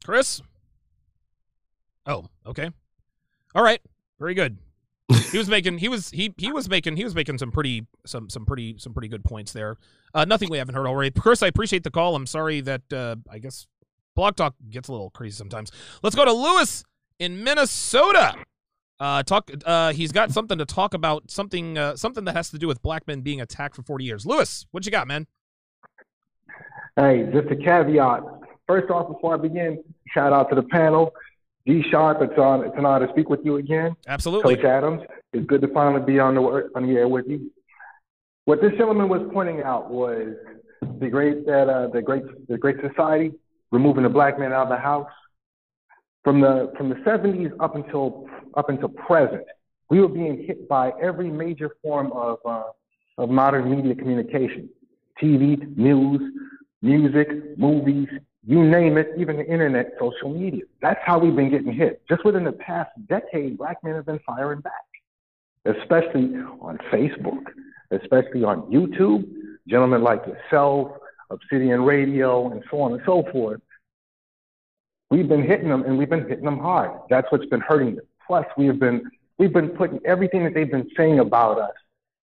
Chris. 0.04 0.42
Oh, 2.06 2.26
okay. 2.46 2.70
All 3.54 3.64
right. 3.64 3.82
Very 4.20 4.34
good. 4.34 4.58
He 5.32 5.38
was 5.38 5.50
making 5.50 5.80
he 5.80 5.88
was 5.88 6.12
he 6.12 6.34
he 6.38 6.52
was 6.52 6.70
making 6.70 6.96
he 6.96 7.04
was 7.04 7.16
making 7.16 7.40
some 7.40 7.52
pretty 7.52 7.88
some 8.06 8.30
some 8.30 8.46
pretty 8.46 8.76
some 8.78 8.94
pretty 8.94 9.08
good 9.08 9.24
points 9.24 9.52
there. 9.54 9.78
Uh, 10.14 10.26
nothing 10.26 10.50
we 10.50 10.58
haven't 10.58 10.76
heard 10.76 10.86
already. 10.86 11.12
Chris, 11.12 11.42
I 11.42 11.48
appreciate 11.48 11.84
the 11.84 11.92
call. 11.92 12.16
I'm 12.16 12.28
sorry 12.28 12.62
that 12.62 12.94
uh, 12.94 13.16
I 13.30 13.40
guess 13.40 13.68
Blog 14.16 14.36
Talk 14.36 14.56
gets 14.70 14.88
a 14.88 14.92
little 14.92 15.10
crazy 15.10 15.36
sometimes. 15.36 15.72
Let's 16.04 16.16
go 16.16 16.26
to 16.26 16.34
Lewis 16.34 16.84
in 17.20 17.44
Minnesota. 17.44 18.36
Uh, 19.00 19.24
talk. 19.24 19.50
Uh, 19.66 19.94
he's 19.94 20.12
got 20.12 20.32
something 20.32 20.58
to 20.58 20.66
talk 20.66 20.94
about. 20.94 21.32
Something. 21.32 21.78
Uh, 21.78 21.96
something 21.96 22.26
that 22.26 22.36
has 22.36 22.50
to 22.52 22.58
do 22.58 22.68
with 22.68 22.82
black 22.82 23.08
men 23.08 23.22
being 23.22 23.42
attacked 23.42 23.76
for 23.76 23.84
40 23.84 24.04
years. 24.04 24.26
Lewis, 24.26 24.68
what 24.72 24.86
you 24.86 24.92
got, 24.92 25.08
man? 25.08 25.26
Hey, 26.96 27.30
just 27.34 27.50
a 27.50 27.56
caveat. 27.56 28.24
First 28.68 28.92
off, 28.92 29.08
before 29.08 29.36
I 29.36 29.38
begin, 29.38 29.84
shout 30.14 30.34
out 30.34 30.50
to 30.50 30.56
the 30.56 30.64
panel. 30.64 31.14
D 31.66 31.84
Sharpe, 31.92 32.22
it's 32.22 32.38
on. 32.38 32.64
It's 32.66 32.78
an 32.78 32.86
honor 32.86 33.08
to 33.08 33.14
speak 33.14 33.30
with 33.30 33.42
you 33.44 33.58
again. 33.58 33.96
Absolutely. 34.08 34.56
Coach 34.56 34.66
Adams, 34.66 35.02
it's 35.34 35.46
good 35.46 35.62
to 35.62 35.68
finally 35.74 36.02
be 36.02 36.20
on 36.20 36.36
the 36.36 36.42
on 36.76 36.88
the 36.88 36.94
air 36.94 37.08
with 37.08 37.28
you. 37.28 37.52
What 38.46 38.62
this 38.62 38.72
gentleman 38.72 39.10
was 39.10 39.22
pointing 39.34 39.62
out 39.62 39.92
was 39.92 40.34
the 41.00 41.10
great 41.10 41.46
that 41.46 41.70
uh, 41.70 41.88
the 41.88 42.02
great 42.02 42.24
the 42.48 42.58
great 42.58 42.78
society 42.82 43.32
removing 43.72 44.04
the 44.04 44.10
black 44.10 44.40
man 44.40 44.52
out 44.54 44.64
of 44.64 44.70
the 44.70 44.78
house 44.78 45.12
from 46.24 46.42
the 46.42 46.72
from 46.78 46.90
the 46.90 46.96
70s 46.96 47.52
up 47.60 47.76
until 47.76 48.28
up 48.56 48.70
until 48.70 48.90
present. 48.90 49.44
We 49.90 50.00
were 50.00 50.08
being 50.08 50.44
hit 50.46 50.68
by 50.68 50.92
every 51.02 51.30
major 51.30 51.72
form 51.82 52.12
of 52.14 52.40
uh, 52.46 52.64
of 53.18 53.30
modern 53.30 53.70
media 53.70 53.96
communication, 53.96 54.70
TV, 55.22 55.78
news, 55.78 56.22
music, 56.82 57.28
movies, 57.58 58.08
you 58.50 58.68
name 58.68 58.98
it, 58.98 59.12
even 59.16 59.38
the 59.38 59.46
internet, 59.46 59.94
social 60.00 60.34
media. 60.34 60.64
That's 60.82 61.00
how 61.06 61.20
we've 61.20 61.36
been 61.36 61.52
getting 61.52 61.72
hit. 61.72 62.02
Just 62.10 62.26
within 62.26 62.44
the 62.44 62.52
past 62.52 62.90
decade, 63.08 63.60
black 63.60 63.78
men 63.84 63.94
have 63.94 64.08
been 64.08 64.20
firing 64.26 64.60
back, 64.62 64.74
especially 65.66 66.34
on 66.60 66.80
Facebook, 66.92 67.44
especially 67.92 68.44
on 68.44 68.64
YouTube. 68.64 69.30
Gentlemen 69.68 70.02
like 70.02 70.24
yourself, 70.26 70.94
Obsidian 71.30 71.84
Radio, 71.84 72.50
and 72.50 72.64
so 72.72 72.82
on 72.82 72.94
and 72.94 73.02
so 73.06 73.24
forth. 73.32 73.62
We've 75.12 75.30
been 75.30 75.44
hitting 75.44 75.70
them, 75.70 75.84
and 75.84 75.96
we've 75.96 76.10
been 76.10 76.28
hitting 76.28 76.46
them 76.46 76.58
hard. 76.58 76.90
That's 77.08 77.32
what's 77.32 77.46
been 77.46 77.62
hurting 77.62 77.98
them. 77.98 78.06
Plus, 78.26 78.48
we 78.58 78.66
have 78.66 78.80
been 78.80 79.04
we've 79.38 79.54
been 79.54 79.70
putting 79.70 80.00
everything 80.06 80.44
that 80.46 80.56
they've 80.56 80.72
been 80.72 80.90
saying 80.98 81.20
about 81.20 81.60
us 81.60 81.76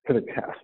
to 0.08 0.14
the 0.14 0.22
test. 0.22 0.58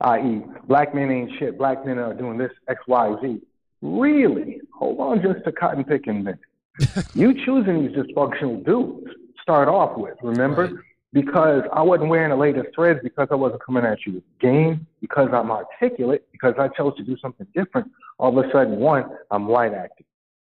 I.e., 0.00 0.44
black 0.68 0.94
men 0.94 1.10
ain't 1.10 1.32
shit. 1.40 1.58
Black 1.58 1.84
men 1.84 1.98
are 1.98 2.14
doing 2.14 2.38
this 2.38 2.52
X, 2.68 2.80
Y, 2.86 3.16
Z. 3.20 3.40
Really? 3.86 4.60
Hold 4.74 5.00
on 5.00 5.22
just 5.22 5.46
a 5.46 5.52
cotton 5.52 5.84
picking 5.84 6.24
minute. 6.24 6.40
you 7.14 7.32
choosing 7.44 7.86
these 7.86 7.96
dysfunctional 7.96 8.64
dudes 8.64 9.06
start 9.40 9.68
off 9.68 9.96
with, 9.96 10.16
remember? 10.22 10.84
Because 11.12 11.62
I 11.72 11.82
wasn't 11.82 12.10
wearing 12.10 12.30
the 12.30 12.36
latest 12.36 12.74
threads, 12.74 13.00
because 13.02 13.28
I 13.30 13.36
wasn't 13.36 13.62
coming 13.64 13.84
at 13.84 14.04
you 14.04 14.14
with 14.14 14.24
game, 14.40 14.86
because 15.00 15.30
I'm 15.32 15.50
articulate, 15.50 16.26
because 16.32 16.54
I 16.58 16.68
chose 16.68 16.96
to 16.96 17.04
do 17.04 17.16
something 17.22 17.46
different. 17.54 17.90
All 18.18 18.36
of 18.36 18.44
a 18.44 18.50
sudden, 18.50 18.76
one, 18.76 19.04
I'm 19.30 19.46
white 19.46 19.72
acting. 19.72 20.06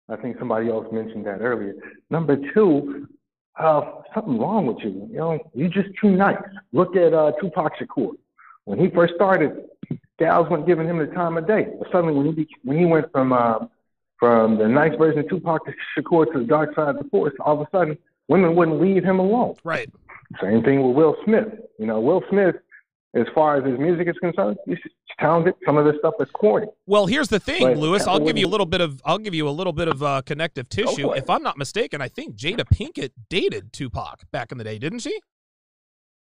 I 0.09 0.16
think 0.16 0.39
somebody 0.39 0.70
else 0.70 0.87
mentioned 0.91 1.26
that 1.26 1.41
earlier. 1.41 1.74
Number 2.11 2.37
two, 2.55 3.07
uh, 3.59 3.82
something 4.14 4.39
wrong 4.39 4.66
with 4.66 4.78
you. 4.80 5.09
You 5.11 5.16
know, 5.16 5.39
you're 5.55 5.68
just 5.68 5.91
too 6.01 6.11
nice. 6.11 6.43
Look 6.72 6.97
at 6.97 7.12
uh, 7.12 7.32
Tupac 7.41 7.72
Shakur. 7.78 8.12
When 8.67 8.81
he 8.81 8.91
first 8.91 9.14
started, 9.14 9.53
gals 10.19 10.51
weren't 10.51 10.67
giving 10.67 10.87
him 10.87 10.99
the 10.99 11.07
time 11.07 11.39
of 11.39 11.47
day. 11.47 11.69
But 11.79 11.89
suddenly, 11.91 12.14
when 12.14 12.27
he 12.27 12.33
be, 12.33 12.49
when 12.64 12.79
he 12.79 12.85
went 12.85 13.11
from 13.12 13.33
uh, 13.33 13.61
from 14.19 14.59
the 14.59 14.69
nice 14.69 14.93
version 14.99 15.21
of 15.21 15.29
Tupac 15.29 15.62
Shakur 15.97 16.31
to 16.33 16.41
the 16.41 16.45
dark 16.45 16.75
side 16.75 16.89
of 16.89 16.99
the 17.03 17.09
force, 17.09 17.33
all 17.41 17.61
of 17.61 17.67
a 17.67 17.71
sudden, 17.71 17.97
women 18.29 18.57
wouldn't 18.57 18.81
leave 18.81 19.05
him 19.05 19.21
alone. 19.21 19.55
Right. 19.62 19.89
Same 20.43 20.62
thing 20.62 20.83
with 20.83 20.97
Will 20.97 21.17
Smith. 21.25 21.47
You 21.79 21.87
know, 21.87 22.01
Will 22.01 22.25
Smith, 22.29 22.57
as 23.14 23.27
far 23.35 23.57
as 23.57 23.64
his 23.64 23.79
music 23.79 24.09
is 24.09 24.17
concerned, 24.19 24.57
he's 24.67 24.79
talented. 25.21 25.55
Some 25.64 25.77
of 25.77 25.85
this 25.85 25.95
stuff 26.01 26.14
is 26.19 26.29
corny. 26.33 26.67
Well, 26.87 27.07
here's 27.07 27.29
the 27.29 27.39
thing, 27.39 27.62
But- 27.62 27.77
Lewis. 27.77 28.09
I'll 28.09 28.19
give 28.19 28.37
you 28.37 28.49
a 28.49 28.51
little 28.51 28.67
bit 28.67 28.81
of 28.81 29.01
I'll 29.05 29.19
give 29.19 29.35
you 29.35 29.49
a 29.49 29.51
little 29.51 29.73
bit 29.73 29.87
of 29.87 30.03
uh, 30.03 30.23
connective 30.23 30.69
tissue. 30.69 31.12
If 31.12 31.31
I'm 31.31 31.45
not 31.45 31.57
mistaken, 31.57 32.01
I 32.01 32.09
think 32.09 32.35
Jada 32.35 32.64
Pinkett 32.64 33.11
dated 33.31 33.73
Tupac 33.73 34.29
back 34.33 34.51
in 34.51 34.59
the 34.59 34.64
day, 34.64 34.79
didn't 34.79 35.01
she? 35.01 35.21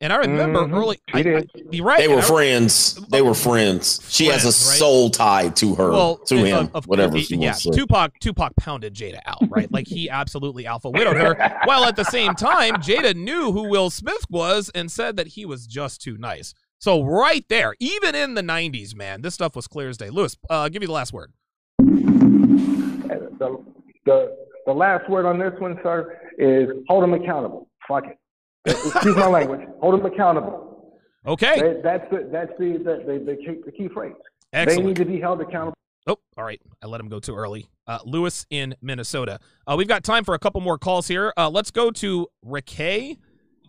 And 0.00 0.12
I 0.12 0.16
remember 0.18 0.60
Mhm. 0.60 0.74
early. 0.76 0.98
I. 1.12 1.18
I, 1.20 1.44
you're 1.72 1.84
right. 1.84 1.98
They 1.98 2.06
were 2.06 2.14
and 2.14 2.22
I- 2.22 2.26
friends. 2.28 2.94
They 3.10 3.20
were 3.20 3.34
friends. 3.34 4.00
She 4.08 4.26
has 4.26 4.44
a 4.44 4.46
right? 4.46 4.52
soul 4.52 5.10
tie 5.10 5.48
to 5.48 5.74
her, 5.74 5.90
Well, 5.90 6.18
to 6.26 6.38
of- 6.38 6.46
him, 6.46 6.70
of- 6.72 6.84
whatever 6.86 7.16
of- 7.16 7.22
she 7.24 7.34
yeah, 7.34 7.48
wants 7.48 7.64
to 7.64 7.72
say. 7.72 7.78
Tupac 7.80 8.12
Tupac 8.20 8.52
pounded 8.56 8.94
Jada 8.94 9.18
out, 9.26 9.38
right? 9.50 9.70
like 9.72 9.88
he 9.88 10.08
absolutely 10.08 10.66
alpha 10.66 10.88
widowed 10.88 11.16
her. 11.16 11.34
While 11.64 11.84
at 11.84 11.96
the 11.96 12.04
same 12.04 12.34
time, 12.34 12.74
Jada 12.76 13.16
knew 13.16 13.50
who 13.50 13.68
Will 13.68 13.90
Smith 13.90 14.24
was 14.30 14.70
and 14.72 14.88
said 14.90 15.16
that 15.16 15.28
he 15.28 15.44
was 15.44 15.66
just 15.66 16.00
too 16.00 16.16
nice. 16.16 16.54
So 16.78 17.02
right 17.02 17.44
there, 17.48 17.74
even 17.80 18.14
in 18.14 18.34
the 18.34 18.42
'90s, 18.42 18.94
man, 18.94 19.22
this 19.22 19.34
stuff 19.34 19.56
was 19.56 19.66
clear 19.66 19.88
as 19.88 19.96
day. 19.96 20.10
Lewis, 20.10 20.36
uh, 20.48 20.60
I'll 20.60 20.68
give 20.68 20.80
you 20.82 20.86
the 20.86 20.92
last 20.92 21.12
word. 21.12 21.32
The, 21.78 23.58
the 24.06 24.36
the 24.66 24.72
last 24.72 25.08
word 25.10 25.26
on 25.26 25.38
this 25.40 25.52
one, 25.58 25.76
sir, 25.82 26.18
is 26.38 26.68
hold 26.88 27.02
them 27.02 27.14
accountable. 27.14 27.68
Fuck 27.88 28.06
it. 28.06 28.18
Excuse 28.66 29.16
my 29.16 29.26
language. 29.26 29.66
Hold 29.80 29.94
them 29.94 30.06
accountable. 30.06 31.00
Okay. 31.26 31.60
That, 31.60 31.82
that's 31.82 32.10
the 32.10 32.28
that's 32.30 32.52
the 32.58 32.72
the, 32.78 33.04
the, 33.06 33.24
the, 33.24 33.36
key, 33.36 33.60
the 33.64 33.72
key 33.72 33.88
phrase. 33.88 34.14
Excellent. 34.52 34.80
They 34.80 34.86
need 34.86 34.96
to 34.96 35.04
be 35.04 35.20
held 35.20 35.40
accountable. 35.40 35.74
Oh, 36.06 36.16
all 36.36 36.44
right. 36.44 36.60
I 36.82 36.86
let 36.86 37.00
him 37.00 37.08
go 37.08 37.20
too 37.20 37.36
early. 37.36 37.68
Uh, 37.86 37.98
Lewis 38.04 38.46
in 38.50 38.74
Minnesota. 38.80 39.40
Uh, 39.66 39.74
we've 39.76 39.88
got 39.88 40.04
time 40.04 40.24
for 40.24 40.34
a 40.34 40.38
couple 40.38 40.60
more 40.60 40.78
calls 40.78 41.06
here. 41.06 41.32
Uh, 41.36 41.50
let's 41.50 41.70
go 41.70 41.90
to 41.90 42.28
Rickay 42.46 43.18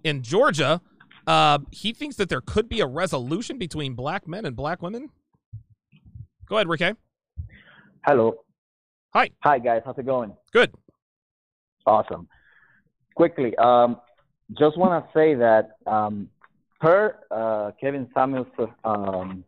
in 0.03 0.21
Georgia. 0.21 0.81
Uh, 1.27 1.59
he 1.71 1.91
thinks 1.91 2.15
that 2.15 2.29
there 2.29 2.41
could 2.41 2.69
be 2.69 2.79
a 2.79 2.87
resolution 2.87 3.57
between 3.57 3.93
black 3.93 4.27
men 4.27 4.45
and 4.45 4.55
black 4.55 4.81
women. 4.81 5.09
Go 6.47 6.55
ahead, 6.55 6.67
Rickay. 6.67 6.95
Hello. 8.05 8.35
Hi. 9.13 9.29
Hi, 9.43 9.59
guys. 9.59 9.81
How's 9.85 9.97
it 9.97 10.05
going? 10.05 10.33
Good. 10.53 10.73
Awesome. 11.85 12.27
Quickly, 13.15 13.55
um, 13.57 13.97
just 14.57 14.77
want 14.77 15.05
to 15.05 15.11
say 15.13 15.35
that 15.35 15.77
um, 15.85 16.29
per 16.79 17.15
uh, 17.29 17.71
Kevin 17.79 18.07
Samuels' 18.13 18.47
um, 18.83 19.43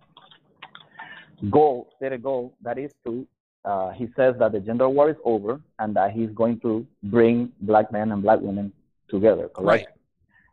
goal, 1.49 1.89
stated 1.97 2.21
goal, 2.21 2.53
that 2.61 2.77
is 2.77 2.91
to, 3.05 3.25
uh, 3.65 3.91
he 3.91 4.07
says 4.15 4.35
that 4.39 4.51
the 4.51 4.59
gender 4.59 4.89
war 4.89 5.09
is 5.09 5.15
over 5.23 5.61
and 5.79 5.95
that 5.95 6.11
he's 6.11 6.29
going 6.31 6.59
to 6.59 6.85
bring 7.03 7.51
black 7.61 7.91
men 7.91 8.11
and 8.11 8.21
black 8.21 8.39
women 8.41 8.71
together, 9.09 9.49
correct? 9.49 9.87
Right. 9.87 9.87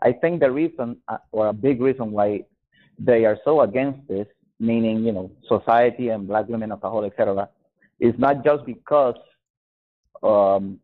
I 0.01 0.19
think 0.19 0.41
the 0.41 0.51
reason, 0.51 0.97
uh, 1.09 1.19
or 1.33 1.49
a 1.49 1.53
big 1.53 1.81
reason 1.81 2.13
why 2.13 2.45
they 2.99 3.25
are 3.25 3.39
so 3.45 3.63
against 3.63 4.07
this, 4.09 4.27
meaning, 4.61 5.05
you 5.05 5.13
know, 5.13 5.31
society 5.49 6.09
and 6.09 6.27
black 6.27 6.49
women 6.49 6.73
as 6.73 6.79
a 6.83 6.91
whole, 6.91 7.05
etc., 7.05 7.49
is 8.01 8.15
not 8.19 8.45
just 8.45 8.65
because 8.65 9.17
um, 10.23 10.79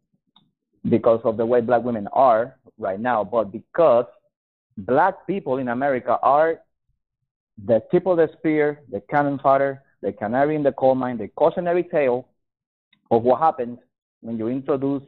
because 0.89 1.21
of 1.25 1.37
the 1.37 1.47
way 1.47 1.61
black 1.61 1.83
women 1.83 2.09
are 2.13 2.57
right 2.79 3.01
now, 3.01 3.25
but 3.25 3.51
because 3.53 4.07
black 4.79 5.27
people 5.27 5.59
in 5.59 5.69
America 5.69 6.19
are 6.23 6.61
the 7.67 7.83
tip 7.91 8.07
of 8.07 8.17
the 8.17 8.29
spear, 8.39 8.81
the 8.91 9.01
cannon 9.11 9.39
fodder, 9.39 9.83
the 10.03 10.13
canary 10.13 10.57
in 10.57 10.63
the 10.63 10.73
coal 10.73 10.95
mine, 10.95 11.17
the 11.17 11.29
cautionary 11.29 11.85
tale 11.85 12.29
of 13.11 13.23
what 13.23 13.41
happens 13.41 13.79
when 14.21 14.37
you 14.37 14.49
introduce 14.49 15.03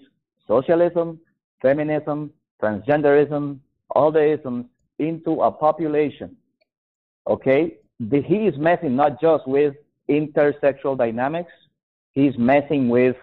socialism, 0.47 1.19
feminism, 1.61 2.31
transgenderism, 2.63 3.59
all 3.91 4.13
the 4.13 4.33
isms 4.33 4.67
into 4.99 5.43
a 5.43 5.51
population. 5.51 6.37
Okay? 7.27 7.77
The, 7.99 8.23
he 8.23 8.47
is 8.47 8.57
messing 8.59 8.95
not 8.95 9.21
just 9.21 9.47
with 9.47 9.75
intersexual 10.09 10.97
dynamics, 10.97 11.53
he's 12.13 12.37
messing 12.39 12.89
with 12.89 13.17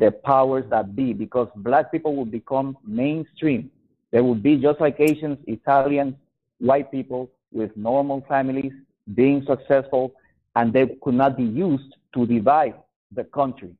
the 0.00 0.10
powers 0.10 0.64
that 0.70 0.96
be 0.96 1.12
because 1.12 1.48
black 1.56 1.92
people 1.92 2.16
will 2.16 2.24
become 2.40 2.76
mainstream. 2.86 3.70
They 4.10 4.20
will 4.20 4.34
be 4.34 4.56
just 4.56 4.80
like 4.80 4.96
Asians, 4.98 5.38
Italians, 5.46 6.14
white 6.58 6.90
people 6.90 7.30
with 7.52 7.76
normal 7.76 8.24
families 8.28 8.72
being 9.14 9.44
successful, 9.46 10.14
and 10.56 10.72
they 10.72 10.86
could 11.02 11.14
not 11.14 11.36
be 11.36 11.44
used 11.44 11.94
to 12.14 12.26
divide 12.26 12.74
the 13.12 13.24
country. 13.24 13.72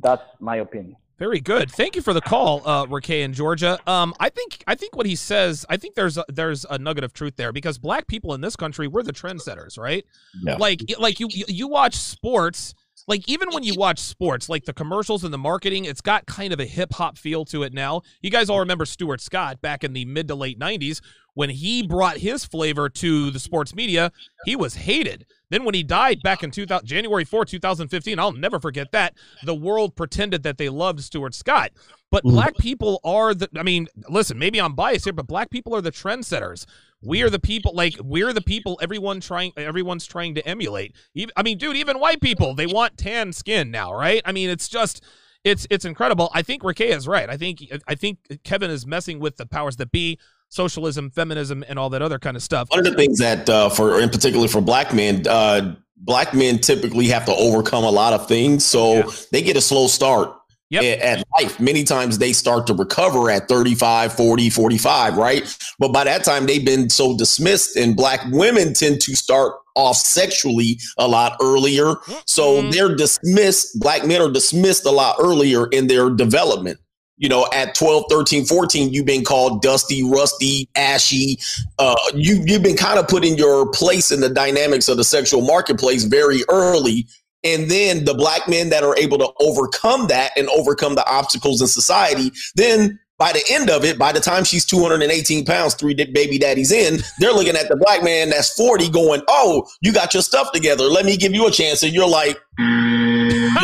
That's 0.00 0.22
my 0.38 0.56
opinion. 0.56 0.96
Very 1.18 1.40
good. 1.40 1.70
Thank 1.70 1.94
you 1.94 2.02
for 2.02 2.12
the 2.12 2.20
call, 2.20 2.60
uh, 2.66 2.86
Rickay 2.86 3.22
in 3.22 3.32
Georgia. 3.32 3.78
Um, 3.86 4.14
I 4.18 4.30
think 4.30 4.64
I 4.66 4.74
think 4.74 4.96
what 4.96 5.06
he 5.06 5.14
says, 5.14 5.64
I 5.70 5.76
think 5.76 5.94
there's 5.94 6.18
a, 6.18 6.24
there's 6.28 6.66
a 6.68 6.76
nugget 6.76 7.04
of 7.04 7.12
truth 7.12 7.36
there 7.36 7.52
because 7.52 7.78
black 7.78 8.08
people 8.08 8.34
in 8.34 8.40
this 8.40 8.56
country, 8.56 8.88
we're 8.88 9.04
the 9.04 9.12
trendsetters, 9.12 9.78
right? 9.78 10.04
Yeah. 10.42 10.56
Like 10.56 10.80
like 10.98 11.20
you 11.20 11.28
you 11.30 11.44
you 11.46 11.68
watch 11.68 11.94
sports, 11.94 12.74
like 13.06 13.28
even 13.28 13.48
when 13.52 13.62
you 13.62 13.74
watch 13.74 13.98
sports, 13.98 14.48
like 14.48 14.64
the 14.64 14.72
commercials 14.72 15.24
and 15.24 15.32
the 15.32 15.38
marketing, 15.38 15.84
it's 15.84 16.00
got 16.00 16.26
kind 16.26 16.52
of 16.52 16.60
a 16.60 16.64
hip 16.64 16.92
hop 16.92 17.18
feel 17.18 17.44
to 17.46 17.62
it 17.62 17.72
now. 17.72 18.02
You 18.22 18.30
guys 18.30 18.48
all 18.48 18.60
remember 18.60 18.84
Stuart 18.84 19.20
Scott 19.20 19.60
back 19.60 19.84
in 19.84 19.92
the 19.92 20.04
mid 20.04 20.28
to 20.28 20.34
late 20.34 20.58
'90s 20.58 21.00
when 21.34 21.50
he 21.50 21.86
brought 21.86 22.16
his 22.16 22.44
flavor 22.44 22.88
to 22.88 23.30
the 23.30 23.38
sports 23.38 23.74
media. 23.74 24.10
He 24.44 24.56
was 24.56 24.74
hated. 24.74 25.26
Then 25.50 25.64
when 25.64 25.74
he 25.74 25.82
died 25.82 26.20
back 26.22 26.42
in 26.42 26.50
2000, 26.50 26.86
January 26.86 27.24
4, 27.24 27.44
2015, 27.44 28.18
I'll 28.18 28.32
never 28.32 28.58
forget 28.58 28.90
that. 28.92 29.14
The 29.44 29.54
world 29.54 29.94
pretended 29.94 30.42
that 30.44 30.58
they 30.58 30.68
loved 30.68 31.00
Stuart 31.00 31.34
Scott. 31.34 31.70
But 32.10 32.22
black 32.22 32.56
people 32.58 33.00
are 33.04 33.34
the 33.34 33.48
I 33.56 33.64
mean, 33.64 33.88
listen, 34.08 34.38
maybe 34.38 34.60
I'm 34.60 34.74
biased 34.74 35.04
here, 35.04 35.12
but 35.12 35.26
black 35.26 35.50
people 35.50 35.74
are 35.74 35.80
the 35.80 35.92
trendsetters. 35.92 36.64
We 37.04 37.22
are 37.22 37.30
the 37.30 37.38
people 37.38 37.72
like 37.74 37.94
we're 38.02 38.32
the 38.32 38.40
people 38.40 38.78
everyone 38.82 39.20
trying 39.20 39.52
everyone's 39.56 40.06
trying 40.06 40.34
to 40.36 40.46
emulate. 40.46 40.94
Even, 41.14 41.32
I 41.36 41.42
mean, 41.42 41.58
dude, 41.58 41.76
even 41.76 41.98
white 41.98 42.20
people, 42.20 42.54
they 42.54 42.66
want 42.66 42.96
tan 42.96 43.32
skin 43.32 43.70
now, 43.70 43.94
right? 43.94 44.22
I 44.24 44.32
mean, 44.32 44.50
it's 44.50 44.68
just 44.68 45.02
it's 45.44 45.66
it's 45.70 45.84
incredible. 45.84 46.30
I 46.34 46.42
think 46.42 46.62
Rickay 46.62 46.90
is 46.90 47.06
right. 47.06 47.28
I 47.28 47.36
think 47.36 47.62
I 47.86 47.94
think 47.94 48.18
Kevin 48.44 48.70
is 48.70 48.86
messing 48.86 49.20
with 49.20 49.36
the 49.36 49.46
powers 49.46 49.76
that 49.76 49.90
be, 49.90 50.18
socialism, 50.48 51.10
feminism, 51.10 51.64
and 51.68 51.78
all 51.78 51.90
that 51.90 52.02
other 52.02 52.18
kind 52.18 52.36
of 52.36 52.42
stuff. 52.42 52.68
One 52.70 52.80
of 52.80 52.86
the 52.86 52.94
things 52.94 53.18
that, 53.18 53.48
uh, 53.48 53.68
for 53.68 54.00
in 54.00 54.08
particular 54.08 54.48
for 54.48 54.60
black 54.60 54.94
men, 54.94 55.26
uh, 55.28 55.76
black 55.96 56.32
men 56.32 56.58
typically 56.58 57.06
have 57.08 57.26
to 57.26 57.34
overcome 57.34 57.84
a 57.84 57.90
lot 57.90 58.12
of 58.12 58.26
things, 58.26 58.64
so 58.64 59.02
they 59.32 59.42
get 59.42 59.56
a 59.56 59.60
slow 59.60 59.86
start 59.86 60.34
a- 60.82 60.98
at 60.98 61.24
life. 61.38 61.58
Many 61.60 61.84
times 61.84 62.18
they 62.18 62.32
start 62.32 62.66
to 62.68 62.74
recover 62.74 63.30
at 63.30 63.48
35, 63.48 64.14
40, 64.14 64.50
45, 64.50 65.16
right? 65.16 65.56
But 65.78 65.92
by 65.92 66.04
that 66.04 66.24
time, 66.24 66.46
they've 66.46 66.64
been 66.64 66.90
so 66.90 67.16
dismissed, 67.16 67.76
and 67.76 67.96
black 67.96 68.20
women 68.30 68.74
tend 68.74 69.00
to 69.02 69.14
start 69.14 69.54
off 69.76 69.96
sexually 69.96 70.78
a 70.98 71.08
lot 71.08 71.36
earlier. 71.42 71.94
So 72.26 72.62
they're 72.70 72.94
dismissed, 72.94 73.80
black 73.80 74.06
men 74.06 74.22
are 74.22 74.30
dismissed 74.30 74.86
a 74.86 74.90
lot 74.90 75.16
earlier 75.18 75.66
in 75.66 75.88
their 75.88 76.10
development 76.10 76.78
you 77.16 77.28
know, 77.28 77.46
at 77.52 77.74
12, 77.74 78.06
13, 78.10 78.44
14, 78.44 78.92
you've 78.92 79.06
been 79.06 79.24
called 79.24 79.62
dusty, 79.62 80.02
rusty, 80.02 80.68
ashy. 80.74 81.38
Uh, 81.78 81.94
you, 82.12 82.42
you've 82.44 82.62
been 82.62 82.76
kind 82.76 82.98
of 82.98 83.06
put 83.06 83.24
in 83.24 83.36
your 83.36 83.70
place 83.70 84.10
in 84.10 84.20
the 84.20 84.28
dynamics 84.28 84.88
of 84.88 84.96
the 84.96 85.04
sexual 85.04 85.40
marketplace 85.40 86.04
very 86.04 86.42
early. 86.48 87.06
And 87.44 87.70
then 87.70 88.04
the 88.04 88.14
black 88.14 88.48
men 88.48 88.70
that 88.70 88.82
are 88.82 88.96
able 88.96 89.18
to 89.18 89.30
overcome 89.40 90.08
that 90.08 90.32
and 90.36 90.48
overcome 90.48 90.94
the 90.94 91.06
obstacles 91.08 91.60
in 91.60 91.66
society, 91.66 92.32
then 92.54 92.98
by 93.18 93.32
the 93.32 93.44
end 93.50 93.70
of 93.70 93.84
it, 93.84 93.98
by 93.98 94.12
the 94.12 94.20
time 94.20 94.44
she's 94.44 94.64
218 94.64 95.44
pounds, 95.44 95.74
three 95.74 95.94
baby 95.94 96.38
daddies 96.38 96.72
in, 96.72 96.98
they're 97.20 97.32
looking 97.32 97.54
at 97.54 97.68
the 97.68 97.76
black 97.76 98.02
man 98.02 98.30
that's 98.30 98.52
40 98.54 98.90
going, 98.90 99.22
Oh, 99.28 99.66
you 99.82 99.92
got 99.92 100.14
your 100.14 100.22
stuff 100.22 100.50
together. 100.52 100.84
Let 100.84 101.04
me 101.04 101.16
give 101.16 101.32
you 101.32 101.46
a 101.46 101.50
chance. 101.50 101.82
And 101.82 101.92
you're 101.92 102.08
like, 102.08 102.40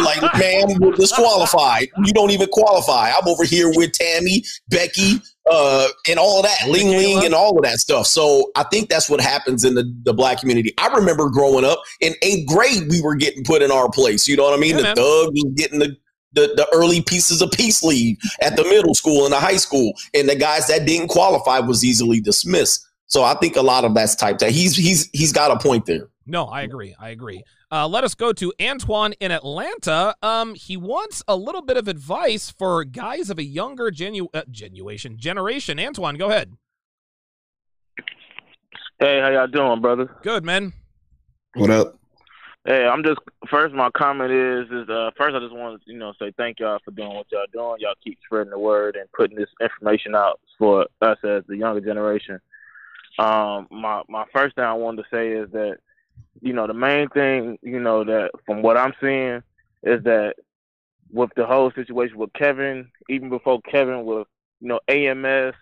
you're 0.00 0.22
like, 0.22 0.38
man, 0.38 0.70
you're 0.80 0.92
disqualified. 0.92 1.88
You 2.04 2.12
don't 2.12 2.30
even 2.30 2.48
qualify. 2.48 3.10
I'm 3.10 3.26
over 3.26 3.44
here 3.44 3.68
with 3.68 3.92
Tammy, 3.92 4.44
Becky, 4.68 5.20
uh, 5.50 5.88
and 6.08 6.18
all 6.18 6.38
of 6.38 6.44
that, 6.44 6.68
Ling 6.68 6.88
Ling, 6.88 7.24
and 7.24 7.34
all 7.34 7.56
of 7.56 7.64
that 7.64 7.78
stuff. 7.78 8.06
So 8.06 8.50
I 8.56 8.64
think 8.64 8.88
that's 8.88 9.10
what 9.10 9.20
happens 9.20 9.64
in 9.64 9.74
the, 9.74 9.92
the 10.04 10.12
black 10.12 10.40
community. 10.40 10.72
I 10.78 10.88
remember 10.88 11.28
growing 11.28 11.64
up 11.64 11.82
in 12.00 12.14
eighth 12.22 12.48
grade, 12.48 12.88
we 12.88 13.00
were 13.00 13.14
getting 13.14 13.44
put 13.44 13.62
in 13.62 13.70
our 13.70 13.90
place. 13.90 14.28
You 14.28 14.36
know 14.36 14.44
what 14.44 14.54
I 14.54 14.60
mean? 14.60 14.76
Yeah, 14.76 14.76
the 14.76 14.82
man. 14.82 14.96
thug 14.96 15.32
was 15.32 15.52
getting 15.56 15.78
the 15.78 15.96
the, 16.32 16.52
the 16.56 16.68
early 16.72 17.02
pieces 17.02 17.42
of 17.42 17.50
peace 17.50 17.82
leave 17.82 18.16
at 18.40 18.54
the 18.54 18.62
middle 18.62 18.94
school 18.94 19.24
and 19.24 19.32
the 19.32 19.40
high 19.40 19.56
school, 19.56 19.92
and 20.14 20.28
the 20.28 20.36
guys 20.36 20.68
that 20.68 20.86
didn't 20.86 21.08
qualify 21.08 21.58
was 21.58 21.84
easily 21.84 22.20
dismissed. 22.20 22.86
So 23.10 23.24
I 23.24 23.34
think 23.34 23.56
a 23.56 23.62
lot 23.62 23.84
of 23.84 23.92
that's 23.92 24.14
typed 24.14 24.38
that 24.38 24.52
he's 24.52 24.76
he's 24.76 25.10
he's 25.12 25.32
got 25.32 25.50
a 25.50 25.58
point 25.58 25.84
there. 25.84 26.08
No, 26.26 26.46
I 26.46 26.62
agree. 26.62 26.94
I 27.00 27.08
agree. 27.08 27.42
Uh, 27.72 27.88
let 27.88 28.04
us 28.04 28.14
go 28.14 28.32
to 28.32 28.52
Antoine 28.62 29.14
in 29.14 29.32
Atlanta. 29.32 30.14
Um, 30.22 30.54
he 30.54 30.76
wants 30.76 31.20
a 31.26 31.34
little 31.34 31.62
bit 31.62 31.76
of 31.76 31.88
advice 31.88 32.50
for 32.50 32.84
guys 32.84 33.28
of 33.28 33.38
a 33.38 33.42
younger 33.42 33.90
genu- 33.90 34.28
uh, 34.32 34.42
genuation 34.48 35.16
generation. 35.16 35.80
Antoine, 35.80 36.16
go 36.16 36.30
ahead. 36.30 36.52
Hey, 39.00 39.20
how 39.20 39.30
y'all 39.30 39.48
doing, 39.48 39.80
brother? 39.80 40.08
Good, 40.22 40.44
man. 40.44 40.72
What 41.54 41.70
up? 41.70 41.98
Hey, 42.64 42.86
I'm 42.86 43.02
just 43.02 43.18
first. 43.50 43.74
My 43.74 43.90
comment 43.90 44.30
is 44.30 44.66
is 44.70 44.88
uh 44.88 45.10
first. 45.18 45.34
I 45.34 45.40
just 45.40 45.54
want 45.54 45.82
to 45.84 45.92
you 45.92 45.98
know 45.98 46.12
say 46.20 46.32
thank 46.36 46.60
y'all 46.60 46.78
for 46.84 46.92
doing 46.92 47.14
what 47.14 47.26
y'all 47.32 47.46
doing. 47.52 47.80
Y'all 47.80 47.94
keep 48.04 48.18
spreading 48.24 48.50
the 48.50 48.58
word 48.58 48.94
and 48.94 49.10
putting 49.10 49.36
this 49.36 49.48
information 49.60 50.14
out 50.14 50.38
for 50.58 50.86
us 51.00 51.18
as 51.24 51.42
the 51.48 51.56
younger 51.56 51.80
generation. 51.80 52.38
Um, 53.20 53.68
my 53.70 54.02
my 54.08 54.24
first 54.32 54.54
thing 54.54 54.64
I 54.64 54.72
wanted 54.72 55.02
to 55.02 55.08
say 55.10 55.32
is 55.32 55.50
that 55.50 55.76
you 56.40 56.54
know 56.54 56.66
the 56.66 56.74
main 56.74 57.08
thing 57.10 57.58
you 57.62 57.78
know 57.78 58.02
that 58.02 58.30
from 58.46 58.62
what 58.62 58.78
I'm 58.78 58.94
seeing 58.98 59.42
is 59.82 60.02
that 60.04 60.36
with 61.12 61.30
the 61.36 61.44
whole 61.44 61.70
situation 61.72 62.16
with 62.16 62.32
Kevin, 62.32 62.90
even 63.10 63.28
before 63.28 63.60
Kevin 63.70 64.06
with 64.06 64.26
you 64.60 64.68
know 64.68 64.80
AMS 64.88 65.54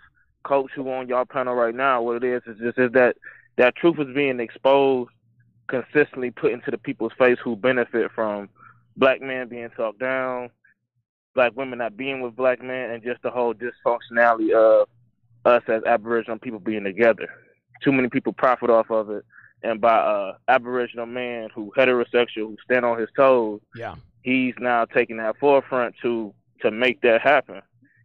coach 0.45 0.71
who 0.77 0.89
on 0.89 1.09
y'all 1.09 1.25
panel 1.25 1.55
right 1.55 1.75
now, 1.75 2.01
what 2.01 2.23
it 2.23 2.25
is 2.25 2.43
is 2.47 2.61
just 2.61 2.79
is 2.79 2.93
that 2.93 3.17
that 3.57 3.75
truth 3.75 3.99
is 3.99 4.15
being 4.15 4.39
exposed 4.39 5.11
consistently 5.67 6.31
put 6.31 6.53
into 6.53 6.71
the 6.71 6.79
people's 6.79 7.13
face 7.19 7.39
who 7.43 7.57
benefit 7.57 8.11
from 8.15 8.49
black 8.97 9.21
men 9.21 9.49
being 9.49 9.69
talked 9.71 9.99
down, 9.99 10.49
black 11.35 11.53
women 11.57 11.81
not 11.81 11.97
being 11.97 12.21
with 12.21 12.37
black 12.37 12.63
men, 12.63 12.91
and 12.91 13.03
just 13.03 13.21
the 13.23 13.31
whole 13.31 13.53
dysfunctionality 13.53 14.53
of 14.53 14.89
us 15.45 15.63
as 15.67 15.83
Aboriginal 15.85 16.39
people 16.39 16.61
being 16.61 16.85
together. 16.85 17.29
Too 17.83 17.93
many 17.93 18.09
people 18.09 18.33
profit 18.33 18.71
off 18.71 18.91
of 18.91 19.11
it, 19.11 19.25
and 19.63 19.81
by 19.81 19.97
a 19.99 20.33
Aboriginal 20.53 21.07
man 21.07 21.49
who 21.55 21.73
heterosexual 21.77 22.37
who 22.49 22.57
stand 22.65 22.85
on 22.85 22.99
his 22.99 23.09
toes, 23.17 23.61
Yeah. 23.75 23.95
he's 24.23 24.55
now 24.59 24.85
taking 24.85 25.17
that 25.19 25.37
forefront 25.39 25.95
to 26.03 26.35
to 26.63 26.71
make 26.71 27.01
that 27.03 27.21
happen 27.21 27.63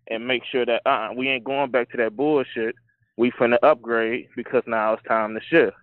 and 0.08 0.28
make 0.28 0.44
sure 0.46 0.66
that 0.66 0.82
uh 0.86 1.10
we 1.16 1.30
ain't 1.30 1.44
going 1.44 1.72
back 1.72 1.90
to 1.92 1.98
that 1.98 2.16
bullshit. 2.16 2.76
We 3.18 3.32
finna 3.32 3.58
upgrade 3.62 4.30
because 4.36 4.64
now 4.66 4.94
it's 4.94 5.04
time 5.04 5.34
to 5.36 5.42
shift. 5.42 5.78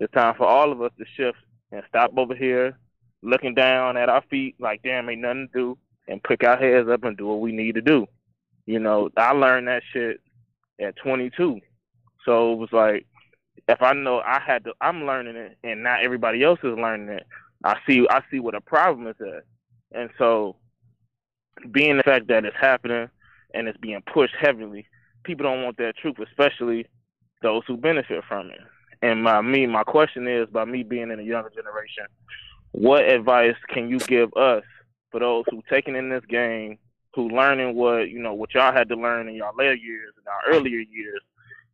It's 0.00 0.12
time 0.12 0.34
for 0.36 0.46
all 0.46 0.72
of 0.72 0.80
us 0.80 0.92
to 0.98 1.04
shift 1.16 1.38
and 1.72 1.82
stop 1.88 2.10
over 2.16 2.34
here 2.34 2.78
looking 3.22 3.54
down 3.54 3.96
at 3.98 4.08
our 4.08 4.22
feet 4.30 4.54
like 4.58 4.82
damn 4.82 5.08
ain't 5.10 5.20
nothing 5.20 5.48
to 5.52 5.58
do 5.58 5.78
and 6.08 6.22
pick 6.22 6.42
our 6.42 6.56
heads 6.56 6.88
up 6.88 7.04
and 7.04 7.16
do 7.18 7.26
what 7.26 7.40
we 7.40 7.52
need 7.52 7.74
to 7.74 7.82
do. 7.82 8.06
You 8.66 8.78
know, 8.78 9.10
I 9.16 9.32
learned 9.32 9.68
that 9.68 9.82
shit 9.92 10.20
at 10.80 10.96
22. 10.96 11.60
So 12.24 12.52
it 12.52 12.56
was 12.56 12.72
like 12.72 13.06
if 13.70 13.82
I 13.82 13.92
know 13.92 14.20
I 14.20 14.40
had 14.40 14.64
to 14.64 14.72
I'm 14.80 15.04
learning 15.04 15.36
it 15.36 15.58
and 15.62 15.82
not 15.82 16.02
everybody 16.02 16.42
else 16.42 16.58
is 16.62 16.78
learning 16.78 17.08
it, 17.08 17.26
I 17.64 17.76
see 17.86 18.06
I 18.10 18.22
see 18.30 18.40
what 18.40 18.54
a 18.54 18.60
problem 18.60 19.06
is 19.06 19.16
at. 19.20 19.44
And 19.92 20.10
so 20.18 20.56
being 21.70 21.96
the 21.96 22.02
fact 22.02 22.28
that 22.28 22.44
it's 22.44 22.56
happening 22.58 23.08
and 23.54 23.68
it's 23.68 23.78
being 23.78 24.02
pushed 24.12 24.34
heavily, 24.38 24.86
people 25.24 25.44
don't 25.44 25.62
want 25.62 25.76
that 25.78 25.96
truth, 25.96 26.16
especially 26.18 26.86
those 27.42 27.62
who 27.66 27.76
benefit 27.76 28.24
from 28.28 28.50
it. 28.50 28.60
And 29.02 29.22
my 29.22 29.40
me, 29.40 29.66
my 29.66 29.82
question 29.82 30.28
is, 30.28 30.48
by 30.50 30.64
me 30.64 30.82
being 30.82 31.10
in 31.10 31.20
a 31.20 31.22
younger 31.22 31.50
generation, 31.50 32.04
what 32.72 33.04
advice 33.04 33.56
can 33.68 33.88
you 33.88 33.98
give 33.98 34.32
us 34.34 34.62
for 35.10 35.20
those 35.20 35.44
who 35.50 35.62
taking 35.70 35.96
in 35.96 36.10
this 36.10 36.24
game, 36.28 36.78
who 37.14 37.28
learning 37.28 37.74
what 37.74 38.10
you 38.10 38.18
know 38.20 38.34
what 38.34 38.54
y'all 38.54 38.72
had 38.72 38.88
to 38.88 38.96
learn 38.96 39.28
in 39.28 39.34
y'all 39.34 39.56
later 39.56 39.74
years 39.74 40.12
and 40.16 40.26
our 40.28 40.54
earlier 40.54 40.80
years, 40.80 41.20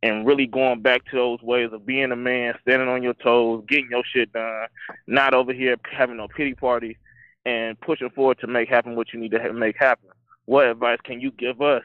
and 0.03 0.25
really 0.25 0.45
going 0.45 0.81
back 0.81 1.03
to 1.05 1.15
those 1.15 1.41
ways 1.41 1.69
of 1.73 1.85
being 1.85 2.11
a 2.11 2.15
man, 2.15 2.53
standing 2.61 2.87
on 2.87 3.03
your 3.03 3.15
toes, 3.15 3.63
getting 3.67 3.89
your 3.89 4.03
shit 4.03 4.31
done, 4.31 4.67
not 5.07 5.33
over 5.33 5.53
here 5.53 5.75
having 5.91 6.17
no 6.17 6.27
pity 6.27 6.53
party, 6.53 6.97
and 7.45 7.79
pushing 7.79 8.09
forward 8.11 8.39
to 8.39 8.47
make 8.47 8.69
happen 8.69 8.95
what 8.95 9.13
you 9.13 9.19
need 9.19 9.31
to 9.31 9.53
make 9.53 9.77
happen. 9.77 10.09
What 10.45 10.67
advice 10.67 10.99
can 11.03 11.19
you 11.19 11.31
give 11.31 11.61
us 11.61 11.83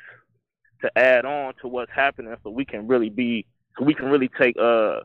to 0.82 0.98
add 0.98 1.24
on 1.24 1.54
to 1.62 1.68
what's 1.68 1.92
happening 1.92 2.34
so 2.42 2.50
we 2.50 2.64
can 2.64 2.86
really 2.86 3.10
be, 3.10 3.46
so 3.78 3.84
we 3.84 3.94
can 3.94 4.06
really 4.06 4.30
take 4.38 4.56
uh, 4.58 5.00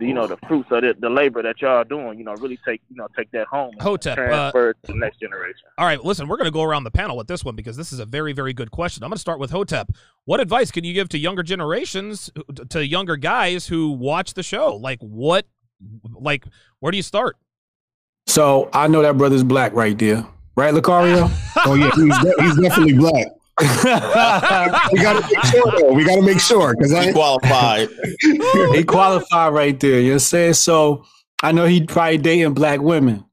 you 0.00 0.14
know, 0.14 0.26
the 0.26 0.36
fruits 0.48 0.68
of 0.72 0.82
the, 0.82 0.94
the 0.98 1.08
labor 1.08 1.42
that 1.42 1.60
y'all 1.60 1.84
doing, 1.84 2.18
you 2.18 2.24
know, 2.24 2.34
really 2.34 2.58
take, 2.66 2.80
you 2.90 2.96
know, 2.96 3.06
take 3.16 3.30
that 3.30 3.46
home 3.46 3.70
and 3.72 3.82
Hotep, 3.82 4.18
uh, 4.18 4.26
transfer 4.26 4.70
it 4.70 4.76
to 4.84 4.92
the 4.92 4.98
next 4.98 5.20
generation. 5.20 5.62
All 5.78 5.86
right, 5.86 6.02
listen, 6.04 6.26
we're 6.26 6.36
going 6.36 6.46
to 6.46 6.52
go 6.52 6.62
around 6.62 6.84
the 6.84 6.90
panel 6.90 7.16
with 7.16 7.28
this 7.28 7.44
one 7.44 7.54
because 7.54 7.76
this 7.76 7.92
is 7.92 8.00
a 8.00 8.04
very, 8.04 8.32
very 8.32 8.52
good 8.52 8.70
question. 8.70 9.04
I'm 9.04 9.10
going 9.10 9.16
to 9.16 9.20
start 9.20 9.38
with 9.38 9.50
Hotep. 9.50 9.92
What 10.24 10.40
advice 10.40 10.72
can 10.72 10.82
you 10.82 10.92
give 10.92 11.08
to 11.10 11.18
younger 11.18 11.44
generations, 11.44 12.30
to 12.70 12.84
younger 12.84 13.16
guys 13.16 13.68
who 13.68 13.92
watch 13.92 14.34
the 14.34 14.42
show? 14.42 14.76
Like, 14.76 14.98
what, 15.00 15.46
like, 16.12 16.44
where 16.80 16.90
do 16.90 16.96
you 16.96 17.02
start? 17.02 17.36
So 18.26 18.68
I 18.72 18.88
know 18.88 19.02
that 19.02 19.16
brother's 19.16 19.44
black 19.44 19.72
right 19.72 19.96
there, 19.96 20.26
right, 20.56 20.74
Locario? 20.74 21.30
oh 21.64 21.74
yeah, 21.74 21.90
he's, 21.94 22.18
de- 22.18 22.42
he's 22.42 22.56
definitely 22.56 22.94
black. 22.94 23.28
We 23.58 23.66
gotta 25.00 25.26
make 25.32 25.44
sure 25.44 25.72
though. 25.78 25.92
We 25.92 26.04
gotta 26.04 26.22
make 26.22 26.40
sure 26.40 26.74
because 26.74 26.92
I 26.92 27.12
qualified. 27.12 27.88
he 28.74 28.84
qualified 28.84 29.54
right 29.54 29.78
there. 29.80 30.00
You 30.00 30.02
know 30.02 30.08
what 30.08 30.14
I'm 30.14 30.18
saying? 30.18 30.54
So 30.54 31.06
I 31.42 31.52
know 31.52 31.64
he 31.64 31.84
probably 31.84 32.18
dating 32.18 32.52
black 32.52 32.80
women. 32.80 33.24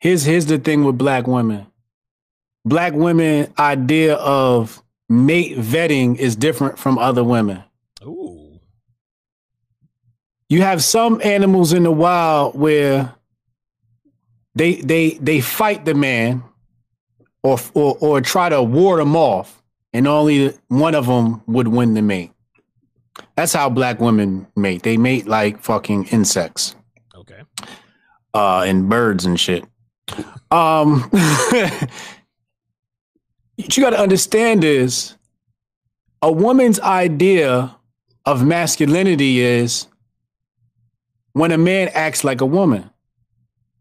Here's 0.00 0.24
here's 0.24 0.46
the 0.46 0.58
thing 0.58 0.84
with 0.84 0.96
black 0.96 1.26
women. 1.26 1.66
Black 2.64 2.94
women 2.94 3.52
idea 3.58 4.14
of 4.14 4.82
mate 5.08 5.58
vetting 5.58 6.16
is 6.16 6.34
different 6.34 6.78
from 6.78 6.98
other 6.98 7.22
women. 7.22 7.62
Ooh. 8.04 8.58
You 10.48 10.62
have 10.62 10.82
some 10.82 11.20
animals 11.22 11.74
in 11.74 11.82
the 11.82 11.92
wild 11.92 12.58
where 12.58 13.14
they 14.54 14.76
they 14.76 15.10
they 15.14 15.42
fight 15.42 15.84
the 15.84 15.94
man 15.94 16.42
or 17.42 17.58
or 17.74 17.96
or 18.00 18.20
try 18.20 18.48
to 18.48 18.62
ward 18.62 19.00
them 19.00 19.16
off, 19.16 19.62
and 19.92 20.06
only 20.06 20.54
one 20.68 20.94
of 20.94 21.06
them 21.06 21.42
would 21.46 21.68
win 21.68 21.94
the 21.94 22.02
mate. 22.02 22.32
That's 23.36 23.52
how 23.52 23.68
black 23.68 24.00
women 24.00 24.46
mate. 24.56 24.82
They 24.82 24.96
mate 24.96 25.26
like 25.26 25.60
fucking 25.60 26.06
insects. 26.06 26.76
Okay. 27.14 27.42
Uh, 28.34 28.64
and 28.66 28.88
birds 28.88 29.24
and 29.24 29.38
shit. 29.38 29.64
Um, 30.50 31.00
what 33.56 33.76
you 33.76 33.82
got 33.82 33.90
to 33.90 33.98
understand 33.98 34.64
is 34.64 35.16
a 36.20 36.30
woman's 36.30 36.80
idea 36.80 37.76
of 38.24 38.44
masculinity 38.44 39.40
is 39.40 39.86
when 41.32 41.52
a 41.52 41.58
man 41.58 41.88
acts 41.94 42.24
like 42.24 42.40
a 42.40 42.46
woman. 42.46 42.90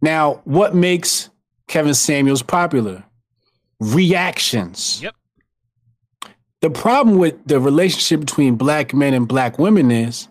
Now, 0.01 0.41
what 0.45 0.73
makes 0.73 1.29
Kevin 1.67 1.93
Samuels 1.93 2.41
popular? 2.41 3.03
Reactions. 3.81 5.01
Yep. 5.01 5.15
The 6.61 6.69
problem 6.69 7.17
with 7.17 7.35
the 7.45 7.59
relationship 7.59 8.19
between 8.19 8.55
black 8.55 8.93
men 8.93 9.13
and 9.15 9.27
black 9.27 9.57
women 9.57 9.89
is 9.89 10.27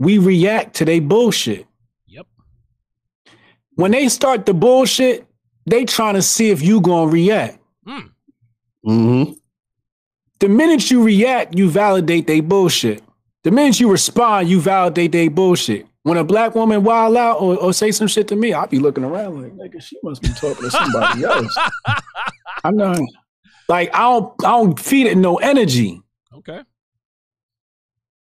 we 0.00 0.18
react 0.18 0.74
to 0.76 0.84
their 0.84 1.00
bullshit. 1.00 1.66
Yep. 2.08 2.26
When 3.76 3.92
they 3.92 4.08
start 4.08 4.44
the 4.44 4.54
bullshit, 4.54 5.24
they 5.66 5.84
trying 5.84 6.14
to 6.14 6.22
see 6.22 6.50
if 6.50 6.60
you 6.62 6.80
gonna 6.80 7.10
react. 7.10 7.58
Mm-hmm. 8.84 9.32
The 10.40 10.48
minute 10.48 10.90
you 10.90 11.02
react, 11.04 11.56
you 11.56 11.70
validate 11.70 12.26
they 12.26 12.40
bullshit. 12.40 13.04
The 13.44 13.50
minute 13.50 13.78
you 13.78 13.90
respond, 13.90 14.48
you 14.48 14.60
validate 14.60 15.12
they 15.12 15.28
bullshit. 15.28 15.86
When 16.02 16.16
a 16.16 16.24
black 16.24 16.54
woman 16.54 16.82
wild 16.82 17.16
out 17.16 17.40
or, 17.40 17.56
or 17.56 17.72
say 17.74 17.90
some 17.92 18.08
shit 18.08 18.28
to 18.28 18.36
me, 18.36 18.54
I'll 18.54 18.66
be 18.66 18.78
looking 18.78 19.04
around 19.04 19.42
like, 19.42 19.52
nigga, 19.52 19.82
she 19.82 19.98
must 20.02 20.22
be 20.22 20.28
talking 20.28 20.64
to 20.64 20.70
somebody 20.70 21.24
else. 21.24 21.56
I'm 22.64 22.76
not 22.76 23.00
like 23.68 23.94
I 23.94 24.00
don't 24.00 24.32
I 24.44 24.50
don't 24.50 24.80
feed 24.80 25.06
it 25.06 25.16
no 25.16 25.36
energy. 25.36 26.00
Okay. 26.34 26.62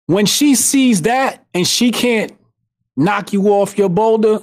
When 0.08 0.26
she 0.26 0.56
sees 0.56 1.02
that 1.04 1.46
and 1.54 1.68
she 1.68 1.92
can't 1.92 2.32
knock 2.96 3.34
you 3.34 3.48
off 3.50 3.78
your 3.78 3.90
boulder, 3.90 4.40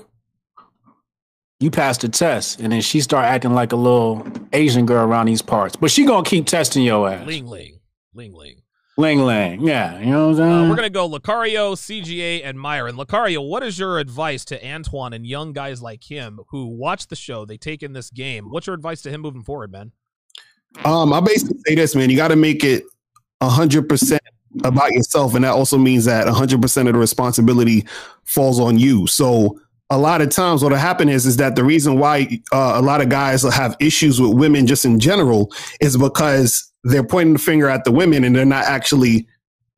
you 1.61 1.71
pass 1.71 1.97
the 1.99 2.09
test. 2.09 2.61
And 2.61 2.73
then 2.73 2.81
she 2.81 3.01
start 3.01 3.25
acting 3.25 3.55
like 3.55 3.73
a 3.73 3.77
little 3.77 4.27
Asian 4.53 4.85
girl 4.85 5.07
around 5.07 5.27
these 5.27 5.43
parts. 5.43 5.77
But 5.77 5.91
she 5.91 6.05
gonna 6.05 6.25
keep 6.25 6.47
testing 6.47 6.83
your 6.83 7.09
ass. 7.09 7.27
Ling 7.27 7.47
Ling. 7.47 7.79
Ling 8.15 8.35
Ling. 8.35 8.62
Ling 8.99 9.21
Lang. 9.21 9.61
Yeah, 9.63 9.99
you 10.01 10.07
know 10.07 10.29
what 10.29 10.31
I'm 10.33 10.37
saying? 10.37 10.53
Uh, 10.53 10.69
we're 10.69 10.77
going 10.77 10.87
to 10.87 10.91
go 10.91 11.09
Locario, 11.09 11.75
CGA, 11.75 12.43
and 12.45 12.61
Myron. 12.61 12.97
Locario, 12.97 13.47
what 13.49 13.63
is 13.63 13.79
your 13.79 13.99
advice 13.99 14.45
to 14.47 14.67
Antoine 14.67 15.15
and 15.15 15.27
young 15.27 15.53
guys 15.53 15.81
like 15.81 16.05
him 16.05 16.41
who 16.49 16.67
watch 16.67 17.07
the 17.07 17.17
show, 17.17 17.47
they 17.47 17.57
take 17.57 17.83
in 17.83 17.95
this 17.95 18.11
game? 18.11 18.51
What's 18.51 18.67
your 18.67 18.75
advice 18.75 19.01
to 19.03 19.11
him 19.11 19.23
moving 19.23 19.43
forward, 19.43 19.73
man? 19.73 19.93
Um, 20.85 21.13
I 21.13 21.21
basically 21.21 21.59
say 21.67 21.75
this, 21.75 21.95
man. 21.95 22.11
You 22.11 22.17
got 22.17 22.29
to 22.29 22.37
make 22.37 22.65
it 22.65 22.85
hundred 23.43 23.89
percent 23.89 24.23
about 24.63 24.93
yourself, 24.93 25.35
and 25.35 25.45
that 25.45 25.53
also 25.53 25.79
means 25.79 26.05
that 26.05 26.29
hundred 26.29 26.61
percent 26.61 26.89
of 26.89 26.95
the 26.95 27.01
responsibility 27.01 27.87
falls 28.25 28.61
on 28.61 28.79
you. 28.79 29.07
So 29.07 29.59
a 29.91 29.99
lot 29.99 30.21
of 30.21 30.31
times, 30.31 30.63
what'll 30.63 30.79
happen 30.79 31.09
is 31.09 31.27
is 31.27 31.37
that 31.39 31.57
the 31.57 31.65
reason 31.65 31.99
why 31.99 32.41
uh, 32.53 32.73
a 32.77 32.83
lot 32.83 33.01
of 33.01 33.09
guys 33.09 33.43
will 33.45 33.51
have 33.51 33.77
issues 33.81 34.21
with 34.21 34.35
women 34.35 34.67
just 34.67 34.85
in 34.85 34.99
general 35.01 35.53
is 35.81 35.97
because 35.97 36.72
they're 36.85 37.05
pointing 37.05 37.35
the 37.35 37.39
finger 37.39 37.69
at 37.69 37.85
the 37.85 37.93
women 37.93 38.25
and 38.25 38.35
they're 38.35 38.45
not 38.45 38.65
actually 38.65 39.27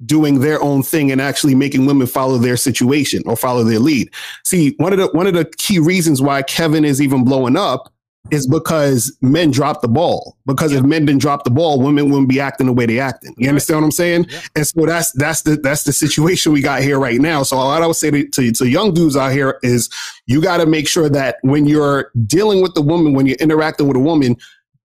doing 0.04 0.40
their 0.40 0.60
own 0.62 0.82
thing 0.82 1.12
and 1.12 1.20
actually 1.20 1.54
making 1.54 1.86
women 1.86 2.06
follow 2.06 2.38
their 2.38 2.56
situation 2.56 3.22
or 3.26 3.36
follow 3.36 3.64
their 3.64 3.78
lead. 3.78 4.10
See, 4.44 4.74
one 4.78 4.92
of 4.92 4.98
the 4.98 5.06
one 5.08 5.26
of 5.26 5.34
the 5.34 5.44
key 5.56 5.78
reasons 5.78 6.20
why 6.20 6.42
Kevin 6.42 6.84
is 6.84 7.00
even 7.00 7.24
blowing 7.24 7.56
up 7.56 7.92
is 8.30 8.46
because 8.46 9.14
men 9.20 9.50
drop 9.50 9.82
the 9.82 9.88
ball. 9.88 10.36
Because 10.46 10.72
if 10.72 10.82
men 10.82 11.04
didn't 11.04 11.20
drop 11.20 11.44
the 11.44 11.50
ball, 11.50 11.80
women 11.80 12.08
wouldn't 12.08 12.28
be 12.28 12.40
acting 12.40 12.66
the 12.66 12.72
way 12.72 12.86
they 12.86 12.98
acting. 12.98 13.34
You 13.36 13.48
understand 13.48 13.80
what 13.80 13.84
I'm 13.84 13.92
saying? 13.92 14.26
And 14.56 14.66
so 14.66 14.86
that's 14.86 15.12
that's 15.12 15.42
the 15.42 15.56
that's 15.56 15.84
the 15.84 15.92
situation 15.92 16.52
we 16.52 16.62
got 16.62 16.82
here 16.82 16.98
right 16.98 17.20
now. 17.20 17.42
So 17.42 17.56
what 17.56 17.82
I 17.82 17.86
would 17.86 17.96
say 17.96 18.10
to, 18.10 18.26
to, 18.26 18.52
to 18.52 18.68
young 18.68 18.94
dudes 18.94 19.16
out 19.16 19.32
here 19.32 19.58
is 19.62 19.90
you 20.26 20.40
got 20.40 20.58
to 20.58 20.66
make 20.66 20.88
sure 20.88 21.08
that 21.10 21.36
when 21.42 21.66
you're 21.66 22.10
dealing 22.26 22.62
with 22.62 22.74
the 22.74 22.82
woman, 22.82 23.12
when 23.12 23.26
you're 23.26 23.36
interacting 23.36 23.88
with 23.88 23.96
a 23.96 24.00
woman, 24.00 24.36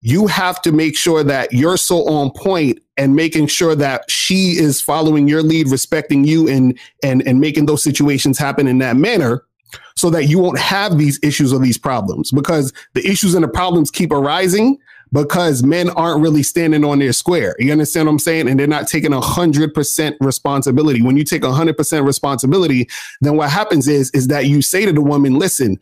you 0.07 0.25
have 0.25 0.61
to 0.61 0.71
make 0.71 0.95
sure 0.95 1.21
that 1.21 1.51
you're 1.51 1.75
so 1.75 2.07
on 2.07 2.31
point 2.31 2.79
and 2.95 3.13
making 3.13 3.45
sure 3.45 3.75
that 3.75 4.09
she 4.09 4.51
is 4.57 4.79
following 4.79 5.27
your 5.27 5.43
lead, 5.43 5.67
respecting 5.67 6.23
you 6.23 6.47
and 6.47 6.79
and 7.03 7.27
and 7.27 7.41
making 7.41 7.65
those 7.65 7.84
situations 7.84 8.38
happen 8.38 8.69
in 8.69 8.77
that 8.77 8.95
manner 8.95 9.43
so 9.97 10.09
that 10.09 10.23
you 10.23 10.39
won't 10.39 10.57
have 10.57 10.97
these 10.97 11.19
issues 11.23 11.51
or 11.51 11.59
these 11.59 11.77
problems 11.77 12.31
because 12.31 12.71
the 12.93 13.05
issues 13.05 13.34
and 13.34 13.43
the 13.43 13.49
problems 13.49 13.91
keep 13.91 14.13
arising 14.13 14.77
because 15.11 15.61
men 15.61 15.89
aren't 15.89 16.21
really 16.21 16.43
standing 16.43 16.85
on 16.85 16.99
their 16.99 17.11
square. 17.11 17.53
You 17.59 17.73
understand 17.73 18.07
what 18.07 18.13
I'm 18.13 18.19
saying? 18.19 18.47
And 18.47 18.57
they're 18.57 18.65
not 18.65 18.88
taking 18.88 19.11
a 19.11 19.19
hundred 19.19 19.73
percent 19.73 20.15
responsibility. 20.21 21.01
When 21.01 21.17
you 21.17 21.25
take 21.25 21.43
a 21.43 21.51
hundred 21.51 21.75
percent 21.75 22.05
responsibility, 22.05 22.88
then 23.19 23.35
what 23.35 23.49
happens 23.49 23.89
is, 23.89 24.09
is 24.11 24.27
that 24.27 24.45
you 24.45 24.61
say 24.61 24.85
to 24.85 24.93
the 24.93 25.01
woman, 25.01 25.38
listen, 25.38 25.77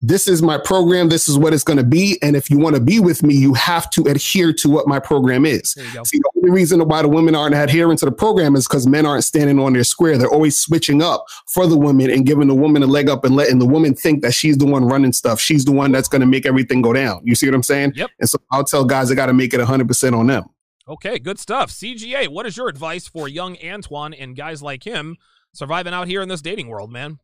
this 0.00 0.28
is 0.28 0.42
my 0.42 0.58
program. 0.58 1.08
This 1.08 1.28
is 1.28 1.36
what 1.36 1.52
it's 1.52 1.64
going 1.64 1.76
to 1.76 1.84
be. 1.84 2.18
And 2.22 2.36
if 2.36 2.50
you 2.50 2.58
want 2.58 2.76
to 2.76 2.80
be 2.80 3.00
with 3.00 3.24
me, 3.24 3.34
you 3.34 3.52
have 3.54 3.90
to 3.90 4.04
adhere 4.04 4.52
to 4.52 4.68
what 4.68 4.86
my 4.86 5.00
program 5.00 5.44
is. 5.44 5.72
See, 5.72 5.82
the 5.82 6.30
only 6.36 6.50
reason 6.50 6.80
why 6.86 7.02
the 7.02 7.08
women 7.08 7.34
aren't 7.34 7.54
adhering 7.54 7.96
to 7.98 8.04
the 8.04 8.12
program 8.12 8.54
is 8.54 8.68
because 8.68 8.86
men 8.86 9.06
aren't 9.06 9.24
standing 9.24 9.58
on 9.58 9.72
their 9.72 9.82
square. 9.82 10.16
They're 10.16 10.30
always 10.30 10.56
switching 10.56 11.02
up 11.02 11.26
for 11.48 11.66
the 11.66 11.76
women 11.76 12.10
and 12.10 12.24
giving 12.24 12.46
the 12.46 12.54
woman 12.54 12.82
a 12.84 12.86
leg 12.86 13.08
up 13.08 13.24
and 13.24 13.34
letting 13.34 13.58
the 13.58 13.66
woman 13.66 13.94
think 13.94 14.22
that 14.22 14.34
she's 14.34 14.56
the 14.56 14.66
one 14.66 14.84
running 14.84 15.12
stuff. 15.12 15.40
She's 15.40 15.64
the 15.64 15.72
one 15.72 15.90
that's 15.90 16.08
going 16.08 16.20
to 16.20 16.26
make 16.26 16.46
everything 16.46 16.80
go 16.80 16.92
down. 16.92 17.20
You 17.24 17.34
see 17.34 17.48
what 17.48 17.54
I'm 17.54 17.64
saying? 17.64 17.94
Yep. 17.96 18.10
And 18.20 18.28
so 18.28 18.38
I'll 18.52 18.64
tell 18.64 18.84
guys 18.84 19.10
I 19.10 19.16
got 19.16 19.26
to 19.26 19.32
make 19.32 19.52
it 19.52 19.60
100% 19.60 20.16
on 20.16 20.28
them. 20.28 20.44
Okay, 20.86 21.18
good 21.18 21.40
stuff. 21.40 21.70
CGA, 21.70 22.28
what 22.28 22.46
is 22.46 22.56
your 22.56 22.68
advice 22.68 23.08
for 23.08 23.28
young 23.28 23.56
Antoine 23.62 24.14
and 24.14 24.36
guys 24.36 24.62
like 24.62 24.84
him 24.84 25.16
surviving 25.52 25.92
out 25.92 26.06
here 26.06 26.22
in 26.22 26.28
this 26.28 26.40
dating 26.40 26.68
world, 26.68 26.90
man? 26.92 27.18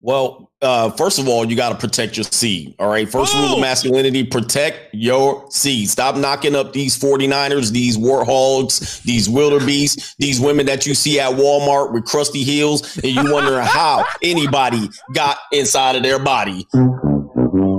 Well, 0.00 0.52
uh, 0.62 0.90
first 0.90 1.18
of 1.18 1.28
all, 1.28 1.44
you 1.44 1.56
got 1.56 1.70
to 1.70 1.74
protect 1.74 2.16
your 2.16 2.24
seed. 2.24 2.74
All 2.78 2.88
right. 2.88 3.08
First 3.08 3.34
rule 3.34 3.54
of 3.54 3.60
masculinity 3.60 4.24
protect 4.24 4.94
your 4.94 5.50
seed. 5.50 5.88
Stop 5.90 6.16
knocking 6.16 6.54
up 6.54 6.72
these 6.72 6.96
49ers, 6.96 7.72
these 7.72 7.98
warthogs, 7.98 9.02
these 9.02 9.28
wildebeests, 9.28 10.14
these 10.18 10.40
women 10.40 10.66
that 10.66 10.86
you 10.86 10.94
see 10.94 11.18
at 11.18 11.32
Walmart 11.32 11.92
with 11.92 12.04
crusty 12.04 12.44
heels, 12.44 12.96
and 12.98 13.06
you 13.06 13.32
wonder 13.32 13.60
how 13.60 14.04
anybody 14.22 14.88
got 15.14 15.38
inside 15.52 15.96
of 15.96 16.04
their 16.04 16.20
body. 16.20 16.66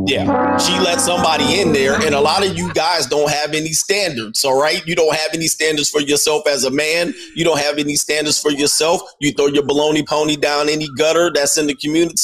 Yeah, 0.09 0.57
she 0.57 0.71
let 0.79 0.99
somebody 0.99 1.61
in 1.61 1.71
there, 1.71 1.93
and 1.93 2.15
a 2.15 2.19
lot 2.19 2.43
of 2.43 2.57
you 2.57 2.73
guys 2.73 3.05
don't 3.05 3.29
have 3.29 3.53
any 3.53 3.73
standards. 3.73 4.43
All 4.43 4.59
right, 4.59 4.83
you 4.87 4.95
don't 4.95 5.15
have 5.15 5.35
any 5.35 5.45
standards 5.45 5.87
for 5.87 6.01
yourself 6.01 6.47
as 6.47 6.63
a 6.63 6.71
man. 6.71 7.13
You 7.35 7.45
don't 7.45 7.59
have 7.59 7.77
any 7.77 7.93
standards 7.93 8.41
for 8.41 8.49
yourself. 8.49 9.03
You 9.19 9.31
throw 9.31 9.45
your 9.45 9.61
baloney 9.61 10.07
pony 10.07 10.35
down 10.35 10.67
any 10.67 10.87
gutter 10.97 11.29
that's 11.31 11.59
in 11.59 11.67
the 11.67 11.75
community, 11.75 12.17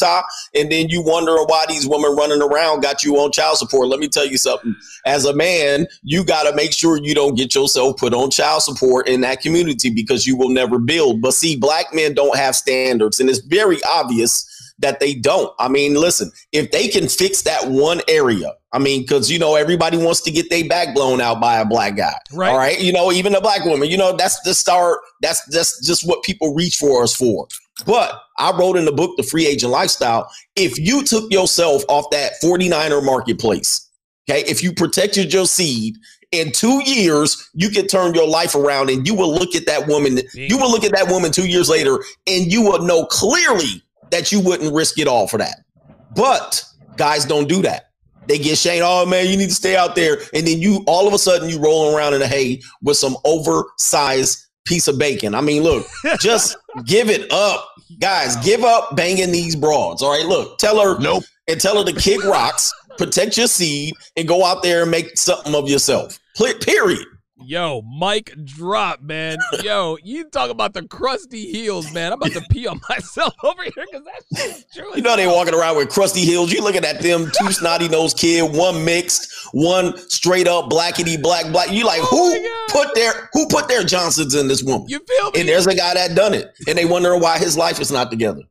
and 0.56 0.72
then 0.72 0.90
you 0.90 1.04
wonder 1.04 1.36
why 1.44 1.66
these 1.70 1.88
women 1.88 2.16
running 2.16 2.42
around 2.42 2.82
got 2.82 3.04
you 3.04 3.18
on 3.18 3.32
child 3.32 3.60
support. 3.60 3.88
Let 3.88 4.00
me 4.00 4.08
tell 4.08 4.26
you 4.26 4.40
something. 4.40 4.76
As 5.06 5.26
a 5.26 5.36
man, 5.36 5.86
you 6.02 6.26
got 6.26 6.50
to 6.50 6.56
make 6.56 6.74
sure 6.74 6.98
you 6.98 7.14
don't 7.14 7.38
get 7.38 7.54
yourself 7.54 7.98
put 7.98 8.16
on 8.16 8.32
child 8.32 8.64
support 8.64 9.08
in 9.08 9.22
that 9.22 9.42
community 9.42 9.92
because 9.92 10.26
you 10.26 10.36
will 10.36 10.50
never 10.50 10.80
build. 10.80 11.22
But 11.22 11.36
see, 11.36 11.56
black 11.56 11.94
men 11.94 12.16
don't 12.16 12.36
have 12.36 12.56
standards, 12.56 13.20
and 13.20 13.30
it's 13.30 13.42
very 13.42 13.78
obvious 13.84 14.55
that 14.80 15.00
they 15.00 15.14
don't. 15.14 15.54
I 15.60 15.68
mean, 15.68 15.96
listen, 15.96 16.32
if 16.52 16.72
they 16.72 16.88
can 16.88 17.08
fix 17.08 17.44
that 17.44 17.70
one 17.70 18.02
area, 18.08 18.54
I 18.72 18.80
mean, 18.80 19.02
because 19.02 19.32
you 19.32 19.40
know 19.40 19.56
everybody 19.56 19.98
wants 19.98 20.22
to 20.22 20.32
get 20.32 20.50
their 20.50 20.68
back 20.68 20.94
blown 20.94 21.22
out 21.22 21.40
by 21.40 21.60
a 21.60 21.66
black 21.66 21.96
guy, 21.96 22.14
Right. 22.34 22.50
All 22.50 22.58
right, 22.58 22.80
you 22.80 22.92
know, 22.92 23.12
even 23.12 23.34
a 23.36 23.42
black 23.42 23.64
woman, 23.64 23.90
you 23.90 23.98
know, 23.98 24.16
that's 24.16 24.40
the 24.42 24.54
start. 24.54 25.00
That's 25.22 25.44
that's 25.46 25.86
just 25.86 26.08
what 26.08 26.24
people 26.24 26.54
reach 26.54 26.76
for 26.76 27.04
us 27.04 27.16
for. 27.16 27.48
But 27.86 28.22
I 28.38 28.56
wrote 28.58 28.78
in 28.78 28.86
the 28.86 28.92
book, 28.92 29.16
The 29.18 29.24
Free 29.24 29.48
Agent 29.48 29.72
Lifestyle. 29.72 30.30
If 30.56 30.78
you 30.78 31.04
took 31.04 31.32
yourself 31.32 31.84
off 31.90 32.10
that 32.12 32.34
49er 32.44 33.04
marketplace, 33.04 33.90
okay, 34.30 34.42
if 34.42 34.64
you 34.64 34.74
protected 34.74 35.34
your 35.34 35.46
seed. 35.46 35.96
In 36.32 36.52
two 36.52 36.82
years, 36.84 37.50
you 37.54 37.70
can 37.70 37.88
turn 37.88 38.14
your 38.14 38.28
life 38.28 38.56
around, 38.56 38.90
and 38.90 39.08
you 39.08 39.14
will 39.14 39.34
look 39.34 39.56
at 39.56 39.68
that 39.68 39.88
woman. 39.88 40.20
You 40.34 40.58
will 40.58 40.70
look 40.70 40.84
at 40.84 40.92
that 40.92 41.08
woman 41.08 41.32
two 41.32 41.48
years 41.48 41.70
later, 41.70 42.04
and 42.28 42.52
you 42.52 42.62
will 42.62 42.82
know 42.82 43.06
clearly 43.06 43.84
that 44.12 44.32
you 44.32 44.40
wouldn't 44.40 44.74
risk 44.74 45.00
it 45.00 45.08
all 45.08 45.28
for 45.28 45.38
that. 45.38 45.64
But 46.16 46.64
guys 46.98 47.26
don't 47.26 47.48
do 47.48 47.62
that. 47.64 47.86
They 48.28 48.40
get 48.40 48.58
shamed. 48.58 48.84
Oh 48.86 49.06
man, 49.06 49.28
you 49.28 49.38
need 49.38 49.50
to 49.50 49.56
stay 49.56 49.76
out 49.76 49.96
there, 49.96 50.18
and 50.34 50.48
then 50.48 50.60
you 50.60 50.84
all 50.88 51.08
of 51.08 51.14
a 51.14 51.18
sudden 51.20 51.50
you 51.50 51.60
rolling 51.60 51.96
around 51.96 52.14
in 52.14 52.20
the 52.20 52.28
hay 52.28 52.62
with 52.82 52.98
some 52.98 53.18
oversized 53.24 54.46
piece 54.66 54.88
of 54.88 54.98
bacon. 54.98 55.36
I 55.36 55.42
mean, 55.42 55.64
look, 55.64 55.86
just 56.20 56.58
give 56.86 57.10
it 57.10 57.32
up, 57.32 57.70
guys. 58.00 58.36
Give 58.38 58.64
up 58.64 58.96
banging 58.96 59.32
these 59.32 59.56
broads. 59.56 60.02
All 60.02 60.12
right, 60.12 60.26
look, 60.26 60.58
tell 60.58 60.82
her 60.82 61.00
nope, 61.00 61.24
and 61.48 61.62
tell 61.62 61.78
her 61.78 61.92
to 61.92 62.00
kick 62.00 62.24
rocks, 62.24 62.74
protect 62.98 63.38
your 63.38 63.48
seed, 63.48 63.94
and 64.18 64.28
go 64.28 64.44
out 64.44 64.64
there 64.64 64.82
and 64.82 64.92
make 64.92 65.18
something 65.18 65.54
of 65.54 65.70
yourself. 65.70 66.20
Period. 66.62 67.06
Yo, 67.38 67.82
mic 67.82 68.34
drop, 68.46 69.02
man. 69.02 69.38
Yo, 69.62 69.98
you 70.04 70.30
talk 70.30 70.50
about 70.50 70.74
the 70.74 70.88
crusty 70.88 71.52
heels, 71.52 71.92
man. 71.92 72.14
I'm 72.14 72.22
about 72.22 72.32
to 72.32 72.42
pee 72.50 72.66
on 72.66 72.80
myself 72.90 73.34
over 73.44 73.62
here 73.62 73.74
because 73.76 74.06
that 74.06 74.24
shit's 74.38 74.74
true. 74.74 74.96
You 74.96 75.02
know 75.02 75.18
they 75.18 75.28
walking 75.28 75.54
around 75.54 75.76
with 75.76 75.90
crusty 75.90 76.22
heels. 76.22 76.54
You 76.54 76.62
looking 76.62 76.86
at 76.86 77.02
them 77.02 77.30
two 77.38 77.52
snotty 77.52 77.90
nosed 77.90 78.18
kid, 78.18 78.56
one 78.56 78.86
mixed, 78.86 79.50
one 79.52 79.98
straight 80.10 80.48
up 80.48 80.70
blackety 80.70 81.22
black 81.22 81.52
black. 81.52 81.72
You 81.72 81.86
like 81.86 82.02
who 82.02 82.50
put 82.70 82.96
their 82.96 83.30
who 83.34 83.48
put 83.48 83.68
their 83.68 83.84
Johnsons 83.84 84.34
in 84.34 84.48
this 84.48 84.64
woman? 84.64 84.88
You 84.88 85.00
feel 85.00 85.32
me? 85.32 85.42
And 85.42 85.50
there's 85.50 85.68
a 85.68 85.76
guy 85.76 85.94
that 85.94 86.16
done 86.16 86.34
it, 86.34 86.52
and 86.70 86.78
they 86.78 86.86
wondering 86.86 87.22
why 87.22 87.38
his 87.38 87.58
life 87.58 87.82
is 87.82 87.92
not 87.92 88.12
together. 88.12 88.44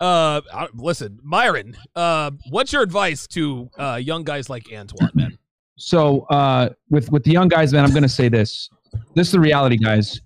Uh, 0.00 0.40
listen, 0.74 1.20
Myron. 1.22 1.76
Uh, 1.94 2.32
what's 2.50 2.72
your 2.72 2.82
advice 2.82 3.28
to 3.28 3.70
uh 3.78 3.94
young 3.94 4.24
guys 4.24 4.50
like 4.50 4.66
Antoine, 4.72 5.12
man? 5.14 5.37
So 5.78 6.26
uh, 6.30 6.70
with 6.90 7.10
with 7.10 7.24
the 7.24 7.30
young 7.30 7.48
guys, 7.48 7.72
man, 7.72 7.84
I'm 7.84 7.94
gonna 7.94 8.08
say 8.08 8.28
this. 8.28 8.68
This 9.14 9.28
is 9.28 9.32
the 9.32 9.40
reality, 9.40 9.76
guys. 9.76 10.20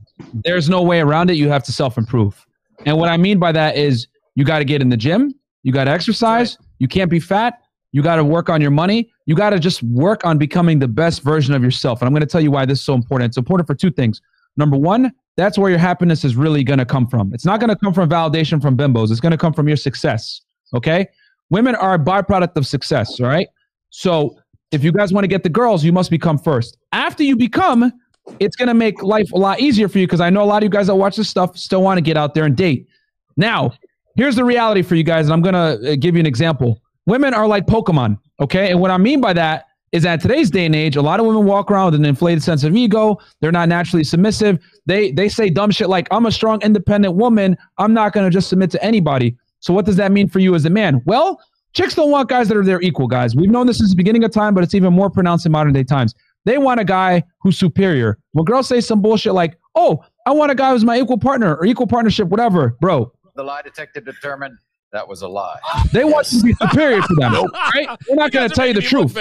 There's 0.44 0.68
no 0.68 0.82
way 0.82 1.00
around 1.00 1.30
it. 1.30 1.34
You 1.34 1.48
have 1.48 1.62
to 1.64 1.72
self 1.72 1.96
improve, 1.98 2.44
and 2.84 2.98
what 2.98 3.08
I 3.08 3.16
mean 3.16 3.38
by 3.38 3.52
that 3.52 3.76
is 3.76 4.08
you 4.34 4.44
got 4.44 4.58
to 4.58 4.64
get 4.64 4.80
in 4.80 4.88
the 4.88 4.96
gym. 4.96 5.34
You 5.62 5.72
got 5.72 5.84
to 5.84 5.90
exercise. 5.90 6.58
You 6.78 6.88
can't 6.88 7.10
be 7.10 7.20
fat. 7.20 7.60
You 7.92 8.02
got 8.02 8.16
to 8.16 8.24
work 8.24 8.48
on 8.48 8.60
your 8.60 8.70
money. 8.70 9.12
You 9.26 9.34
got 9.34 9.50
to 9.50 9.58
just 9.58 9.82
work 9.82 10.24
on 10.24 10.38
becoming 10.38 10.78
the 10.78 10.88
best 10.88 11.22
version 11.22 11.54
of 11.54 11.62
yourself. 11.62 12.00
And 12.00 12.06
I'm 12.06 12.12
going 12.12 12.22
to 12.22 12.26
tell 12.26 12.40
you 12.40 12.50
why 12.50 12.64
this 12.64 12.78
is 12.78 12.84
so 12.84 12.94
important. 12.94 13.30
It's 13.30 13.36
important 13.36 13.66
for 13.66 13.74
two 13.74 13.90
things. 13.90 14.20
Number 14.56 14.76
one, 14.76 15.12
that's 15.36 15.58
where 15.58 15.70
your 15.70 15.78
happiness 15.78 16.24
is 16.24 16.34
really 16.34 16.64
going 16.64 16.78
to 16.78 16.86
come 16.86 17.06
from. 17.06 17.32
It's 17.34 17.44
not 17.44 17.60
going 17.60 17.68
to 17.68 17.76
come 17.76 17.92
from 17.92 18.08
validation 18.08 18.60
from 18.60 18.76
bimbos. 18.76 19.10
It's 19.10 19.20
going 19.20 19.32
to 19.32 19.38
come 19.38 19.52
from 19.52 19.68
your 19.68 19.76
success. 19.76 20.40
Okay. 20.74 21.06
Women 21.50 21.74
are 21.74 21.94
a 21.94 21.98
byproduct 21.98 22.56
of 22.56 22.66
success. 22.66 23.20
All 23.20 23.26
right. 23.26 23.46
So 23.90 24.36
if 24.72 24.82
you 24.82 24.90
guys 24.90 25.12
want 25.12 25.24
to 25.24 25.28
get 25.28 25.42
the 25.42 25.48
girls, 25.48 25.84
you 25.84 25.92
must 25.92 26.10
become 26.10 26.38
first. 26.38 26.78
After 26.92 27.22
you 27.22 27.36
become, 27.36 27.92
it's 28.40 28.56
going 28.56 28.68
to 28.68 28.74
make 28.74 29.02
life 29.02 29.30
a 29.32 29.38
lot 29.38 29.60
easier 29.60 29.88
for 29.88 29.98
you 29.98 30.06
because 30.06 30.20
I 30.20 30.30
know 30.30 30.42
a 30.42 30.46
lot 30.46 30.58
of 30.58 30.64
you 30.64 30.70
guys 30.70 30.86
that 30.86 30.94
watch 30.94 31.16
this 31.16 31.28
stuff 31.28 31.56
still 31.56 31.82
want 31.82 31.98
to 31.98 32.02
get 32.02 32.16
out 32.16 32.34
there 32.34 32.44
and 32.44 32.56
date. 32.56 32.88
Now, 33.36 33.72
here's 34.16 34.36
the 34.36 34.44
reality 34.44 34.82
for 34.82 34.94
you 34.94 35.04
guys, 35.04 35.26
and 35.26 35.32
I'm 35.32 35.42
going 35.42 35.54
to 35.54 35.92
uh, 35.92 35.96
give 35.96 36.14
you 36.14 36.20
an 36.20 36.26
example. 36.26 36.80
Women 37.06 37.34
are 37.34 37.46
like 37.46 37.66
Pokemon, 37.66 38.18
okay? 38.40 38.70
And 38.70 38.80
what 38.80 38.90
I 38.90 38.96
mean 38.96 39.20
by 39.20 39.32
that 39.34 39.66
is 39.92 40.04
that 40.04 40.22
today's 40.22 40.50
day 40.50 40.64
and 40.64 40.74
age, 40.74 40.96
a 40.96 41.02
lot 41.02 41.20
of 41.20 41.26
women 41.26 41.44
walk 41.44 41.70
around 41.70 41.86
with 41.86 41.94
an 41.96 42.06
inflated 42.06 42.42
sense 42.42 42.64
of 42.64 42.74
ego. 42.74 43.18
They're 43.40 43.52
not 43.52 43.68
naturally 43.68 44.04
submissive. 44.04 44.58
They 44.86 45.12
they 45.12 45.28
say 45.28 45.50
dumb 45.50 45.70
shit 45.70 45.90
like, 45.90 46.08
"I'm 46.10 46.24
a 46.24 46.32
strong, 46.32 46.62
independent 46.62 47.14
woman. 47.14 47.58
I'm 47.76 47.92
not 47.92 48.14
going 48.14 48.24
to 48.24 48.30
just 48.30 48.48
submit 48.48 48.70
to 48.70 48.82
anybody." 48.82 49.36
So 49.60 49.74
what 49.74 49.84
does 49.84 49.96
that 49.96 50.10
mean 50.10 50.28
for 50.28 50.38
you 50.38 50.54
as 50.54 50.64
a 50.64 50.70
man? 50.70 51.02
Well, 51.04 51.40
chicks 51.72 51.94
don't 51.94 52.10
want 52.10 52.28
guys 52.28 52.48
that 52.48 52.56
are 52.56 52.64
their 52.64 52.80
equal 52.80 53.06
guys. 53.06 53.34
We've 53.36 53.50
known 53.50 53.66
this 53.66 53.78
since 53.78 53.90
the 53.90 53.96
beginning 53.96 54.24
of 54.24 54.30
time, 54.30 54.54
but 54.54 54.62
it's 54.64 54.74
even 54.74 54.92
more 54.92 55.10
pronounced 55.10 55.46
in 55.46 55.52
modern 55.52 55.72
day 55.72 55.84
times. 55.84 56.14
They 56.44 56.58
want 56.58 56.80
a 56.80 56.84
guy 56.84 57.22
who's 57.42 57.58
superior. 57.58 58.18
When 58.32 58.44
girls 58.44 58.66
say 58.68 58.80
some 58.80 59.00
bullshit 59.00 59.32
like, 59.32 59.58
"Oh, 59.74 60.04
I 60.26 60.32
want 60.32 60.50
a 60.50 60.54
guy 60.54 60.70
who's 60.72 60.84
my 60.84 60.98
equal 60.98 61.18
partner 61.18 61.54
or 61.54 61.64
equal 61.64 61.86
partnership, 61.86 62.28
whatever," 62.28 62.76
bro, 62.80 63.12
The 63.36 63.44
lie 63.44 63.62
detector 63.62 64.00
determined 64.00 64.58
that 64.92 65.06
was 65.08 65.22
a 65.22 65.28
lie. 65.28 65.58
they 65.92 66.04
want 66.04 66.30
you 66.32 66.40
to 66.40 66.44
be 66.46 66.52
superior 66.54 67.00
to 67.00 67.14
them, 67.14 67.32
right? 67.32 67.88
They're 68.06 68.16
not 68.16 68.30
going 68.32 68.48
to 68.48 68.54
tell 68.54 68.66
you 68.66 68.74
the 68.74 68.82
truth. 68.82 69.14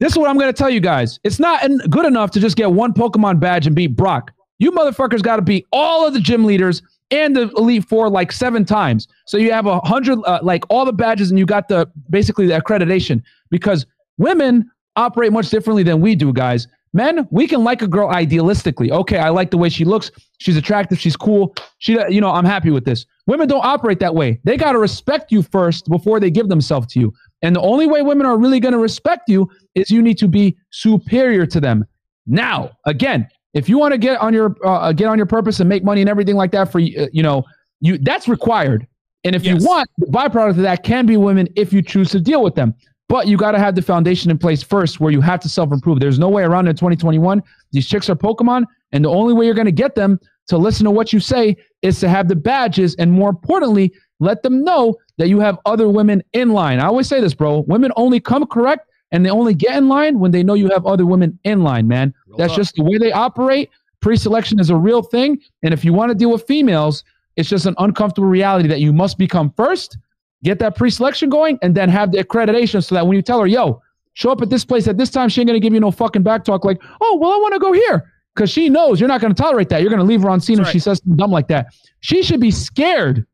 This 0.00 0.12
is 0.12 0.16
what 0.18 0.30
I'm 0.30 0.38
going 0.38 0.52
to 0.52 0.56
tell 0.56 0.70
you 0.70 0.80
guys. 0.80 1.18
It's 1.24 1.40
not 1.40 1.60
good 1.90 2.06
enough 2.06 2.30
to 2.32 2.40
just 2.40 2.56
get 2.56 2.70
one 2.70 2.92
Pokemon 2.92 3.40
badge 3.40 3.66
and 3.66 3.74
beat 3.74 3.96
Brock. 3.96 4.30
You 4.60 4.70
motherfuckers 4.72 5.22
got 5.22 5.36
to 5.36 5.42
beat 5.42 5.66
all 5.72 6.06
of 6.06 6.14
the 6.14 6.20
gym 6.20 6.44
leaders 6.44 6.82
and 7.10 7.34
the 7.34 7.50
Elite 7.56 7.84
Four 7.88 8.08
like 8.08 8.32
seven 8.32 8.64
times. 8.64 9.08
So 9.26 9.36
you 9.36 9.52
have 9.52 9.66
a 9.66 9.80
hundred, 9.80 10.18
uh, 10.24 10.40
like 10.42 10.64
all 10.68 10.84
the 10.84 10.92
badges, 10.92 11.30
and 11.30 11.38
you 11.38 11.46
got 11.46 11.68
the 11.68 11.90
basically 12.10 12.46
the 12.46 12.60
accreditation. 12.60 13.22
Because 13.50 13.86
women 14.18 14.70
operate 14.96 15.32
much 15.32 15.50
differently 15.50 15.82
than 15.82 16.00
we 16.00 16.14
do, 16.14 16.32
guys. 16.32 16.68
Men, 16.94 17.28
we 17.30 17.46
can 17.46 17.64
like 17.64 17.82
a 17.82 17.86
girl 17.86 18.08
idealistically. 18.08 18.90
Okay, 18.90 19.18
I 19.18 19.28
like 19.28 19.50
the 19.50 19.58
way 19.58 19.68
she 19.68 19.84
looks. 19.84 20.10
She's 20.38 20.56
attractive. 20.56 20.98
She's 20.98 21.16
cool. 21.16 21.54
She, 21.78 21.98
you 22.08 22.20
know, 22.20 22.30
I'm 22.30 22.46
happy 22.46 22.70
with 22.70 22.84
this. 22.84 23.04
Women 23.26 23.46
don't 23.46 23.64
operate 23.64 24.00
that 24.00 24.14
way. 24.14 24.40
They 24.44 24.56
got 24.56 24.72
to 24.72 24.78
respect 24.78 25.30
you 25.30 25.42
first 25.42 25.88
before 25.88 26.18
they 26.18 26.30
give 26.30 26.48
themselves 26.48 26.86
to 26.88 27.00
you. 27.00 27.12
And 27.42 27.54
the 27.54 27.60
only 27.60 27.86
way 27.86 28.00
women 28.00 28.26
are 28.26 28.38
really 28.38 28.58
going 28.58 28.72
to 28.72 28.78
respect 28.78 29.28
you 29.28 29.50
is 29.74 29.90
you 29.90 30.00
need 30.00 30.16
to 30.18 30.28
be 30.28 30.56
superior 30.70 31.44
to 31.46 31.60
them. 31.60 31.84
Now, 32.26 32.70
again, 32.86 33.28
if 33.54 33.68
you 33.68 33.78
want 33.78 33.92
to 33.92 33.98
get 33.98 34.20
on 34.20 34.34
your 34.34 34.54
uh, 34.64 34.92
get 34.92 35.06
on 35.06 35.16
your 35.16 35.26
purpose 35.26 35.60
and 35.60 35.68
make 35.68 35.84
money 35.84 36.00
and 36.00 36.10
everything 36.10 36.36
like 36.36 36.50
that 36.52 36.70
for 36.70 36.78
you, 36.78 37.02
uh, 37.02 37.06
you 37.12 37.22
know, 37.22 37.44
you 37.80 37.98
that's 37.98 38.28
required. 38.28 38.86
And 39.24 39.34
if 39.34 39.44
you 39.44 39.56
want, 39.56 39.90
the 39.98 40.06
byproduct 40.06 40.50
of 40.50 40.56
that 40.58 40.84
can 40.84 41.04
be 41.04 41.16
women 41.16 41.48
if 41.56 41.72
you 41.72 41.82
choose 41.82 42.10
to 42.10 42.20
deal 42.20 42.42
with 42.42 42.54
them. 42.54 42.74
But 43.08 43.26
you 43.26 43.36
got 43.36 43.52
to 43.52 43.58
have 43.58 43.74
the 43.74 43.82
foundation 43.82 44.30
in 44.30 44.38
place 44.38 44.62
first 44.62 45.00
where 45.00 45.10
you 45.10 45.20
have 45.20 45.40
to 45.40 45.48
self 45.48 45.72
improve. 45.72 45.98
There's 45.98 46.18
no 46.18 46.28
way 46.28 46.44
around 46.44 46.66
it 46.66 46.70
in 46.70 46.76
2021. 46.76 47.42
These 47.72 47.88
chicks 47.88 48.08
are 48.10 48.14
Pokemon, 48.14 48.64
and 48.92 49.04
the 49.04 49.08
only 49.08 49.34
way 49.34 49.46
you're 49.46 49.54
going 49.54 49.66
to 49.66 49.72
get 49.72 49.94
them 49.94 50.20
to 50.48 50.56
listen 50.56 50.84
to 50.84 50.90
what 50.90 51.12
you 51.12 51.20
say 51.20 51.56
is 51.82 52.00
to 52.00 52.08
have 52.08 52.28
the 52.28 52.36
badges, 52.36 52.94
and 52.96 53.10
more 53.10 53.30
importantly, 53.30 53.92
let 54.20 54.42
them 54.42 54.64
know 54.64 54.96
that 55.16 55.28
you 55.28 55.40
have 55.40 55.58
other 55.64 55.88
women 55.88 56.22
in 56.32 56.50
line. 56.50 56.80
I 56.80 56.86
always 56.86 57.08
say 57.08 57.20
this, 57.20 57.34
bro. 57.34 57.60
Women 57.66 57.92
only 57.96 58.20
come 58.20 58.46
correct 58.46 58.88
and 59.12 59.24
they 59.24 59.30
only 59.30 59.54
get 59.54 59.76
in 59.76 59.88
line 59.88 60.18
when 60.18 60.30
they 60.30 60.42
know 60.42 60.54
you 60.54 60.68
have 60.70 60.86
other 60.86 61.06
women 61.06 61.38
in 61.44 61.62
line, 61.62 61.88
man. 61.88 62.12
That's 62.36 62.52
talk. 62.52 62.58
just 62.58 62.74
the 62.74 62.82
way 62.84 62.98
they 62.98 63.12
operate. 63.12 63.70
Pre 64.00 64.16
selection 64.16 64.60
is 64.60 64.70
a 64.70 64.76
real 64.76 65.02
thing. 65.02 65.40
And 65.62 65.72
if 65.72 65.84
you 65.84 65.92
want 65.92 66.10
to 66.10 66.14
deal 66.14 66.30
with 66.30 66.46
females, 66.46 67.04
it's 67.36 67.48
just 67.48 67.66
an 67.66 67.74
uncomfortable 67.78 68.28
reality 68.28 68.68
that 68.68 68.80
you 68.80 68.92
must 68.92 69.18
become 69.18 69.52
first 69.56 69.96
get 70.42 70.58
that 70.60 70.76
pre-selection 70.76 71.28
going, 71.28 71.58
and 71.62 71.74
then 71.74 71.88
have 71.88 72.12
the 72.12 72.18
accreditation 72.18 72.82
so 72.82 72.94
that 72.94 73.06
when 73.06 73.16
you 73.16 73.22
tell 73.22 73.40
her, 73.40 73.46
yo, 73.46 73.82
show 74.14 74.30
up 74.30 74.42
at 74.42 74.50
this 74.50 74.64
place 74.64 74.88
at 74.88 74.96
this 74.96 75.10
time, 75.10 75.28
she 75.28 75.40
ain't 75.40 75.48
gonna 75.48 75.60
give 75.60 75.74
you 75.74 75.80
no 75.80 75.90
fucking 75.90 76.22
back 76.22 76.44
talk 76.44 76.64
like, 76.64 76.80
oh, 77.00 77.16
well, 77.16 77.32
I 77.32 77.36
want 77.36 77.54
to 77.54 77.60
go 77.60 77.72
here. 77.72 78.12
Because 78.34 78.50
she 78.50 78.68
knows 78.68 79.00
you're 79.00 79.08
not 79.08 79.20
gonna 79.20 79.34
tolerate 79.34 79.68
that. 79.70 79.82
You're 79.82 79.90
gonna 79.90 80.04
leave 80.04 80.22
her 80.22 80.30
on 80.30 80.40
scene 80.40 80.60
if 80.60 80.68
she 80.68 80.78
says 80.78 80.98
something 80.98 81.16
dumb 81.16 81.32
like 81.32 81.48
that. 81.48 81.74
She 82.00 82.22
should 82.22 82.40
be 82.40 82.52
scared 82.52 83.26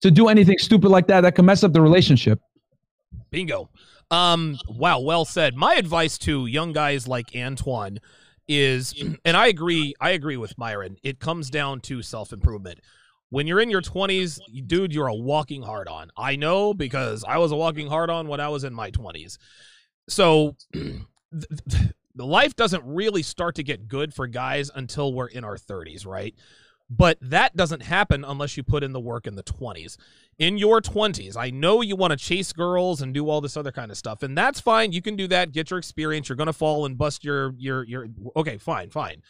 to 0.00 0.10
do 0.12 0.28
anything 0.28 0.58
stupid 0.58 0.90
like 0.90 1.08
that 1.08 1.22
that 1.22 1.34
can 1.34 1.44
mess 1.44 1.64
up 1.64 1.72
the 1.72 1.82
relationship. 1.82 2.40
Bingo. 3.30 3.68
Um, 4.12 4.58
wow, 4.68 5.00
well 5.00 5.24
said. 5.24 5.56
My 5.56 5.74
advice 5.74 6.18
to 6.18 6.44
young 6.44 6.72
guys 6.72 7.08
like 7.08 7.34
Antoine 7.34 7.98
is, 8.46 8.94
and 9.24 9.36
I 9.36 9.46
agree, 9.48 9.94
I 10.00 10.10
agree 10.10 10.36
with 10.36 10.56
Myron. 10.58 10.98
It 11.02 11.18
comes 11.18 11.50
down 11.50 11.80
to 11.82 12.02
self 12.02 12.32
improvement. 12.32 12.80
When 13.30 13.46
you're 13.46 13.60
in 13.60 13.70
your 13.70 13.80
20s, 13.80 14.38
dude, 14.66 14.92
you're 14.92 15.06
a 15.06 15.14
walking 15.14 15.62
hard 15.62 15.88
on. 15.88 16.10
I 16.18 16.36
know 16.36 16.74
because 16.74 17.24
I 17.26 17.38
was 17.38 17.50
a 17.50 17.56
walking 17.56 17.86
hard 17.88 18.10
on 18.10 18.28
when 18.28 18.40
I 18.40 18.50
was 18.50 18.64
in 18.64 18.74
my 18.74 18.90
20s. 18.90 19.38
So 20.06 20.56
the 21.32 22.26
life 22.26 22.54
doesn't 22.54 22.84
really 22.84 23.22
start 23.22 23.54
to 23.54 23.62
get 23.62 23.88
good 23.88 24.12
for 24.12 24.26
guys 24.26 24.70
until 24.74 25.14
we're 25.14 25.28
in 25.28 25.44
our 25.44 25.56
30s, 25.56 26.06
right? 26.06 26.34
But 26.90 27.18
that 27.22 27.56
doesn't 27.56 27.82
happen 27.82 28.24
unless 28.24 28.56
you 28.56 28.62
put 28.62 28.82
in 28.82 28.92
the 28.92 29.00
work 29.00 29.26
in 29.26 29.34
the 29.34 29.42
20s. 29.42 29.96
In 30.38 30.58
your 30.58 30.80
20s, 30.80 31.36
I 31.36 31.50
know 31.50 31.80
you 31.80 31.96
want 31.96 32.10
to 32.10 32.16
chase 32.16 32.52
girls 32.52 33.00
and 33.00 33.14
do 33.14 33.28
all 33.30 33.40
this 33.40 33.56
other 33.56 33.72
kind 33.72 33.90
of 33.90 33.96
stuff, 33.96 34.22
and 34.22 34.36
that's 34.36 34.60
fine. 34.60 34.92
You 34.92 35.00
can 35.00 35.16
do 35.16 35.26
that, 35.28 35.52
get 35.52 35.70
your 35.70 35.78
experience. 35.78 36.28
You're 36.28 36.36
going 36.36 36.46
to 36.48 36.52
fall 36.52 36.84
and 36.84 36.98
bust 36.98 37.24
your 37.24 37.54
your 37.56 37.84
your 37.84 38.08
okay, 38.36 38.58
fine, 38.58 38.90
fine. 38.90 39.22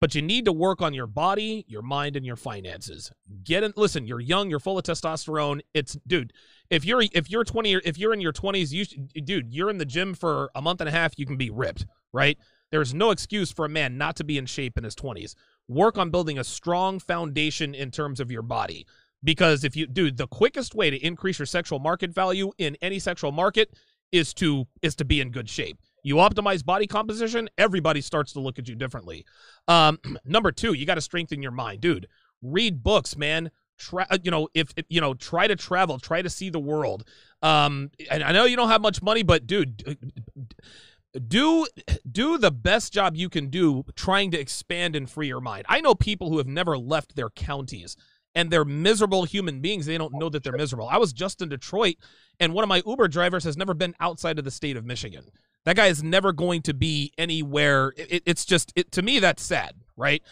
But 0.00 0.14
you 0.14 0.22
need 0.22 0.44
to 0.44 0.52
work 0.52 0.80
on 0.80 0.94
your 0.94 1.08
body, 1.08 1.64
your 1.66 1.82
mind, 1.82 2.14
and 2.14 2.24
your 2.24 2.36
finances. 2.36 3.10
Get 3.42 3.64
in. 3.64 3.72
Listen, 3.76 4.06
you're 4.06 4.20
young. 4.20 4.48
You're 4.48 4.60
full 4.60 4.78
of 4.78 4.84
testosterone. 4.84 5.60
It's 5.74 5.96
dude. 6.06 6.32
If 6.70 6.84
you're 6.84 7.02
if 7.12 7.30
you're 7.30 7.44
20 7.44 7.76
or 7.76 7.82
if 7.84 7.98
you're 7.98 8.12
in 8.12 8.20
your 8.20 8.32
20s, 8.32 8.70
you 8.70 8.84
dude, 9.22 9.52
you're 9.52 9.70
in 9.70 9.78
the 9.78 9.84
gym 9.84 10.14
for 10.14 10.50
a 10.54 10.62
month 10.62 10.80
and 10.80 10.88
a 10.88 10.92
half. 10.92 11.18
You 11.18 11.26
can 11.26 11.36
be 11.36 11.50
ripped, 11.50 11.86
right? 12.12 12.38
There's 12.70 12.94
no 12.94 13.10
excuse 13.10 13.50
for 13.50 13.64
a 13.64 13.68
man 13.68 13.98
not 13.98 14.16
to 14.16 14.24
be 14.24 14.38
in 14.38 14.46
shape 14.46 14.76
in 14.78 14.84
his 14.84 14.94
20s. 14.94 15.34
Work 15.68 15.98
on 15.98 16.10
building 16.10 16.38
a 16.38 16.44
strong 16.44 16.98
foundation 16.98 17.74
in 17.74 17.90
terms 17.90 18.20
of 18.20 18.30
your 18.30 18.42
body. 18.42 18.86
Because 19.22 19.64
if 19.64 19.76
you, 19.76 19.86
dude, 19.86 20.16
the 20.16 20.26
quickest 20.26 20.74
way 20.74 20.90
to 20.90 20.96
increase 20.96 21.38
your 21.38 21.46
sexual 21.46 21.78
market 21.78 22.10
value 22.10 22.52
in 22.58 22.76
any 22.80 22.98
sexual 22.98 23.32
market 23.32 23.74
is 24.12 24.32
to 24.34 24.66
is 24.82 24.94
to 24.96 25.04
be 25.04 25.20
in 25.20 25.30
good 25.30 25.48
shape. 25.48 25.78
You 26.02 26.16
optimize 26.16 26.64
body 26.64 26.86
composition, 26.86 27.48
everybody 27.58 28.00
starts 28.00 28.32
to 28.32 28.40
look 28.40 28.58
at 28.58 28.68
you 28.68 28.74
differently. 28.74 29.26
Um, 29.66 29.98
number 30.24 30.52
two, 30.52 30.72
you 30.72 30.86
got 30.86 30.94
to 30.94 31.00
strengthen 31.00 31.42
your 31.42 31.52
mind, 31.52 31.80
dude. 31.80 32.06
Read 32.42 32.82
books, 32.82 33.16
man. 33.16 33.50
Try, 33.78 34.06
uh, 34.10 34.18
you 34.22 34.30
know, 34.30 34.48
if, 34.54 34.72
if 34.76 34.86
you 34.88 35.00
know, 35.00 35.14
try 35.14 35.46
to 35.46 35.54
travel, 35.54 35.98
try 35.98 36.22
to 36.22 36.30
see 36.30 36.50
the 36.50 36.58
world. 36.58 37.04
Um, 37.42 37.90
and 38.10 38.24
I 38.24 38.32
know 38.32 38.44
you 38.44 38.56
don't 38.56 38.70
have 38.70 38.80
much 38.80 39.02
money, 39.02 39.22
but 39.22 39.46
dude, 39.46 39.98
do 41.18 41.66
do 42.10 42.38
the 42.38 42.50
best 42.50 42.92
job 42.92 43.16
you 43.16 43.28
can 43.28 43.48
do 43.48 43.84
trying 43.94 44.30
to 44.32 44.40
expand 44.40 44.96
and 44.96 45.08
free 45.08 45.28
your 45.28 45.40
mind. 45.40 45.66
I 45.68 45.80
know 45.80 45.94
people 45.94 46.28
who 46.30 46.38
have 46.38 46.46
never 46.46 46.76
left 46.76 47.16
their 47.16 47.30
counties 47.30 47.96
and 48.34 48.50
they're 48.50 48.64
miserable 48.64 49.24
human 49.24 49.60
beings. 49.60 49.86
They 49.86 49.98
don't 49.98 50.14
know 50.14 50.28
that 50.28 50.44
they're 50.44 50.52
miserable. 50.52 50.88
I 50.88 50.98
was 50.98 51.12
just 51.12 51.42
in 51.42 51.48
Detroit, 51.48 51.96
and 52.38 52.54
one 52.54 52.62
of 52.62 52.68
my 52.68 52.82
Uber 52.86 53.08
drivers 53.08 53.44
has 53.44 53.56
never 53.56 53.74
been 53.74 53.94
outside 54.00 54.38
of 54.38 54.44
the 54.44 54.50
state 54.50 54.76
of 54.76 54.84
Michigan. 54.84 55.24
That 55.64 55.76
guy 55.76 55.86
is 55.86 56.02
never 56.02 56.32
going 56.32 56.62
to 56.62 56.74
be 56.74 57.12
anywhere. 57.18 57.92
It, 57.96 58.22
it's 58.26 58.44
just, 58.44 58.72
it, 58.76 58.92
to 58.92 59.02
me, 59.02 59.18
that's 59.18 59.42
sad, 59.42 59.74
right? 59.96 60.22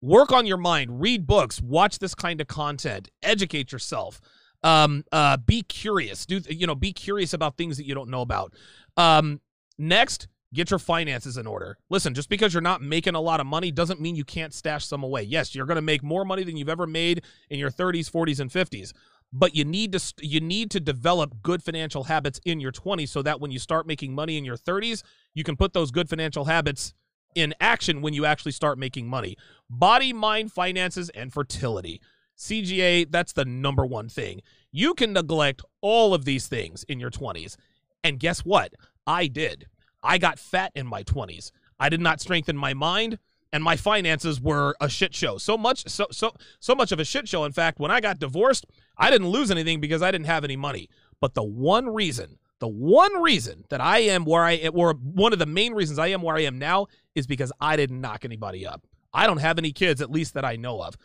Work 0.00 0.30
on 0.30 0.46
your 0.46 0.58
mind, 0.58 1.00
read 1.00 1.26
books, 1.26 1.60
watch 1.62 1.98
this 1.98 2.14
kind 2.14 2.40
of 2.40 2.48
content, 2.48 3.08
educate 3.22 3.72
yourself. 3.72 4.20
Um, 4.62 5.04
uh, 5.10 5.36
be 5.36 5.62
curious. 5.62 6.26
Do 6.26 6.40
you 6.48 6.66
know? 6.66 6.74
Be 6.74 6.92
curious 6.92 7.32
about 7.32 7.56
things 7.56 7.76
that 7.76 7.86
you 7.86 7.94
don't 7.94 8.10
know 8.10 8.22
about. 8.22 8.54
Um, 8.96 9.40
next, 9.78 10.28
get 10.52 10.70
your 10.70 10.78
finances 10.78 11.36
in 11.36 11.46
order. 11.46 11.78
Listen, 11.90 12.14
just 12.14 12.28
because 12.28 12.54
you're 12.54 12.60
not 12.60 12.82
making 12.82 13.14
a 13.14 13.20
lot 13.20 13.40
of 13.40 13.46
money 13.46 13.70
doesn't 13.70 14.00
mean 14.00 14.16
you 14.16 14.24
can't 14.24 14.54
stash 14.54 14.86
some 14.86 15.02
away. 15.02 15.22
Yes, 15.22 15.54
you're 15.54 15.66
going 15.66 15.76
to 15.76 15.82
make 15.82 16.02
more 16.02 16.24
money 16.24 16.44
than 16.44 16.56
you've 16.56 16.68
ever 16.68 16.86
made 16.86 17.22
in 17.50 17.58
your 17.58 17.70
30s, 17.70 18.10
40s, 18.10 18.40
and 18.40 18.50
50s. 18.50 18.92
But 19.30 19.54
you 19.54 19.64
need 19.64 19.92
to 19.92 20.14
you 20.22 20.40
need 20.40 20.70
to 20.70 20.80
develop 20.80 21.42
good 21.42 21.62
financial 21.62 22.04
habits 22.04 22.40
in 22.46 22.60
your 22.60 22.72
20s 22.72 23.10
so 23.10 23.20
that 23.22 23.40
when 23.40 23.50
you 23.50 23.58
start 23.58 23.86
making 23.86 24.14
money 24.14 24.38
in 24.38 24.44
your 24.44 24.56
30s, 24.56 25.02
you 25.34 25.44
can 25.44 25.54
put 25.54 25.74
those 25.74 25.90
good 25.90 26.08
financial 26.08 26.46
habits 26.46 26.94
in 27.34 27.54
action 27.60 28.00
when 28.00 28.14
you 28.14 28.24
actually 28.24 28.52
start 28.52 28.78
making 28.78 29.06
money. 29.06 29.36
Body, 29.68 30.14
mind, 30.14 30.50
finances, 30.50 31.10
and 31.10 31.30
fertility. 31.30 32.00
CGA, 32.38 33.10
that's 33.10 33.32
the 33.32 33.44
number 33.44 33.84
one 33.84 34.08
thing. 34.08 34.40
You 34.70 34.94
can 34.94 35.12
neglect 35.12 35.62
all 35.82 36.14
of 36.14 36.24
these 36.24 36.46
things 36.46 36.84
in 36.84 36.98
your 36.98 37.10
20s. 37.10 37.56
And 38.04 38.20
guess 38.20 38.40
what? 38.40 38.72
I 39.08 39.26
did. 39.26 39.66
I 40.02 40.18
got 40.18 40.38
fat 40.38 40.70
in 40.74 40.86
my 40.86 41.02
20s. 41.02 41.50
I 41.80 41.88
did 41.88 42.00
not 42.00 42.20
strengthen 42.20 42.56
my 42.56 42.74
mind 42.74 43.18
and 43.52 43.64
my 43.64 43.76
finances 43.76 44.38
were 44.40 44.76
a 44.80 44.88
shit 44.90 45.14
show. 45.14 45.38
So 45.38 45.56
much 45.56 45.88
so 45.88 46.06
so 46.10 46.34
so 46.60 46.74
much 46.74 46.92
of 46.92 47.00
a 47.00 47.04
shit 47.04 47.26
show 47.26 47.44
in 47.44 47.52
fact 47.52 47.80
when 47.80 47.90
I 47.90 48.00
got 48.00 48.18
divorced, 48.18 48.66
I 48.98 49.10
didn't 49.10 49.28
lose 49.28 49.50
anything 49.50 49.80
because 49.80 50.02
I 50.02 50.10
didn't 50.10 50.26
have 50.26 50.44
any 50.44 50.56
money. 50.56 50.90
But 51.20 51.34
the 51.34 51.42
one 51.42 51.88
reason, 51.88 52.38
the 52.58 52.68
one 52.68 53.22
reason 53.22 53.64
that 53.70 53.80
I 53.80 54.00
am 54.00 54.26
where 54.26 54.44
I 54.44 54.68
or 54.68 54.92
one 54.92 55.32
of 55.32 55.38
the 55.38 55.46
main 55.46 55.72
reasons 55.72 55.98
I 55.98 56.08
am 56.08 56.20
where 56.20 56.36
I 56.36 56.42
am 56.42 56.58
now 56.58 56.88
is 57.14 57.26
because 57.26 57.50
I 57.60 57.76
didn't 57.76 58.02
knock 58.02 58.26
anybody 58.26 58.66
up. 58.66 58.82
I 59.14 59.26
don't 59.26 59.38
have 59.38 59.58
any 59.58 59.72
kids 59.72 60.02
at 60.02 60.10
least 60.10 60.34
that 60.34 60.44
I 60.44 60.56
know 60.56 60.82
of. 60.82 60.96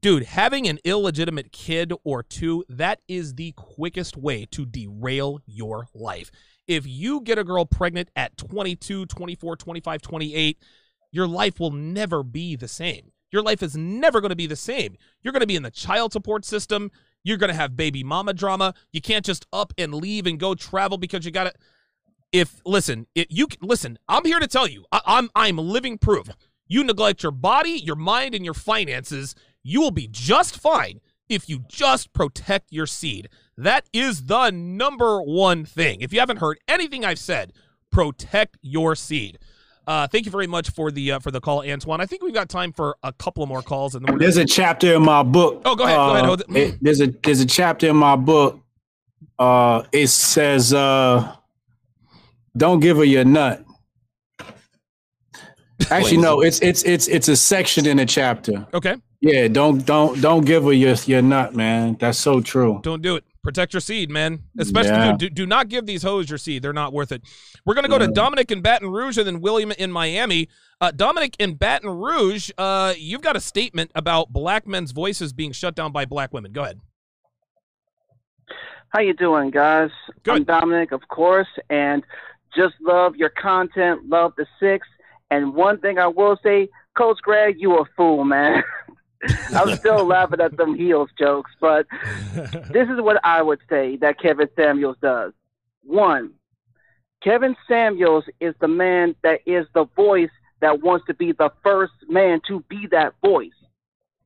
Dude, 0.00 0.24
having 0.24 0.68
an 0.68 0.78
illegitimate 0.84 1.50
kid 1.50 1.92
or 2.04 2.22
two, 2.22 2.64
that 2.68 3.00
is 3.08 3.34
the 3.34 3.52
quickest 3.52 4.16
way 4.16 4.46
to 4.50 4.66
derail 4.66 5.40
your 5.46 5.88
life. 5.94 6.30
If 6.66 6.86
you 6.86 7.20
get 7.20 7.38
a 7.38 7.44
girl 7.44 7.64
pregnant 7.64 8.10
at 8.16 8.36
22, 8.36 9.06
24, 9.06 9.56
25, 9.56 10.02
28, 10.02 10.58
your 11.12 11.28
life 11.28 11.60
will 11.60 11.70
never 11.70 12.22
be 12.22 12.56
the 12.56 12.68
same. 12.68 13.12
Your 13.30 13.42
life 13.42 13.62
is 13.62 13.76
never 13.76 14.20
going 14.20 14.30
to 14.30 14.36
be 14.36 14.46
the 14.46 14.56
same. 14.56 14.96
You're 15.22 15.32
going 15.32 15.40
to 15.40 15.46
be 15.46 15.56
in 15.56 15.62
the 15.64 15.70
child 15.70 16.12
support 16.12 16.44
system. 16.44 16.90
You're 17.24 17.36
going 17.36 17.48
to 17.48 17.56
have 17.56 17.76
baby 17.76 18.04
mama 18.04 18.32
drama. 18.32 18.74
You 18.92 19.00
can't 19.00 19.24
just 19.24 19.46
up 19.52 19.72
and 19.76 19.92
leave 19.92 20.26
and 20.26 20.38
go 20.38 20.54
travel 20.54 20.98
because 20.98 21.24
you 21.24 21.32
got 21.32 21.44
to. 21.44 21.52
If 22.32 22.60
listen, 22.64 23.06
if 23.14 23.26
you 23.30 23.48
listen, 23.60 23.98
I'm 24.08 24.24
here 24.24 24.40
to 24.40 24.46
tell 24.46 24.68
you, 24.68 24.84
I, 24.92 25.00
I'm 25.06 25.30
I'm 25.34 25.56
living 25.56 25.98
proof. 25.98 26.28
You 26.66 26.84
neglect 26.84 27.22
your 27.22 27.32
body, 27.32 27.70
your 27.70 27.96
mind, 27.96 28.34
and 28.34 28.44
your 28.44 28.54
finances, 28.54 29.34
you 29.62 29.80
will 29.80 29.90
be 29.90 30.08
just 30.10 30.58
fine 30.58 31.00
if 31.28 31.48
you 31.48 31.64
just 31.68 32.12
protect 32.12 32.72
your 32.72 32.86
seed. 32.86 33.28
That 33.56 33.86
is 33.92 34.24
the 34.26 34.50
number 34.50 35.22
one 35.22 35.64
thing. 35.64 36.00
If 36.00 36.12
you 36.12 36.20
haven't 36.20 36.38
heard 36.38 36.58
anything 36.66 37.04
I've 37.04 37.18
said, 37.18 37.52
protect 37.90 38.58
your 38.62 38.96
seed. 38.96 39.38
Uh, 39.86 40.06
thank 40.06 40.24
you 40.24 40.32
very 40.32 40.46
much 40.46 40.70
for 40.70 40.90
the 40.90 41.12
uh, 41.12 41.18
for 41.18 41.30
the 41.30 41.40
call, 41.40 41.62
Antoine. 41.62 42.00
I 42.00 42.06
think 42.06 42.22
we've 42.22 42.34
got 42.34 42.48
time 42.48 42.72
for 42.72 42.96
a 43.02 43.12
couple 43.12 43.42
of 43.42 43.48
more 43.48 43.62
calls, 43.62 43.94
and 43.94 44.04
then 44.04 44.14
we're 44.14 44.18
there's 44.18 44.38
a 44.38 44.44
chapter 44.44 44.94
in 44.94 45.02
my 45.02 45.22
book. 45.22 45.60
Oh, 45.64 45.76
go 45.76 45.84
ahead. 45.84 45.98
Uh, 45.98 46.22
go 46.22 46.32
ahead. 46.32 46.56
It, 46.56 46.78
there's 46.80 47.00
a 47.00 47.08
there's 47.08 47.40
a 47.40 47.46
chapter 47.46 47.88
in 47.88 47.96
my 47.96 48.16
book. 48.16 48.60
Uh, 49.38 49.82
it 49.92 50.06
says, 50.06 50.72
uh, 50.72 51.36
"Don't 52.56 52.80
give 52.80 52.96
her 52.96 53.04
your 53.04 53.24
nut." 53.24 53.62
Actually, 55.90 56.16
no. 56.16 56.40
It's 56.40 56.60
it's 56.60 56.82
it's 56.84 57.06
it's 57.08 57.28
a 57.28 57.36
section 57.36 57.86
in 57.86 57.98
a 57.98 58.06
chapter. 58.06 58.66
Okay. 58.72 58.96
Yeah. 59.20 59.48
Don't 59.48 59.84
don't 59.84 60.18
don't 60.20 60.46
give 60.46 60.64
her 60.64 60.72
your 60.72 60.94
your 61.04 61.20
nut, 61.20 61.54
man. 61.54 61.96
That's 62.00 62.18
so 62.18 62.40
true. 62.40 62.80
Don't 62.82 63.02
do 63.02 63.16
it. 63.16 63.24
Protect 63.44 63.74
your 63.74 63.80
seed, 63.80 64.10
man. 64.10 64.40
Especially 64.58 64.90
Yeah. 64.90 65.16
do, 65.16 65.28
do 65.28 65.44
not 65.46 65.68
give 65.68 65.84
these 65.84 66.02
hoes 66.02 66.30
your 66.30 66.38
seed. 66.38 66.62
They're 66.62 66.72
not 66.72 66.94
worth 66.94 67.12
it. 67.12 67.22
We're 67.66 67.74
gonna 67.74 67.88
go 67.88 67.98
to 67.98 68.08
Dominic 68.08 68.50
in 68.50 68.62
Baton 68.62 68.90
Rouge 68.90 69.18
and 69.18 69.26
then 69.26 69.40
William 69.42 69.70
in 69.72 69.92
Miami. 69.92 70.48
Uh, 70.80 70.90
Dominic 70.90 71.36
in 71.38 71.54
Baton 71.54 71.90
Rouge, 71.90 72.50
uh, 72.56 72.94
you've 72.96 73.20
got 73.20 73.36
a 73.36 73.40
statement 73.40 73.90
about 73.94 74.32
black 74.32 74.66
men's 74.66 74.92
voices 74.92 75.34
being 75.34 75.52
shut 75.52 75.74
down 75.74 75.92
by 75.92 76.06
black 76.06 76.32
women. 76.32 76.52
Go 76.52 76.62
ahead. 76.62 76.80
How 78.88 79.00
you 79.00 79.12
doing, 79.12 79.50
guys? 79.50 79.90
I'm 80.26 80.44
Dominic, 80.44 80.92
of 80.92 81.06
course, 81.08 81.48
and 81.68 82.02
just 82.56 82.74
love 82.80 83.16
your 83.16 83.28
content, 83.28 84.08
love 84.08 84.32
the 84.38 84.46
six. 84.58 84.86
And 85.30 85.54
one 85.54 85.80
thing 85.80 85.98
I 85.98 86.06
will 86.06 86.38
say, 86.42 86.68
Coach 86.96 87.18
Greg, 87.22 87.56
you 87.58 87.76
a 87.78 87.84
fool, 87.96 88.24
man. 88.24 88.62
I'm 89.54 89.76
still 89.76 90.04
laughing 90.06 90.40
at 90.40 90.56
some 90.56 90.74
heels 90.74 91.10
jokes, 91.18 91.50
but 91.60 91.86
this 92.34 92.88
is 92.88 93.00
what 93.00 93.20
I 93.24 93.42
would 93.42 93.60
say 93.68 93.96
that 93.96 94.20
Kevin 94.20 94.48
Samuels 94.56 94.96
does. 95.00 95.32
One, 95.84 96.32
Kevin 97.22 97.56
Samuels 97.68 98.24
is 98.40 98.54
the 98.60 98.68
man 98.68 99.14
that 99.22 99.40
is 99.46 99.66
the 99.74 99.86
voice 99.96 100.30
that 100.60 100.82
wants 100.82 101.06
to 101.06 101.14
be 101.14 101.32
the 101.32 101.50
first 101.62 101.92
man 102.08 102.40
to 102.48 102.64
be 102.68 102.86
that 102.90 103.14
voice. 103.24 103.50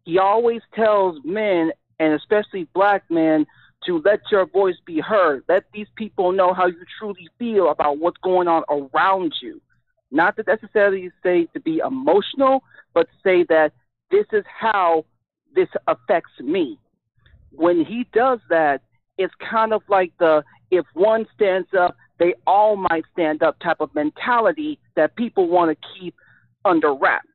He 0.05 0.19
always 0.19 0.63
tells 0.75 1.19
men, 1.25 1.73
and 1.99 2.15
especially 2.15 2.65
black 2.75 3.05
men, 3.11 3.47
to 3.87 4.03
let 4.05 4.21
your 4.31 4.47
voice 4.47 4.77
be 4.85 5.01
heard. 5.01 5.45
Let 5.49 5.65
these 5.73 5.87
people 5.97 6.33
know 6.33 6.53
how 6.53 6.67
you 6.67 6.85
truly 6.99 7.29
feel 7.39 7.71
about 7.71 7.99
what's 7.99 8.17
going 8.19 8.49
on 8.49 8.65
around 8.69 9.35
you. 9.41 9.61
Not 10.11 10.37
to 10.37 10.45
necessarily 10.47 11.11
say 11.23 11.47
to 11.55 11.61
be 11.61 11.79
emotional, 11.79 12.63
but 12.95 13.09
say 13.23 13.45
that 13.45 13.73
this 14.11 14.27
is 14.33 14.45
how 14.47 15.05
this 15.55 15.69
affects 15.87 16.33
me. 16.41 16.79
When 17.53 17.85
he 17.85 18.07
does 18.13 18.41
that, 18.51 18.83
it's 19.17 19.35
kind 19.51 19.73
of 19.73 19.83
like 19.89 20.13
the 20.19 20.45
if 20.71 20.85
one 20.95 21.27
stands 21.35 21.69
up, 21.79 21.97
they 22.19 22.35
all 22.47 22.77
might 22.77 23.05
stand 23.13 23.43
up 23.43 23.59
type 23.61 23.81
of 23.81 23.95
mentality 23.95 24.79
that 24.97 25.17
people 25.17 25.49
want 25.49 25.71
to 25.71 25.89
keep 25.99 26.15
under 26.65 26.95
wraps. 26.95 27.27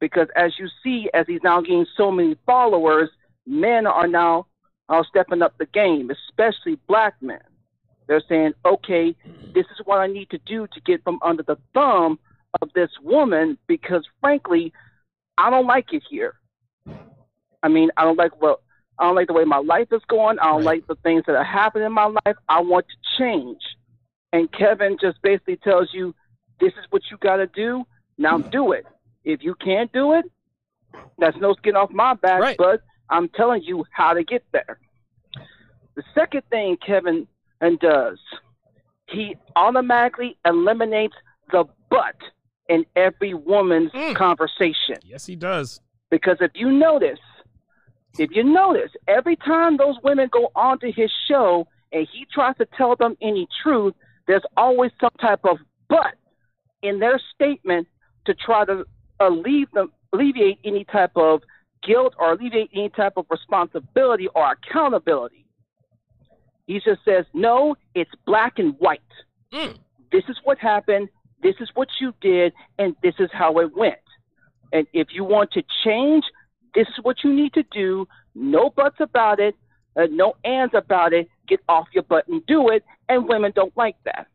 Because 0.00 0.28
as 0.36 0.52
you 0.58 0.68
see, 0.82 1.08
as 1.14 1.26
he's 1.28 1.42
now 1.44 1.60
getting 1.60 1.86
so 1.96 2.10
many 2.10 2.36
followers, 2.46 3.10
men 3.46 3.86
are 3.86 4.08
now 4.08 4.46
uh, 4.88 5.02
stepping 5.08 5.42
up 5.42 5.56
the 5.58 5.66
game, 5.66 6.10
especially 6.10 6.78
black 6.88 7.14
men. 7.20 7.40
They're 8.08 8.22
saying, 8.28 8.54
okay, 8.64 9.14
this 9.54 9.66
is 9.66 9.84
what 9.84 9.98
I 9.98 10.06
need 10.06 10.30
to 10.30 10.38
do 10.38 10.66
to 10.66 10.80
get 10.80 11.04
from 11.04 11.20
under 11.22 11.44
the 11.44 11.58
thumb 11.74 12.18
of 12.60 12.70
this 12.74 12.90
woman 13.02 13.56
because, 13.68 14.04
frankly, 14.20 14.72
I 15.40 15.48
don't 15.48 15.66
like 15.66 15.92
it 15.92 16.02
here. 16.10 16.34
I 17.62 17.68
mean, 17.68 17.90
I 17.96 18.04
don't 18.04 18.18
like 18.18 18.40
what 18.42 18.60
I 18.98 19.04
don't 19.04 19.14
like 19.14 19.28
the 19.28 19.32
way 19.32 19.44
my 19.44 19.58
life 19.58 19.88
is 19.90 20.02
going. 20.08 20.38
I 20.38 20.48
don't 20.48 20.64
like 20.64 20.86
the 20.86 20.96
things 20.96 21.22
that 21.26 21.34
are 21.34 21.42
happening 21.44 21.86
in 21.86 21.92
my 21.92 22.12
life. 22.26 22.36
I 22.48 22.60
want 22.60 22.84
to 22.86 23.18
change. 23.18 23.60
And 24.34 24.52
Kevin 24.52 24.98
just 25.00 25.20
basically 25.22 25.56
tells 25.56 25.88
you, 25.94 26.14
this 26.60 26.72
is 26.74 26.84
what 26.90 27.02
you 27.10 27.16
got 27.16 27.36
to 27.36 27.46
do. 27.46 27.84
Now 28.18 28.36
mm-hmm. 28.36 28.50
do 28.50 28.72
it. 28.72 28.84
If 29.24 29.42
you 29.42 29.54
can't 29.54 29.90
do 29.92 30.12
it, 30.12 30.26
that's 31.18 31.36
no 31.38 31.54
skin 31.54 31.76
off 31.76 31.90
my 31.90 32.12
back, 32.14 32.56
but 32.58 32.82
I'm 33.08 33.30
telling 33.30 33.62
you 33.62 33.84
how 33.92 34.12
to 34.12 34.22
get 34.22 34.44
there. 34.52 34.78
The 35.96 36.02
second 36.14 36.42
thing 36.50 36.76
Kevin 36.86 37.26
and 37.62 37.78
does, 37.80 38.18
he 39.08 39.36
automatically 39.56 40.36
eliminates 40.44 41.14
the 41.50 41.64
but 41.90 42.16
in 42.70 42.86
every 42.94 43.34
woman's 43.34 43.90
mm. 43.90 44.14
conversation. 44.14 44.96
Yes, 45.04 45.26
he 45.26 45.36
does. 45.36 45.80
Because 46.10 46.38
if 46.40 46.52
you 46.54 46.70
notice, 46.70 47.18
if 48.18 48.30
you 48.32 48.44
notice, 48.44 48.92
every 49.08 49.36
time 49.36 49.76
those 49.76 49.96
women 50.02 50.28
go 50.32 50.50
onto 50.54 50.92
his 50.92 51.10
show 51.28 51.66
and 51.92 52.06
he 52.10 52.26
tries 52.32 52.56
to 52.58 52.66
tell 52.76 52.94
them 52.96 53.16
any 53.20 53.48
truth, 53.62 53.94
there's 54.26 54.44
always 54.56 54.92
some 55.00 55.10
type 55.20 55.40
of 55.44 55.58
but 55.88 56.14
in 56.82 57.00
their 57.00 57.20
statement 57.34 57.88
to 58.26 58.34
try 58.34 58.64
to 58.64 58.84
uh, 59.18 59.28
alleviate, 59.28 59.72
them, 59.72 59.92
alleviate 60.12 60.58
any 60.64 60.84
type 60.84 61.10
of 61.16 61.42
guilt 61.84 62.14
or 62.18 62.32
alleviate 62.32 62.70
any 62.72 62.88
type 62.90 63.14
of 63.16 63.26
responsibility 63.28 64.28
or 64.34 64.52
accountability. 64.52 65.44
He 66.66 66.74
just 66.74 67.04
says, 67.04 67.24
no, 67.34 67.74
it's 67.96 68.10
black 68.24 68.60
and 68.60 68.76
white. 68.78 69.00
Mm. 69.52 69.76
This 70.12 70.22
is 70.28 70.36
what 70.44 70.58
happened. 70.58 71.08
This 71.42 71.54
is 71.60 71.70
what 71.74 71.88
you 72.00 72.14
did, 72.20 72.52
and 72.78 72.94
this 73.02 73.14
is 73.18 73.30
how 73.32 73.58
it 73.58 73.76
went. 73.76 73.96
And 74.72 74.86
if 74.92 75.08
you 75.12 75.24
want 75.24 75.52
to 75.52 75.62
change, 75.84 76.24
this 76.74 76.86
is 76.88 77.02
what 77.02 77.24
you 77.24 77.32
need 77.32 77.54
to 77.54 77.64
do. 77.72 78.06
No 78.34 78.70
buts 78.70 79.00
about 79.00 79.40
it, 79.40 79.54
uh, 79.96 80.06
no 80.10 80.34
ands 80.44 80.74
about 80.74 81.12
it. 81.12 81.28
Get 81.48 81.60
off 81.68 81.88
your 81.92 82.04
butt 82.04 82.28
and 82.28 82.44
do 82.46 82.68
it. 82.68 82.84
And 83.08 83.28
women 83.28 83.52
don't 83.54 83.76
like 83.76 83.96
that. 84.04 84.28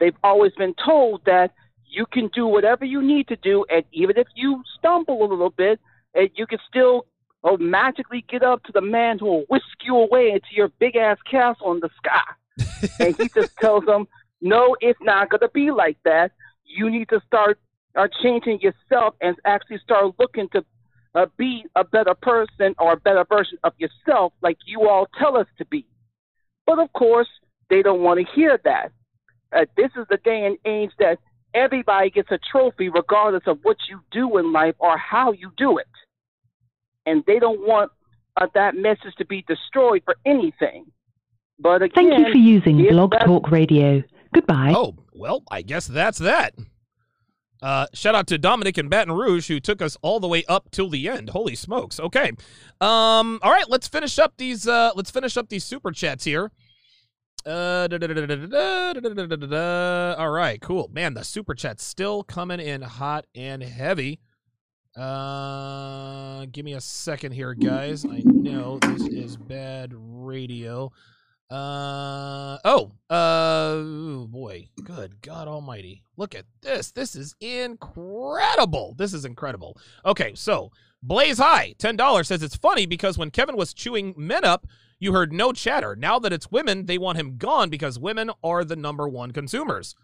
They've 0.00 0.16
always 0.24 0.52
been 0.54 0.74
told 0.84 1.24
that 1.26 1.52
you 1.86 2.06
can 2.06 2.28
do 2.28 2.46
whatever 2.46 2.84
you 2.84 3.02
need 3.02 3.28
to 3.28 3.36
do, 3.36 3.64
and 3.68 3.84
even 3.92 4.16
if 4.16 4.26
you 4.34 4.62
stumble 4.78 5.22
a 5.22 5.26
little 5.26 5.50
bit, 5.50 5.80
and 6.14 6.30
you 6.34 6.46
can 6.46 6.58
still 6.68 7.06
oh, 7.44 7.56
magically 7.56 8.24
get 8.28 8.42
up 8.42 8.62
to 8.64 8.72
the 8.72 8.80
man 8.80 9.18
who 9.18 9.26
will 9.26 9.44
whisk 9.48 9.64
you 9.82 9.96
away 9.96 10.30
into 10.30 10.46
your 10.52 10.68
big 10.78 10.96
ass 10.96 11.18
castle 11.28 11.72
in 11.72 11.80
the 11.80 11.90
sky. 11.96 12.96
and 13.00 13.16
he 13.16 13.28
just 13.28 13.56
tells 13.56 13.84
them, 13.84 14.06
no, 14.40 14.76
it's 14.80 15.00
not 15.02 15.30
going 15.30 15.40
to 15.40 15.48
be 15.48 15.70
like 15.70 15.98
that. 16.04 16.32
You 16.64 16.90
need 16.90 17.08
to 17.10 17.20
start 17.26 17.58
uh, 17.96 18.08
changing 18.22 18.60
yourself 18.60 19.14
and 19.20 19.36
actually 19.44 19.78
start 19.78 20.14
looking 20.18 20.48
to 20.50 20.64
uh, 21.14 21.26
be 21.36 21.64
a 21.76 21.84
better 21.84 22.14
person 22.14 22.74
or 22.78 22.92
a 22.92 22.96
better 22.96 23.24
version 23.28 23.58
of 23.64 23.72
yourself 23.78 24.32
like 24.42 24.58
you 24.66 24.88
all 24.88 25.08
tell 25.18 25.36
us 25.36 25.46
to 25.58 25.64
be. 25.66 25.84
But 26.66 26.78
of 26.78 26.92
course, 26.92 27.28
they 27.68 27.82
don't 27.82 28.02
want 28.02 28.20
to 28.20 28.32
hear 28.34 28.58
that. 28.64 28.92
Uh, 29.52 29.64
this 29.76 29.90
is 29.96 30.06
the 30.08 30.18
day 30.18 30.46
and 30.46 30.56
age 30.64 30.92
that 30.98 31.18
everybody 31.54 32.10
gets 32.10 32.30
a 32.30 32.38
trophy 32.38 32.88
regardless 32.88 33.42
of 33.46 33.58
what 33.62 33.76
you 33.88 34.00
do 34.12 34.38
in 34.38 34.52
life 34.52 34.76
or 34.78 34.96
how 34.96 35.32
you 35.32 35.52
do 35.56 35.78
it. 35.78 35.86
And 37.06 37.24
they 37.26 37.40
don't 37.40 37.66
want 37.66 37.90
uh, 38.36 38.46
that 38.54 38.76
message 38.76 39.14
to 39.18 39.24
be 39.24 39.44
destroyed 39.48 40.02
for 40.04 40.16
anything. 40.24 40.86
But 41.58 41.82
again, 41.82 42.10
Thank 42.10 42.26
you 42.26 42.32
for 42.32 42.38
using 42.38 42.86
Blog 42.88 43.14
Talk 43.24 43.50
Radio. 43.50 44.02
Goodbye. 44.32 44.72
Oh, 44.76 44.96
well, 45.12 45.42
I 45.50 45.62
guess 45.62 45.86
that's 45.86 46.18
that. 46.18 46.54
Uh, 47.62 47.86
shout 47.92 48.14
out 48.14 48.26
to 48.28 48.38
Dominic 48.38 48.78
in 48.78 48.88
Baton 48.88 49.14
Rouge 49.14 49.48
who 49.48 49.60
took 49.60 49.82
us 49.82 49.96
all 50.00 50.18
the 50.18 50.28
way 50.28 50.44
up 50.48 50.70
till 50.70 50.88
the 50.88 51.08
end. 51.08 51.30
Holy 51.30 51.54
smokes! 51.54 52.00
Okay, 52.00 52.32
um, 52.80 53.38
all 53.42 53.50
right, 53.50 53.68
let's 53.68 53.86
finish 53.86 54.18
up 54.18 54.34
these. 54.38 54.66
Uh, 54.66 54.92
let's 54.94 55.10
finish 55.10 55.36
up 55.36 55.48
these 55.50 55.64
super 55.64 55.90
chats 55.90 56.24
here. 56.24 56.50
Uh, 57.44 57.88
all 60.18 60.30
right, 60.30 60.60
cool, 60.60 60.90
man. 60.92 61.14
The 61.14 61.22
super 61.22 61.54
chat's 61.54 61.82
still 61.82 62.22
coming 62.22 62.60
in 62.60 62.82
hot 62.82 63.26
and 63.34 63.62
heavy. 63.62 64.20
Uh, 64.96 66.46
give 66.50 66.64
me 66.64 66.74
a 66.74 66.80
second 66.80 67.32
here, 67.32 67.54
guys. 67.54 68.04
I 68.04 68.22
know 68.24 68.78
this 68.78 69.02
is 69.02 69.36
bad 69.36 69.92
radio. 69.94 70.92
Uh 71.50 72.58
oh, 72.64 72.92
uh 73.10 73.74
oh 73.74 74.26
boy, 74.30 74.68
good 74.84 75.20
God 75.20 75.48
Almighty! 75.48 76.04
Look 76.16 76.36
at 76.36 76.44
this. 76.60 76.92
This 76.92 77.16
is 77.16 77.34
incredible. 77.40 78.94
This 78.96 79.12
is 79.12 79.24
incredible. 79.24 79.76
Okay, 80.06 80.32
so 80.36 80.70
Blaze 81.02 81.38
High, 81.38 81.74
ten 81.76 81.96
dollars 81.96 82.28
says 82.28 82.44
it's 82.44 82.54
funny 82.54 82.86
because 82.86 83.18
when 83.18 83.32
Kevin 83.32 83.56
was 83.56 83.74
chewing 83.74 84.14
men 84.16 84.44
up, 84.44 84.68
you 85.00 85.12
heard 85.12 85.32
no 85.32 85.52
chatter. 85.52 85.96
Now 85.96 86.20
that 86.20 86.32
it's 86.32 86.52
women, 86.52 86.86
they 86.86 86.98
want 86.98 87.18
him 87.18 87.36
gone 87.36 87.68
because 87.68 87.98
women 87.98 88.30
are 88.44 88.64
the 88.64 88.76
number 88.76 89.08
one 89.08 89.32
consumers. 89.32 89.96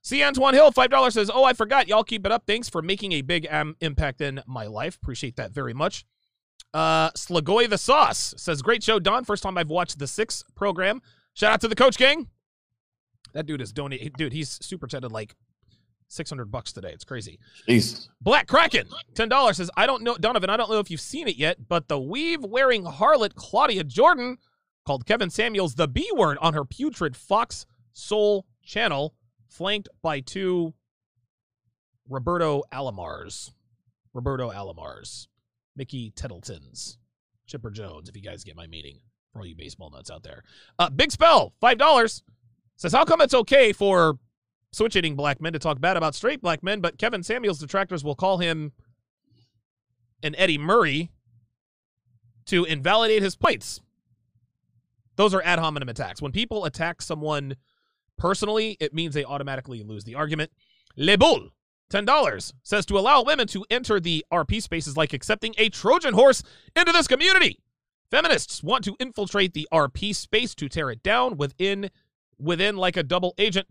C. 0.00 0.22
Antoine 0.22 0.54
Hill, 0.54 0.70
five 0.70 0.88
dollars 0.88 1.12
says, 1.12 1.30
"Oh, 1.30 1.44
I 1.44 1.52
forgot. 1.52 1.88
Y'all 1.88 2.02
keep 2.02 2.24
it 2.24 2.32
up. 2.32 2.44
Thanks 2.46 2.70
for 2.70 2.80
making 2.80 3.12
a 3.12 3.20
big 3.20 3.46
um, 3.50 3.76
impact 3.82 4.22
in 4.22 4.40
my 4.46 4.66
life. 4.66 4.96
Appreciate 5.02 5.36
that 5.36 5.50
very 5.50 5.74
much." 5.74 6.06
Uh, 6.74 7.10
Slagoy 7.12 7.68
the 7.68 7.78
Sauce 7.78 8.34
says, 8.36 8.62
"Great 8.62 8.82
show, 8.82 8.98
Don. 8.98 9.24
First 9.24 9.42
time 9.42 9.56
I've 9.56 9.70
watched 9.70 9.98
the 9.98 10.06
Six 10.06 10.44
program. 10.54 11.00
Shout 11.34 11.52
out 11.52 11.60
to 11.62 11.68
the 11.68 11.74
Coach 11.74 11.96
Gang. 11.96 12.28
That 13.32 13.46
dude 13.46 13.60
is 13.60 13.72
donating. 13.72 14.10
Dude, 14.16 14.32
he's 14.32 14.58
super 14.64 14.86
chatted 14.86 15.12
like 15.12 15.34
six 16.08 16.28
hundred 16.30 16.50
bucks 16.50 16.72
today. 16.72 16.90
It's 16.92 17.04
crazy." 17.04 17.38
Jeez. 17.68 18.08
Black 18.20 18.46
Kraken, 18.46 18.86
ten 19.14 19.28
dollars 19.28 19.56
says, 19.56 19.70
"I 19.76 19.86
don't 19.86 20.02
know, 20.02 20.16
Donovan. 20.16 20.50
I 20.50 20.56
don't 20.56 20.70
know 20.70 20.78
if 20.78 20.90
you've 20.90 21.00
seen 21.00 21.26
it 21.26 21.36
yet, 21.36 21.68
but 21.68 21.88
the 21.88 21.98
weave-wearing 21.98 22.84
harlot 22.84 23.34
Claudia 23.34 23.84
Jordan 23.84 24.36
called 24.84 25.06
Kevin 25.06 25.30
Samuels 25.30 25.74
the 25.74 25.88
B 25.88 26.08
word 26.14 26.38
on 26.40 26.54
her 26.54 26.64
putrid 26.64 27.16
Fox 27.16 27.66
Soul 27.92 28.46
channel, 28.62 29.14
flanked 29.48 29.88
by 30.02 30.20
two 30.20 30.74
Roberto 32.08 32.62
Alomars, 32.72 33.52
Roberto 34.14 34.50
Alomars, 34.50 35.28
Mickey 35.78 36.12
Tettletons, 36.14 36.98
Chipper 37.46 37.70
Jones. 37.70 38.08
If 38.10 38.16
you 38.16 38.22
guys 38.22 38.44
get 38.44 38.56
my 38.56 38.66
meaning, 38.66 38.98
for 39.32 39.38
all 39.38 39.46
you 39.46 39.54
baseball 39.54 39.90
nuts 39.90 40.10
out 40.10 40.24
there. 40.24 40.42
Uh, 40.78 40.90
Big 40.90 41.12
Spell, 41.12 41.54
five 41.60 41.78
dollars 41.78 42.22
says, 42.76 42.92
"How 42.92 43.04
come 43.04 43.20
it's 43.22 43.34
okay 43.34 43.72
for 43.72 44.18
switch 44.72 44.94
hitting 44.94 45.16
black 45.16 45.40
men 45.40 45.54
to 45.54 45.58
talk 45.58 45.80
bad 45.80 45.96
about 45.96 46.14
straight 46.14 46.42
black 46.42 46.62
men, 46.62 46.80
but 46.80 46.98
Kevin 46.98 47.22
Samuels 47.22 47.58
detractors 47.58 48.04
will 48.04 48.14
call 48.14 48.38
him 48.38 48.72
an 50.22 50.34
Eddie 50.34 50.58
Murray 50.58 51.10
to 52.46 52.64
invalidate 52.64 53.22
his 53.22 53.36
points. 53.36 53.80
Those 55.16 55.34
are 55.34 55.42
ad 55.42 55.58
hominem 55.58 55.88
attacks. 55.88 56.20
When 56.20 56.32
people 56.32 56.64
attack 56.64 57.02
someone 57.02 57.56
personally, 58.16 58.76
it 58.80 58.92
means 58.92 59.14
they 59.14 59.24
automatically 59.24 59.82
lose 59.82 60.04
the 60.04 60.16
argument. 60.16 60.50
Le 60.96 61.16
Bull, 61.16 61.50
$10, 61.90 62.52
says 62.62 62.86
to 62.86 62.98
allow 62.98 63.22
women 63.22 63.46
to 63.48 63.64
enter 63.70 64.00
the 64.00 64.24
RP 64.32 64.62
space 64.62 64.86
is 64.86 64.96
like 64.96 65.12
accepting 65.12 65.54
a 65.58 65.68
Trojan 65.68 66.14
horse 66.14 66.42
into 66.76 66.92
this 66.92 67.08
community. 67.08 67.60
Feminists 68.10 68.62
want 68.62 68.84
to 68.84 68.96
infiltrate 68.98 69.52
the 69.52 69.68
RP 69.72 70.14
space 70.14 70.54
to 70.54 70.68
tear 70.68 70.90
it 70.90 71.02
down 71.02 71.36
within 71.36 71.90
within 72.38 72.76
like 72.76 72.96
a 72.96 73.02
double 73.02 73.34
agent. 73.38 73.66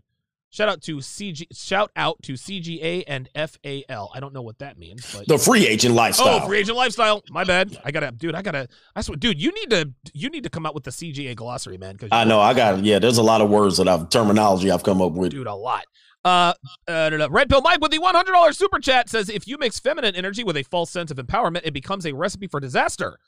Shout 0.50 0.68
out 0.68 0.80
to 0.82 0.96
CG 0.96 1.46
shout 1.52 1.90
out 1.94 2.22
to 2.22 2.32
CGA 2.32 3.04
and 3.06 3.28
FAL. 3.34 4.10
I 4.14 4.20
don't 4.20 4.32
know 4.32 4.40
what 4.40 4.58
that 4.60 4.78
means, 4.78 5.14
but 5.14 5.28
The 5.28 5.36
free 5.36 5.66
agent 5.66 5.94
lifestyle. 5.94 6.40
Oh, 6.42 6.46
free 6.46 6.58
agent 6.58 6.76
lifestyle. 6.76 7.22
My 7.30 7.44
bad. 7.44 7.78
I 7.84 7.90
gotta, 7.90 8.12
dude. 8.12 8.34
I 8.34 8.40
gotta. 8.40 8.66
I 8.96 9.02
swear, 9.02 9.16
dude. 9.16 9.40
You 9.40 9.52
need 9.52 9.70
to. 9.70 9.92
You 10.14 10.30
need 10.30 10.44
to 10.44 10.50
come 10.50 10.64
out 10.64 10.74
with 10.74 10.84
the 10.84 10.90
CGA 10.90 11.36
glossary, 11.36 11.76
man. 11.76 11.96
Because 11.96 12.08
I 12.12 12.24
know. 12.24 12.40
I 12.40 12.54
got 12.54 12.82
yeah. 12.82 12.98
There's 12.98 13.18
a 13.18 13.22
lot 13.22 13.42
of 13.42 13.50
words 13.50 13.76
that 13.76 13.88
I've 13.88 14.08
terminology 14.08 14.70
I've 14.70 14.82
come 14.82 15.02
up 15.02 15.12
with. 15.12 15.32
dude, 15.32 15.46
a 15.46 15.54
lot. 15.54 15.84
Uh, 16.24 16.52
uh, 16.88 17.28
Red 17.30 17.48
Pill 17.48 17.60
Mike 17.60 17.80
with 17.80 17.92
the 17.92 17.98
one 17.98 18.14
hundred 18.14 18.32
dollars 18.32 18.56
super 18.58 18.78
chat 18.80 19.08
says, 19.08 19.28
if 19.28 19.46
you 19.46 19.56
mix 19.58 19.78
feminine 19.78 20.16
energy 20.16 20.44
with 20.44 20.56
a 20.56 20.62
false 20.62 20.90
sense 20.90 21.10
of 21.10 21.16
empowerment, 21.18 21.60
it 21.64 21.72
becomes 21.72 22.04
a 22.06 22.12
recipe 22.14 22.46
for 22.46 22.58
disaster. 22.58 23.18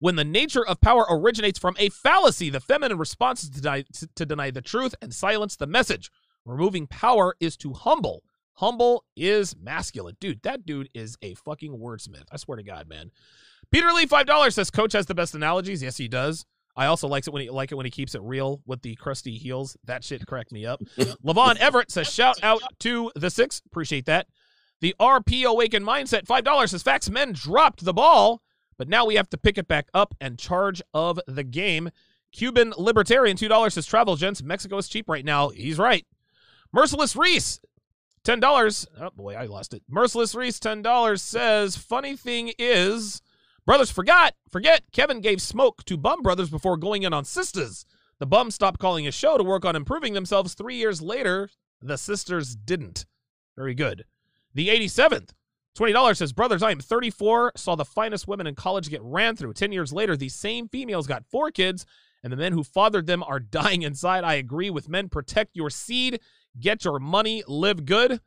When 0.00 0.16
the 0.16 0.24
nature 0.24 0.64
of 0.64 0.80
power 0.80 1.04
originates 1.10 1.58
from 1.58 1.74
a 1.78 1.88
fallacy, 1.88 2.50
the 2.50 2.60
feminine 2.60 2.98
response 2.98 3.42
is 3.42 3.50
to 3.50 3.60
deny, 3.60 3.84
to 4.14 4.24
deny 4.24 4.50
the 4.50 4.62
truth 4.62 4.94
and 5.02 5.12
silence 5.12 5.56
the 5.56 5.66
message. 5.66 6.10
Removing 6.44 6.86
power 6.86 7.34
is 7.40 7.56
to 7.58 7.72
humble. 7.72 8.22
Humble 8.54 9.04
is 9.16 9.54
masculine. 9.56 10.16
Dude, 10.20 10.42
that 10.42 10.66
dude 10.66 10.88
is 10.94 11.16
a 11.22 11.34
fucking 11.34 11.78
wordsmith. 11.78 12.24
I 12.32 12.36
swear 12.38 12.56
to 12.56 12.62
God, 12.62 12.88
man. 12.88 13.10
Peter 13.70 13.92
Lee, 13.92 14.06
$5 14.06 14.52
says, 14.52 14.70
Coach 14.70 14.94
has 14.94 15.06
the 15.06 15.14
best 15.14 15.34
analogies. 15.34 15.82
Yes, 15.82 15.96
he 15.96 16.08
does. 16.08 16.44
I 16.74 16.86
also 16.86 17.08
likes 17.08 17.26
it 17.26 17.32
when 17.32 17.42
he 17.42 17.50
like 17.50 17.72
it 17.72 17.74
when 17.74 17.86
he 17.86 17.90
keeps 17.90 18.14
it 18.14 18.22
real 18.22 18.62
with 18.64 18.82
the 18.82 18.94
crusty 18.94 19.36
heels. 19.36 19.76
That 19.84 20.04
shit 20.04 20.24
cracked 20.26 20.52
me 20.52 20.64
up. 20.64 20.80
Levon 21.24 21.56
Everett 21.56 21.90
says 21.90 22.08
shout 22.08 22.38
out 22.42 22.62
to 22.80 23.10
the 23.16 23.30
six. 23.30 23.60
Appreciate 23.66 24.06
that. 24.06 24.28
The 24.80 24.94
RP 25.00 25.44
Awaken 25.44 25.82
Mindset, 25.82 26.24
$5 26.24 26.68
says 26.68 26.84
facts 26.84 27.10
men 27.10 27.32
dropped 27.32 27.84
the 27.84 27.92
ball, 27.92 28.42
but 28.76 28.88
now 28.88 29.04
we 29.04 29.16
have 29.16 29.28
to 29.30 29.36
pick 29.36 29.58
it 29.58 29.66
back 29.66 29.88
up 29.92 30.14
and 30.20 30.38
charge 30.38 30.80
of 30.94 31.18
the 31.26 31.42
game. 31.42 31.90
Cuban 32.30 32.72
Libertarian, 32.78 33.36
$2 33.36 33.72
says 33.72 33.86
travel 33.86 34.14
gents. 34.14 34.40
Mexico 34.40 34.76
is 34.76 34.88
cheap 34.88 35.08
right 35.08 35.24
now. 35.24 35.48
He's 35.48 35.78
right. 35.78 36.06
Merciless 36.72 37.16
Reese, 37.16 37.60
$10. 38.24 38.86
Oh 39.00 39.10
boy, 39.14 39.34
I 39.34 39.46
lost 39.46 39.74
it. 39.74 39.82
Merciless 39.88 40.34
Reese, 40.34 40.58
$10 40.58 41.20
says 41.20 41.76
funny 41.76 42.16
thing 42.16 42.52
is 42.58 43.22
brothers 43.64 43.90
forgot, 43.90 44.34
forget 44.50 44.82
Kevin 44.92 45.20
gave 45.20 45.40
smoke 45.40 45.84
to 45.84 45.96
Bum 45.96 46.22
Brothers 46.22 46.50
before 46.50 46.76
going 46.76 47.02
in 47.02 47.12
on 47.12 47.24
Sisters. 47.24 47.84
The 48.18 48.26
bums 48.26 48.54
stopped 48.54 48.80
calling 48.80 49.04
his 49.04 49.14
show 49.14 49.38
to 49.38 49.44
work 49.44 49.64
on 49.64 49.76
improving 49.76 50.12
themselves. 50.12 50.54
Three 50.54 50.74
years 50.74 51.00
later, 51.00 51.50
the 51.80 51.96
sisters 51.96 52.56
didn't. 52.56 53.06
Very 53.56 53.74
good. 53.74 54.04
The 54.54 54.68
87th, 54.68 55.30
$20 55.76 56.16
says, 56.16 56.32
Brothers, 56.32 56.62
I 56.62 56.72
am 56.72 56.80
34, 56.80 57.52
saw 57.56 57.76
the 57.76 57.84
finest 57.84 58.26
women 58.26 58.48
in 58.48 58.56
college 58.56 58.90
get 58.90 59.02
ran 59.02 59.36
through. 59.36 59.52
10 59.52 59.70
years 59.70 59.92
later, 59.92 60.16
these 60.16 60.34
same 60.34 60.68
females 60.68 61.06
got 61.06 61.26
four 61.30 61.52
kids, 61.52 61.86
and 62.24 62.32
the 62.32 62.36
men 62.36 62.52
who 62.52 62.64
fathered 62.64 63.06
them 63.06 63.22
are 63.22 63.38
dying 63.40 63.82
inside. 63.82 64.24
I 64.24 64.34
agree 64.34 64.70
with 64.70 64.88
men. 64.88 65.08
Protect 65.08 65.56
your 65.56 65.70
seed, 65.70 66.20
get 66.58 66.84
your 66.84 66.98
money, 66.98 67.42
live 67.46 67.84
good. 67.84 68.20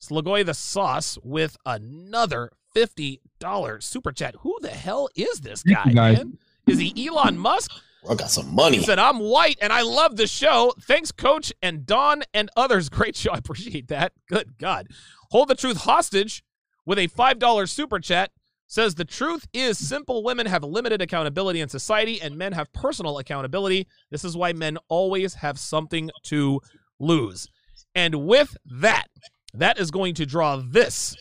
Slagoy 0.00 0.44
the 0.44 0.54
Sauce 0.54 1.18
with 1.22 1.56
another 1.64 2.50
$50 2.76 3.82
super 3.82 4.12
chat. 4.12 4.34
Who 4.40 4.58
the 4.60 4.68
hell 4.68 5.08
is 5.16 5.40
this 5.40 5.62
guy, 5.62 5.92
guys. 5.92 6.18
man? 6.18 6.38
Is 6.66 6.78
he 6.78 7.08
Elon 7.08 7.38
Musk? 7.38 7.70
I 8.08 8.14
got 8.14 8.30
some 8.30 8.54
money. 8.54 8.78
He 8.78 8.84
said, 8.84 8.98
I'm 8.98 9.18
white 9.18 9.58
and 9.60 9.72
I 9.72 9.82
love 9.82 10.16
the 10.16 10.26
show. 10.26 10.72
Thanks, 10.82 11.10
coach 11.10 11.52
and 11.62 11.86
Don 11.86 12.22
and 12.34 12.50
others. 12.56 12.88
Great 12.90 13.16
show. 13.16 13.32
I 13.32 13.38
appreciate 13.38 13.88
that. 13.88 14.12
Good 14.28 14.58
God. 14.58 14.88
Hold 15.30 15.48
the 15.48 15.54
truth 15.54 15.78
hostage 15.78 16.44
with 16.84 16.98
a 16.98 17.08
$5 17.08 17.68
super 17.68 17.98
chat 17.98 18.30
says 18.68 18.94
the 18.94 19.04
truth 19.04 19.46
is 19.52 19.78
simple 19.78 20.24
women 20.24 20.46
have 20.46 20.64
limited 20.64 21.00
accountability 21.00 21.60
in 21.60 21.68
society 21.68 22.20
and 22.20 22.36
men 22.36 22.52
have 22.52 22.72
personal 22.72 23.18
accountability. 23.18 23.86
This 24.10 24.24
is 24.24 24.36
why 24.36 24.52
men 24.52 24.76
always 24.88 25.34
have 25.34 25.58
something 25.58 26.10
to 26.24 26.60
lose. 26.98 27.48
And 27.94 28.26
with 28.26 28.56
that, 28.66 29.06
that 29.54 29.78
is 29.78 29.90
going 29.90 30.14
to 30.14 30.26
draw 30.26 30.56
this 30.56 31.16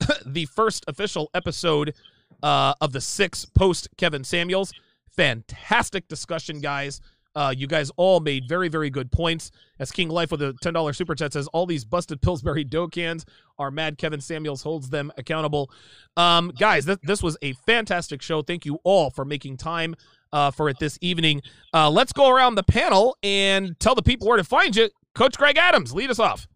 the 0.26 0.46
first 0.46 0.84
official 0.86 1.30
episode 1.34 1.94
uh, 2.42 2.74
of 2.80 2.92
the 2.92 3.00
six 3.00 3.44
post 3.44 3.88
Kevin 3.96 4.24
Samuels. 4.24 4.72
Fantastic 5.16 6.06
discussion, 6.08 6.60
guys. 6.60 7.00
Uh, 7.34 7.54
you 7.56 7.66
guys 7.66 7.90
all 7.96 8.20
made 8.20 8.48
very, 8.48 8.68
very 8.68 8.90
good 8.90 9.12
points. 9.12 9.50
As 9.78 9.92
King 9.92 10.08
Life 10.08 10.32
with 10.32 10.42
a 10.42 10.54
$10 10.64 10.96
super 10.96 11.14
chat 11.14 11.32
says, 11.32 11.46
all 11.48 11.66
these 11.66 11.84
busted 11.84 12.20
Pillsbury 12.20 12.64
dough 12.64 12.88
cans 12.88 13.24
are 13.58 13.70
mad. 13.70 13.96
Kevin 13.96 14.20
Samuels 14.20 14.62
holds 14.62 14.90
them 14.90 15.12
accountable. 15.16 15.70
Um, 16.16 16.52
guys, 16.58 16.86
th- 16.86 16.98
this 17.02 17.22
was 17.22 17.36
a 17.42 17.52
fantastic 17.64 18.22
show. 18.22 18.42
Thank 18.42 18.66
you 18.66 18.80
all 18.82 19.10
for 19.10 19.24
making 19.24 19.56
time 19.56 19.94
uh, 20.32 20.50
for 20.50 20.68
it 20.68 20.78
this 20.78 20.98
evening. 21.00 21.42
Uh, 21.72 21.90
let's 21.90 22.12
go 22.12 22.28
around 22.28 22.54
the 22.54 22.62
panel 22.62 23.16
and 23.22 23.78
tell 23.80 23.94
the 23.94 24.02
people 24.02 24.28
where 24.28 24.36
to 24.36 24.44
find 24.44 24.76
you. 24.76 24.88
Coach 25.14 25.36
Greg 25.36 25.56
Adams, 25.56 25.94
lead 25.94 26.10
us 26.10 26.18
off. 26.18 26.46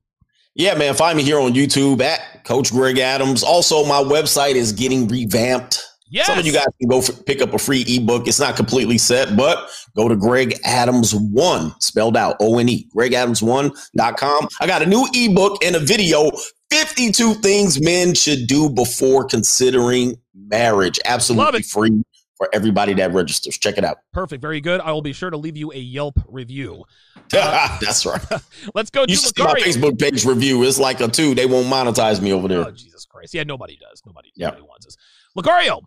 Yeah, 0.55 0.74
man. 0.74 0.94
Find 0.94 1.16
me 1.16 1.23
here 1.23 1.40
on 1.40 1.55
YouTube 1.55 2.03
at 2.03 2.44
Coach 2.44 2.70
Greg 2.70 2.99
Adams. 2.99 3.43
Also, 3.43 3.85
my 3.85 4.03
website 4.03 4.55
is 4.55 4.73
getting 4.73 5.09
revamped. 5.09 5.82
Yes. 6.11 6.27
Some 6.27 6.39
of 6.39 6.44
you 6.44 6.53
guys 6.53 6.66
can 6.78 6.90
go 6.90 6.99
f- 6.99 7.24
pick 7.24 7.40
up 7.40 7.55
a 7.55 7.59
free 7.59 7.85
ebook. 7.89 8.28
It's 8.28 8.39
not 8.39 8.55
completely 8.55 8.99
set, 8.99 9.35
but 9.35 9.70
go 9.97 10.09
to 10.09 10.16
Greg 10.16 10.59
Adams 10.62 11.15
one 11.15 11.73
spelled 11.81 12.19
out 12.19 12.36
O 12.39 12.59
N 12.59 12.69
E, 12.69 12.86
gregadams1.com. 12.94 14.49
I 14.61 14.66
got 14.66 14.82
a 14.82 14.86
new 14.86 15.09
ebook 15.15 15.65
and 15.65 15.74
a 15.74 15.81
video 15.81 16.31
52 16.70 17.35
things 17.35 17.81
men 17.82 18.12
should 18.12 18.47
do 18.47 18.69
before 18.69 19.24
considering 19.24 20.16
marriage. 20.35 21.01
Absolutely 21.07 21.62
free 21.62 22.03
for 22.43 22.48
everybody 22.52 22.93
that 22.94 23.12
registers. 23.12 23.56
Check 23.56 23.78
it 23.78 23.85
out. 23.85 23.98
Perfect. 24.12 24.43
Very 24.43 24.60
good. 24.60 24.81
I 24.81 24.90
will 24.90 25.01
be 25.01 25.12
sure 25.12 25.31
to 25.31 25.36
leave 25.36 25.56
you 25.56 25.70
a 25.73 25.77
Yelp 25.77 26.19
review. 26.28 26.85
Uh, 27.35 27.78
That's 27.81 28.05
right. 28.05 28.20
Let's 28.74 28.90
go 28.90 29.06
to 29.06 29.10
You 29.10 29.16
see 29.16 29.31
my 29.39 29.55
Facebook 29.55 29.98
page 29.98 30.27
review. 30.27 30.64
It's 30.64 30.78
like 30.78 31.01
a 31.01 31.09
two. 31.09 31.35
They 31.35 31.47
won't 31.47 31.66
monetize 31.66 32.20
me 32.20 32.31
over 32.31 32.47
there. 32.47 32.66
Oh, 32.66 32.70
Jesus 32.70 33.06
Christ. 33.06 33.32
Yeah, 33.32 33.44
nobody 33.44 33.78
does. 33.78 34.02
Nobody, 34.05 34.31
Yeah. 34.35 34.48
nobody 34.48 34.64
wants 34.64 34.86
us. 34.86 34.97
Locario. 35.39 35.81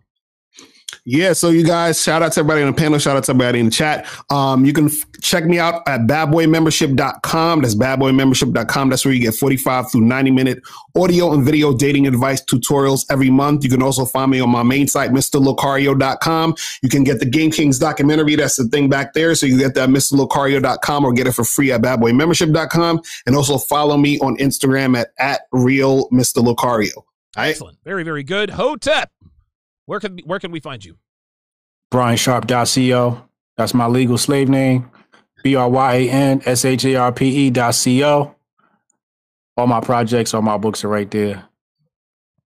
Yeah, 1.04 1.32
so 1.32 1.50
you 1.50 1.64
guys, 1.64 2.02
shout 2.02 2.22
out 2.22 2.32
to 2.32 2.40
everybody 2.40 2.62
on 2.62 2.72
the 2.72 2.76
panel, 2.76 2.98
shout 2.98 3.16
out 3.16 3.24
to 3.24 3.30
everybody 3.30 3.60
in 3.60 3.66
the 3.66 3.70
chat. 3.70 4.08
Um, 4.30 4.64
you 4.64 4.72
can 4.72 4.86
f- 4.86 5.04
check 5.20 5.44
me 5.44 5.58
out 5.58 5.82
at 5.86 6.02
badboymembership.com. 6.02 7.62
That's 7.62 7.74
badboymembership.com. 7.74 8.88
That's 8.90 9.04
where 9.04 9.14
you 9.14 9.20
get 9.20 9.34
45 9.34 9.92
through 9.92 10.00
90 10.02 10.30
minute 10.30 10.62
audio 10.96 11.32
and 11.32 11.44
video 11.44 11.72
dating 11.72 12.06
advice 12.06 12.42
tutorials 12.44 13.04
every 13.10 13.30
month. 13.30 13.64
You 13.64 13.70
can 13.70 13.82
also 13.82 14.04
find 14.04 14.30
me 14.30 14.40
on 14.40 14.50
my 14.50 14.62
main 14.62 14.88
site, 14.88 15.10
MrLocario.com. 15.10 16.54
You 16.82 16.88
can 16.88 17.04
get 17.04 17.20
the 17.20 17.26
Game 17.26 17.50
Kings 17.50 17.78
documentary. 17.78 18.36
That's 18.36 18.56
the 18.56 18.64
thing 18.64 18.88
back 18.88 19.12
there. 19.14 19.34
So 19.34 19.46
you 19.46 19.58
get 19.58 19.74
that 19.74 19.84
at 19.84 19.90
MrLocario.com 19.90 21.04
or 21.04 21.12
get 21.12 21.26
it 21.26 21.32
for 21.32 21.44
free 21.44 21.72
at 21.72 21.82
badboymembership.com. 21.82 23.00
And 23.26 23.36
also 23.36 23.58
follow 23.58 23.96
me 23.96 24.18
on 24.20 24.36
Instagram 24.38 24.98
at, 24.98 25.08
at 25.18 25.42
real 25.52 26.08
Mr. 26.10 26.96
Excellent. 27.36 27.78
Very, 27.84 28.02
very 28.02 28.22
good. 28.22 28.50
Hotep. 28.50 29.10
Where 29.86 30.00
can 30.00 30.18
where 30.24 30.38
can 30.38 30.50
we 30.50 30.60
find 30.60 30.84
you? 30.84 30.96
Bryan 31.90 32.16
BryanSharpe.co. 32.16 33.24
That's 33.56 33.72
my 33.72 33.86
legal 33.86 34.18
slave 34.18 34.48
name. 34.48 34.90
B 35.42 35.54
R 35.54 35.68
Y 35.68 35.94
A 35.94 36.10
N 36.10 36.42
S 36.44 36.64
H 36.64 36.84
A 36.84 36.96
R 36.96 37.12
P 37.12 37.46
E 37.46 37.50
dot 37.50 37.74
C 37.74 38.04
O. 38.04 38.34
All 39.56 39.66
my 39.66 39.80
projects, 39.80 40.34
all 40.34 40.42
my 40.42 40.58
books 40.58 40.84
are 40.84 40.88
right 40.88 41.10
there. 41.10 41.44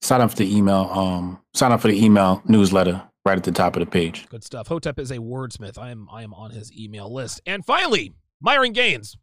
Sign 0.03 0.21
up 0.21 0.31
for 0.31 0.37
the 0.37 0.57
email. 0.57 0.89
Um, 0.93 1.41
sign 1.55 1.73
up 1.73 1.81
for 1.81 1.89
the 1.89 2.05
email 2.05 2.43
newsletter 2.47 3.03
right 3.25 3.37
at 3.37 3.45
the 3.45 3.53
top 3.53 3.77
of 3.77 3.81
the 3.81 3.87
page. 3.87 4.29
Good 4.29 4.45
stuff. 4.45 4.69
Hotep 4.69 4.99
is 4.99 5.11
a 5.11 5.17
wordsmith. 5.17 5.79
I 5.79 5.91
am 5.91 6.09
I 6.12 6.23
am 6.23 6.35
on 6.35 6.51
his 6.51 6.73
email 6.73 7.12
list. 7.12 7.41
And 7.47 7.65
finally, 7.65 8.12
Myron 8.41 8.73
Gaines. 8.73 9.17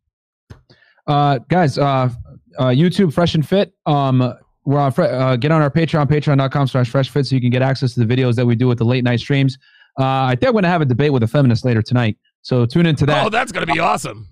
Uh, 1.06 1.40
guys, 1.48 1.78
uh, 1.78 2.10
uh, 2.58 2.66
YouTube 2.66 3.14
Fresh 3.14 3.36
and 3.36 3.48
Fit. 3.48 3.74
Um, 3.86 4.34
we're 4.68 4.80
on. 4.80 4.94
Uh, 4.98 5.36
get 5.38 5.52
on 5.52 5.62
our 5.62 5.72
Patreon, 5.72 6.08
Patreon.com/slash 6.08 6.90
Fresh 6.90 7.10
Fit, 7.10 7.26
so 7.26 7.36
you 7.36 7.42
can 7.42 7.50
get 7.50 7.62
access 7.62 7.94
to 7.94 8.06
the 8.06 8.16
videos 8.16 8.36
that 8.36 8.46
we 8.46 8.54
do 8.54 8.68
with 8.68 8.78
the 8.78 8.86
late 8.86 9.04
night 9.04 9.20
streams. 9.20 9.58
Uh, 10.00 10.04
I 10.04 10.36
think 10.36 10.50
I'm 10.50 10.52
going 10.52 10.64
to 10.64 10.70
have 10.70 10.82
a 10.82 10.86
debate 10.86 11.12
with 11.12 11.24
a 11.24 11.28
feminist 11.28 11.66
later 11.66 11.82
tonight, 11.82 12.18
so 12.48 12.66
tune 12.66 12.86
into 12.86 13.06
that. 13.06 13.26
Oh, 13.26 13.30
that's 13.30 13.52
gonna 13.52 13.66
be 13.66 13.80
awesome. 13.80 14.30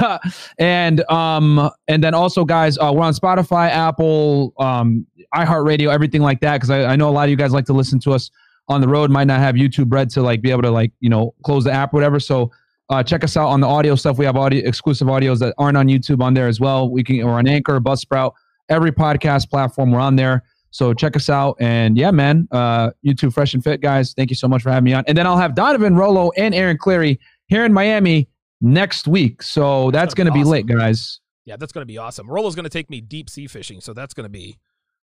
and 0.58 1.10
um 1.10 1.70
and 1.86 2.02
then 2.02 2.14
also 2.14 2.44
guys 2.44 2.78
uh, 2.78 2.90
we're 2.94 3.02
on 3.02 3.12
spotify 3.12 3.68
apple 3.68 4.54
um 4.58 5.06
iheartradio 5.34 5.92
everything 5.92 6.22
like 6.22 6.40
that 6.40 6.54
because 6.56 6.70
I, 6.70 6.84
I 6.84 6.96
know 6.96 7.10
a 7.10 7.12
lot 7.12 7.24
of 7.24 7.30
you 7.30 7.36
guys 7.36 7.52
like 7.52 7.66
to 7.66 7.74
listen 7.74 8.00
to 8.00 8.12
us 8.12 8.30
on 8.68 8.80
the 8.80 8.88
road 8.88 9.10
might 9.10 9.26
not 9.26 9.40
have 9.40 9.54
youtube 9.54 9.92
red 9.92 10.08
to 10.10 10.22
like 10.22 10.40
be 10.40 10.50
able 10.50 10.62
to 10.62 10.70
like 10.70 10.92
you 11.00 11.10
know 11.10 11.34
close 11.44 11.64
the 11.64 11.72
app 11.72 11.92
or 11.92 11.96
whatever 11.98 12.18
so 12.18 12.50
uh, 12.88 13.02
check 13.02 13.22
us 13.22 13.36
out 13.36 13.48
on 13.48 13.60
the 13.60 13.66
audio 13.66 13.94
stuff 13.94 14.16
we 14.16 14.24
have 14.24 14.36
audio 14.36 14.66
exclusive 14.66 15.08
audios 15.08 15.38
that 15.38 15.54
aren't 15.58 15.76
on 15.76 15.88
youtube 15.88 16.22
on 16.22 16.32
there 16.32 16.48
as 16.48 16.58
well 16.58 16.90
we 16.90 17.04
can 17.04 17.18
we're 17.18 17.32
on 17.32 17.46
anchor 17.46 17.78
buzzsprout 17.80 18.32
every 18.68 18.92
podcast 18.92 19.48
platform 19.50 19.90
we're 19.90 20.00
on 20.00 20.16
there 20.16 20.42
so 20.70 20.92
check 20.92 21.16
us 21.16 21.28
out 21.30 21.56
and 21.60 21.96
yeah 21.96 22.10
man 22.10 22.46
uh 22.52 22.90
youtube 23.04 23.32
fresh 23.32 23.54
and 23.54 23.64
fit 23.64 23.80
guys 23.80 24.12
thank 24.14 24.30
you 24.30 24.36
so 24.36 24.46
much 24.48 24.62
for 24.62 24.70
having 24.70 24.84
me 24.84 24.92
on 24.92 25.02
and 25.06 25.16
then 25.16 25.26
i'll 25.26 25.38
have 25.38 25.54
donovan 25.54 25.94
rollo 25.96 26.30
and 26.36 26.54
aaron 26.54 26.76
clarey 26.76 27.18
here 27.46 27.64
in 27.64 27.72
miami 27.72 28.28
next 28.60 29.08
week 29.08 29.42
so 29.42 29.90
that's 29.90 30.14
going 30.14 30.26
to 30.26 30.32
be 30.32 30.44
lit 30.44 30.66
guys 30.66 31.20
Yeah, 31.46 31.56
that's 31.56 31.72
gonna 31.72 31.86
be 31.86 31.96
awesome. 31.96 32.28
Rollo's 32.28 32.54
gonna 32.54 32.68
take 32.68 32.90
me 32.90 33.00
deep 33.00 33.30
sea 33.30 33.46
fishing, 33.46 33.80
so 33.80 33.94
that's 33.94 34.12
gonna 34.12 34.28
be 34.28 34.58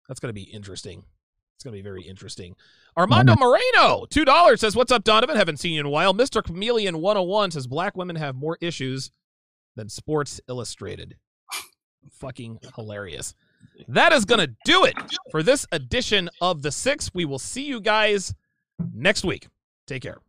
that's 0.07 0.19
gonna 0.19 0.31
be 0.33 0.43
interesting. 0.43 1.03
It's 1.57 1.63
gonna 1.63 1.73
be 1.75 1.81
very 1.81 2.03
interesting. 2.03 2.55
Armando 2.95 3.35
Moreno, 3.35 4.05
two 4.11 4.25
dollars 4.25 4.59
says, 4.61 4.75
"What's 4.75 4.91
up, 4.91 5.03
Donovan? 5.03 5.37
Haven't 5.37 5.57
seen 5.57 5.73
you 5.73 5.79
in 5.79 5.87
a 5.87 5.89
while." 5.89 6.13
Mister 6.13 6.43
Chameleon 6.43 6.99
one 7.01 7.15
hundred 7.15 7.27
one 7.29 7.49
says, 7.49 7.65
"Black 7.65 7.97
women 7.97 8.15
have 8.17 8.35
more 8.35 8.59
issues 8.61 9.09
than 9.75 9.89
Sports 9.89 10.39
Illustrated." 10.47 11.15
Fucking 12.11 12.59
hilarious. 12.75 13.33
That 13.87 14.13
is 14.13 14.25
gonna 14.25 14.49
do 14.65 14.85
it 14.85 14.95
for 15.31 15.43
this 15.43 15.65
edition 15.71 16.29
of 16.41 16.61
the 16.61 16.71
Six. 16.71 17.11
We 17.13 17.25
will 17.25 17.39
see 17.39 17.63
you 17.63 17.81
guys 17.81 18.33
next 18.93 19.23
week. 19.23 19.47
Take 19.87 20.03
care. 20.03 20.19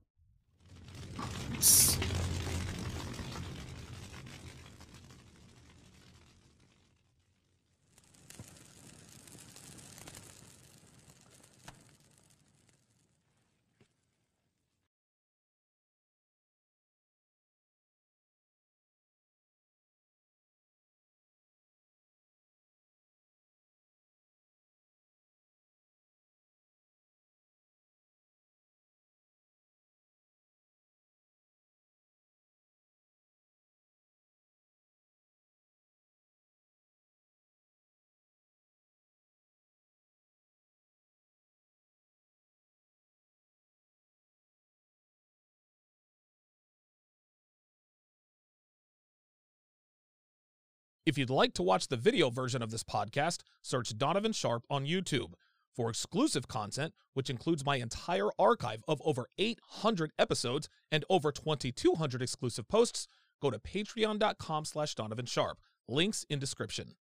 If 51.07 51.17
you'd 51.17 51.31
like 51.31 51.55
to 51.55 51.63
watch 51.63 51.87
the 51.87 51.97
video 51.97 52.31
version 52.31 52.63
of 52.63 52.73
this 52.73 52.83
podcast, 52.83 53.43
search 53.63 53.97
Donovan 53.97 54.33
Sharpe 54.33 54.65
on 54.69 54.87
YouTube. 54.87 55.35
For 55.77 55.89
exclusive 55.89 56.49
content, 56.49 56.95
which 57.15 57.31
includes 57.31 57.65
my 57.65 57.77
entire 57.77 58.31
archive 58.41 58.83
of 58.89 59.01
over 59.05 59.29
800 59.39 60.11
episodes 60.19 60.69
and 60.91 61.05
over 61.09 61.31
2,200 61.31 62.23
exclusive 62.23 62.67
posts, 62.67 63.07
go 63.41 63.51
to 63.51 63.59
patreon.com 63.61 64.65
slash 64.65 64.97
Donovan 64.97 65.27
Sharpe. 65.27 65.61
Links 65.87 66.27
in 66.29 66.41
description. 66.41 66.97